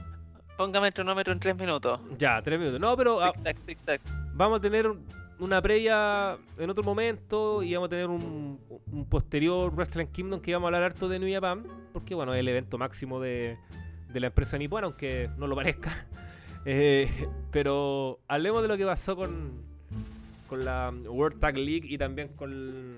Póngame 0.56 0.88
el 0.88 0.92
cronómetro 0.94 1.32
en 1.32 1.40
3 1.40 1.56
minutos. 1.56 2.00
Ya, 2.18 2.40
tres 2.42 2.58
minutos. 2.58 2.80
No, 2.80 2.96
pero 2.96 3.20
ah, 3.22 3.32
Tic 3.32 3.42
tac, 3.42 3.56
tic 3.66 3.78
tac. 3.84 4.00
vamos 4.34 4.58
a 4.58 4.60
tener 4.60 4.86
un- 4.88 5.04
una 5.40 5.60
previa 5.60 6.36
en 6.58 6.70
otro 6.70 6.84
momento 6.84 7.62
y 7.62 7.74
vamos 7.74 7.88
a 7.88 7.90
tener 7.90 8.06
un, 8.08 8.60
un 8.92 9.04
posterior 9.06 9.72
Wrestling 9.74 10.06
Kingdom 10.06 10.40
que 10.40 10.52
vamos 10.52 10.66
a 10.66 10.68
hablar 10.68 10.82
harto 10.84 11.08
de 11.08 11.18
New 11.18 11.32
Japan, 11.32 11.64
porque 11.92 12.14
bueno, 12.14 12.32
es 12.34 12.40
el 12.40 12.46
evento 12.48 12.78
máximo 12.78 13.20
de, 13.20 13.58
de 14.12 14.20
la 14.20 14.28
empresa 14.28 14.56
nipona, 14.58 14.86
aunque 14.86 15.28
no 15.36 15.46
lo 15.46 15.54
parezca. 15.56 16.06
Eh, 16.66 17.28
pero 17.50 18.20
hablemos 18.26 18.62
de 18.62 18.68
lo 18.68 18.78
que 18.78 18.86
pasó 18.86 19.14
con, 19.16 19.52
con 20.48 20.64
la 20.64 20.90
World 21.06 21.38
Tag 21.38 21.58
League 21.58 21.86
y 21.86 21.98
también 21.98 22.28
con 22.28 22.96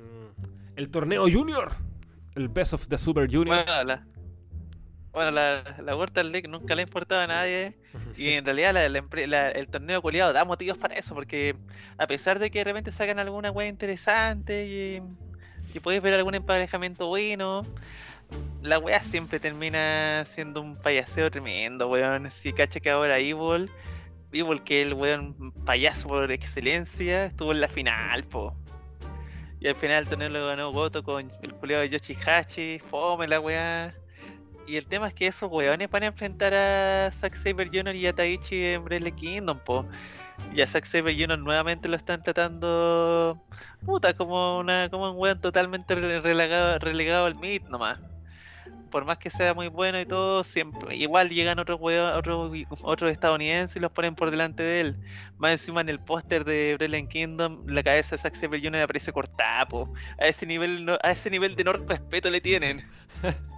el 0.76 0.88
torneo 0.88 1.24
Junior, 1.28 1.72
el 2.36 2.48
Best 2.48 2.72
of 2.74 2.86
the 2.88 2.96
Super 2.98 3.26
Junior. 3.30 3.64
Bueno, 3.64 3.84
la. 3.84 4.06
Bueno, 5.12 5.30
la, 5.30 5.62
la 5.82 5.96
World 5.96 6.18
League 6.30 6.46
nunca 6.46 6.74
le 6.74 6.82
importaba 6.82 7.24
a 7.24 7.26
nadie. 7.26 7.76
Y 8.18 8.30
en 8.30 8.44
realidad 8.44 8.72
la- 8.74 8.88
la 9.26 9.50
el 9.50 9.68
torneo 9.68 10.00
culiado 10.00 10.32
da 10.32 10.44
motivos 10.44 10.78
para 10.78 10.94
eso, 10.94 11.14
porque 11.14 11.56
a 11.98 12.06
pesar 12.06 12.38
de 12.38 12.50
que 12.50 12.58
de 12.60 12.64
repente 12.64 12.92
sacan 12.92 13.18
alguna 13.18 13.50
wea 13.50 13.68
interesante 13.68 14.66
y, 14.66 15.02
y 15.76 15.80
podéis 15.80 16.02
ver 16.02 16.14
algún 16.14 16.34
emparejamiento 16.34 17.06
bueno, 17.08 17.66
la 18.62 18.78
wea 18.78 19.02
siempre 19.02 19.38
termina 19.40 20.24
siendo 20.26 20.60
un 20.62 20.76
payaseo 20.76 21.30
tremendo, 21.30 21.88
weón. 21.88 22.30
Si 22.30 22.52
cacha 22.52 22.80
que 22.80 22.90
ahora 22.90 23.18
Evil, 23.18 23.70
Evil 24.32 24.62
que 24.62 24.82
el 24.82 24.94
weón 24.94 25.52
payaso 25.64 26.08
por 26.08 26.30
excelencia, 26.32 27.26
estuvo 27.26 27.52
en 27.52 27.60
la 27.60 27.68
final, 27.68 28.24
po. 28.24 28.54
Y 29.66 29.68
al 29.68 29.74
final 29.74 30.06
el 30.20 30.32
lo 30.32 30.46
ganó 30.46 30.70
Goto 30.70 31.02
con 31.02 31.28
el 31.42 31.52
culiado 31.54 31.82
de 31.82 31.88
Yoshihachi, 31.88 32.78
fome 32.88 33.26
la 33.26 33.40
weá. 33.40 33.92
Y 34.64 34.76
el 34.76 34.86
tema 34.86 35.08
es 35.08 35.14
que 35.14 35.26
esos 35.26 35.50
weones 35.50 35.90
van 35.90 36.04
a 36.04 36.06
enfrentar 36.06 36.54
a 36.54 37.10
Zack 37.10 37.34
Saber 37.34 37.66
Jr. 37.72 37.96
y 37.96 38.06
a 38.06 38.12
Taichi 38.12 38.64
en 38.64 38.84
Wrestle 38.84 39.10
Kingdom, 39.10 39.58
po. 39.58 39.84
Y 40.54 40.60
a 40.60 40.68
Zack 40.68 40.84
Saber 40.84 41.16
Jr. 41.18 41.36
nuevamente 41.40 41.88
lo 41.88 41.96
están 41.96 42.22
tratando 42.22 43.42
puta 43.84 44.14
como 44.14 44.60
una 44.60 44.88
como 44.88 45.10
un 45.10 45.18
weón 45.18 45.40
totalmente 45.40 45.96
re- 45.96 46.20
relegado, 46.20 46.78
relegado 46.78 47.26
al 47.26 47.34
mid 47.34 47.62
nomás. 47.62 47.98
Por 48.90 49.04
más 49.04 49.18
que 49.18 49.30
sea 49.30 49.52
muy 49.52 49.68
bueno 49.68 50.00
y 50.00 50.06
todo, 50.06 50.42
siempre 50.44 50.96
igual 50.96 51.28
llegan 51.28 51.58
otros 51.58 51.78
otros 51.80 52.52
otros 52.82 53.10
estadounidenses 53.10 53.76
y 53.76 53.80
los 53.80 53.90
ponen 53.90 54.14
por 54.14 54.30
delante 54.30 54.62
de 54.62 54.80
él. 54.80 54.96
Más 55.38 55.50
encima 55.52 55.80
en 55.80 55.88
el 55.88 55.98
póster 56.00 56.44
de 56.44 56.76
Wrestle 56.78 57.08
Kingdom, 57.08 57.66
la 57.66 57.82
cabeza 57.82 58.14
de 58.16 58.22
Zack 58.22 58.34
Saber 58.36 58.60
Jr. 58.62 58.82
aparece 58.82 59.12
cortada, 59.12 59.66
po. 59.66 59.92
A 60.20 60.26
ese 60.26 60.46
nivel 60.46 60.84
no- 60.84 60.96
a 61.02 61.10
ese 61.10 61.28
nivel 61.30 61.56
de 61.56 61.64
no 61.64 61.72
respeto 61.72 62.30
le 62.30 62.40
tienen. 62.40 62.88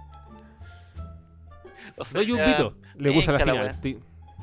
O 1.97 2.03
Doy 2.13 2.31
un 2.31 2.37
sea, 2.37 2.45
pito, 2.57 2.75
le 2.95 3.11
puse 3.11 3.29
a 3.29 3.33
la 3.33 3.39
final. 3.39 3.67
Estoy 3.67 3.99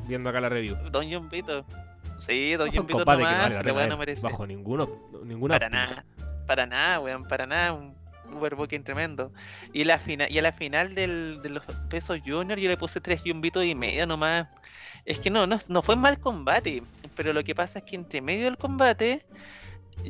viendo 0.07 0.31
acá 0.31 0.41
la 0.41 0.49
review. 0.49 0.77
Don 0.91 1.11
Jumbito. 1.11 1.65
Sí, 2.19 2.55
Don 2.55 2.69
No 2.75 2.87
que 2.87 2.93
no 2.95 2.99
nomás, 3.01 3.07
vale 3.07 3.73
la 3.73 3.87
no 3.89 3.99
merece. 3.99 4.23
bajo 4.23 4.47
ninguno, 4.47 4.89
ninguna 5.25 5.55
Para 5.55 5.69
nada, 5.69 6.05
para 6.47 6.67
nada, 6.67 7.01
weón, 7.01 7.25
para 7.29 7.47
nada. 7.47 7.73
Un, 7.75 7.95
overbooking 8.33 8.85
tremendo. 8.85 9.33
Y, 9.73 9.85
la 9.85 9.99
fina- 9.99 10.29
y 10.29 10.39
a 10.39 10.43
la 10.43 10.53
final 10.53 10.95
del, 10.95 11.41
de 11.43 11.51
los 11.51 11.63
pesos 11.89 12.21
junior 12.25 12.59
yo 12.59 12.69
le 12.69 12.77
puse 12.77 13.01
tres 13.01 13.23
yumbitos 13.25 13.65
y 13.65 13.75
medio 13.75 14.07
nomás. 14.07 14.47
Es 15.05 15.19
que 15.21 15.31
no, 15.31 15.47
no, 15.47 15.59
no 15.69 15.83
fue 15.83 15.97
mal 15.97 16.19
combate, 16.19 16.83
pero 17.15 17.33
lo 17.33 17.45
que 17.45 17.55
pasa 17.55 17.79
es 17.79 17.85
que 17.85 17.97
entre 17.97 18.21
medio 18.21 18.45
del 18.47 18.57
combate, 18.57 19.25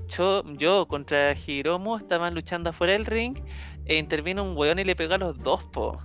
yo, 0.09 0.43
yo 0.55 0.89
contra 0.89 1.35
Hiromu 1.35 1.97
estaban 1.97 2.35
luchando 2.35 2.71
afuera 2.71 2.95
del 2.95 3.07
ring 3.07 3.39
e 3.85 3.99
intervino 3.99 4.43
un 4.43 4.57
weón 4.57 4.79
y 4.79 4.85
le 4.85 4.97
pegó 4.97 5.15
a 5.15 5.19
los 5.19 5.39
dos, 5.39 5.63
po. 5.65 6.01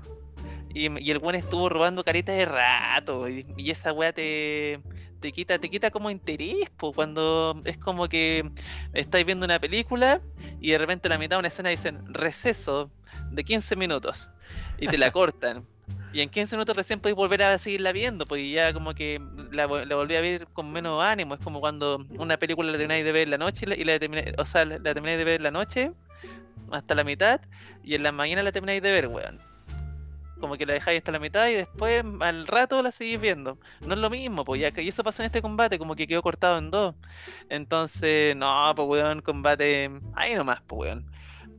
Y, 0.74 0.90
y 1.02 1.12
el 1.12 1.18
weón 1.18 1.36
estuvo 1.36 1.68
robando 1.70 2.04
caritas 2.04 2.36
de 2.36 2.46
rato. 2.46 3.28
Y, 3.28 3.46
y 3.58 3.72
esa 3.72 3.92
weá 3.94 4.14
te, 4.14 4.82
te 5.22 5.32
quita, 5.32 5.58
te 5.60 5.70
quita 5.70 5.92
como 5.92 6.10
interés, 6.10 6.70
po, 6.78 6.92
cuando 6.94 7.62
es 7.66 7.78
como 7.78 8.08
que 8.10 8.52
estáis 8.94 9.26
viendo 9.26 9.46
una 9.46 9.60
película 9.60 10.20
y 10.60 10.72
de 10.72 10.78
repente 10.78 11.08
a 11.08 11.12
la 11.12 11.18
mitad 11.18 11.38
de 11.38 11.40
una 11.40 11.48
escena 11.48 11.70
dicen 11.70 12.02
receso 12.14 12.92
de 13.32 13.44
15 13.44 13.76
minutos 13.76 14.30
y 14.78 14.88
te 14.88 14.98
la 14.98 15.12
cortan. 15.12 15.66
Y 16.14 16.20
en 16.20 16.30
15 16.30 16.58
minutos 16.58 16.76
recién 16.76 17.00
podéis 17.00 17.16
volver 17.16 17.42
a 17.44 17.58
seguirla 17.58 17.94
viendo, 17.94 18.26
pues 18.26 18.52
ya 18.52 18.74
como 18.74 18.94
que 18.94 19.22
la, 19.54 19.66
vo- 19.68 19.86
la 19.86 19.96
volví 19.96 20.16
a 20.16 20.22
ver 20.22 20.46
con 20.48 20.70
menos 20.72 21.02
ánimo. 21.02 21.36
Es 21.36 21.40
como 21.40 21.62
cuando 21.62 22.06
una 22.18 22.36
película 22.36 22.70
la 22.70 22.78
termináis 22.78 23.06
de 23.06 23.12
ver 23.14 23.24
en 23.24 23.30
la 23.32 23.38
noche 23.38 23.66
y 23.66 23.84
la, 23.86 23.94
la 23.94 24.00
termináis- 24.00 24.34
o 24.38 24.46
sea, 24.46 24.66
la, 24.66 24.78
la 24.78 24.94
termináis 24.94 25.18
de 25.20 25.24
ver 25.24 25.36
en 25.36 25.44
la 25.44 25.52
noche 25.52 25.92
hasta 26.72 26.96
la 26.96 27.04
mitad 27.06 27.40
y 27.84 27.96
en 27.96 28.04
la 28.04 28.12
mañana 28.12 28.44
la 28.44 28.52
termináis 28.52 28.82
de 28.82 28.92
ver, 28.92 29.08
weón. 29.08 29.40
Como 30.42 30.58
que 30.58 30.66
la 30.66 30.74
dejáis 30.74 30.98
hasta 30.98 31.12
la 31.14 31.20
mitad 31.20 31.48
y 31.48 31.54
después 31.54 32.04
al 32.20 32.48
rato 32.48 32.82
la 32.84 32.92
seguís 32.92 33.22
viendo. 33.22 33.58
No 33.88 33.94
es 33.94 34.00
lo 34.00 34.10
mismo, 34.10 34.44
pues 34.44 34.60
ya 34.60 34.72
que 34.72 34.82
y 34.84 34.90
eso 34.90 35.04
pasó 35.04 35.22
en 35.22 35.28
este 35.28 35.42
combate, 35.42 35.78
como 35.80 35.96
que 35.96 36.08
quedó 36.08 36.22
cortado 36.22 36.58
en 36.58 36.72
dos. 36.72 36.96
Entonces, 37.50 38.36
no, 38.36 38.74
pues 38.76 38.88
weón, 38.88 39.22
combate 39.22 39.90
ahí 40.16 40.36
nomás, 40.36 40.62
pues 40.68 40.82
weón. 40.92 41.06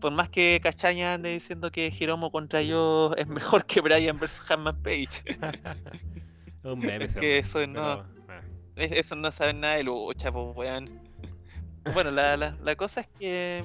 Por 0.01 0.13
más 0.13 0.29
que 0.29 0.59
Cachaña 0.63 1.15
ande 1.15 1.31
diciendo 1.31 1.71
que 1.71 1.95
Hiromo 1.97 2.31
contra 2.33 2.61
yo 2.63 3.13
es 3.17 3.29
mejor 3.29 3.65
que 3.67 3.81
Brian 3.81 4.19
versus 4.19 4.51
Hanman 4.51 4.83
Page. 4.83 5.23
Un 6.65 6.79
meme, 6.81 7.05
Es 7.05 7.11
ese 7.13 7.21
que 7.21 7.39
eso 7.39 7.67
no- 7.67 8.05
pero. 8.27 8.43
Es- 8.77 8.93
Eso 8.93 9.15
no 9.17 9.31
saben 9.31 9.61
nada 9.61 9.75
de 9.77 9.85
lucha, 9.85 10.33
pues 10.33 10.57
weón. 10.57 11.01
Bueno, 11.95 12.11
la, 12.11 12.37
la, 12.37 12.57
la 12.63 12.75
cosa 12.77 13.01
es 13.03 13.09
que 13.19 13.65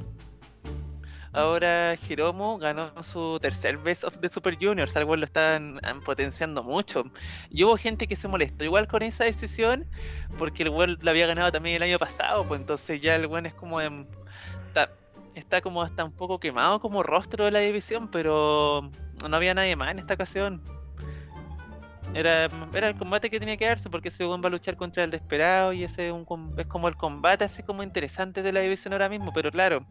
ahora 1.34 1.96
Hiromu 2.08 2.58
ganó 2.58 2.92
su 3.04 3.40
tercer 3.42 3.78
Best 3.78 4.04
of 4.04 4.18
the 4.20 4.30
Super 4.30 4.58
Juniors, 4.60 4.96
algo 4.96 5.16
lo 5.16 5.26
están 5.26 5.80
potenciando 6.06 6.64
mucho. 6.64 7.04
Y 7.50 7.64
hubo 7.64 7.78
gente 7.78 8.08
que 8.08 8.16
se 8.16 8.28
molestó 8.28 8.64
igual 8.64 8.88
con 8.88 9.02
esa 9.04 9.24
decisión, 9.26 9.86
porque 10.38 10.64
el 10.64 10.70
weón 10.70 10.98
lo 11.02 11.10
había 11.12 11.28
ganado 11.28 11.52
también 11.52 11.76
el 11.78 11.84
año 11.84 12.00
pasado, 12.00 12.48
pues 12.48 12.60
entonces 12.60 13.02
ya 13.02 13.16
el 13.16 13.26
weón 13.28 13.46
es 13.46 13.54
como 13.54 13.82
en- 13.82 14.08
está, 14.68 14.92
está 15.36 15.62
como 15.62 15.82
hasta 15.82 16.04
un 16.04 16.12
poco 16.12 16.40
quemado 16.40 16.80
como 16.80 17.04
rostro 17.04 17.46
de 17.46 17.52
la 17.52 17.60
división, 17.60 18.10
pero 18.10 18.90
no 19.28 19.36
había 19.36 19.54
nadie 19.54 19.76
más 19.76 19.92
en 19.92 20.00
esta 20.00 20.14
ocasión. 20.16 20.77
Era, 22.14 22.50
era 22.74 22.88
el 22.88 22.96
combate 22.96 23.30
que 23.30 23.40
tenía 23.40 23.58
que 23.58 23.66
darse 23.66 23.90
porque 23.90 24.08
ese 24.08 24.26
weón 24.26 24.42
va 24.42 24.48
a 24.48 24.52
luchar 24.52 24.76
contra 24.76 25.04
el 25.04 25.12
desesperado 25.12 25.74
y 25.74 25.84
ese 25.84 26.08
es, 26.08 26.14
un 26.14 26.54
es 26.58 26.66
como 26.66 26.88
el 26.88 26.96
combate 26.96 27.44
así 27.46 27.64
como 27.64 27.84
interesante 27.84 28.42
de 28.42 28.52
la 28.52 28.62
división 28.62 28.94
ahora 28.94 29.10
mismo, 29.10 29.32
pero 29.34 29.52
claro, 29.52 29.86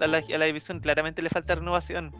a 0.00 0.06
la, 0.06 0.18
a 0.18 0.38
la 0.38 0.44
división 0.44 0.80
claramente 0.80 1.22
le 1.22 1.30
falta 1.30 1.54
renovación. 1.54 2.12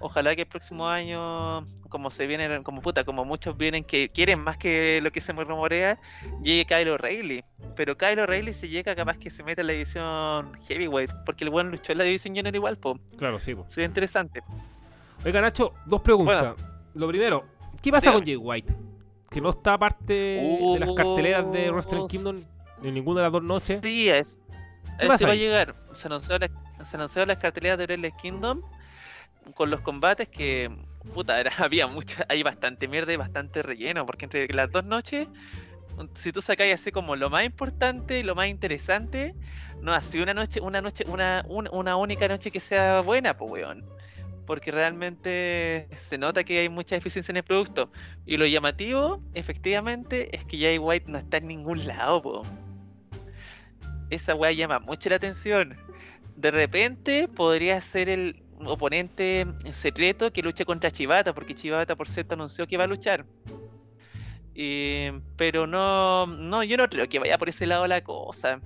Ojalá 0.00 0.34
que 0.34 0.42
el 0.42 0.48
próximo 0.48 0.86
año, 0.86 1.66
como 1.88 2.10
se 2.10 2.26
vienen, 2.26 2.62
como 2.62 2.82
puta, 2.82 3.04
como 3.04 3.24
muchos 3.24 3.56
vienen 3.56 3.84
que 3.84 4.10
quieren 4.10 4.38
más 4.38 4.58
que 4.58 5.00
lo 5.02 5.10
que 5.10 5.22
se 5.22 5.32
me 5.32 5.44
rumorea, 5.44 5.98
llegue 6.42 6.66
Kyle 6.66 6.90
O'Reilly. 6.90 7.42
Pero 7.74 7.96
Kyle 7.96 8.20
O'Reilly 8.20 8.52
si 8.52 8.68
llega 8.68 8.94
capaz 8.94 9.16
que 9.16 9.30
se 9.30 9.42
mete 9.42 9.62
en 9.62 9.68
la 9.68 9.72
división 9.72 10.52
heavyweight, 10.68 11.10
porque 11.24 11.44
el 11.44 11.50
buen 11.50 11.70
luchó 11.70 11.92
en 11.92 11.98
la 11.98 12.04
división 12.04 12.34
junior 12.34 12.54
igual, 12.54 12.76
po. 12.76 12.98
Claro, 13.16 13.40
sí. 13.40 13.54
po. 13.54 13.64
Sería 13.66 13.86
interesante. 13.86 14.42
Oiga, 15.24 15.40
Nacho, 15.40 15.72
dos 15.86 16.02
preguntas. 16.02 16.54
Lo 16.94 17.08
primero, 17.08 17.44
¿qué 17.84 17.92
pasa 17.92 18.10
Dígame. 18.10 18.18
con 18.18 18.26
Jay 18.26 18.36
White? 18.36 18.74
Que 19.30 19.40
no 19.40 19.50
está 19.50 19.76
parte 19.78 20.12
de 20.12 20.76
las 20.80 20.94
carteleras 20.94 21.52
de 21.52 21.70
Wrestling 21.70 22.00
Uh, 22.00 22.06
Kingdom 22.06 22.36
en 22.82 22.94
ninguna 22.94 23.20
de 23.20 23.24
las 23.24 23.32
dos 23.32 23.42
noches. 23.42 23.80
Sí, 23.82 24.08
es. 24.08 24.44
¿Qué 24.98 25.06
pasa 25.06 25.26
va 25.26 25.32
a 25.32 25.36
llegar. 25.36 25.74
Se 25.92 26.06
anunció, 26.08 26.38
la- 26.38 26.50
se 26.84 26.96
anunció 26.96 27.24
las 27.26 27.36
carteleras 27.38 27.78
de 27.78 27.84
Wrestle 27.86 28.12
Kingdom 28.20 28.62
con 29.54 29.70
los 29.70 29.80
combates 29.80 30.28
que. 30.28 30.70
Puta, 31.12 31.38
era, 31.38 31.50
había 31.58 31.86
mucha, 31.86 32.24
hay 32.28 32.42
bastante 32.42 32.88
mierda 32.88 33.12
y 33.12 33.16
bastante 33.16 33.62
relleno, 33.62 34.06
porque 34.06 34.24
entre 34.24 34.48
las 34.54 34.70
dos 34.70 34.84
noches, 34.84 35.28
si 36.14 36.32
tú 36.32 36.40
sacáis 36.40 36.74
así 36.74 36.90
como 36.92 37.14
lo 37.16 37.28
más 37.28 37.44
importante 37.44 38.18
y 38.20 38.22
lo 38.22 38.34
más 38.34 38.46
interesante, 38.48 39.34
no 39.82 39.92
ha 39.92 40.00
sido 40.00 40.24
una 40.24 40.32
noche, 40.34 40.60
una 40.60 40.80
noche, 40.80 41.04
una, 41.08 41.44
un- 41.48 41.68
una 41.72 41.96
única 41.96 42.26
noche 42.28 42.50
que 42.50 42.60
sea 42.60 43.00
buena, 43.02 43.36
pues 43.36 43.50
weón. 43.52 43.84
Porque 44.46 44.70
realmente 44.70 45.88
se 45.98 46.18
nota 46.18 46.44
que 46.44 46.58
hay 46.58 46.68
mucha 46.68 46.96
eficiencia 46.96 47.32
en 47.32 47.38
el 47.38 47.44
producto. 47.44 47.90
Y 48.26 48.36
lo 48.36 48.46
llamativo, 48.46 49.22
efectivamente, 49.34 50.34
es 50.36 50.44
que 50.44 50.58
Jay 50.58 50.78
White 50.78 51.10
no 51.10 51.18
está 51.18 51.38
en 51.38 51.46
ningún 51.46 51.86
lado, 51.86 52.42
esa 54.10 54.34
weá 54.34 54.52
llama 54.52 54.78
mucho 54.78 55.08
la 55.08 55.16
atención. 55.16 55.76
De 56.36 56.50
repente 56.50 57.28
podría 57.28 57.80
ser 57.80 58.08
el 58.08 58.42
oponente 58.64 59.46
secreto 59.72 60.32
que 60.32 60.42
luche 60.42 60.64
contra 60.64 60.90
Chivata, 60.90 61.34
porque 61.34 61.54
Chivata 61.54 61.96
por 61.96 62.08
cierto 62.08 62.34
anunció 62.34 62.66
que 62.66 62.76
va 62.76 62.84
a 62.84 62.88
luchar. 62.88 63.24
Pero 64.54 65.66
no, 65.66 66.26
no, 66.26 66.62
yo 66.62 66.76
no 66.76 66.88
creo 66.88 67.08
que 67.08 67.18
vaya 67.18 67.38
por 67.38 67.48
ese 67.48 67.66
lado 67.66 67.86
la 67.86 68.02
cosa. 68.02 68.60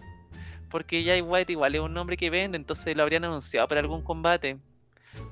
Porque 0.71 1.03
Jay 1.03 1.23
White 1.23 1.53
igual 1.53 1.75
es 1.75 1.81
un 1.81 1.95
nombre 1.95 2.17
que 2.17 2.29
vende, 2.29 2.57
entonces 2.57 2.95
lo 2.95 3.03
habrían 3.03 3.25
anunciado 3.25 3.67
para 3.69 3.81
algún 3.81 4.03
combate. 4.03 4.59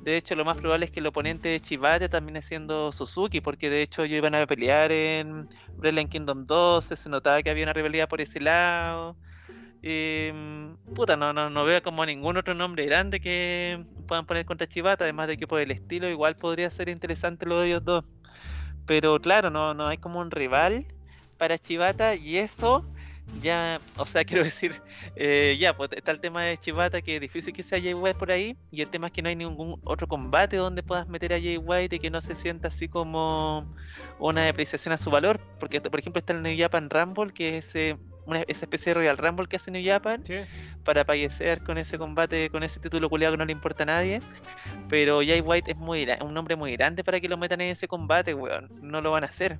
De 0.02 0.16
hecho, 0.16 0.34
lo 0.34 0.44
más 0.44 0.56
probable 0.56 0.86
es 0.86 0.90
que 0.90 1.00
el 1.00 1.06
oponente 1.06 1.48
de 1.48 1.60
Chivata 1.60 2.08
también 2.08 2.40
siendo 2.42 2.92
Suzuki, 2.92 3.40
porque 3.40 3.70
de 3.70 3.82
hecho 3.82 4.04
ellos 4.04 4.18
iban 4.18 4.34
a 4.34 4.46
pelear 4.46 4.92
en 4.92 5.48
Wrestling 5.78 6.06
Kingdom 6.06 6.46
12, 6.46 6.96
se 6.96 7.08
notaba 7.08 7.42
que 7.42 7.50
había 7.50 7.64
una 7.64 7.72
rivalidad 7.72 8.08
por 8.08 8.20
ese 8.20 8.40
lado. 8.40 9.16
Mm, 9.82 10.74
puta, 10.94 11.16
no, 11.16 11.32
no, 11.32 11.48
no 11.50 11.64
veo 11.64 11.82
como 11.82 12.04
ningún 12.04 12.36
otro 12.36 12.54
nombre 12.54 12.86
grande 12.86 13.20
que 13.20 13.84
puedan 14.06 14.26
poner 14.26 14.44
contra 14.44 14.66
Chivata, 14.66 15.04
además 15.04 15.28
de 15.28 15.36
que 15.36 15.46
por 15.46 15.60
el 15.60 15.70
estilo 15.70 16.08
igual 16.08 16.36
podría 16.36 16.70
ser 16.70 16.88
interesante 16.88 17.46
lo 17.46 17.60
de 17.60 17.68
ellos 17.68 17.84
dos. 17.84 18.04
Pero 18.86 19.20
claro, 19.20 19.50
no, 19.50 19.74
no 19.74 19.88
hay 19.88 19.98
como 19.98 20.20
un 20.20 20.30
rival 20.30 20.86
para 21.38 21.58
Chivata 21.58 22.14
y 22.16 22.36
eso 22.38 22.84
ya, 23.42 23.80
o 23.96 24.06
sea, 24.06 24.24
quiero 24.24 24.44
decir, 24.44 24.80
eh, 25.16 25.56
ya, 25.58 25.76
pues 25.76 25.90
está 25.92 26.12
el 26.12 26.20
tema 26.20 26.42
de 26.42 26.58
Chivata 26.58 27.02
que 27.02 27.16
es 27.16 27.20
difícil 27.20 27.52
que 27.52 27.62
sea 27.62 27.80
Jay 27.80 27.94
White 27.94 28.18
por 28.18 28.30
ahí 28.30 28.56
y 28.70 28.82
el 28.82 28.88
tema 28.88 29.08
es 29.08 29.12
que 29.12 29.22
no 29.22 29.28
hay 29.28 29.36
ningún 29.36 29.80
otro 29.84 30.06
combate 30.06 30.56
donde 30.56 30.82
puedas 30.82 31.08
meter 31.08 31.32
a 31.32 31.40
Jay 31.40 31.58
White 31.58 31.96
y 31.96 31.98
que 31.98 32.10
no 32.10 32.20
se 32.20 32.34
sienta 32.34 32.68
así 32.68 32.88
como 32.88 33.74
una 34.18 34.44
depreciación 34.44 34.92
a 34.92 34.96
su 34.96 35.10
valor, 35.10 35.40
porque 35.58 35.80
por 35.80 35.98
ejemplo 36.00 36.20
está 36.20 36.32
el 36.32 36.42
New 36.42 36.56
Japan 36.58 36.88
Rumble 36.90 37.32
que 37.32 37.58
es 37.58 37.68
ese, 37.70 37.98
una, 38.26 38.40
esa 38.42 38.64
especie 38.64 38.90
de 38.90 38.94
Royal 38.94 39.18
Rumble 39.18 39.48
que 39.48 39.56
hace 39.56 39.70
New 39.70 39.84
Japan 39.84 40.24
Sí. 40.24 40.34
para 40.84 41.04
fallecer 41.04 41.62
con 41.62 41.78
ese 41.78 41.98
combate, 41.98 42.50
con 42.50 42.62
ese 42.62 42.80
título 42.80 43.08
culiado 43.10 43.34
que 43.34 43.38
no 43.38 43.44
le 43.44 43.52
importa 43.52 43.82
a 43.84 43.86
nadie. 43.86 44.22
Pero 44.88 45.18
Jay 45.18 45.40
White 45.40 45.72
es 45.72 45.76
muy 45.76 46.06
un 46.22 46.34
nombre 46.34 46.56
muy 46.56 46.72
grande 46.76 47.04
para 47.04 47.20
que 47.20 47.28
lo 47.28 47.36
metan 47.36 47.60
en 47.60 47.70
ese 47.70 47.88
combate, 47.88 48.34
weón. 48.34 48.68
No 48.82 49.00
lo 49.00 49.10
van 49.10 49.24
a 49.24 49.28
hacer. 49.28 49.58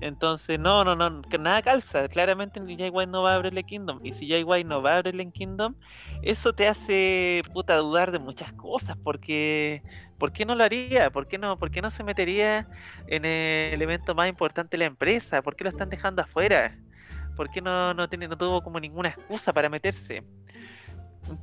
Entonces, 0.00 0.58
no, 0.58 0.84
no, 0.84 0.96
no, 0.96 1.22
que 1.22 1.38
nada 1.38 1.62
calza. 1.62 2.08
Claramente 2.08 2.60
Jay 2.60 2.90
White 2.90 3.10
no 3.10 3.22
va 3.22 3.32
a 3.32 3.36
abrirle 3.36 3.62
Kingdom. 3.62 4.00
Y 4.02 4.12
si 4.12 4.28
Jay 4.28 4.42
White 4.42 4.68
no 4.68 4.82
va 4.82 4.94
a 4.94 4.96
abrirle 4.98 5.30
Kingdom, 5.30 5.74
eso 6.22 6.52
te 6.52 6.68
hace 6.68 7.42
puta 7.52 7.76
dudar 7.76 8.10
de 8.12 8.18
muchas 8.18 8.52
cosas. 8.54 8.96
Porque, 9.02 9.82
¿por 10.18 10.32
qué 10.32 10.44
no 10.44 10.54
lo 10.54 10.64
haría? 10.64 11.10
¿Por 11.10 11.26
qué 11.26 11.38
no, 11.38 11.58
por 11.58 11.70
qué 11.70 11.82
no 11.82 11.90
se 11.90 12.04
metería 12.04 12.68
en 13.06 13.24
el 13.24 13.80
evento 13.80 14.14
más 14.14 14.28
importante 14.28 14.72
de 14.72 14.78
la 14.78 14.84
empresa? 14.86 15.42
¿Por 15.42 15.56
qué 15.56 15.64
lo 15.64 15.70
están 15.70 15.88
dejando 15.88 16.22
afuera? 16.22 16.78
¿Por 17.36 17.50
qué 17.50 17.60
no, 17.60 17.94
no, 17.94 18.08
tiene, 18.08 18.28
no 18.28 18.36
tuvo 18.36 18.62
como 18.62 18.78
ninguna 18.80 19.08
excusa 19.08 19.52
para 19.52 19.68
meterse? 19.68 20.22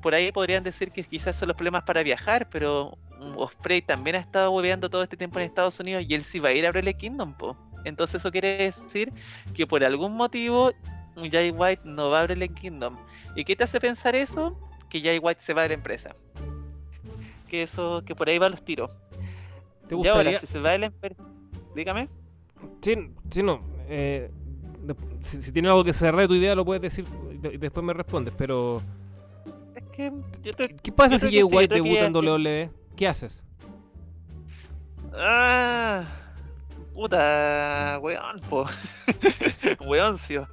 Por 0.01 0.13
ahí 0.13 0.31
podrían 0.31 0.63
decir 0.63 0.91
que 0.91 1.03
quizás 1.03 1.35
son 1.35 1.47
los 1.47 1.57
problemas 1.57 1.83
para 1.83 2.03
viajar, 2.03 2.47
pero 2.49 2.97
Osprey 3.35 3.81
también 3.81 4.15
ha 4.15 4.19
estado 4.19 4.51
hueveando 4.51 4.89
todo 4.89 5.03
este 5.03 5.17
tiempo 5.17 5.39
en 5.39 5.45
Estados 5.45 5.79
Unidos 5.79 6.05
y 6.07 6.13
él 6.13 6.23
sí 6.23 6.39
va 6.39 6.49
a 6.49 6.53
ir 6.53 6.65
a 6.65 6.69
abrirle 6.69 6.93
Kingdom, 6.93 7.33
po. 7.35 7.57
Entonces 7.85 8.15
eso 8.21 8.31
quiere 8.31 8.57
decir 8.57 9.11
que 9.53 9.65
por 9.67 9.83
algún 9.83 10.13
motivo 10.13 10.71
Jay 11.31 11.51
White 11.51 11.81
no 11.85 12.09
va 12.09 12.19
a 12.19 12.21
abrirle 12.21 12.49
Kingdom. 12.49 12.97
¿Y 13.35 13.43
qué 13.43 13.55
te 13.55 13.63
hace 13.63 13.79
pensar 13.79 14.15
eso? 14.15 14.57
Que 14.89 15.01
Jay 15.01 15.19
White 15.19 15.41
se 15.41 15.53
va 15.53 15.63
de 15.63 15.69
la 15.69 15.73
empresa. 15.75 16.13
Que 17.49 17.63
eso, 17.63 18.03
que 18.05 18.15
por 18.15 18.29
ahí 18.29 18.37
van 18.39 18.51
los 18.51 18.63
tiros. 18.63 18.91
¿Te 19.87 19.95
Y 19.95 19.97
ahora, 20.07 20.13
gustaría? 20.31 20.39
si 20.39 20.47
se 20.47 20.59
va 20.59 20.71
de 20.71 20.79
la 20.79 20.85
empresa... 20.87 21.23
Dígame. 21.75 22.07
Sí, 22.81 22.95
sí, 23.29 23.43
no. 23.43 23.61
eh, 23.89 24.29
si, 25.21 25.41
si 25.41 25.51
tiene 25.51 25.67
algo 25.69 25.83
que 25.83 25.93
cerrar 25.93 26.21
de 26.21 26.27
tu 26.27 26.33
idea, 26.35 26.55
lo 26.55 26.65
puedes 26.65 26.81
decir 26.81 27.05
y 27.33 27.37
de- 27.37 27.53
y 27.53 27.57
después 27.57 27.85
me 27.85 27.93
respondes. 27.93 28.33
Pero, 28.37 28.81
Es 29.75 29.83
que 29.91 30.11
yo 30.41 30.53
creo 30.53 30.67
¿qué, 30.69 30.75
qué 30.75 30.91
pasa 30.91 31.19
si 31.19 31.25
Jay 31.27 31.43
sí, 31.43 31.43
White 31.43 31.77
yo 31.77 31.83
creo 31.83 31.95
que 31.95 32.01
debuta 32.01 32.05
en 32.07 32.15
WWE? 32.15 32.69
¿Qué 32.95 33.07
haces? 33.07 33.43
Ah, 35.13 36.03
puta, 36.93 37.97
weón, 38.01 38.39
po. 38.49 38.65
Weoncio. 39.85 40.47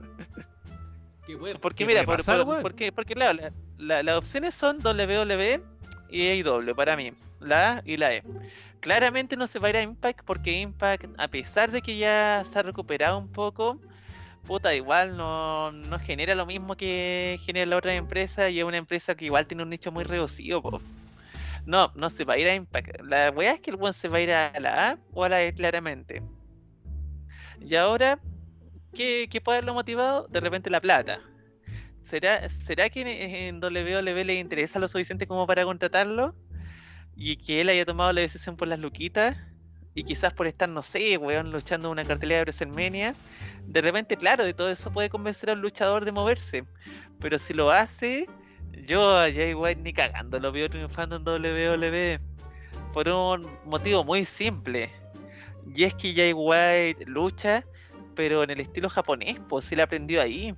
Porque 1.60 1.84
mira, 1.86 2.00
por- 2.06 2.16
por- 2.24 2.62
porque, 2.62 2.92
porque 2.92 3.14
claro, 3.14 3.38
la- 3.38 3.52
la- 3.76 4.02
las 4.02 4.16
opciones 4.16 4.54
son 4.54 4.78
WWE 4.82 5.60
y 6.10 6.26
AEW 6.42 6.74
para 6.74 6.96
mí. 6.96 7.12
la 7.40 7.72
A 7.78 7.82
y 7.84 7.96
la 7.98 8.14
E. 8.14 8.22
Claramente 8.80 9.36
no 9.36 9.46
se 9.46 9.58
va 9.58 9.66
a 9.68 9.70
ir 9.70 9.76
a 9.76 9.82
Impact 9.82 10.22
porque 10.24 10.60
Impact, 10.60 11.04
a 11.18 11.28
pesar 11.28 11.70
de 11.70 11.82
que 11.82 11.98
ya 11.98 12.44
se 12.50 12.58
ha 12.58 12.62
recuperado 12.62 13.18
un 13.18 13.28
poco, 13.28 13.78
puta, 14.46 14.74
igual 14.74 15.16
no, 15.16 15.70
no 15.72 15.98
genera 15.98 16.34
lo 16.34 16.46
mismo 16.46 16.76
que 16.76 17.38
genera 17.44 17.66
la 17.66 17.76
otra 17.76 17.94
empresa 17.94 18.48
y 18.48 18.58
es 18.60 18.64
una 18.64 18.76
empresa 18.78 19.14
que 19.14 19.26
igual 19.26 19.46
tiene 19.46 19.62
un 19.64 19.68
nicho 19.70 19.92
muy 19.92 20.04
reducido, 20.04 20.62
po. 20.62 20.80
No, 21.68 21.92
no 21.94 22.08
se 22.08 22.24
va 22.24 22.32
a 22.32 22.38
ir 22.38 22.48
a 22.48 22.54
Impact. 22.54 23.02
La 23.02 23.30
weá 23.30 23.52
es 23.52 23.60
que 23.60 23.70
el 23.70 23.76
buen 23.76 23.92
se 23.92 24.08
va 24.08 24.16
a 24.16 24.20
ir 24.22 24.32
a 24.32 24.58
la 24.58 24.88
A 24.88 24.98
o 25.12 25.24
a 25.24 25.28
la 25.28 25.42
E 25.44 25.52
claramente. 25.52 26.22
Y 27.60 27.74
ahora, 27.74 28.18
¿qué, 28.94 29.28
puede 29.44 29.58
haberlo 29.58 29.74
motivado? 29.74 30.26
De 30.28 30.40
repente 30.40 30.70
la 30.70 30.80
plata. 30.80 31.20
¿Será, 32.02 32.48
¿Será 32.48 32.88
que 32.88 33.02
en, 33.02 33.08
en 33.08 33.62
WWE 33.62 34.24
le 34.24 34.34
interesa 34.36 34.78
lo 34.78 34.88
suficiente 34.88 35.26
como 35.26 35.46
para 35.46 35.62
contratarlo? 35.64 36.34
Y 37.14 37.36
que 37.36 37.60
él 37.60 37.68
haya 37.68 37.84
tomado 37.84 38.14
la 38.14 38.22
decisión 38.22 38.56
por 38.56 38.68
las 38.68 38.80
luquitas. 38.80 39.36
Y 39.92 40.04
quizás 40.04 40.32
por 40.32 40.46
estar, 40.46 40.70
no 40.70 40.82
sé, 40.82 41.18
weón, 41.18 41.52
luchando 41.52 41.90
una 41.90 42.06
cartelera 42.06 42.38
de 42.38 42.44
WrestleMania. 42.44 43.14
De 43.66 43.82
repente, 43.82 44.16
claro, 44.16 44.42
de 44.42 44.54
todo 44.54 44.70
eso 44.70 44.90
puede 44.90 45.10
convencer 45.10 45.50
a 45.50 45.52
un 45.52 45.60
luchador 45.60 46.06
de 46.06 46.12
moverse. 46.12 46.64
Pero 47.20 47.38
si 47.38 47.52
lo 47.52 47.70
hace, 47.70 48.26
yo 48.86 49.16
a 49.16 49.32
Jay 49.32 49.54
White 49.54 49.82
ni 49.82 49.92
cagando 49.92 50.40
lo 50.40 50.52
veo 50.52 50.68
triunfando 50.68 51.16
en 51.16 51.22
WWE. 51.22 52.18
Por 52.92 53.08
un 53.08 53.48
motivo 53.66 54.04
muy 54.04 54.24
simple. 54.24 54.90
Y 55.74 55.84
es 55.84 55.94
que 55.94 56.14
Jay 56.14 56.32
White 56.32 57.04
lucha, 57.06 57.64
pero 58.14 58.42
en 58.42 58.50
el 58.50 58.60
estilo 58.60 58.88
japonés, 58.88 59.38
pues 59.48 59.70
él 59.72 59.80
aprendió 59.80 60.22
ahí. 60.22 60.54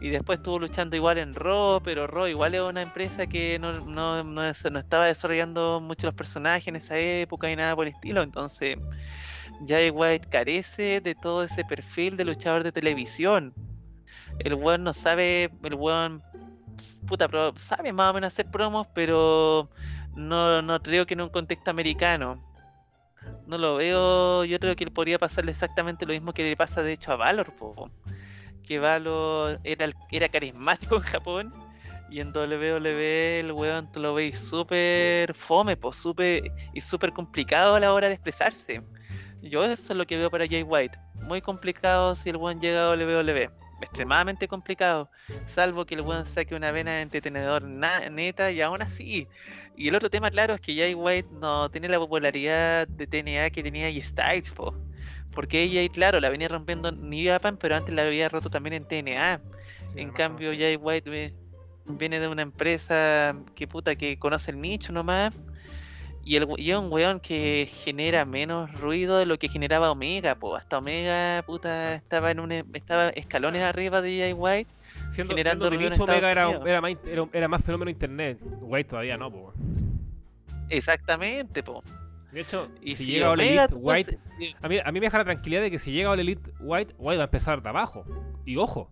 Y 0.00 0.10
después 0.10 0.38
estuvo 0.38 0.58
luchando 0.58 0.96
igual 0.96 1.18
en 1.18 1.34
Raw, 1.34 1.80
pero 1.82 2.08
Raw 2.08 2.26
igual 2.26 2.54
es 2.54 2.60
una 2.60 2.82
empresa 2.82 3.26
que 3.26 3.58
no, 3.60 3.72
no, 3.72 4.24
no, 4.24 4.42
no 4.42 4.78
estaba 4.78 5.06
desarrollando 5.06 5.80
mucho 5.80 6.06
los 6.06 6.14
personajes 6.14 6.66
en 6.66 6.76
esa 6.76 6.98
época 6.98 7.50
y 7.50 7.54
nada 7.54 7.76
por 7.76 7.86
el 7.86 7.94
estilo. 7.94 8.22
Entonces, 8.22 8.78
Jay 9.66 9.90
White 9.90 10.28
carece 10.28 11.00
de 11.00 11.14
todo 11.14 11.44
ese 11.44 11.64
perfil 11.64 12.16
de 12.16 12.24
luchador 12.24 12.64
de 12.64 12.72
televisión. 12.72 13.54
El 14.40 14.54
weón 14.54 14.82
no 14.82 14.92
sabe, 14.92 15.50
el 15.62 15.74
weón 15.74 16.22
puta, 17.06 17.28
pro- 17.28 17.54
sabe 17.58 17.92
más 17.92 18.10
o 18.10 18.14
menos 18.14 18.28
hacer 18.28 18.50
promos, 18.50 18.86
pero 18.94 19.68
no, 20.14 20.62
no 20.62 20.82
creo 20.82 21.06
que 21.06 21.14
en 21.14 21.22
un 21.22 21.28
contexto 21.28 21.70
americano. 21.70 22.40
No 23.46 23.58
lo 23.58 23.76
veo, 23.76 24.44
yo 24.44 24.58
creo 24.58 24.74
que 24.76 24.90
podría 24.90 25.18
pasarle 25.18 25.52
exactamente 25.52 26.06
lo 26.06 26.12
mismo 26.12 26.32
que 26.32 26.42
le 26.44 26.56
pasa 26.56 26.82
de 26.82 26.92
hecho 26.92 27.12
a 27.12 27.16
Valor, 27.16 27.54
po. 27.56 27.90
que 28.66 28.78
Valor 28.78 29.60
era, 29.64 29.88
era 30.10 30.28
carismático 30.28 30.96
en 30.96 31.02
Japón 31.02 31.54
y 32.10 32.20
en 32.20 32.32
WWE 32.32 33.40
el 33.40 33.52
weón 33.52 33.90
tú 33.90 34.00
lo 34.00 34.14
veis 34.14 34.38
súper 34.38 35.32
fome, 35.34 35.76
pues 35.76 35.96
súper 35.96 36.42
y 36.74 36.80
súper 36.80 37.12
complicado 37.12 37.74
a 37.74 37.80
la 37.80 37.92
hora 37.92 38.08
de 38.08 38.14
expresarse. 38.14 38.82
Yo 39.42 39.64
eso 39.64 39.92
es 39.92 39.96
lo 39.96 40.06
que 40.06 40.16
veo 40.16 40.30
para 40.30 40.46
Jay 40.46 40.62
White, 40.62 40.98
muy 41.14 41.40
complicado 41.40 42.14
si 42.14 42.30
el 42.30 42.36
weón 42.36 42.60
llega 42.60 42.84
a 42.92 42.96
WWE, 42.96 43.50
extremadamente 43.82 44.48
complicado, 44.48 45.10
salvo 45.46 45.84
que 45.84 45.94
el 45.94 46.00
weón 46.02 46.26
saque 46.26 46.54
una 46.54 46.72
vena 46.72 46.92
de 46.92 47.02
entretenedor 47.02 47.64
neta 47.64 48.50
y 48.50 48.60
aún 48.60 48.82
así. 48.82 49.28
Y 49.76 49.88
el 49.88 49.94
otro 49.94 50.10
tema 50.10 50.30
claro 50.30 50.54
es 50.54 50.60
que 50.60 50.74
Jay 50.74 50.94
White 50.94 51.28
no 51.40 51.70
tiene 51.70 51.88
la 51.88 51.98
popularidad 51.98 52.86
de 52.88 53.06
TNA 53.06 53.50
que 53.50 53.62
tenía 53.62 53.84
Jay 53.84 54.02
Styles, 54.02 54.52
po. 54.52 54.74
Porque 55.32 55.62
ella, 55.62 55.86
claro, 55.90 56.20
la 56.20 56.28
venía 56.28 56.48
rompiendo 56.48 56.88
en 56.90 57.26
Japan, 57.26 57.56
pero 57.56 57.76
antes 57.76 57.94
la 57.94 58.02
había 58.02 58.28
roto 58.28 58.50
también 58.50 58.74
en 58.74 58.84
TNA. 58.84 59.40
En 59.96 60.10
cambio, 60.12 60.50
Jay 60.50 60.76
White 60.76 61.34
viene 61.86 62.20
de 62.20 62.28
una 62.28 62.42
empresa 62.42 63.36
que 63.54 63.66
puta 63.66 63.96
que 63.96 64.18
conoce 64.18 64.50
el 64.50 64.60
nicho 64.60 64.92
nomás. 64.92 65.32
Y, 66.24 66.36
el, 66.36 66.46
y 66.56 66.70
es 66.70 66.76
un 66.76 66.92
weón 66.92 67.18
que 67.18 67.68
genera 67.84 68.24
menos 68.24 68.72
ruido 68.80 69.18
de 69.18 69.26
lo 69.26 69.38
que 69.38 69.48
generaba 69.48 69.90
Omega, 69.90 70.36
po. 70.36 70.54
Hasta 70.54 70.78
Omega, 70.78 71.42
puta, 71.44 71.94
estaba 71.94 72.30
en 72.30 72.40
un, 72.40 72.52
e- 72.52 72.64
estaba 72.74 73.08
escalones 73.08 73.62
arriba 73.62 74.00
de 74.00 74.18
Jay 74.18 74.32
White. 74.32 74.70
Siendo, 75.10 75.34
generando 75.34 75.68
siendo 75.68 75.76
ruido 75.76 75.94
en 75.94 76.00
Omega 76.00 76.30
era, 76.30 76.50
era, 76.64 76.80
más, 76.80 76.92
era, 77.04 77.28
era 77.32 77.48
más 77.48 77.64
fenómeno 77.64 77.90
internet. 77.90 78.38
White 78.60 78.90
todavía 78.90 79.16
no, 79.16 79.32
po. 79.32 79.52
Exactamente, 80.68 81.62
po. 81.62 81.82
De 82.30 82.40
hecho, 82.40 82.68
Y 82.80 82.94
si 82.94 83.04
si 83.04 83.10
llega 83.12 83.30
All 83.30 83.40
Elite, 83.40 83.74
White, 83.74 84.18
sí, 84.38 84.54
a 84.62 84.68
mí, 84.68 84.78
a 84.82 84.90
mí 84.90 85.00
me 85.00 85.06
deja 85.06 85.18
la 85.18 85.24
tranquilidad 85.24 85.60
de 85.60 85.70
que 85.70 85.78
si 85.78 85.92
llega 85.92 86.10
All 86.10 86.20
Elite 86.20 86.50
White, 86.60 86.94
White 86.98 87.16
va 87.18 87.24
a 87.24 87.26
empezar 87.26 87.62
de 87.62 87.68
abajo. 87.68 88.06
Y 88.46 88.56
ojo, 88.56 88.90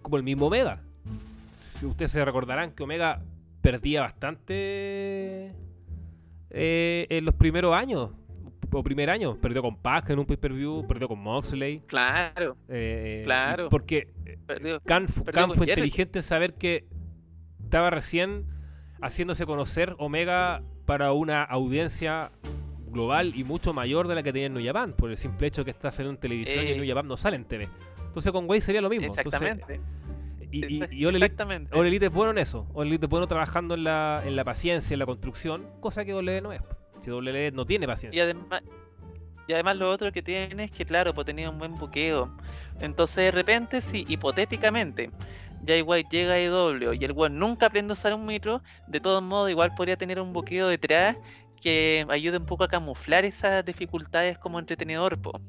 como 0.00 0.16
el 0.16 0.22
mismo 0.22 0.46
Omega. 0.46 0.80
Si 1.78 1.84
ustedes 1.84 2.12
se 2.12 2.24
recordarán 2.24 2.70
que 2.72 2.82
Omega 2.84 3.20
perdía 3.60 4.00
bastante 4.02 5.52
eh, 6.56 7.06
en 7.10 7.24
los 7.24 7.34
primeros 7.34 7.74
años. 7.74 8.10
O 8.72 8.82
primer 8.82 9.08
año. 9.10 9.36
Perdió 9.40 9.62
con 9.62 9.76
Pac 9.76 10.10
en 10.10 10.18
un 10.18 10.26
pay-per-view, 10.26 10.86
perdió 10.86 11.08
con 11.08 11.18
Moxley. 11.18 11.80
Claro, 11.86 12.56
eh, 12.68 13.22
Claro. 13.24 13.68
Porque 13.68 14.12
eh, 14.24 14.38
perdió. 14.44 14.80
Khan, 14.80 15.06
Perdió 15.06 15.48
fue 15.54 15.68
inteligente 15.68 16.18
en 16.18 16.22
saber 16.22 16.54
que 16.54 16.86
estaba 17.62 17.90
recién 17.90 18.46
haciéndose 19.00 19.46
conocer 19.46 19.94
Omega 19.98 20.62
para 20.84 21.12
una 21.12 21.42
audiencia 21.42 22.32
global 22.88 23.32
y 23.34 23.44
mucho 23.44 23.72
mayor 23.72 24.08
de 24.08 24.14
la 24.14 24.22
que 24.22 24.32
tenía 24.32 24.46
en 24.46 24.54
New 24.54 24.64
Japan, 24.64 24.94
por 24.94 25.10
el 25.10 25.16
simple 25.16 25.46
hecho 25.46 25.64
que 25.64 25.70
está 25.70 25.90
saliendo 25.90 26.14
en 26.14 26.20
televisión 26.20 26.64
y 26.64 26.70
en 26.70 26.80
New 26.80 26.88
Japan 26.88 27.08
no 27.08 27.16
sale 27.16 27.36
en 27.36 27.44
TV. 27.44 27.68
Entonces 28.06 28.32
con 28.32 28.48
Way 28.48 28.60
sería 28.60 28.80
lo 28.80 28.88
mismo. 28.88 29.06
Entonces, 29.06 29.26
Exactamente. 29.26 29.80
Y, 30.56 30.74
y, 30.76 30.80
Exact- 30.80 30.92
y 30.92 31.04
All 31.04 31.10
Elite, 31.16 31.24
Exactamente. 31.26 31.76
All 31.78 31.86
Elite 31.86 32.06
es 32.06 32.12
bueno 32.12 32.30
en 32.32 32.38
eso. 32.38 32.66
All 32.74 32.86
Elite 32.86 33.06
es 33.06 33.10
bueno 33.10 33.26
trabajando 33.26 33.74
en 33.74 33.84
la, 33.84 34.22
en 34.24 34.36
la 34.36 34.44
paciencia, 34.44 34.94
en 34.94 34.98
la 35.00 35.06
construcción, 35.06 35.66
cosa 35.80 36.04
que 36.04 36.14
WWE 36.14 36.40
no 36.40 36.52
es. 36.52 36.60
Si 37.02 37.10
WWE 37.10 37.50
no 37.52 37.66
tiene 37.66 37.84
Y 37.84 37.88
paciencia. 37.88 38.22
además, 38.24 38.62
y 39.48 39.52
además 39.52 39.76
lo 39.76 39.90
otro 39.90 40.10
que 40.12 40.22
tiene 40.22 40.64
es 40.64 40.70
que, 40.70 40.84
claro, 40.84 41.14
pues 41.14 41.24
tenía 41.26 41.48
un 41.50 41.58
buen 41.58 41.74
buqueo. 41.76 42.36
Entonces, 42.80 43.16
de 43.16 43.30
repente, 43.30 43.80
si 43.80 44.04
hipotéticamente 44.08 45.10
Jay 45.66 45.82
White 45.82 46.08
llega 46.10 46.34
a 46.34 46.42
IW 46.42 46.92
y 46.94 47.04
el 47.04 47.12
weón 47.12 47.38
nunca 47.38 47.66
aprende 47.66 47.92
a 47.92 47.94
usar 47.94 48.12
un 48.14 48.26
micro, 48.26 48.62
de 48.88 48.98
todos 49.00 49.22
modos, 49.22 49.50
igual 49.50 49.74
podría 49.74 49.96
tener 49.96 50.20
un 50.20 50.32
buqueo 50.32 50.68
detrás 50.68 51.16
que 51.60 52.04
ayude 52.08 52.38
un 52.38 52.46
poco 52.46 52.64
a 52.64 52.68
camuflar 52.68 53.24
esas 53.24 53.64
dificultades 53.64 54.36
como 54.38 54.58
entretenedor, 54.58 55.20
po. 55.20 55.40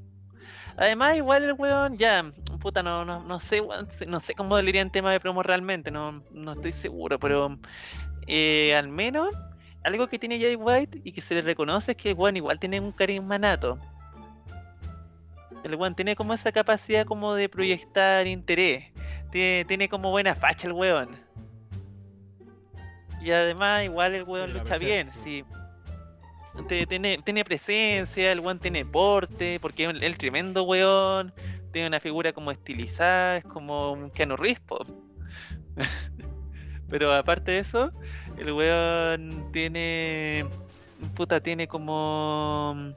Además, 0.78 1.16
igual 1.16 1.44
el 1.44 1.54
weón, 1.54 1.98
ya, 1.98 2.32
puta, 2.60 2.84
no, 2.84 3.04
no, 3.04 3.24
no 3.24 3.40
sé, 3.40 3.64
no 4.08 4.20
sé 4.20 4.36
cómo 4.36 4.60
le 4.62 4.70
iría 4.70 4.82
en 4.82 4.92
tema 4.92 5.12
de 5.12 5.20
promo 5.20 5.42
realmente, 5.42 5.90
no, 5.90 6.24
no 6.32 6.54
estoy 6.54 6.72
seguro, 6.72 7.20
pero 7.20 7.58
eh, 8.28 8.76
al 8.76 8.88
menos 8.88 9.32
algo 9.84 10.08
que 10.08 10.20
tiene 10.20 10.40
Jay 10.40 10.56
White 10.56 11.02
y 11.04 11.12
que 11.14 11.22
se 11.22 11.34
le 11.34 11.42
reconoce 11.42 11.92
es 11.92 11.98
que 11.98 12.12
el 12.12 12.16
weón 12.16 12.38
igual 12.38 12.60
tiene 12.60 12.80
un 12.80 12.92
carisma 12.92 13.40
nato. 13.40 13.80
El 15.64 15.76
weón 15.76 15.96
tiene 15.96 16.16
como 16.16 16.34
esa 16.34 16.52
capacidad 16.52 17.06
como 17.06 17.34
de 17.34 17.50
proyectar 17.50 18.28
interés. 18.28 18.86
Tiene, 19.32 19.66
tiene 19.66 19.90
como 19.90 20.12
buena 20.12 20.36
facha 20.36 20.68
el 20.68 20.74
weón. 20.74 21.18
Y 23.22 23.32
además 23.32 23.84
igual 23.84 24.14
el 24.14 24.24
weón 24.24 24.54
lucha 24.54 24.78
bien, 24.78 25.12
sí. 25.12 25.44
Tiene, 26.66 27.46
presencia, 27.46 28.32
el 28.32 28.40
weón 28.40 28.60
tiene 28.60 28.86
porte, 28.86 29.60
porque 29.62 29.86
es 29.86 30.02
el, 30.02 30.18
tremendo 30.18 30.64
weón. 30.64 31.34
Tiene 31.72 31.88
una 31.88 32.00
figura 32.00 32.34
como 32.34 32.52
estilizada, 32.52 33.38
es 33.38 33.44
como 33.44 33.94
un 33.94 34.10
Keanu 34.10 34.36
Reeves. 34.36 34.94
Pero 36.90 37.14
aparte 37.14 37.52
de 37.52 37.60
eso, 37.60 37.92
el 38.38 38.52
weón 38.52 39.52
tiene. 39.52 40.46
Puta, 41.16 41.40
tiene 41.42 41.68
como. 41.68 42.94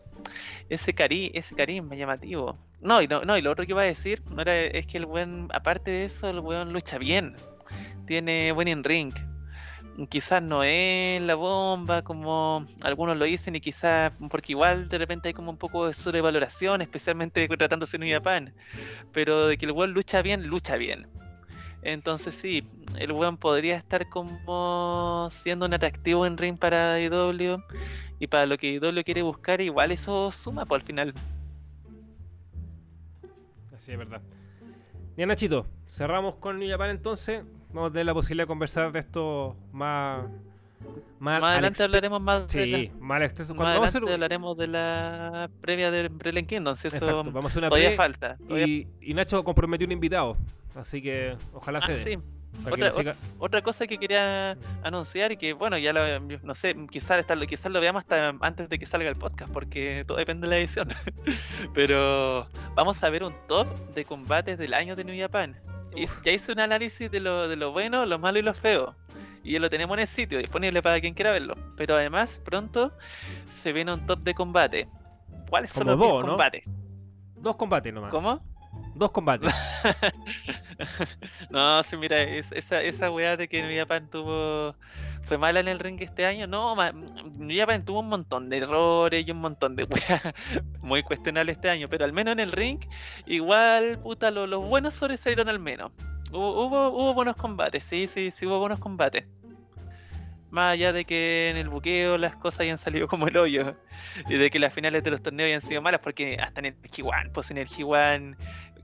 Ese, 0.69 0.95
cari 0.95 1.31
ese 1.35 1.55
carisma 1.55 1.95
llamativo. 1.97 2.59
No 2.81 3.03
y, 3.03 3.09
no, 3.09 3.25
no, 3.25 3.37
y 3.37 3.43
lo 3.43 3.51
otro 3.51 3.67
que 3.67 3.73
iba 3.73 3.83
a 3.83 3.85
decir 3.85 4.23
no 4.31 4.41
era, 4.41 4.57
es 4.57 4.87
que 4.87 4.99
el 4.99 5.05
weón, 5.05 5.49
aparte 5.53 5.91
de 5.91 6.05
eso, 6.05 6.31
el 6.31 6.41
weón 6.41 6.73
lucha 6.73 6.99
bien. 6.99 7.37
Tiene 8.07 8.53
buen 8.53 8.69
in-ring. 8.69 9.13
Quizás 10.09 10.43
no 10.43 10.63
es 10.63 11.21
la 11.21 11.35
bomba 11.35 12.03
como 12.03 12.67
algunos 12.83 13.17
lo 13.19 13.25
dicen 13.25 13.57
y 13.57 13.61
quizás 13.61 14.13
porque 14.31 14.53
igual 14.53 14.89
de 14.89 14.99
repente 14.99 15.29
hay 15.29 15.35
como 15.35 15.51
un 15.51 15.59
poco 15.59 15.87
de 15.87 15.93
sobrevaloración, 15.93 16.81
especialmente 16.81 17.47
tratándose 17.59 17.99
de 17.99 18.05
New 18.05 18.15
Japan. 18.15 18.55
Pero 19.13 19.49
de 19.49 19.59
que 19.59 19.67
el 19.67 19.73
weón 19.73 19.93
lucha 19.93 20.23
bien, 20.23 20.47
lucha 20.47 20.77
bien. 20.77 21.07
Entonces 21.83 22.35
sí, 22.35 22.67
el 22.99 23.13
weón 23.13 23.37
podría 23.37 23.77
estar 23.77 24.09
como 24.09 25.29
siendo 25.31 25.67
un 25.67 25.75
atractivo 25.75 26.27
en 26.27 26.37
ring 26.37 26.59
para 26.59 27.01
IW 27.01 27.63
y 28.19 28.27
para 28.27 28.47
lo 28.47 28.59
que 28.59 28.73
IW 28.75 29.03
quiere 29.03 29.23
buscar, 29.23 29.61
igual 29.61 29.91
eso 29.91 30.31
suma 30.31 30.67
por 30.67 30.81
al 30.81 30.87
final. 30.87 31.15
Así 33.75 33.93
es 33.93 33.99
verdad. 33.99 34.21
Bien, 35.17 35.29
Nachito, 35.29 35.67
cerramos 35.89 36.37
con 36.37 36.59
New 36.59 36.69
Japan 36.69 36.91
entonces. 36.91 37.45
Vamos 37.73 37.91
a 37.91 37.93
tener 37.93 38.07
la 38.07 38.15
posibilidad 38.15 38.45
de 38.45 38.49
conversar 38.49 38.93
de 38.93 38.99
esto 39.01 39.57
más. 39.73 40.25
Más, 41.19 41.39
Más 41.43 41.53
adelante 41.53 41.83
hablaremos 41.83 42.21
más 42.23 42.49
de 42.49 42.67
la, 42.67 42.79
Sí, 42.79 42.93
más 42.99 43.17
al 43.17 43.23
extenso. 43.25 43.55
más 43.55 43.75
vamos 43.75 43.95
a 43.95 43.99
hacer. 43.99 44.13
hablaremos 44.15 44.57
de 44.57 44.67
la 44.67 45.51
previa 45.61 45.91
de 45.91 46.09
Brilliant 46.09 46.49
Kingdom, 46.49 46.75
si 46.75 46.89
eso 46.89 46.97
Exacto, 46.97 47.25
vamos 47.25 47.45
a 47.45 47.49
hacer 47.49 47.59
una 47.59 47.69
todavía 47.69 47.89
pre- 47.91 47.97
falta. 47.99 48.37
todavía- 48.39 48.67
y, 48.67 48.89
y 49.03 49.13
Nacho 49.13 49.45
comprometió 49.45 49.87
un 49.87 49.93
invitado. 49.93 50.39
Así 50.75 51.03
que 51.03 51.37
ojalá 51.53 51.81
Ah, 51.83 51.87
se 51.87 51.99
sí, 51.99 52.19
Otra- 52.65 52.93
siga- 52.93 53.17
Otra 53.39 53.61
cosa 53.63 53.87
que 53.87 53.99
quería 53.99 54.57
anunciar 54.83 55.31
y 55.33 55.37
que, 55.37 55.53
bueno, 55.53 55.77
ya 55.77 55.93
lo, 55.93 56.01
no 56.43 56.55
sé, 56.55 56.75
quizás, 56.91 57.25
quizás 57.47 57.71
lo 57.71 57.81
veamos 57.81 58.01
hasta 58.01 58.35
antes 58.41 58.69
de 58.71 58.79
que 58.79 58.87
salga 58.87 59.09
el 59.11 59.17
podcast, 59.17 59.53
porque 59.53 60.05
todo 60.07 60.17
depende 60.17 60.47
de 60.47 60.51
la 60.51 60.59
edición. 60.59 60.89
Pero 61.75 62.47
vamos 62.75 63.03
a 63.05 63.11
ver 63.11 63.23
un 63.25 63.35
top 63.47 63.67
de 63.95 64.05
combates 64.07 64.57
del 64.59 64.73
año 64.75 64.97
de 64.97 65.05
New 65.05 65.17
Japan. 65.19 65.55
Y 65.95 66.07
ya 66.25 66.33
hice 66.33 66.53
un 66.53 66.61
análisis 66.61 67.11
de 67.11 67.21
lo, 67.21 67.49
de 67.49 67.57
lo 67.57 67.73
bueno, 67.73 68.07
lo 68.07 68.19
malo 68.19 68.39
y 68.39 68.43
lo 68.43 68.55
feo. 68.55 68.95
Y 69.43 69.53
ya 69.53 69.59
lo 69.61 69.71
tenemos 69.71 69.97
en 69.97 70.03
el 70.03 70.09
sitio, 70.09 70.39
disponible 70.39 70.83
para 70.83 71.01
quien 71.01 71.15
quiera 71.15 71.33
verlo. 71.33 71.57
Pero 71.77 71.95
además, 71.97 72.41
pronto 72.45 72.93
se 73.49 73.73
viene 73.73 73.93
un 73.93 74.05
top 74.07 74.21
de 74.21 74.35
combate. 74.35 74.89
¿Cuáles 75.49 75.73
son 75.73 75.85
Como 75.85 75.97
los 75.97 76.01
10 76.01 76.13
dos, 76.13 76.23
¿no? 76.25 76.29
combates? 76.33 76.77
Dos 77.37 77.57
combates 77.57 77.93
nomás. 77.93 78.11
¿Cómo? 78.11 78.43
Dos 78.95 79.11
combates. 79.13 79.53
no, 81.51 81.83
sí, 81.83 81.97
mira, 81.97 82.21
es- 82.23 82.53
esa, 82.53 82.83
esa 82.83 83.11
weá 83.11 83.37
de 83.37 83.49
que 83.49 83.63
New 83.63 83.77
Japan 83.79 84.09
tuvo. 84.11 84.75
fue 85.23 85.39
mala 85.39 85.61
en 85.61 85.69
el 85.69 85.79
ring 85.79 86.01
este 86.01 86.27
año. 86.27 86.47
No, 86.47 86.77
Japan 86.77 87.85
tuvo 87.85 88.01
un 88.01 88.09
montón 88.09 88.49
de 88.51 88.59
errores 88.59 89.27
y 89.27 89.31
un 89.31 89.39
montón 89.41 89.77
de 89.77 89.85
weá 89.91 90.21
muy 90.83 91.03
cuestionables 91.03 91.57
este 91.57 91.71
año. 91.71 91.89
Pero 91.89 92.05
al 92.05 92.13
menos 92.13 92.33
en 92.33 92.41
el 92.41 92.53
ring, 92.53 92.79
igual, 93.27 93.99
puta, 94.01 94.31
lo- 94.31 94.47
los 94.47 94.67
buenos 94.69 94.95
sobresalieron 94.95 95.49
al 95.49 95.61
menos. 95.61 95.93
Hubo, 96.33 96.65
hubo, 96.67 96.89
hubo 96.91 97.15
buenos 97.15 97.37
combates, 97.37 97.83
sí, 97.85 98.07
sí, 98.07 98.31
sí, 98.31 98.47
hubo 98.47 98.59
buenos 98.61 98.79
combates. 98.79 99.25
Más 100.51 100.73
allá 100.75 100.93
de 100.93 101.05
que 101.05 101.49
en 101.51 101.57
el 101.57 101.69
buqueo 101.69 102.19
las 102.19 102.35
cosas 102.37 102.61
hayan 102.61 102.79
salido 102.79 103.07
como 103.09 103.29
el 103.29 103.37
hoyo. 103.37 103.77
Y 104.29 104.37
de 104.37 104.51
que 104.51 104.59
las 104.59 104.73
finales 104.75 105.03
de 105.05 105.11
los 105.11 105.23
torneos 105.23 105.47
hayan 105.49 105.63
sido 105.63 105.81
malas, 105.83 106.01
porque 106.01 106.37
hasta 106.41 106.61
en 106.61 106.67
el 106.67 106.83
G1, 106.83 107.31
pues 107.33 107.51
en 107.51 107.59
el 107.59 107.69
G1 107.69 108.37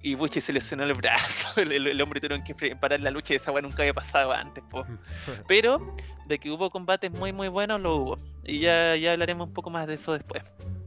Ibushi 0.03 0.41
se 0.41 0.53
lesionó 0.53 0.85
el 0.85 0.93
brazo, 0.93 1.61
el, 1.61 1.73
el- 1.73 1.87
el 1.89 2.01
hombre 2.01 2.21
tuvieron 2.21 2.45
que 2.45 2.55
parar 2.77 3.01
la 3.01 3.11
lucha 3.11 3.33
y 3.33 3.37
esa 3.37 3.51
weá 3.51 3.63
nunca 3.63 3.83
había 3.83 3.95
pasado 3.95 4.33
antes, 4.33 4.63
po. 4.71 4.87
Pero 5.49 5.97
de 6.27 6.39
que 6.39 6.51
hubo 6.51 6.71
combates 6.71 7.11
muy 7.11 7.33
muy 7.33 7.49
buenos, 7.49 7.81
lo 7.81 7.97
hubo. 7.97 8.19
Y 8.45 8.61
ya, 8.61 8.95
ya 8.97 9.13
hablaremos 9.13 9.49
un 9.49 9.55
poco 9.55 9.71
más 9.71 9.87
de 9.89 9.95
eso 9.95 10.13
después. 10.13 10.45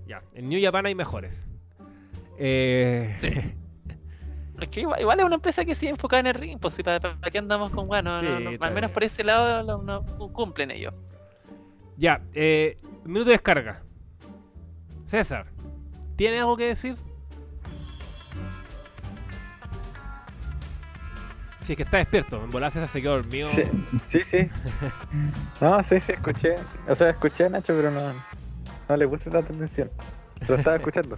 ya. 0.07 0.21
En 0.33 0.47
New 0.47 0.61
Japan 0.63 0.85
hay 0.85 0.95
mejores. 0.95 1.45
Eh, 2.37 3.53
Es 4.63 4.69
que 4.69 4.81
igual, 4.81 4.99
igual 5.01 5.19
es 5.19 5.25
una 5.25 5.35
empresa 5.35 5.63
que 5.65 5.75
sigue 5.75 5.91
enfocada 5.91 6.19
en 6.21 6.27
el 6.27 6.33
ring, 6.33 6.57
pues 6.59 6.73
si 6.73 6.83
para, 6.83 6.99
para 6.99 7.31
qué 7.31 7.37
andamos 7.39 7.71
con 7.71 7.87
bueno, 7.87 8.21
no- 8.21 8.37
Sí, 8.37 8.43
no- 8.57 8.65
al 8.65 8.73
menos 8.73 8.91
por 8.91 9.03
ese 9.03 9.23
lado 9.23 9.63
lo- 9.63 9.81
no, 9.83 10.03
cumplen 10.33 10.71
ellos. 10.71 10.93
ya. 11.97 12.21
Eh, 12.33 12.77
minuto 13.03 13.25
de 13.25 13.31
descarga. 13.33 13.81
César, 15.05 15.47
¿tiene 16.15 16.39
algo 16.39 16.55
que 16.55 16.65
decir? 16.67 16.95
Si 21.61 21.73
es 21.73 21.77
que 21.77 21.83
está 21.83 21.97
despierto, 21.97 22.43
en 22.43 22.49
volar 22.51 22.71
César 22.71 22.87
se 22.87 23.01
quedó 23.01 23.13
dormido. 23.17 23.47
Sí, 23.49 23.63
sí, 24.07 24.21
sí. 24.23 24.49
No, 25.61 25.83
sí, 25.83 25.99
sí, 25.99 26.13
escuché. 26.13 26.55
O 26.87 26.95
sea, 26.95 27.09
escuché 27.09 27.45
a 27.45 27.49
Nacho, 27.49 27.73
pero 27.75 27.91
no, 27.91 28.01
no 28.87 28.97
le 28.97 29.07
puse 29.07 29.29
tanta 29.29 29.53
atención. 29.53 29.91
Lo 30.47 30.55
estaba 30.55 30.77
escuchando. 30.77 31.17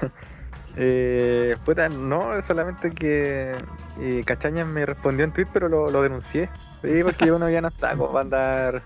eh, 0.76 1.56
puta, 1.64 1.88
no, 1.88 2.40
solamente 2.42 2.90
que 2.90 3.52
eh, 4.00 4.22
Cachañas 4.24 4.66
me 4.66 4.84
respondió 4.86 5.24
en 5.24 5.32
tweet, 5.32 5.46
pero 5.52 5.68
lo, 5.68 6.02
denuncié. 6.02 6.48
Sí, 6.82 7.02
porque 7.02 7.30
uno 7.32 7.48
ya 7.48 7.60
no 7.60 7.68
está 7.68 7.90
como 7.90 8.08
para 8.08 8.20
andar, 8.20 8.82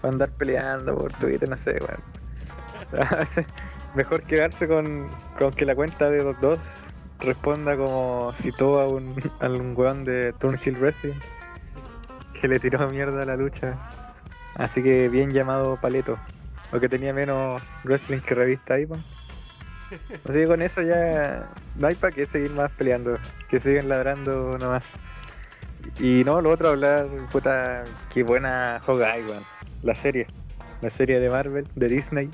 para 0.00 0.12
andar 0.12 0.30
peleando 0.30 0.96
por 0.96 1.12
Twitter, 1.14 1.48
no 1.48 1.56
sé. 1.56 1.78
A 3.10 3.16
veces 3.16 3.46
Mejor 3.94 4.22
quedarse 4.22 4.66
con, 4.66 5.06
con 5.38 5.52
que 5.52 5.66
la 5.66 5.74
cuenta 5.74 6.08
de 6.08 6.22
Doc 6.22 6.38
2 6.40 6.58
responda 7.20 7.76
como 7.76 8.32
citó 8.40 8.80
a 8.80 8.88
un, 8.88 9.14
a 9.38 9.48
un 9.48 9.74
weón 9.76 10.04
de 10.04 10.32
Turnhill 10.38 10.78
Wrestling 10.78 11.20
que 12.40 12.48
le 12.48 12.58
tiró 12.58 12.88
mierda 12.88 13.22
a 13.22 13.26
la 13.26 13.36
lucha. 13.36 13.78
Así 14.54 14.82
que 14.82 15.10
bien 15.10 15.30
llamado 15.30 15.76
Paleto. 15.76 16.18
O 16.72 16.80
que 16.80 16.88
tenía 16.88 17.12
menos 17.12 17.62
wrestling 17.84 18.20
que 18.20 18.34
revista 18.34 18.76
pues. 18.88 19.21
Así 20.28 20.34
que 20.34 20.46
con 20.46 20.62
eso 20.62 20.82
ya 20.82 21.48
no 21.76 21.86
hay 21.86 21.94
para 21.94 22.14
qué 22.14 22.26
seguir 22.26 22.52
más 22.52 22.72
peleando. 22.72 23.18
Que 23.48 23.60
siguen 23.60 23.88
ladrando 23.88 24.56
nomás. 24.58 24.84
Y 25.98 26.24
no, 26.24 26.40
lo 26.40 26.50
otro 26.50 26.68
hablar, 26.68 27.06
puta, 27.30 27.84
qué 28.12 28.22
buena 28.22 28.80
Hawkeye, 28.86 29.24
weón. 29.24 29.42
La 29.82 29.94
serie. 29.94 30.26
La 30.80 30.90
serie 30.90 31.20
de 31.20 31.30
Marvel, 31.30 31.66
de 31.74 31.88
Disney. 31.88 32.30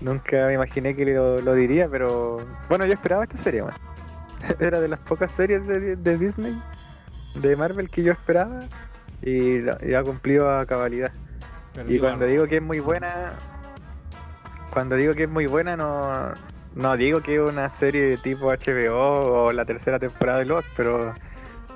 Nunca 0.00 0.46
me 0.46 0.54
imaginé 0.54 0.94
que 0.94 1.06
lo, 1.06 1.40
lo 1.40 1.54
diría, 1.54 1.88
pero 1.88 2.38
bueno, 2.68 2.84
yo 2.86 2.92
esperaba 2.92 3.24
esta 3.24 3.36
serie, 3.36 3.62
weón. 3.62 3.74
Era 4.60 4.80
de 4.80 4.88
las 4.88 5.00
pocas 5.00 5.30
series 5.30 5.66
de, 5.66 5.96
de 5.96 6.18
Disney, 6.18 6.60
de 7.36 7.56
Marvel 7.56 7.88
que 7.90 8.02
yo 8.02 8.12
esperaba 8.12 8.60
y, 9.22 9.68
ha 9.68 10.02
cumplido 10.02 10.50
a 10.50 10.66
cabalidad. 10.66 11.12
Y 11.88 11.98
cuando 11.98 12.24
digo 12.24 12.46
que 12.46 12.56
es 12.56 12.62
muy 12.62 12.80
buena, 12.80 13.34
cuando 14.72 14.96
digo 14.96 15.14
que 15.14 15.24
es 15.24 15.28
muy 15.28 15.46
buena, 15.46 15.76
no, 15.76 16.32
no 16.76 16.96
digo 16.96 17.22
que 17.22 17.36
es 17.36 17.40
una 17.40 17.70
serie 17.70 18.02
de 18.02 18.18
tipo 18.18 18.52
HBO 18.52 19.46
o 19.46 19.52
la 19.52 19.64
tercera 19.64 19.98
temporada 19.98 20.40
de 20.40 20.44
Lost, 20.44 20.68
pero 20.76 21.14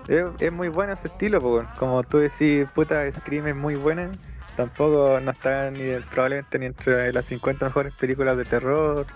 es, 0.07 0.25
es 0.39 0.53
muy 0.53 0.69
buena 0.69 0.95
su 0.97 1.09
estilo, 1.09 1.41
po, 1.41 1.55
weón. 1.55 1.69
como 1.79 2.03
tú 2.03 2.19
decís, 2.19 2.69
puta, 2.75 3.11
Scream 3.11 3.49
es 3.49 3.57
muy 3.57 3.77
buena, 3.77 4.11
tampoco 4.57 5.19
no 5.21 5.31
está 5.31 5.71
ni 5.71 5.99
probablemente 6.11 6.59
ni 6.59 6.67
entre 6.67 7.13
las 7.15 7.25
50 7.25 7.65
mejores 7.65 7.95
películas 7.95 8.37
de 8.37 8.45
terror, 8.45 9.07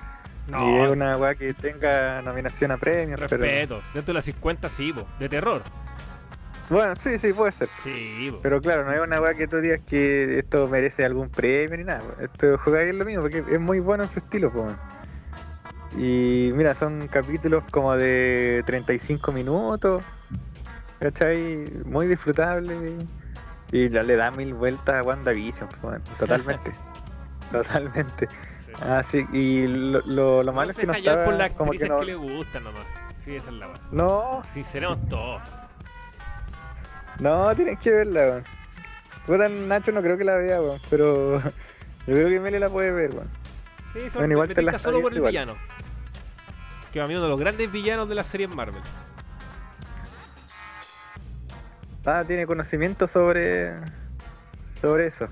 no, 0.49 0.59
ni 0.59 0.85
es 0.85 0.91
una 0.91 1.19
weá 1.19 1.35
que 1.35 1.53
tenga 1.53 2.23
nominación 2.23 2.71
a 2.71 2.79
premios, 2.79 3.21
pero 3.21 3.43
respeto. 3.43 3.83
Dentro 3.93 4.13
de 4.13 4.15
las 4.15 4.25
50 4.25 4.69
sí, 4.71 4.91
po, 4.91 5.07
de 5.19 5.29
terror. 5.29 5.63
bueno, 6.71 6.95
sí, 6.97 7.19
sí, 7.19 7.35
puede 7.35 7.53
ser. 7.53 7.69
Sí, 7.83 8.31
po. 8.31 8.41
Pero 8.43 8.63
claro, 8.63 8.87
no 8.87 8.93
es 8.93 9.01
una 9.01 9.21
weá 9.21 9.35
que 9.35 9.47
tú 9.47 9.59
digas 9.59 9.81
que 9.87 10.39
esto 10.39 10.67
merece 10.67 11.05
algún 11.05 11.29
premio 11.29 11.77
ni 11.77 11.85
nada. 11.85 12.03
Esto 12.21 12.57
jugar 12.57 12.89
es 12.89 12.95
lo 12.95 13.05
mismo, 13.05 13.21
porque 13.21 13.45
es 13.51 13.61
muy 13.61 13.81
bueno 13.81 14.05
en 14.05 14.09
su 14.09 14.21
estilo, 14.21 14.51
po, 14.51 14.63
weón. 14.63 14.94
Y 15.97 16.51
mira, 16.55 16.75
son 16.75 17.07
capítulos 17.09 17.63
como 17.71 17.97
de 17.97 18.63
35 18.67 19.33
minutos, 19.33 20.03
¿cachai? 20.99 21.71
Muy 21.85 22.09
disfrutable. 22.09 22.97
Y 23.71 23.89
ya 23.89 24.03
le 24.03 24.17
da 24.17 24.31
mil 24.31 24.55
vueltas 24.55 24.97
a 24.97 25.03
WandaVision, 25.03 25.69
weón. 25.83 26.03
Totalmente. 26.19 26.73
Totalmente. 27.53 28.29
Sí. 28.29 28.73
Así, 28.83 29.27
y 29.33 29.67
lo, 29.67 30.01
lo, 30.07 30.43
lo 30.43 30.53
malo 30.53 30.73
es 30.73 30.79
que 30.79 30.87
no 30.87 30.95
estaba 30.95 31.25
por 31.25 31.35
las 31.35 31.53
como 31.53 31.73
que 31.73 31.89
no... 31.89 32.01
que 32.01 32.07
le 32.07 32.15
gustan 32.17 32.65
nomás. 32.65 32.83
Sí, 33.25 33.37
esa 33.37 33.49
es 33.49 33.55
la. 33.55 33.69
No, 33.91 34.43
todos. 35.09 35.43
No, 37.21 37.55
tienes 37.55 37.79
que 37.79 37.91
verla, 37.91 38.21
weón. 38.21 38.45
Puta, 39.27 39.49
Nacho 39.49 39.93
no 39.93 40.03
creo 40.03 40.19
que 40.19 40.25
la 40.25 40.37
vea, 40.37 40.61
weón. 40.61 40.79
Pero 40.91 41.41
yo 41.43 41.53
creo 42.07 42.29
que 42.29 42.41
Mele 42.41 42.61
la 42.61 42.69
puede 42.69 42.93
ver, 42.93 43.11
weón. 43.15 43.29
Sí, 43.93 44.11
son, 44.11 44.23
Bueno, 44.23 44.33
igual 44.33 44.49
te 44.49 44.63
la 44.63 44.79
solo 44.79 45.01
por 45.01 45.13
el 45.13 45.21
viendo 45.21 45.29
villano. 45.29 45.55
Que 46.95 47.01
a 47.01 47.09
mí 47.09 47.15
uno 47.15 47.25
de 47.25 47.29
los 47.29 47.41
grandes 47.41 47.73
villanos 47.73 48.09
de 48.09 48.15
la 48.15 48.23
serie 48.23 48.47
Marvel. 48.47 48.81
Ah, 52.07 52.23
tiene 52.25 52.47
conocimiento 52.47 53.09
sobre. 53.09 53.75
sobre 54.81 55.09
eso. 55.09 55.27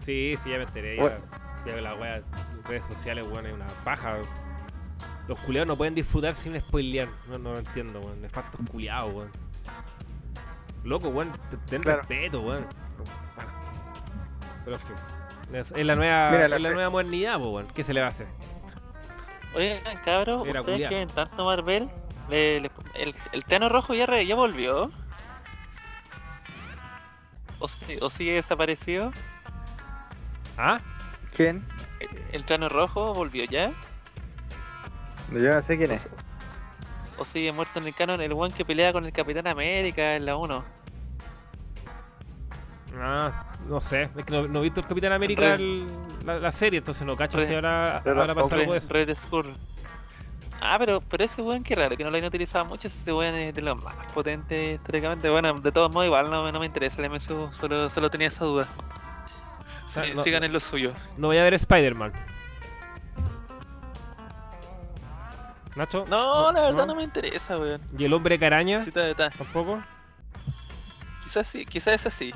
Sí, 0.00 0.34
sí, 0.42 0.50
ya 0.50 0.58
me 0.58 0.64
enteré. 0.64 0.96
Ya, 0.96 1.02
Bueno. 1.02 1.16
ya 1.64 1.76
la 1.80 1.94
wea 1.94 2.22
redes 2.66 2.84
sociales, 2.84 3.26
weón, 3.26 3.46
es 3.46 3.54
una 3.54 3.66
paja. 3.84 4.16
Los 5.28 5.38
culiados 5.40 5.68
no 5.68 5.76
pueden 5.76 5.94
disfrutar 5.94 6.34
sin 6.34 6.60
spoilear. 6.60 7.08
No, 7.30 7.38
no 7.38 7.52
lo 7.52 7.58
entiendo, 7.60 8.00
weón. 8.00 8.20
Nefastos 8.20 8.60
culiados, 8.70 9.14
weón. 9.14 9.30
Loco, 10.84 11.08
weón. 11.08 11.32
te- 11.50 11.56
Ten 11.70 11.80
Claro. 11.82 12.00
respeto, 12.00 12.42
weón. 12.42 12.66
Pero 14.64 14.76
en 14.76 14.82
fin. 14.82 14.96
Es, 15.54 15.72
es 15.72 15.86
la 15.86 15.96
nueva, 15.96 16.30
Mira, 16.32 16.44
es 16.44 16.50
la 16.50 16.58
la 16.58 16.68
fe- 16.68 16.74
nueva 16.74 16.90
modernidad, 16.90 17.40
weón. 17.40 17.66
¿Qué 17.74 17.82
se 17.82 17.94
le 17.94 18.00
va 18.02 18.08
a 18.08 18.10
hacer? 18.10 18.26
Oigan, 19.54 19.96
cabros, 20.04 20.46
Era 20.46 20.60
ustedes 20.60 20.76
culiao. 20.76 20.90
que 20.90 20.96
ven 20.96 21.08
tanto 21.08 21.44
Marvel, 21.44 21.88
le- 22.28 22.60
le- 22.60 22.70
el, 22.94 23.14
el 23.32 23.44
Tano 23.44 23.68
Rojo 23.68 23.94
ya, 23.94 24.06
re- 24.06 24.26
ya 24.26 24.34
volvió. 24.34 24.90
¿O, 27.60 27.66
si- 27.68 27.98
o 28.00 28.10
sigue 28.10 28.34
desaparecido? 28.34 29.10
¿Ah? 30.56 30.80
¿Quién? 31.34 31.66
¿El 32.32 32.44
Tano 32.44 32.68
Rojo 32.68 33.14
volvió 33.14 33.44
ya? 33.44 33.72
Yo 35.32 35.54
no 35.54 35.62
sé 35.62 35.76
quién 35.76 35.90
es. 35.92 36.08
¿O 37.18 37.24
sigue 37.24 37.50
muerto 37.52 37.80
en 37.80 37.86
el 37.88 37.94
canon 37.94 38.20
el 38.20 38.32
one 38.32 38.54
que 38.54 38.64
pelea 38.64 38.92
con 38.92 39.04
el 39.04 39.12
Capitán 39.12 39.46
América 39.48 40.14
en 40.14 40.24
la 40.26 40.36
1? 40.36 40.64
Ah, 43.00 43.44
no 43.68 43.80
sé. 43.80 44.10
Es 44.16 44.24
que 44.24 44.32
no, 44.32 44.48
no 44.48 44.58
he 44.58 44.62
visto 44.62 44.80
el 44.80 44.86
Capitán 44.86 45.12
América 45.12 45.42
Red- 45.42 45.60
el- 45.60 45.86
la, 46.24 46.38
la 46.38 46.52
serie, 46.52 46.78
entonces 46.78 47.06
no 47.06 47.16
cacho 47.16 47.38
Red- 47.38 47.46
si 47.48 47.54
ahora, 47.54 48.00
Red- 48.04 48.18
ahora 48.18 48.34
pasa 48.34 48.54
algo 48.56 48.72
de 48.72 48.78
eso. 48.78 48.88
Red 48.90 49.14
Skull. 49.16 49.54
Ah, 50.60 50.76
pero, 50.80 51.00
pero 51.00 51.22
ese 51.24 51.40
weón 51.40 51.62
que 51.62 51.76
raro, 51.76 51.96
que 51.96 52.02
no 52.02 52.10
lo 52.10 52.16
han 52.18 52.24
utilizado 52.24 52.64
mucho, 52.64 52.88
ese 52.88 53.12
weón 53.12 53.34
es 53.36 53.54
de 53.54 53.62
los 53.62 53.80
más 53.82 53.94
potentes 54.12 54.74
históricamente. 54.80 55.28
Bueno, 55.30 55.52
de 55.52 55.70
todos 55.70 55.90
modos 55.92 56.06
igual 56.06 56.30
no, 56.30 56.50
no 56.50 56.58
me 56.60 56.66
interesa 56.66 57.00
el 57.00 57.10
MSU, 57.10 57.50
solo, 57.52 57.88
solo 57.90 58.10
tenía 58.10 58.26
esa 58.26 58.44
duda. 58.44 58.66
sea, 59.88 60.02
Sí, 60.04 60.12
no- 60.16 60.22
sigan 60.22 60.42
en 60.44 60.52
lo 60.52 60.58
suyo. 60.60 60.92
No 61.16 61.28
voy 61.28 61.38
a 61.38 61.44
ver 61.44 61.54
Spider-Man. 61.54 62.12
Nacho. 65.76 66.04
No, 66.08 66.50
la 66.50 66.60
verdad 66.60 66.86
no, 66.86 66.94
me 66.96 67.04
interesa, 67.04 67.56
weón. 67.56 67.80
¿Y 67.96 68.04
el 68.04 68.12
hombre 68.12 68.36
caraña? 68.38 68.82
Sí, 68.82 68.88
está, 68.88 69.08
está. 69.08 69.30
¿Tampoco? 69.30 69.80
Quizás 71.28 71.46
sí, 71.46 71.66
quizás 71.66 71.92
es 71.94 72.06
así. 72.06 72.32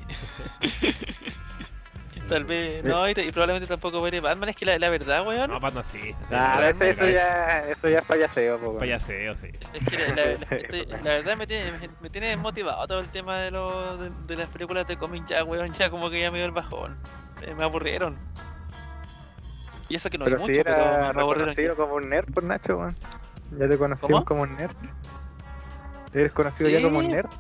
Tal 2.29 2.45
vez, 2.45 2.85
no, 2.85 3.09
y, 3.09 3.13
y 3.13 3.31
probablemente 3.33 3.67
tampoco 3.67 4.03
veré 4.03 4.21
Batman. 4.21 4.51
Es 4.51 4.57
que 4.57 4.67
la, 4.67 4.79
la 4.79 4.91
verdad, 4.91 5.27
weón, 5.27 5.51
No, 5.51 5.59
Batman 5.61 5.83
sí. 5.83 6.15
o 6.23 6.27
sea, 6.29 6.53
Claro, 6.59 6.67
eso, 6.67 6.85
eso 6.85 7.09
ya, 7.09 7.69
eso 7.69 7.89
ya 7.89 7.99
es 8.01 8.05
payaseo, 8.05 8.59
po. 8.59 8.77
Payaseo, 8.79 9.35
sí. 9.37 9.49
es 9.73 9.89
que 9.89 9.97
la, 9.99 10.09
la- 10.09 10.25
la- 10.27 10.57
estoy- 10.59 10.87
la 10.91 10.99
verdad 11.15 11.37
me 11.39 11.47
tiene, 11.47 11.73
me, 11.73 11.89
me 12.01 12.11
tiene 12.11 12.37
motivado 12.37 12.87
todo 12.87 13.01
el 13.01 13.09
tema 13.09 13.39
de, 13.39 13.51
lo, 13.51 13.97
de, 13.97 14.11
de 14.27 14.37
las 14.37 14.49
películas 14.51 14.87
de 14.87 14.99
cómic 14.99 15.25
ya, 15.27 15.43
weón. 15.43 15.73
Ya 15.73 15.89
como 15.89 16.11
que 16.11 16.21
ya 16.21 16.31
me 16.31 16.37
dio 16.37 16.45
el 16.47 16.53
bajón. 16.53 16.99
Eh, 17.41 17.55
me 17.55 17.65
aburrieron. 17.65 18.19
Y 19.89 19.97
eso 19.97 20.11
que 20.11 20.19
no 20.19 20.27
hay 20.27 20.33
Pero 20.33 20.43
mucho, 20.43 20.53
si 20.55 20.63
pero 20.63 20.77
era 20.77 21.13
me 21.15 21.21
aburrieron. 21.23 21.77
como 21.77 21.95
un 21.95 22.11
nerd 22.11 22.31
por 22.31 22.45
Nacho, 22.45 22.77
weón. 22.77 22.97
Ya 23.59 23.69
te 23.69 23.79
conocían 23.79 24.11
¿Cómo? 24.11 24.25
como 24.27 24.43
un 24.43 24.55
nerd. 24.55 24.77
Eres 26.13 26.33
conocido 26.33 26.69
ya 26.69 26.77
Sí. 26.77 26.85
como 26.85 26.99
un 26.99 27.09
nerd. 27.09 27.31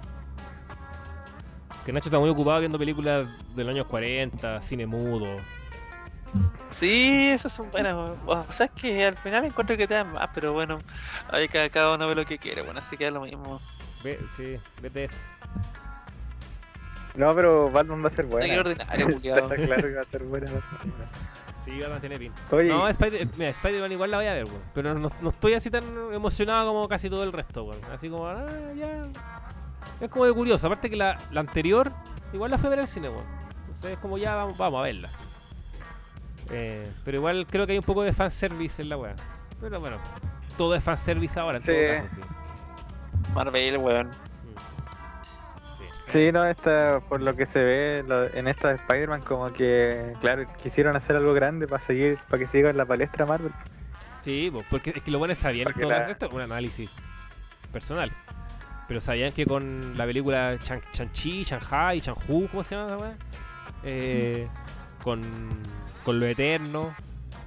Que 1.84 1.92
Nacho 1.92 2.06
está 2.08 2.18
muy 2.18 2.30
ocupado 2.30 2.60
viendo 2.60 2.78
películas 2.78 3.26
de 3.56 3.64
los 3.64 3.74
años 3.74 3.86
40, 3.86 4.62
cine 4.62 4.86
mudo. 4.86 5.36
Sí, 6.70 7.26
esas 7.28 7.52
son 7.52 7.70
buenas. 7.70 7.94
weón. 7.94 8.16
O 8.26 8.52
sea, 8.52 8.66
es 8.66 8.72
que 8.72 9.04
al 9.04 9.16
final 9.18 9.44
encuentro 9.44 9.76
que 9.76 9.86
te 9.86 9.94
dan 9.94 10.12
más, 10.12 10.28
pero 10.34 10.52
bueno, 10.52 10.78
ahí 11.30 11.48
cada, 11.48 11.68
cada 11.68 11.94
uno 11.94 12.08
ve 12.08 12.14
lo 12.14 12.24
que 12.24 12.38
quiere, 12.38 12.62
bueno, 12.62 12.80
así 12.80 12.96
que 12.96 13.06
es 13.08 13.12
lo 13.12 13.20
mismo. 13.20 13.60
Ve, 14.04 14.18
sí, 14.36 14.56
vete 14.80 15.04
esto. 15.04 15.16
No, 17.14 17.34
pero 17.34 17.70
Batman 17.70 18.02
va 18.02 18.08
a 18.08 18.10
ser 18.10 18.26
buena. 18.26 18.60
ordinario. 18.60 19.08
Está 19.22 19.56
claro 19.56 19.82
que 19.82 19.94
va 19.94 20.00
a 20.00 20.04
ser 20.06 20.22
buena. 20.24 20.50
Sí, 21.64 21.78
Batman 21.80 22.00
tiene 22.00 22.18
pinta. 22.18 22.40
Oye, 22.50 22.68
No, 22.68 22.88
Spider- 22.88 23.28
mira, 23.36 23.50
Spider-Man 23.50 23.92
igual 23.92 24.10
la 24.10 24.16
voy 24.16 24.26
a 24.26 24.32
ver, 24.32 24.44
weón. 24.46 24.62
Pero 24.72 24.94
no, 24.94 25.08
no 25.20 25.28
estoy 25.28 25.54
así 25.54 25.70
tan 25.70 25.84
emocionado 26.12 26.68
como 26.68 26.88
casi 26.88 27.10
todo 27.10 27.22
el 27.24 27.32
resto, 27.32 27.64
weón. 27.64 27.80
Así 27.92 28.08
como, 28.08 28.26
ah, 28.28 28.46
ya. 28.74 29.02
Es 30.00 30.08
como 30.10 30.24
de 30.26 30.32
curioso. 30.32 30.66
Aparte 30.66 30.90
que 30.90 30.96
la, 30.96 31.18
la 31.30 31.40
anterior, 31.40 31.92
igual 32.32 32.50
la 32.50 32.58
fui 32.58 32.66
a 32.66 32.70
ver 32.70 32.80
al 32.80 32.88
cine, 32.88 33.08
weón. 33.08 33.24
Entonces 33.68 33.92
es 33.92 33.98
como 33.98 34.18
ya 34.18 34.34
vamos, 34.34 34.56
vamos 34.58 34.80
a 34.80 34.82
verla. 34.82 35.08
Eh, 36.50 36.90
pero 37.04 37.18
igual 37.18 37.46
creo 37.48 37.66
que 37.66 37.72
hay 37.72 37.78
un 37.78 37.84
poco 37.84 38.02
de 38.02 38.12
fanservice 38.12 38.82
en 38.82 38.88
la 38.88 38.96
weá. 38.96 39.14
Pero 39.60 39.80
bueno, 39.80 39.96
todo 40.56 40.74
es 40.74 40.82
fanservice 40.82 41.38
ahora, 41.38 41.58
en 41.58 41.64
Sí. 41.64 41.72
todo 41.72 41.86
caso, 42.02 42.08
sí. 42.16 43.32
Marvel, 43.34 43.78
weón. 43.78 44.08
Mm. 44.08 44.12
Sí. 46.08 46.30
No, 46.32 46.44
esta, 46.44 47.00
por 47.08 47.22
lo 47.22 47.34
que 47.36 47.46
se 47.46 47.62
ve 47.62 48.04
lo- 48.06 48.24
en 48.34 48.48
esta 48.48 48.68
de 48.68 48.74
Spider-Man, 48.74 49.22
como 49.22 49.52
que, 49.52 50.14
claro, 50.20 50.46
quisieron 50.62 50.94
hacer 50.96 51.16
algo 51.16 51.32
grande 51.32 51.66
para 51.66 51.82
seguir, 51.82 52.18
para 52.28 52.42
que 52.42 52.48
siga 52.48 52.70
en 52.70 52.76
la 52.76 52.84
palestra 52.84 53.24
Marvel. 53.24 53.52
Sí, 54.22 54.50
po, 54.52 54.62
porque 54.70 54.92
es 54.94 55.02
que 55.02 55.10
lo 55.10 55.18
bueno 55.18 55.34
sabían 55.34 55.64
Porque 55.64 55.80
todo 55.80 55.90
la- 55.90 56.10
esto 56.10 56.26
es 56.26 56.32
un 56.32 56.40
análisis 56.42 56.90
personal. 57.72 58.12
Pero 58.92 59.00
sabían 59.00 59.32
que 59.32 59.46
con 59.46 59.96
la 59.96 60.04
película 60.04 60.58
Chan- 60.62 60.82
Chan-Chi, 60.92 61.44
Shanghai, 61.44 61.98
Chan-Hu, 62.02 62.46
¿cómo 62.50 62.62
se 62.62 62.74
llama 62.74 62.88
esa 62.88 62.98
weá? 62.98 63.16
Eh, 63.84 64.46
con, 65.02 65.22
con 66.04 66.20
lo 66.20 66.26
eterno. 66.26 66.94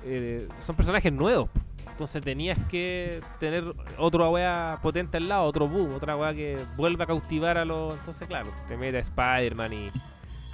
eh, 0.03 0.47
son 0.57 0.75
personajes 0.75 1.13
nuevos. 1.13 1.51
Entonces 1.87 2.23
tenías 2.23 2.57
que 2.67 3.21
tener 3.39 3.63
otra 3.99 4.27
weá 4.27 4.79
potente 4.81 5.17
al 5.17 5.29
lado, 5.29 5.43
otro 5.43 5.67
boom, 5.67 5.93
otra 5.93 6.17
weá 6.17 6.33
que 6.33 6.57
vuelva 6.77 7.03
a 7.03 7.07
cautivar 7.07 7.59
a 7.59 7.63
los. 7.63 7.93
Entonces, 7.93 8.27
claro, 8.27 8.49
te 8.67 8.75
mete 8.75 8.97
a 8.97 9.01
Spider-Man 9.01 9.71
y 9.73 9.87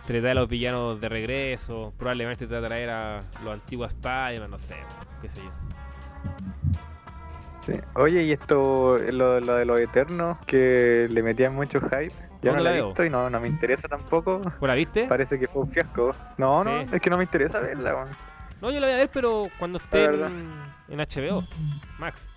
te 0.08 0.20
trae 0.20 0.32
a 0.32 0.36
los 0.36 0.50
villanos 0.50 1.00
de 1.00 1.08
regreso. 1.08 1.94
Probablemente 1.98 2.48
te 2.48 2.54
va 2.54 2.60
a 2.60 2.68
traer 2.68 2.90
a 2.90 3.24
los 3.46 3.54
antiguos 3.54 3.94
Spider-Man, 3.94 4.52
no 4.52 4.60
sé, 4.60 4.76
qué 5.22 5.30
sé 5.30 5.38
yo. 5.42 5.52
Sí. 7.66 7.74
Oye, 7.96 8.24
y 8.24 8.32
esto, 8.32 8.98
lo, 8.98 9.40
lo 9.40 9.56
de 9.56 9.66
los 9.66 9.80
eternos, 9.80 10.38
que 10.48 11.08
le 11.10 11.22
metían 11.24 11.54
mucho 11.56 11.80
hype. 11.80 12.12
Yo 12.42 12.52
no 12.52 12.58
¿Dónde 12.58 12.64
la 12.64 12.72
la 12.72 12.78
he 12.78 12.82
visto 12.84 13.06
y 13.06 13.10
no, 13.12 13.30
no 13.30 13.40
me 13.40 13.48
interesa 13.48 13.88
tampoco. 13.88 14.40
¿Vos 14.40 14.68
la 14.68 14.74
viste? 14.74 15.06
Parece 15.08 15.38
que 15.40 15.48
fue 15.48 15.62
un 15.62 15.70
fiasco. 15.72 16.12
No, 16.38 16.64
no, 16.64 16.82
es 16.82 17.00
que 17.02 17.10
no 17.12 17.18
me 17.18 17.24
interesa 17.24 17.60
verla. 17.60 18.08
No, 18.62 18.72
yo 18.72 18.80
la 18.80 18.88
voy 18.88 18.94
a 18.96 18.98
ver, 18.98 19.10
pero 19.14 19.48
cuando 19.60 19.78
esté 19.78 20.06
en, 20.06 20.50
en 20.90 21.00
HBO, 21.00 21.44
Max. 22.00 22.28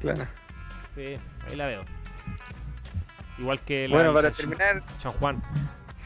Claro. 0.00 0.26
Sí, 0.94 1.16
ahí 1.48 1.56
la 1.56 1.66
veo. 1.66 1.84
Igual 3.38 3.60
que 3.60 3.88
la 3.88 3.94
Bueno, 3.94 4.12
para 4.12 4.30
terminar, 4.30 4.82
San 4.98 5.12
Juan. 5.12 5.42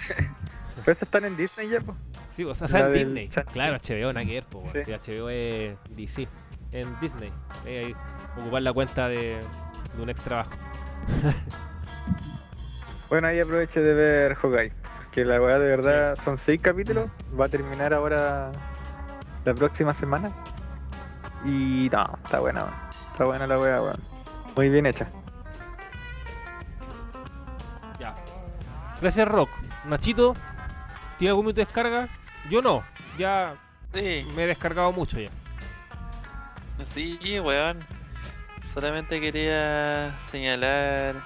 pues 0.84 1.02
están 1.02 1.24
en 1.24 1.36
Disney 1.36 1.68
ya, 1.68 1.80
pues. 1.80 1.96
Sí, 2.30 2.44
o 2.44 2.54
sea, 2.54 2.66
está 2.66 2.78
La 2.80 2.86
en 2.86 2.92
Disney. 2.94 3.28
Chan- 3.28 3.46
Claro, 3.52 3.76
HBO, 3.76 4.12
nada 4.12 4.24
que 4.24 4.32
ver. 4.34 4.44
Sí. 4.72 4.78
Sí, 4.84 5.12
HBO 5.12 5.28
es 5.30 5.76
DC. 5.90 6.28
En 6.72 7.00
Disney. 7.00 7.32
Ahí, 7.64 7.76
ahí, 7.76 7.96
ocupar 8.38 8.62
la 8.62 8.72
cuenta 8.72 9.08
de, 9.08 9.40
de 9.94 10.02
un 10.02 10.10
ex 10.10 10.20
trabajo. 10.22 10.52
Bueno, 13.08 13.28
ahí 13.28 13.40
aproveche 13.40 13.80
de 13.80 13.94
ver 13.94 14.34
Hawkeye. 14.34 14.72
Que 15.12 15.24
la 15.24 15.40
weá 15.40 15.58
de 15.58 15.66
verdad 15.66 16.18
son 16.22 16.36
seis 16.36 16.60
capítulos. 16.60 17.10
Va 17.38 17.46
a 17.46 17.48
terminar 17.48 17.94
ahora 17.94 18.52
la 19.46 19.54
próxima 19.54 19.94
semana. 19.94 20.30
Y 21.42 21.88
no, 21.90 22.18
está 22.22 22.40
buena, 22.40 22.64
weón. 22.64 22.74
Está 23.12 23.24
buena 23.24 23.46
la 23.46 23.58
weá, 23.58 23.80
weón. 23.80 24.00
Muy 24.56 24.68
bien 24.68 24.84
hecha. 24.84 25.08
Ya. 27.98 28.14
Gracias, 29.00 29.26
Rock. 29.26 29.48
Nachito, 29.86 30.34
¿tiene 31.16 31.30
algún 31.30 31.46
minuto 31.46 31.62
de 31.62 31.64
descarga? 31.64 32.08
Yo 32.50 32.60
no. 32.60 32.82
Ya 33.16 33.56
Sí, 33.94 34.26
me 34.36 34.44
he 34.44 34.46
descargado 34.46 34.92
mucho 34.92 35.18
ya. 35.18 35.30
Sí, 36.94 37.40
weón. 37.40 37.86
Solamente 38.72 39.20
quería 39.20 40.18
señalar 40.30 41.22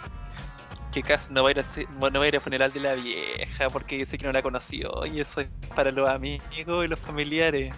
que 0.92 1.02
Cass 1.02 1.30
no 1.30 1.42
va 1.42 1.48
a 1.48 1.52
ir 1.52 1.60
a, 1.60 1.64
no 2.10 2.18
va 2.18 2.24
a 2.24 2.28
ir 2.28 2.34
al 2.36 2.40
funeral 2.40 2.72
de 2.72 2.80
la 2.80 2.94
vieja 2.94 3.70
porque 3.70 3.96
dice 3.98 4.18
que 4.18 4.26
no 4.26 4.32
la 4.32 4.42
conoció 4.42 5.06
y 5.06 5.20
eso 5.20 5.40
es 5.40 5.48
para 5.74 5.90
los 5.90 6.08
amigos 6.08 6.44
y 6.84 6.88
los 6.88 6.98
familiares. 6.98 7.74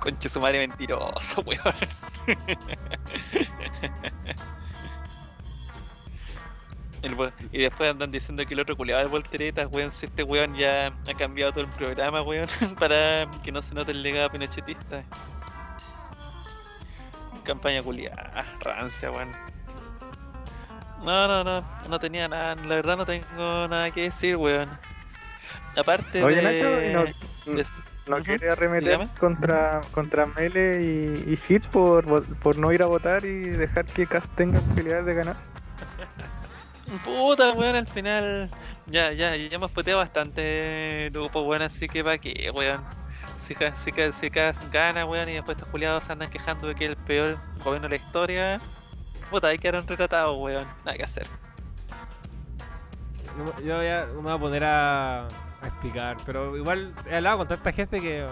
Conche 0.00 0.28
su 0.28 0.40
madre 0.40 0.58
mentiroso, 0.58 1.42
weón. 1.46 1.74
Y 7.52 7.58
después 7.58 7.90
andan 7.90 8.10
diciendo 8.10 8.44
que 8.46 8.54
el 8.54 8.60
otro 8.60 8.76
culiado 8.76 9.02
es 9.02 9.08
volteretas, 9.10 9.68
weón. 9.70 9.92
Si 9.92 10.06
este 10.06 10.22
weón 10.22 10.54
ya 10.56 10.88
ha 10.88 11.14
cambiado 11.14 11.52
todo 11.52 11.64
el 11.64 11.70
programa, 11.70 12.22
weón, 12.22 12.48
para 12.78 13.30
que 13.42 13.52
no 13.52 13.62
se 13.62 13.74
note 13.74 13.92
el 13.92 14.02
legado 14.02 14.30
pinochetista. 14.30 15.04
Campaña 17.44 17.82
culiada, 17.82 18.46
rancia, 18.60 19.10
weón. 19.10 19.28
No, 21.04 21.28
no, 21.28 21.44
no, 21.44 21.62
no 21.88 21.98
tenía 21.98 22.26
nada, 22.28 22.54
la 22.54 22.76
verdad 22.76 22.96
no 22.96 23.04
tengo 23.04 23.68
nada 23.68 23.90
que 23.90 24.02
decir, 24.02 24.36
weón. 24.36 24.68
Aparte 25.76 26.24
Oye, 26.24 26.36
de... 26.36 26.42
Nacho, 26.42 26.88
¿y 26.90 26.92
no, 26.92 27.04
de- 27.56 27.64
no 28.06 28.52
arremeter 28.52 28.84
dígame. 28.84 29.08
contra, 29.18 29.80
contra 29.92 30.26
Mele 30.26 30.82
y, 30.82 31.32
y 31.32 31.38
Hits 31.48 31.68
por, 31.68 32.24
por 32.38 32.56
no 32.56 32.72
ir 32.72 32.82
a 32.82 32.86
votar 32.86 33.24
y 33.24 33.50
dejar 33.50 33.84
que 33.86 34.06
Cass 34.06 34.28
tenga 34.36 34.60
posibilidades 34.60 35.06
de 35.06 35.14
ganar? 35.14 35.36
Puta, 37.04 37.52
weón, 37.52 37.76
al 37.76 37.86
final 37.86 38.50
ya, 38.86 39.12
ya, 39.12 39.36
ya 39.36 39.54
hemos 39.56 39.70
puteado 39.70 40.00
bastante 40.00 41.10
grupo, 41.12 41.42
weón, 41.42 41.62
así 41.62 41.88
que 41.88 42.04
pa' 42.04 42.18
qué, 42.18 42.50
weón. 42.54 42.82
Si, 43.44 43.54
si, 44.12 44.28
gana, 44.70 45.04
weón, 45.04 45.28
y 45.28 45.34
después 45.34 45.56
estos 45.56 45.70
culiados 45.70 46.04
se 46.04 46.12
andan 46.12 46.30
quejando 46.30 46.68
de 46.68 46.74
que 46.74 46.84
es 46.84 46.90
el 46.90 46.96
peor 46.96 47.38
gobierno 47.62 47.88
de 47.88 47.98
la 47.98 48.02
historia, 48.04 48.60
puta, 49.30 49.48
ahí 49.48 49.58
quedaron 49.58 49.86
retratados, 49.86 50.36
weón, 50.38 50.66
nada 50.84 50.96
que 50.96 51.04
hacer. 51.04 51.26
No 53.36 53.60
yo 53.62 53.82
ya 53.82 54.06
me 54.14 54.20
voy 54.22 54.32
a 54.32 54.38
poner 54.38 54.64
a, 54.64 55.24
a 55.26 55.66
explicar, 55.66 56.16
pero 56.24 56.56
igual 56.56 56.94
he 57.10 57.16
hablado 57.16 57.38
con 57.38 57.48
tanta 57.48 57.72
gente 57.72 58.00
que. 58.00 58.26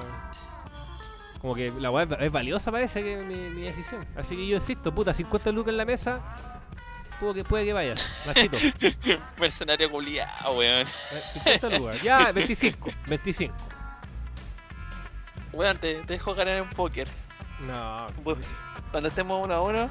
Como 1.40 1.56
que 1.56 1.72
la 1.72 1.90
weá 1.90 2.06
es- 2.20 2.30
valiosa, 2.30 2.70
parece 2.70 3.02
que 3.02 3.16
mi, 3.16 3.34
mi 3.34 3.62
decisión. 3.62 4.06
Así 4.16 4.36
que 4.36 4.46
yo 4.46 4.56
insisto, 4.56 4.94
puta, 4.94 5.12
50 5.12 5.50
lucas 5.50 5.72
en 5.72 5.76
la 5.76 5.84
mesa, 5.84 6.20
que, 7.34 7.44
puede 7.44 7.64
que 7.64 7.72
vaya. 7.72 7.94
Nachito, 8.26 8.58
eh, 8.80 9.18
Mercenario 9.38 9.90
culiado, 9.90 10.56
weón. 10.56 10.86
50 11.44 11.78
lucas. 11.78 12.02
Ya, 12.02 12.32
25, 12.32 12.90
25. 13.06 13.54
Weón, 15.52 15.76
te, 15.78 15.94
te 16.02 16.14
dejo 16.14 16.34
ganar 16.34 16.60
un 16.62 16.70
póker. 16.70 17.08
No, 17.60 18.06
Cuando 18.90 19.08
estemos 19.08 19.44
uno 19.44 19.54
a 19.54 19.62
uno, 19.62 19.90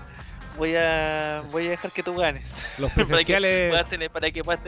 voy 0.57 0.75
a 0.75 1.41
voy 1.51 1.67
a 1.67 1.71
dejar 1.71 1.91
que 1.91 2.03
tú 2.03 2.15
ganes. 2.15 2.51
los 2.79 2.91
para 2.91 3.05
que 3.05 3.07
presenciales, 3.07 3.69
puedas 3.69 3.89
tener, 3.89 4.11
para 4.11 4.31
que 4.31 4.43
puedas 4.43 4.61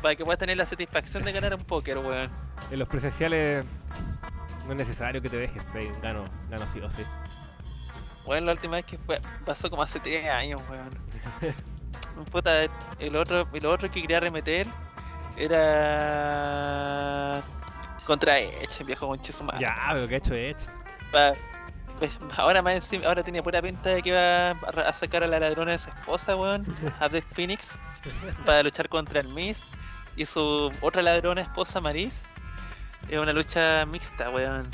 para 0.00 0.16
que 0.16 0.24
puedas 0.24 0.38
tener 0.38 0.56
la 0.56 0.66
satisfacción 0.66 1.22
de 1.22 1.32
ganar 1.32 1.54
un 1.54 1.62
póker, 1.62 1.98
weón. 1.98 2.28
en 2.70 2.78
los 2.78 2.88
presenciales 2.88 3.64
no 4.66 4.72
es 4.72 4.76
necesario 4.76 5.22
que 5.22 5.28
te 5.28 5.36
dejes, 5.36 5.62
Frey. 5.70 5.90
Gano, 6.02 6.24
gano 6.50 6.66
sí 6.72 6.80
o 6.80 6.90
sí. 6.90 7.04
Weón, 8.26 8.46
la 8.46 8.52
última 8.52 8.76
vez 8.76 8.86
que 8.86 8.98
fue, 8.98 9.20
pasó 9.44 9.68
como 9.70 9.82
hace 9.82 10.00
3 10.00 10.28
años, 10.28 10.60
weón. 10.70 10.90
Puta, 12.30 12.62
el 12.98 13.16
otro, 13.16 13.48
el 13.52 13.66
otro 13.66 13.90
que 13.90 14.00
quería 14.02 14.20
remeter 14.20 14.66
era 15.36 17.42
contra 18.06 18.38
Edge, 18.38 18.84
viejo 18.84 19.06
conche 19.06 19.32
su. 19.32 19.46
Ya, 19.58 19.76
pero 19.92 20.08
que 20.08 20.16
hecho 20.16 20.34
hecho. 20.34 20.66
Pues, 21.10 21.38
ahora 22.36 22.62
más 22.62 22.74
encima, 22.74 23.06
ahora 23.06 23.22
tenía 23.22 23.42
pura 23.42 23.62
pinta 23.62 23.90
de 23.90 24.02
que 24.02 24.08
iba 24.08 24.50
a, 24.50 24.92
sacar 24.92 25.22
a 25.22 25.26
la 25.26 25.38
ladrona 25.38 25.72
de 25.72 25.78
su 25.78 25.90
esposa, 25.90 26.34
weón, 26.36 26.66
a 27.00 27.08
Death 27.08 27.24
Phoenix, 27.34 27.72
para 28.44 28.62
luchar 28.62 28.88
contra 28.88 29.20
el 29.20 29.28
Miz. 29.28 29.62
y 30.16 30.26
su 30.26 30.72
otra 30.80 31.02
ladrona 31.02 31.42
esposa 31.42 31.80
Maris. 31.80 32.22
Es 33.08 33.18
una 33.18 33.32
lucha 33.32 33.84
mixta, 33.86 34.30
weón. 34.30 34.68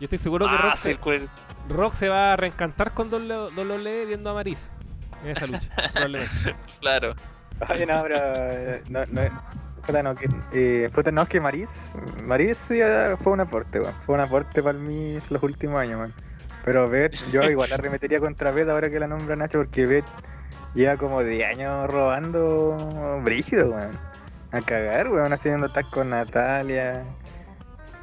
Yo 0.00 0.06
estoy 0.06 0.18
seguro 0.18 0.46
que 0.46 0.54
Ah, 0.54 0.62
Rock, 0.62 0.76
sí, 0.76 0.94
se, 0.94 1.28
Rock 1.72 1.94
se 1.94 2.08
va 2.08 2.32
a 2.32 2.36
reencantar 2.36 2.92
con 2.92 3.08
WWE 3.12 4.06
viendo 4.06 4.30
a 4.30 4.34
Maris 4.34 4.68
en 5.22 5.30
esa 5.30 5.46
lucha. 5.46 6.56
Claro. 6.80 7.14
Oye, 7.68 7.86
no, 7.86 8.02
pero. 8.02 8.16
eh, 8.18 8.82
No, 8.88 9.04
no, 9.06 9.22
puta, 9.86 10.02
no, 10.02 10.14
que, 10.14 10.28
eh, 10.52 10.90
puta, 10.94 11.10
no, 11.12 11.26
que 11.26 11.40
Maris. 11.40 11.70
Maris 12.24 12.58
eh, 12.70 13.16
fue 13.22 13.32
un 13.32 13.40
aporte, 13.40 13.80
weón. 13.80 13.94
Fue 14.06 14.14
un 14.14 14.20
aporte 14.20 14.62
para 14.62 14.78
mí 14.78 15.18
los 15.30 15.42
últimos 15.42 15.80
años. 15.80 16.10
Pero 16.64 16.88
Bet, 16.88 17.14
yo 17.30 17.40
igual 17.50 17.70
la 17.70 17.76
remetería 17.76 18.20
contra 18.20 18.52
Bet 18.52 18.68
ahora 18.68 18.90
que 18.90 19.00
la 19.00 19.06
nombra 19.06 19.36
Nacho, 19.36 19.58
porque 19.58 19.86
Bet 19.86 20.04
lleva 20.74 20.96
como 20.96 21.22
10 21.22 21.56
años 21.56 21.90
robando 21.90 23.20
brígido, 23.22 23.70
weón. 23.70 23.90
A 24.52 24.60
cagar, 24.60 25.08
weón, 25.08 25.32
haciendo 25.32 25.68
tag 25.68 25.86
con 25.90 26.10
Natalia. 26.10 27.02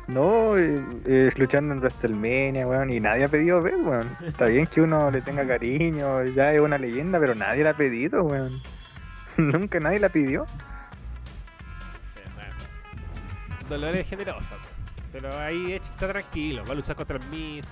No, 0.07 0.57
eh, 0.57 0.83
eh, 1.05 1.31
luchando 1.37 1.75
en 1.75 1.81
WrestleMania, 1.81 2.65
weón, 2.65 2.89
y 2.89 2.99
nadie 2.99 3.25
ha 3.25 3.27
pedido 3.27 3.61
Bet, 3.61 3.77
weón. 3.77 4.09
Está 4.25 4.45
bien 4.45 4.65
que 4.65 4.81
uno 4.81 5.11
le 5.11 5.21
tenga 5.21 5.45
cariño, 5.45 6.23
ya 6.25 6.51
es 6.51 6.59
una 6.59 6.79
leyenda, 6.79 7.19
pero 7.19 7.35
nadie 7.35 7.63
la 7.63 7.71
ha 7.71 7.77
pedido, 7.77 8.23
weón. 8.23 8.51
Nunca 9.37 9.79
nadie 9.79 9.99
la 9.99 10.09
pidió. 10.09 10.47
Dolores 13.69 14.01
es 14.01 14.07
generosa, 14.09 14.49
pero 15.11 15.37
ahí 15.39 15.73
Edge 15.73 15.85
está 15.85 16.07
tranquilo. 16.07 16.63
Va 16.65 16.71
a 16.71 16.75
luchar 16.75 16.95
contra 16.95 17.17
el 17.17 17.23
Miz. 17.25 17.65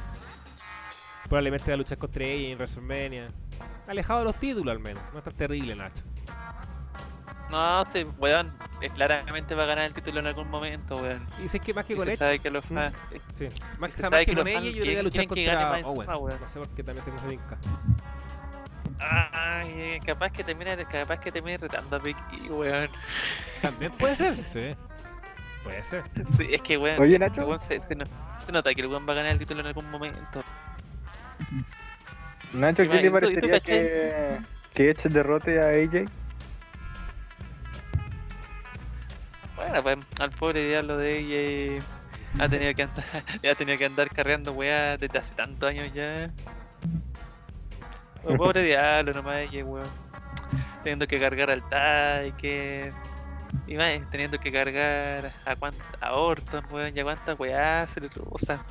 Probablemente 1.23 1.71
va 1.71 1.73
a 1.73 1.77
luchar 1.77 1.97
contra 1.97 2.23
ella 2.23 2.49
en 2.49 2.57
WrestleMania. 2.57 3.27
Alejado 3.87 4.19
de 4.19 4.25
los 4.25 4.35
títulos 4.35 4.71
al 4.71 4.79
menos. 4.79 5.01
No 5.11 5.19
es 5.19 5.25
tan 5.25 5.33
terrible, 5.33 5.75
Nacho. 5.75 6.03
No, 7.49 7.85
sí, 7.85 8.05
weón. 8.17 8.53
eh, 8.81 8.89
Claramente 8.93 9.55
va 9.55 9.63
a 9.63 9.67
ganar 9.67 9.85
el 9.85 9.93
título 9.93 10.19
en 10.19 10.27
algún 10.27 10.49
momento, 10.49 10.97
weón. 10.97 11.25
Y 11.43 11.47
si 11.47 11.57
es 11.57 11.63
que 11.63 11.73
más 11.73 11.85
que 11.85 11.93
Y 11.93 11.95
con 11.97 12.07
Edge. 12.09 12.17
sabe 12.17 12.39
que 12.39 12.51
los 12.51 12.65
fans. 12.65 12.93
Sí. 13.37 13.47
Más, 13.79 13.93
sabe 13.93 14.25
que, 14.25 14.31
que 14.31 14.37
con 14.37 14.47
ella, 14.47 14.59
yo 14.61 14.81
debería 14.81 15.03
luchar 15.03 15.27
quieren 15.27 15.45
que 15.45 15.55
gane 15.55 15.81
contra 15.83 16.15
Owens. 16.17 16.33
encima. 16.39 16.45
No 16.47 16.53
sé 16.53 16.59
por 16.59 16.69
qué 16.75 16.83
también 16.83 17.05
tengo 17.05 17.17
esa 17.17 17.27
vinca. 17.27 17.57
Ay, 18.99 19.69
eh, 19.77 19.99
capaz 20.05 20.31
que 20.31 20.43
termine, 20.43 20.75
capaz 20.85 21.19
que 21.19 21.31
termine 21.31 21.57
retando 21.57 21.95
a 21.95 21.99
Big 21.99 22.17
E, 22.45 22.49
weón. 22.51 22.89
También 23.61 23.91
puede 23.93 24.15
ser. 24.15 24.35
Sí. 24.53 24.75
Puede 25.67 25.83
ser. 25.83 26.03
Sí, 26.37 26.47
es 26.49 26.61
que 26.61 26.77
weón. 26.77 26.99
Oye, 27.01 27.13
es 27.15 27.19
que, 27.19 27.29
Nacho. 27.29 27.45
weón, 27.45 27.59
se, 27.59 27.81
se 27.81 27.93
no- 27.95 28.05
se 28.39 28.51
nota 28.53 28.73
que 28.73 28.79
el 28.81 28.87
weón 28.87 29.05
va 29.07 29.11
a 29.11 29.15
ganar 29.17 29.33
el 29.33 29.37
título 29.39 29.59
en 29.59 29.67
algún 29.67 29.89
momento. 29.91 30.43
Nacho, 32.53 32.83
¿qué 32.89 32.99
te 32.99 33.11
parecería 33.11 33.59
que, 33.59 34.37
que 34.73 34.89
Edge 34.91 35.09
derrote 35.09 35.59
a 35.61 35.67
AJ? 35.69 36.09
Bueno, 39.57 39.83
pues 39.83 39.97
al 40.19 40.31
pobre 40.31 40.65
diablo 40.67 40.97
de 40.97 41.17
ella 41.19 41.83
ha 42.39 42.47
tenido 42.47 42.73
que 42.75 42.83
andar, 42.83 43.03
ha 43.51 43.55
tenido 43.55 43.77
que 43.77 43.85
andar 43.85 44.09
carreando 44.09 44.53
weá 44.53 44.97
desde 44.97 45.19
hace 45.19 45.35
tantos 45.35 45.69
años 45.69 45.91
ya. 45.93 46.31
Oh, 48.29 48.35
pobre 48.35 48.61
diablo 48.63 49.13
nomás 49.13 49.37
ella, 49.37 49.63
weón. 49.63 49.87
Teniendo 50.83 51.07
que 51.07 51.17
cargar 51.17 51.49
al 51.49 51.63
que. 52.35 52.91
Y 53.67 53.75
más, 53.75 53.99
teniendo 54.11 54.39
que 54.39 54.51
cargar 54.51 55.31
a 55.45 55.55
cuánta, 55.55 55.83
a 56.01 56.13
Orton, 56.13 56.63
weón, 56.71 56.95
y 56.95 56.99
a 56.99 57.03
cuántas 57.03 57.39
weá 57.39 57.87
se 57.87 57.99
le 58.01 58.09
cruza. 58.09 58.63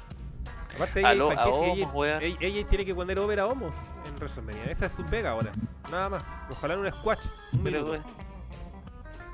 Aparte, 0.75 1.01
ella, 1.01 1.11
a 1.11 1.29
¿para 1.29 1.45
qué 1.45 1.51
si 1.53 1.57
Homos, 1.59 1.77
ella, 1.79 1.89
weón. 1.89 2.23
ella- 2.23 2.37
ella 2.41 2.67
tiene 2.67 2.85
que 2.85 2.95
poner 2.95 3.19
over 3.19 3.41
a 3.41 3.47
Homos 3.47 3.75
en 4.07 4.15
WrestleMania. 4.17 4.65
Esa 4.65 4.87
es 4.87 4.93
su 4.93 5.05
pega 5.07 5.31
ahora. 5.31 5.51
Nada 5.91 6.09
más. 6.09 6.23
Ojalá 6.51 6.75
en 6.75 6.81
un 6.81 6.91
squash. 6.93 7.19
Un 7.53 7.63
Pero 7.63 7.79
minuto. 7.79 7.91
weón. 7.93 8.05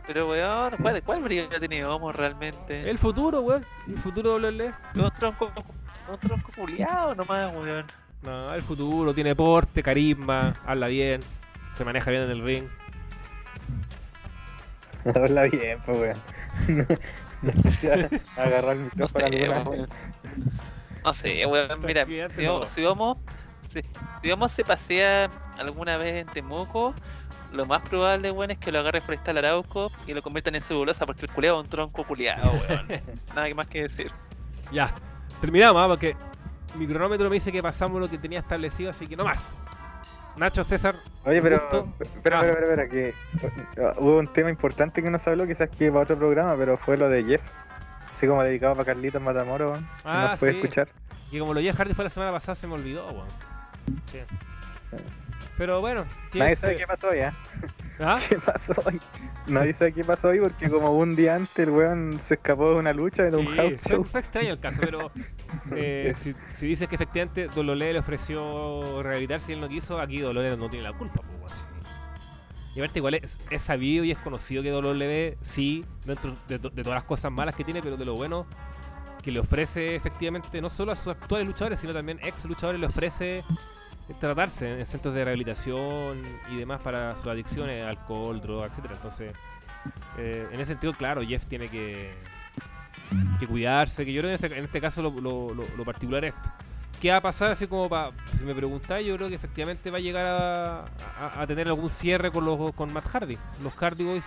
Pero 0.06 0.28
weón, 0.30 0.74
¿cuál, 0.80 1.02
cuál 1.02 1.22
brillo 1.22 1.44
ha 1.44 1.60
tenido 1.60 1.94
Homo 1.94 2.12
realmente? 2.12 2.88
El 2.90 2.98
futuro, 2.98 3.40
weón. 3.40 3.64
El 3.88 3.98
futuro 3.98 4.34
WWE. 4.36 4.72
Un 4.96 5.10
tronco, 5.12 5.50
un 6.10 6.18
tronco 6.18 6.50
culiado 6.56 7.14
nomás, 7.14 7.54
weón. 7.54 7.84
No, 8.22 8.54
el 8.54 8.62
futuro. 8.62 9.14
Tiene 9.14 9.34
porte, 9.34 9.82
carisma, 9.82 10.54
habla 10.66 10.86
bien. 10.88 11.20
Se 11.74 11.84
maneja 11.84 12.10
bien 12.10 12.22
en 12.24 12.30
el 12.30 12.44
ring. 12.44 12.64
Habla 15.14 15.44
bien, 15.44 15.80
pues, 15.84 15.98
weón. 15.98 16.98
Agarrar 18.36 18.76
el 18.76 18.90
No 18.94 19.08
sé, 19.08 19.28
micrófono 19.30 19.70
weón. 19.70 19.88
No 21.04 21.14
sé, 21.14 21.46
weón, 21.46 21.80
mira, 21.80 22.06
si, 22.28 22.42
lo- 22.42 22.66
si 22.66 22.84
Homo 22.84 23.20
si, 23.62 23.80
si 24.16 24.30
se 24.48 24.64
pasea 24.64 25.30
alguna 25.58 25.96
vez 25.96 26.14
en 26.14 26.26
Temuco, 26.26 26.94
lo 27.52 27.66
más 27.66 27.82
probable, 27.82 28.30
weón, 28.30 28.50
es 28.50 28.58
que 28.58 28.72
lo 28.72 28.78
agarre 28.78 29.00
Forestal 29.00 29.38
Arauco 29.38 29.90
y 30.06 30.14
lo 30.14 30.22
conviertan 30.22 30.54
en 30.54 30.62
cebulosa 30.62 31.06
porque 31.06 31.26
el 31.26 31.32
culiado 31.32 31.58
es 31.58 31.64
un 31.64 31.70
tronco 31.70 32.04
culiado, 32.04 32.50
weón. 32.52 32.88
Nada 33.34 33.54
más 33.54 33.66
que 33.66 33.82
decir. 33.82 34.10
Ya. 34.70 34.92
Terminamos, 35.40 35.82
¿ah? 35.82 35.88
porque 35.88 36.16
mi 36.76 36.86
cronómetro 36.86 37.28
me 37.28 37.34
dice 37.34 37.50
que 37.50 37.62
pasamos 37.62 38.00
lo 38.00 38.08
que 38.08 38.18
tenía 38.18 38.38
establecido, 38.38 38.90
así 38.90 39.06
que 39.06 39.16
no 39.16 39.24
más. 39.24 39.42
Nacho 40.42 40.64
César. 40.64 40.96
Oye, 41.24 41.40
pero. 41.40 41.56
Espera, 42.00 42.40
Ah. 42.40 42.46
espera, 42.46 42.62
espera, 42.84 42.88
que. 42.88 43.14
uh, 43.80 44.00
Hubo 44.04 44.18
un 44.18 44.26
tema 44.26 44.50
importante 44.50 45.02
que 45.02 45.08
no 45.10 45.18
se 45.18 45.30
habló, 45.30 45.46
quizás 45.46 45.70
que 45.70 45.88
para 45.90 46.02
otro 46.02 46.18
programa, 46.18 46.54
pero 46.56 46.76
fue 46.76 46.96
lo 46.96 47.08
de 47.08 47.22
Jeff. 47.24 47.42
Así 48.12 48.26
como 48.26 48.42
dedicado 48.42 48.74
para 48.74 48.84
Carlitos 48.86 49.22
Matamoros, 49.22 49.78
que 49.78 49.84
Ah, 50.04 50.28
nos 50.32 50.40
puede 50.40 50.52
sí. 50.52 50.58
escuchar. 50.58 50.88
Que 51.30 51.38
como 51.38 51.54
lo 51.54 51.60
Jeff 51.60 51.76
Hardy 51.78 51.94
fue 51.94 52.04
la 52.04 52.10
semana 52.10 52.32
pasada, 52.32 52.54
se 52.56 52.66
me 52.66 52.74
olvidó, 52.74 53.06
weón. 53.10 53.26
Sí. 54.10 54.18
Pero 55.56 55.80
bueno. 55.80 56.04
Nadie 56.34 56.56
sabe 56.56 56.76
qué 56.76 56.86
pasó 56.86 57.08
hoy, 57.10 57.20
¿ah? 57.20 57.34
¿Qué 58.28 58.38
pasó 58.38 58.74
hoy? 58.84 59.00
Nadie 59.46 59.74
sabe 59.74 59.92
qué 59.92 60.04
pasó 60.04 60.28
hoy 60.28 60.40
porque 60.40 60.68
como 60.68 60.92
un 60.96 61.14
día 61.14 61.34
antes 61.36 61.58
el 61.58 61.70
weón 61.70 62.20
se 62.26 62.34
escapó 62.34 62.70
de 62.70 62.76
una 62.76 62.92
lucha 62.92 63.24
de 63.24 63.36
un 63.36 63.46
Sí, 63.46 63.56
house 63.56 63.80
show. 63.88 64.04
fue 64.04 64.20
extraño 64.20 64.50
el 64.52 64.60
caso, 64.60 64.80
pero 64.82 65.10
eh, 65.76 66.14
si, 66.20 66.34
si 66.54 66.66
dices 66.66 66.88
que 66.88 66.94
efectivamente 66.96 67.48
Dolores 67.48 67.92
le 67.92 67.98
ofreció 67.98 69.02
rehabilitarse 69.02 69.52
y 69.52 69.54
él 69.54 69.60
no 69.60 69.68
quiso, 69.68 70.00
aquí 70.00 70.20
Dolores 70.20 70.56
no 70.58 70.68
tiene 70.70 70.84
la 70.88 70.96
culpa. 70.96 71.22
pues. 71.40 71.52
Y 72.74 72.80
aparte 72.80 72.98
igual 73.00 73.14
es, 73.14 73.38
es 73.50 73.62
sabido 73.62 74.02
y 74.04 74.10
es 74.12 74.18
conocido 74.18 74.62
que 74.62 74.72
WWE 74.72 75.36
sí, 75.42 75.84
dentro 76.06 76.34
de, 76.48 76.58
de 76.58 76.82
todas 76.82 76.94
las 76.96 77.04
cosas 77.04 77.30
malas 77.30 77.54
que 77.54 77.64
tiene, 77.64 77.82
pero 77.82 77.96
de 77.98 78.04
lo 78.04 78.14
bueno 78.14 78.46
que 79.22 79.30
le 79.30 79.38
ofrece 79.40 79.94
efectivamente 79.94 80.60
no 80.60 80.68
solo 80.68 80.90
a 80.90 80.96
sus 80.96 81.08
actuales 81.08 81.46
luchadores, 81.46 81.78
sino 81.78 81.92
también 81.92 82.18
ex 82.22 82.44
luchadores 82.46 82.80
le 82.80 82.86
ofrece 82.88 83.44
tratarse 84.20 84.78
en 84.80 84.86
centros 84.86 85.14
de 85.14 85.24
rehabilitación 85.24 86.22
y 86.50 86.56
demás 86.56 86.80
para 86.80 87.16
sus 87.16 87.26
adicciones, 87.28 87.84
alcohol, 87.86 88.40
droga, 88.40 88.66
etcétera. 88.66 88.94
Entonces, 88.94 89.32
eh, 90.18 90.46
en 90.52 90.60
ese 90.60 90.72
sentido, 90.72 90.92
claro, 90.94 91.22
Jeff 91.22 91.44
tiene 91.46 91.68
que, 91.68 92.12
que 93.38 93.46
cuidarse, 93.46 94.04
que 94.04 94.12
yo 94.12 94.22
creo 94.22 94.36
que 94.38 94.46
en, 94.46 94.64
este 94.64 94.80
caso 94.80 95.02
lo, 95.02 95.10
lo- 95.10 95.54
lo- 95.54 95.66
lo 95.76 95.84
particular 95.84 96.24
es 96.24 96.34
esto. 96.34 96.50
¿Qué 97.00 97.10
va 97.10 97.16
a 97.16 97.20
pasar? 97.20 97.50
Así 97.50 97.66
como 97.66 97.88
para, 97.88 98.12
si 98.38 98.44
me 98.44 98.54
preguntáis, 98.54 99.04
yo 99.06 99.16
creo 99.16 99.28
que 99.28 99.34
efectivamente 99.34 99.90
va 99.90 99.98
a 99.98 100.00
llegar 100.00 100.24
a, 100.26 100.80
a- 101.18 101.42
a 101.42 101.46
tener 101.48 101.66
algún 101.66 101.90
cierre 101.90 102.30
con 102.30 102.44
los 102.44 102.72
con 102.74 102.92
Matt 102.92 103.06
Hardy, 103.08 103.36
los 103.62 103.74
Hardy 103.74 104.04
Boys, 104.04 104.24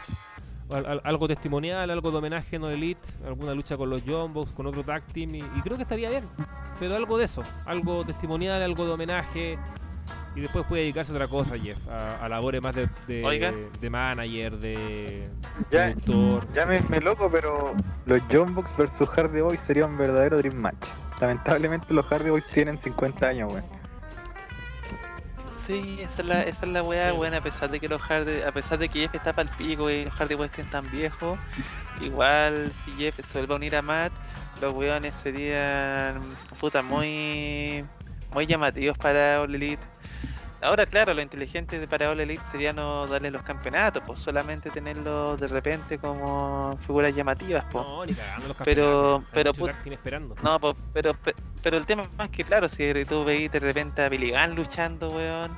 al- 0.69 0.85
al- 0.85 1.01
algo 1.03 1.27
testimonial, 1.27 1.89
algo 1.89 2.11
de 2.11 2.17
homenaje 2.17 2.55
en 2.55 2.63
All 2.63 2.73
Elite, 2.73 3.07
alguna 3.25 3.53
lucha 3.53 3.77
con 3.77 3.89
los 3.89 4.01
John 4.05 4.33
Box, 4.33 4.53
con 4.53 4.65
otro 4.67 4.83
tag 4.83 5.03
team, 5.13 5.35
y, 5.35 5.39
y 5.39 5.61
creo 5.63 5.77
que 5.77 5.83
estaría 5.83 6.09
bien, 6.09 6.23
pero 6.79 6.95
algo 6.95 7.17
de 7.17 7.25
eso, 7.25 7.43
algo 7.65 8.03
testimonial, 8.05 8.61
algo 8.61 8.85
de 8.85 8.91
homenaje, 8.93 9.57
y 10.35 10.41
después 10.41 10.65
puede 10.65 10.81
dedicarse 10.81 11.11
a 11.13 11.15
otra 11.15 11.27
cosa, 11.27 11.57
Jeff, 11.57 11.77
a, 11.87 12.17
a 12.23 12.27
labores 12.29 12.61
más 12.61 12.75
de, 12.75 12.89
de, 13.07 13.23
Oiga. 13.23 13.53
de 13.79 13.89
manager, 13.89 14.57
de 14.57 15.29
Ya, 15.71 15.93
productor. 16.03 16.51
llámenme 16.53 16.99
loco, 16.99 17.29
pero 17.31 17.73
los 18.05 18.21
John 18.31 18.53
Box 18.53 18.75
versus 18.77 19.07
Hardy 19.09 19.39
Boys 19.41 19.61
sería 19.61 19.85
un 19.85 19.97
verdadero 19.97 20.37
Dream 20.37 20.55
Match. 20.57 20.87
Lamentablemente 21.21 21.93
los 21.93 22.05
Hardy 22.07 22.29
Boys 22.29 22.45
tienen 22.47 22.77
50 22.77 23.25
años, 23.27 23.53
weón. 23.53 23.63
Sí, 25.65 25.97
esa 26.01 26.21
es 26.21 26.27
la, 26.27 26.43
esa 26.43 26.65
es 26.67 26.71
la 26.71 26.83
weá, 26.83 27.13
weón, 27.13 27.33
a 27.33 27.41
pesar 27.41 27.71
de 27.71 27.79
que 27.79 27.87
los 27.89 27.99
Hardy, 28.01 28.41
a 28.43 28.51
pesar 28.51 28.77
de 28.77 28.87
que 28.87 28.99
Jeff 28.99 29.15
está 29.15 29.33
para 29.33 29.49
el 29.49 29.55
pico 29.55 29.89
y 29.89 30.05
los 30.05 30.13
Hardy 30.13 30.35
Boys 30.35 30.49
estén 30.51 30.69
tan 30.69 30.89
viejos, 30.91 31.39
igual 31.95 32.71
si 32.73 32.95
Jeff 32.97 33.19
se 33.23 33.37
vuelve 33.39 33.53
a 33.53 33.57
unir 33.57 33.75
a 33.75 33.81
Matt, 33.81 34.13
los 34.61 34.73
weones 34.73 35.15
serían 35.15 36.37
puta 36.59 36.83
muy 36.83 37.89
muy 38.31 38.45
llamativos 38.45 38.97
para 38.99 39.41
All 39.41 39.55
Elite. 39.55 39.94
Ahora 40.65 40.85
claro, 40.85 41.13
lo 41.13 41.21
inteligente 41.21 41.79
de- 41.79 41.87
para 41.87 42.09
All 42.09 42.19
Elite 42.19 42.43
sería 42.43 42.73
no 42.73 43.07
darle 43.07 43.29
los 43.31 43.43
campeonatos, 43.43 44.01
pues 44.05 44.19
solamente 44.19 44.69
tenerlos 44.71 45.39
de 45.39 45.47
repente 45.47 45.97
como 45.99 46.77
figuras 46.79 47.13
llamativas, 47.15 47.65
pues. 47.71 47.85
No, 47.85 48.05
ni 48.05 48.13
cagando 48.13 48.47
los 48.49 48.57
Pero- 48.57 49.21
campeonatos. 49.23 49.59
Pero 49.59 49.73
team 49.83 49.93
esperando. 49.93 50.35
No, 50.41 50.59
po- 50.59 50.75
pero, 50.93 51.13
pe- 51.13 51.35
pero 51.61 51.77
el 51.77 51.85
tema 51.85 52.03
es 52.23 52.29
que, 52.29 52.43
claro, 52.43 52.67
si 52.67 53.05
tú 53.05 53.23
veis 53.23 53.51
de 53.51 53.59
repente 53.59 54.03
a 54.03 54.09
Billy 54.09 54.31
Gunn 54.31 54.55
luchando, 54.55 55.09
weón, 55.11 55.51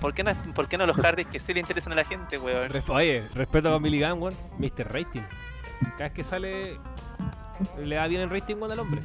¿por 0.00 0.12
qué 0.14 0.24
no, 0.24 0.32
por 0.54 0.68
qué 0.68 0.76
no 0.78 0.86
los 0.86 0.96
Hardys 0.96 1.26
que 1.28 1.38
sí 1.38 1.54
le 1.54 1.60
interesan 1.60 1.92
a 1.92 1.96
la 1.96 2.04
gente, 2.04 2.36
weón? 2.38 2.70
Oye, 2.88 3.26
respeto 3.34 3.72
a 3.74 3.78
Billy 3.78 4.00
Gunn, 4.00 4.20
weón. 4.22 4.34
Mr. 4.58 4.92
Rating. 4.92 5.22
Cada 5.92 6.04
vez 6.04 6.12
que 6.12 6.24
sale, 6.24 6.78
le 7.78 7.94
da 7.96 8.06
bien 8.08 8.22
el 8.22 8.30
rating, 8.30 8.56
weón, 8.56 8.72
al 8.72 8.80
hombre. 8.80 9.02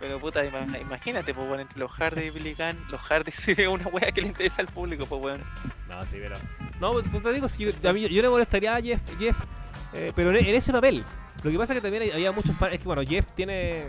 Pero 0.00 0.20
puta, 0.20 0.44
ima- 0.44 0.80
imagínate, 0.80 1.34
pues, 1.34 1.46
weón, 1.48 1.60
entre 1.60 1.78
los 1.80 1.90
Hardys 1.90 2.26
y 2.26 2.30
Billy 2.30 2.54
Gunn, 2.54 2.78
los 2.90 3.00
Hardys 3.00 3.34
sí 3.38 3.54
ve 3.54 3.66
una 3.68 3.88
wea 3.88 4.12
que 4.12 4.20
le 4.22 4.28
interesa 4.28 4.62
al 4.62 4.68
público, 4.68 5.06
pues, 5.06 5.20
weón. 5.22 5.42
No, 5.88 6.02
sí, 6.04 6.10
pero. 6.20 6.36
No, 6.80 6.92
pues 6.92 7.22
te 7.22 7.32
digo, 7.32 7.48
si 7.48 7.64
yo, 7.64 7.90
a 7.90 7.92
mí, 7.92 8.08
yo 8.08 8.22
le 8.22 8.28
molestaría 8.28 8.76
a 8.76 8.80
Jeff, 8.80 9.00
Jeff 9.18 9.36
eh, 9.94 10.12
pero 10.14 10.30
en, 10.30 10.36
en 10.46 10.54
ese 10.54 10.70
papel. 10.72 11.04
Lo 11.42 11.50
que 11.50 11.58
pasa 11.58 11.72
es 11.72 11.80
que 11.80 11.90
también 11.90 12.12
había 12.12 12.30
muchos 12.32 12.54
fans. 12.56 12.74
Es 12.74 12.78
que 12.80 12.84
bueno, 12.84 13.02
Jeff 13.02 13.26
tiene. 13.32 13.86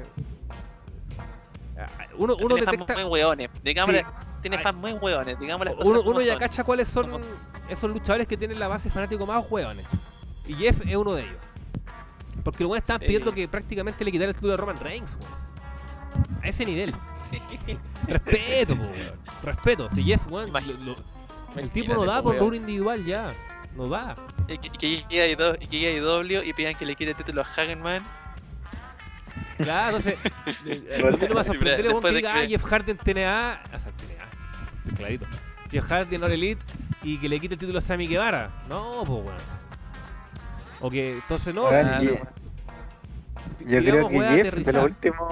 ah, 1.78 1.88
Uno, 2.18 2.36
uno 2.36 2.56
tiene 2.56 2.62
detecta. 2.72 2.86
fans 2.94 3.00
muy 3.06 3.12
hueones. 3.12 3.50
Digámosle, 3.64 4.00
Sí. 4.00 4.06
tiene 4.42 4.58
fans 4.58 4.78
muy 4.78 4.92
hueones. 4.94 5.40
Digamos 5.40 5.66
las 5.66 5.76
cosas 5.76 5.90
Uno, 5.90 6.02
uno 6.02 6.22
ya 6.22 6.34
son. 6.34 6.40
cacha 6.40 6.64
cuáles 6.64 6.88
son 6.88 7.10
Como 7.12 7.26
esos 7.70 7.90
luchadores 7.92 8.28
que 8.28 8.38
tienen 8.38 8.60
la 8.60 8.68
base 8.68 8.90
fanático 8.90 9.26
más 9.26 9.44
hueones. 9.50 9.86
Y 10.48 10.54
Jeff 10.56 10.82
es 10.86 10.96
uno 10.96 11.14
de 11.14 11.24
ellos. 11.24 11.38
Porque 12.44 12.64
los 12.64 12.72
weones 12.72 12.84
estaban 12.84 13.02
Sí. 13.02 13.08
pidiendo 13.08 13.34
que 13.34 13.48
prácticamente 13.48 14.04
le 14.06 14.12
quitara 14.12 14.30
el 14.30 14.36
título 14.36 14.52
de 14.54 14.58
Roman 14.58 14.80
Reigns, 14.80 15.18
weón. 15.20 15.49
A 16.44 16.48
ese 16.48 16.66
nivel. 16.66 16.94
Sí. 17.30 17.40
Respeto, 18.08 18.76
po, 18.76 18.84
weón. 18.84 19.20
Respeto. 19.44 19.90
Si 19.90 20.04
Jeff, 20.04 20.26
lo- 20.30 20.46
lo- 20.48 20.96
el 21.56 21.70
tipo 21.72 21.94
no 21.94 22.06
da 22.06 22.18
po, 22.22 22.30
por 22.30 22.36
logro 22.38 22.56
individual 22.56 23.04
ya. 23.06 23.32
No 23.76 23.88
da. 23.88 24.16
Y 24.48 24.58
que, 24.58 24.68
y 24.68 25.04
que 25.04 25.06
llegue 25.70 25.88
a 25.88 25.98
IW 25.98 26.44
y 26.44 26.54
pidan 26.54 26.76
que 26.76 26.86
le 26.86 26.96
quite 26.96 27.12
el 27.12 27.18
título 27.18 27.42
a 27.42 27.46
Hagenman. 27.46 28.04
Claro, 29.58 29.98
entonces. 29.98 30.18
eh, 30.66 30.84
eh, 30.90 30.98
Bueno, 31.02 31.18
a 31.18 31.28
no 31.28 31.36
va 31.36 31.42
a 31.42 32.02
que 32.12 32.12
diga, 32.16 32.34
ah, 32.36 32.46
Jeff 32.48 32.64
Hardy 32.64 32.92
en 32.92 32.98
TNA. 32.98 33.62
O 33.76 33.80
sea, 33.80 33.92
TNA. 33.92 34.30
estoy 34.80 34.96
clarito. 34.96 35.26
Jeff 35.70 35.86
Hardy 35.92 36.16
en 36.16 36.24
All 36.24 36.32
Elite 36.32 36.62
y 37.04 37.20
que 37.20 37.30
le 37.30 37.40
quite 37.40 37.54
el 37.56 37.60
título 37.60 37.78
a 37.78 37.82
Sammy 37.82 38.08
Guevara. 38.08 38.50
No, 38.70 39.04
pues, 39.06 39.24
weón. 39.26 39.38
O 40.82 40.90
que, 40.90 41.14
entonces 41.14 41.54
no. 41.54 41.64
No, 41.72 42.02
Yo 42.02 42.18
creo 43.60 44.08
que 44.10 44.20
Jeff, 44.20 44.56
de 44.56 44.74
los 44.74 44.84
últimos 44.86 45.28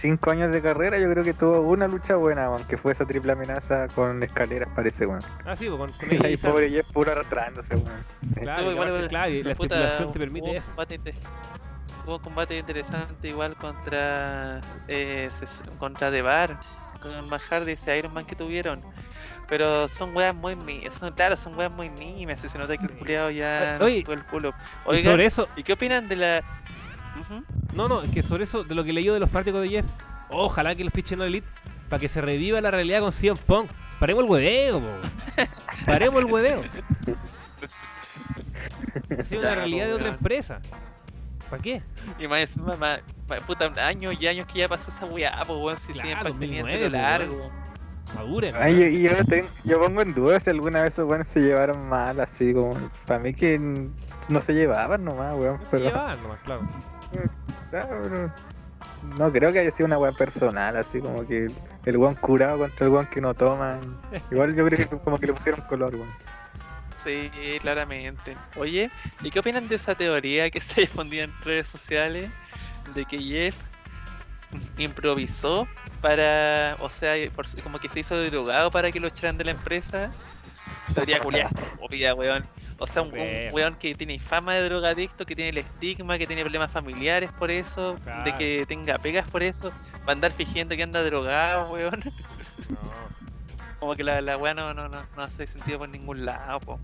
cinco 0.00 0.30
años 0.30 0.50
de 0.52 0.62
carrera, 0.62 0.98
yo 0.98 1.10
creo 1.10 1.22
que 1.22 1.34
tuvo 1.34 1.60
una 1.60 1.86
lucha 1.86 2.16
buena, 2.16 2.46
aunque 2.46 2.76
fue 2.76 2.92
esa 2.92 3.04
triple 3.06 3.32
amenaza 3.32 3.86
con 3.88 4.22
escaleras, 4.22 4.68
parece, 4.74 5.06
weón. 5.06 5.20
Ah, 5.44 5.54
sí, 5.54 5.68
pues, 5.68 5.78
con, 5.78 6.08
con 6.08 6.10
Ahí 6.10 6.16
ella 6.18 6.28
y 6.30 6.36
pobre 6.36 6.70
Jeff 6.70 6.90
puro 6.92 7.12
arrastrándose, 7.12 7.74
weón. 7.76 8.04
Claro, 8.40 8.72
igual, 8.72 9.08
claro, 9.08 9.30
y 9.30 9.42
la 9.42 9.54
puta, 9.54 9.74
estipulación 9.76 10.12
te 10.12 10.18
permite 10.18 10.50
un 10.50 10.56
eso. 10.56 10.66
combate 10.66 11.00
Hubo 12.06 12.16
un 12.16 12.22
combate 12.22 12.58
interesante 12.58 13.28
igual 13.28 13.54
contra 13.56 14.60
eh, 14.88 15.28
contra 15.78 16.10
The 16.10 16.22
Bar, 16.22 16.58
con 17.02 17.28
Matt 17.28 17.42
Hardy, 17.50 17.72
ese 17.72 17.98
Iron 17.98 18.14
Man 18.14 18.24
que 18.24 18.34
tuvieron. 18.34 18.82
Pero 19.48 19.88
son 19.88 20.16
weas 20.16 20.34
muy 20.34 20.56
mi- 20.56 20.82
son, 20.98 21.12
claro, 21.12 21.36
son 21.36 21.58
weas 21.58 21.70
muy 21.70 21.88
nimes, 21.90 22.40
se 22.40 22.56
nota 22.56 22.76
que 22.76 22.84
el 22.84 22.92
Sí. 22.92 22.96
culiado 22.98 23.30
ya 23.30 23.78
Oye, 23.80 24.04
el 24.08 24.24
culo. 24.26 24.54
Y 24.92 25.02
sobre 25.02 25.26
eso, 25.26 25.48
¿y 25.56 25.62
qué 25.62 25.72
opinan 25.74 26.08
de 26.08 26.16
la 26.16 26.42
Ujú. 27.20 27.42
no, 27.74 27.88
no, 27.88 28.02
es 28.02 28.10
que 28.10 28.22
sobre 28.22 28.44
eso, 28.44 28.64
de 28.64 28.74
lo 28.74 28.84
que 28.84 28.92
leí 28.92 29.04
yo 29.04 29.14
de 29.14 29.20
los 29.20 29.30
fanáticos 29.30 29.62
de 29.62 29.68
Jeff, 29.68 29.86
ojalá 30.30 30.74
que 30.74 30.84
lo 30.84 30.90
fichen 30.90 31.18
en 31.18 31.22
All 31.22 31.28
Elite 31.28 31.46
para 31.88 32.00
que 32.00 32.08
se 32.08 32.20
reviva 32.20 32.60
la 32.60 32.70
realidad 32.70 33.00
con 33.00 33.12
CM 33.12 33.38
Punk. 33.46 33.70
Paremos 33.98 34.24
el 34.24 34.30
hueveo. 34.30 34.80
Paremos 35.86 36.20
el 36.20 36.26
hueveo. 36.30 36.62
Ha 39.18 39.22
sido 39.24 39.40
una 39.42 39.54
realidad 39.54 39.86
de 39.86 39.92
otra 39.94 40.08
empresa. 40.08 40.60
¿Para 41.50 41.62
qué? 41.62 41.82
Y 42.18 42.28
más 42.28 42.40
encima, 42.40 42.76
más, 42.76 43.00
más- 43.28 43.40
puta, 43.42 43.72
años 43.86 44.14
y 44.20 44.26
años 44.28 44.46
que 44.46 44.60
ya 44.60 44.68
pasó 44.68 44.90
esa 44.90 45.04
weá, 45.06 45.42
pues 45.46 45.58
weón, 45.58 45.78
si 45.78 45.92
Claro, 45.92 46.08
siguen 46.32 46.38
tenía 46.38 46.62
2009, 46.62 46.78
pelo 46.78 46.90
largo. 46.90 47.50
Maduren. 48.14 48.54
Ay, 48.56 48.74
yo, 48.78 48.86
y 48.86 49.02
yo, 49.02 49.24
ten- 49.24 49.46
yo 49.64 49.80
pongo 49.80 50.02
en 50.02 50.14
duda 50.14 50.38
si 50.40 50.50
alguna 50.50 50.82
vez 50.82 50.92
esos 50.94 51.08
weones 51.08 51.28
se 51.28 51.40
llevaron 51.40 51.88
mal, 51.88 52.20
así 52.20 52.52
como. 52.54 52.90
Para 53.06 53.20
mí 53.20 53.34
que 53.34 53.58
no 54.28 54.40
se 54.40 54.52
llevaban 54.52 55.04
nomás, 55.04 55.36
weón. 55.36 55.58
No 55.58 55.64
se 55.64 55.72
pero- 55.78 55.84
llevaban 55.90 56.22
nomás, 56.22 56.38
claro. 56.44 56.62
Claro, 57.70 58.32
No 59.16 59.32
creo 59.32 59.52
que 59.52 59.60
haya 59.60 59.70
sido 59.72 59.86
una 59.86 59.98
weá 59.98 60.12
personal, 60.12 60.76
así 60.76 61.00
como 61.00 61.26
que 61.26 61.50
el 61.84 61.96
weón 61.96 62.14
curado 62.16 62.58
contra 62.58 62.86
el 62.86 62.92
weón 62.92 63.06
que 63.06 63.20
no 63.20 63.34
toma. 63.34 63.78
Igual 64.30 64.54
yo 64.54 64.64
creo 64.66 64.88
que 64.88 64.98
como 64.98 65.18
que 65.18 65.26
le 65.26 65.32
pusieron 65.34 65.60
color, 65.62 65.94
weón. 65.94 66.10
Sí, 67.02 67.30
claramente. 67.60 68.36
Oye, 68.56 68.90
¿y 69.22 69.30
qué 69.30 69.40
opinan 69.40 69.68
de 69.68 69.76
esa 69.76 69.94
teoría 69.94 70.50
que 70.50 70.60
se 70.60 70.82
difundía 70.82 71.24
en 71.24 71.32
redes 71.44 71.66
sociales 71.68 72.30
de 72.94 73.04
que 73.04 73.18
Jeff 73.18 73.56
improvisó 74.78 75.68
para, 76.00 76.76
o 76.80 76.90
sea, 76.90 77.14
como 77.62 77.78
que 77.78 77.88
se 77.88 78.00
hizo 78.00 78.20
drogado 78.24 78.70
para 78.70 78.90
que 78.90 79.00
lo 79.00 79.08
echaran 79.08 79.38
de 79.38 79.44
la 79.44 79.52
empresa? 79.52 80.10
Teoría 80.94 81.20
culiada, 81.20 81.50
obvia, 81.80 82.14
weón. 82.14 82.46
O 82.78 82.86
sea, 82.86 83.02
un, 83.02 83.12
weón 83.52 83.74
que 83.74 83.94
tiene 83.94 84.18
fama 84.18 84.54
de 84.54 84.64
drogadicto, 84.64 85.26
que 85.26 85.36
tiene 85.36 85.50
el 85.50 85.58
estigma, 85.58 86.16
que 86.16 86.26
tiene 86.26 86.42
problemas 86.42 86.72
familiares 86.72 87.30
por 87.32 87.50
eso, 87.50 87.98
de 88.24 88.34
que 88.36 88.64
tenga 88.66 88.98
pegas 88.98 89.28
por 89.28 89.42
eso, 89.42 89.70
va 90.08 90.08
a 90.08 90.12
andar 90.12 90.30
fingiendo 90.32 90.74
que 90.76 90.82
anda 90.82 91.02
drogado, 91.02 91.70
weón. 91.72 92.00
No. 92.68 92.78
Como 93.78 93.96
que 93.96 94.04
la, 94.04 94.20
la 94.20 94.36
weá 94.36 94.54
no, 94.54 94.74
no, 94.74 94.88
no, 94.88 95.02
no 95.16 95.22
hace 95.22 95.46
sentido 95.46 95.78
por 95.78 95.88
ningún 95.88 96.24
lado, 96.24 96.60
po. 96.60 96.80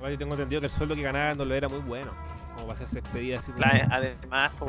Yo 0.00 0.18
tengo 0.18 0.34
entendido 0.34 0.60
que 0.60 0.66
el 0.66 0.72
sueldo 0.72 0.94
que 0.94 1.02
ganaba 1.02 1.34
no 1.34 1.44
lo 1.44 1.54
era 1.54 1.68
muy 1.68 1.80
bueno. 1.80 2.12
Como 2.54 2.66
para 2.66 2.74
hacerse 2.74 3.00
despedida 3.00 3.38
así 3.38 3.52
Claro, 3.52 3.86
además, 3.90 4.50
po, 4.58 4.68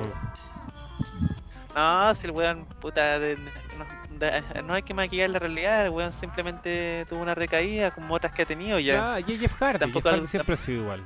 No, 1.75 2.15
si 2.15 2.25
el 2.27 2.31
weón, 2.31 2.65
puta, 2.79 3.19
de- 3.19 3.37
no, 3.37 4.19
de- 4.19 4.63
no 4.63 4.73
hay 4.73 4.81
que 4.83 4.93
maquillar 4.93 5.29
la 5.29 5.39
realidad, 5.39 5.85
el 5.85 5.91
weón 5.91 6.11
simplemente 6.13 7.05
tuvo 7.09 7.21
una 7.21 7.33
recaída 7.35 7.91
como 7.91 8.13
otras 8.13 8.33
que 8.33 8.41
ha 8.41 8.45
tenido 8.45 8.79
ya. 8.79 9.13
Ah, 9.15 9.19
y 9.19 9.37
Jeff 9.37 9.55
Hardy. 9.59 9.79
tampoco 9.79 10.09
Jeff 10.09 10.15
Hardy 10.17 10.27
siempre 10.27 10.53
ha 10.55 10.57
sido 10.57 10.81
igual. 10.83 11.03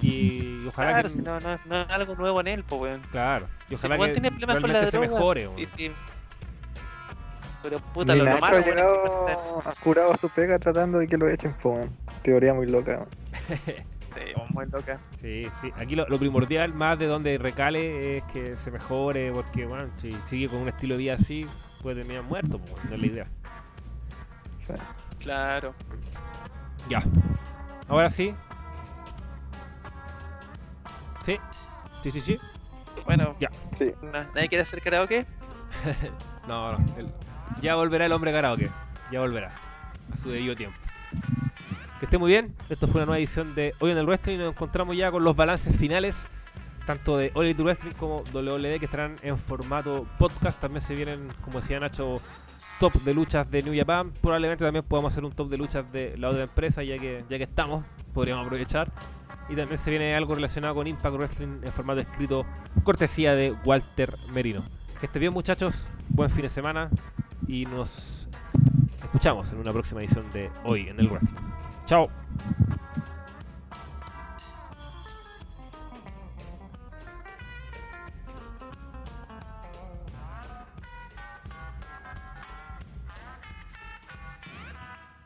Y 0.00 0.66
ojalá 0.66 0.88
claro, 0.90 1.02
que. 1.04 1.14
si 1.14 1.22
no, 1.22 1.38
no, 1.38 1.58
no 1.64 1.80
es 1.82 1.90
algo 1.90 2.16
nuevo 2.16 2.40
en 2.40 2.48
él, 2.48 2.64
pues 2.64 2.80
weón. 2.82 3.02
Claro. 3.12 3.46
Y 3.66 3.68
Si 3.70 3.74
ojalá 3.76 3.94
el 3.94 4.00
weón 4.00 4.14
que 4.14 4.20
tiene 4.20 4.30
problemas 4.30 4.56
con 4.58 4.72
la 4.72 4.80
se 4.84 4.96
droga, 4.96 5.08
mejore. 5.08 5.42
Y 5.42 5.46
weón. 5.46 5.66
si... 5.76 5.92
Pero 7.62 7.78
puta, 7.78 8.16
lo, 8.16 8.24
lo 8.24 8.38
malo, 8.38 8.56
ha 8.56 8.60
llegado 8.60 9.60
ha 9.64 9.72
curado 9.84 10.16
su 10.16 10.28
pega 10.28 10.58
tratando 10.58 10.98
de 10.98 11.06
que 11.06 11.16
lo 11.16 11.28
echen, 11.28 11.54
po, 11.62 11.74
weón. 11.74 11.96
Teoría 12.24 12.52
muy 12.54 12.66
loca, 12.66 13.06
weón. 13.06 13.08
Sí, 14.14 14.20
muy 14.54 14.66
loca. 14.66 14.98
Sí, 15.20 15.46
sí. 15.60 15.72
Aquí 15.76 15.94
lo, 15.96 16.06
lo 16.08 16.18
primordial 16.18 16.74
más 16.74 16.98
de 16.98 17.06
donde 17.06 17.38
recale 17.38 18.18
es 18.18 18.24
que 18.24 18.56
se 18.56 18.70
mejore, 18.70 19.32
porque 19.32 19.66
bueno, 19.66 19.88
si 19.96 20.12
sigue 20.26 20.48
con 20.48 20.60
un 20.60 20.68
estilo 20.68 20.94
de 20.94 20.98
vida 20.98 21.14
así, 21.14 21.46
puede 21.82 21.96
terminar 21.96 22.22
muerto, 22.24 22.58
pues, 22.58 22.84
no 22.84 22.94
es 22.94 23.00
la 23.00 23.06
idea. 23.06 23.26
Claro. 25.18 25.74
Ya. 26.88 27.02
Ahora 27.88 28.10
sí. 28.10 28.34
Sí. 31.24 31.38
Sí, 32.02 32.10
sí, 32.10 32.20
sí. 32.20 32.38
Bueno, 33.04 33.36
Ya. 33.38 33.48
sí. 33.78 33.92
¿nadie 34.34 34.48
quiere 34.48 34.62
hacer 34.62 34.80
karaoke? 34.80 35.24
No, 36.48 36.72
no. 36.72 36.78
el- 36.98 37.08
ya 37.60 37.76
volverá 37.76 38.06
el 38.06 38.12
hombre 38.12 38.32
karaoke. 38.32 38.68
Ya 39.12 39.20
volverá. 39.20 39.52
A 40.12 40.16
su 40.16 40.28
debido 40.30 40.56
tiempo. 40.56 40.76
Que 42.02 42.06
esté 42.06 42.18
muy 42.18 42.32
bien. 42.32 42.52
Esto 42.68 42.88
fue 42.88 42.98
una 42.98 43.06
nueva 43.06 43.18
edición 43.20 43.54
de 43.54 43.76
Hoy 43.78 43.92
en 43.92 43.96
el 43.98 44.04
Wrestling. 44.06 44.34
y 44.34 44.38
Nos 44.38 44.54
encontramos 44.54 44.96
ya 44.96 45.12
con 45.12 45.22
los 45.22 45.36
balances 45.36 45.76
finales. 45.76 46.26
Tanto 46.84 47.16
de 47.16 47.30
All 47.34 47.54
Wrestling 47.54 47.92
como 47.92 48.24
WWE 48.34 48.80
que 48.80 48.86
estarán 48.86 49.14
en 49.22 49.38
formato 49.38 50.04
podcast. 50.18 50.60
También 50.60 50.80
se 50.80 50.96
vienen, 50.96 51.28
como 51.44 51.60
decía 51.60 51.78
Nacho, 51.78 52.16
top 52.80 52.92
de 53.04 53.14
luchas 53.14 53.48
de 53.48 53.62
New 53.62 53.72
Japan. 53.78 54.10
Probablemente 54.20 54.64
también 54.64 54.84
podamos 54.84 55.12
hacer 55.12 55.24
un 55.24 55.30
top 55.30 55.48
de 55.48 55.56
luchas 55.56 55.92
de 55.92 56.16
la 56.18 56.30
otra 56.30 56.42
empresa, 56.42 56.82
ya 56.82 56.98
que, 56.98 57.24
ya 57.28 57.38
que 57.38 57.44
estamos, 57.44 57.84
podríamos 58.12 58.46
aprovechar. 58.46 58.90
Y 59.48 59.54
también 59.54 59.78
se 59.78 59.90
viene 59.90 60.16
algo 60.16 60.34
relacionado 60.34 60.74
con 60.74 60.88
Impact 60.88 61.14
Wrestling 61.14 61.60
en 61.62 61.70
formato 61.70 62.00
escrito, 62.00 62.44
cortesía 62.82 63.36
de 63.36 63.54
Walter 63.64 64.12
Merino. 64.32 64.64
Que 64.98 65.06
esté 65.06 65.20
bien, 65.20 65.32
muchachos. 65.32 65.86
Buen 66.08 66.30
fin 66.30 66.42
de 66.42 66.48
semana. 66.48 66.90
Y 67.46 67.64
nos 67.66 68.28
escuchamos 69.04 69.52
en 69.52 69.60
una 69.60 69.72
próxima 69.72 70.00
edición 70.00 70.28
de 70.32 70.50
Hoy 70.64 70.88
en 70.88 70.98
el 70.98 71.06
Wrestling. 71.06 71.61
Chao. 71.86 72.10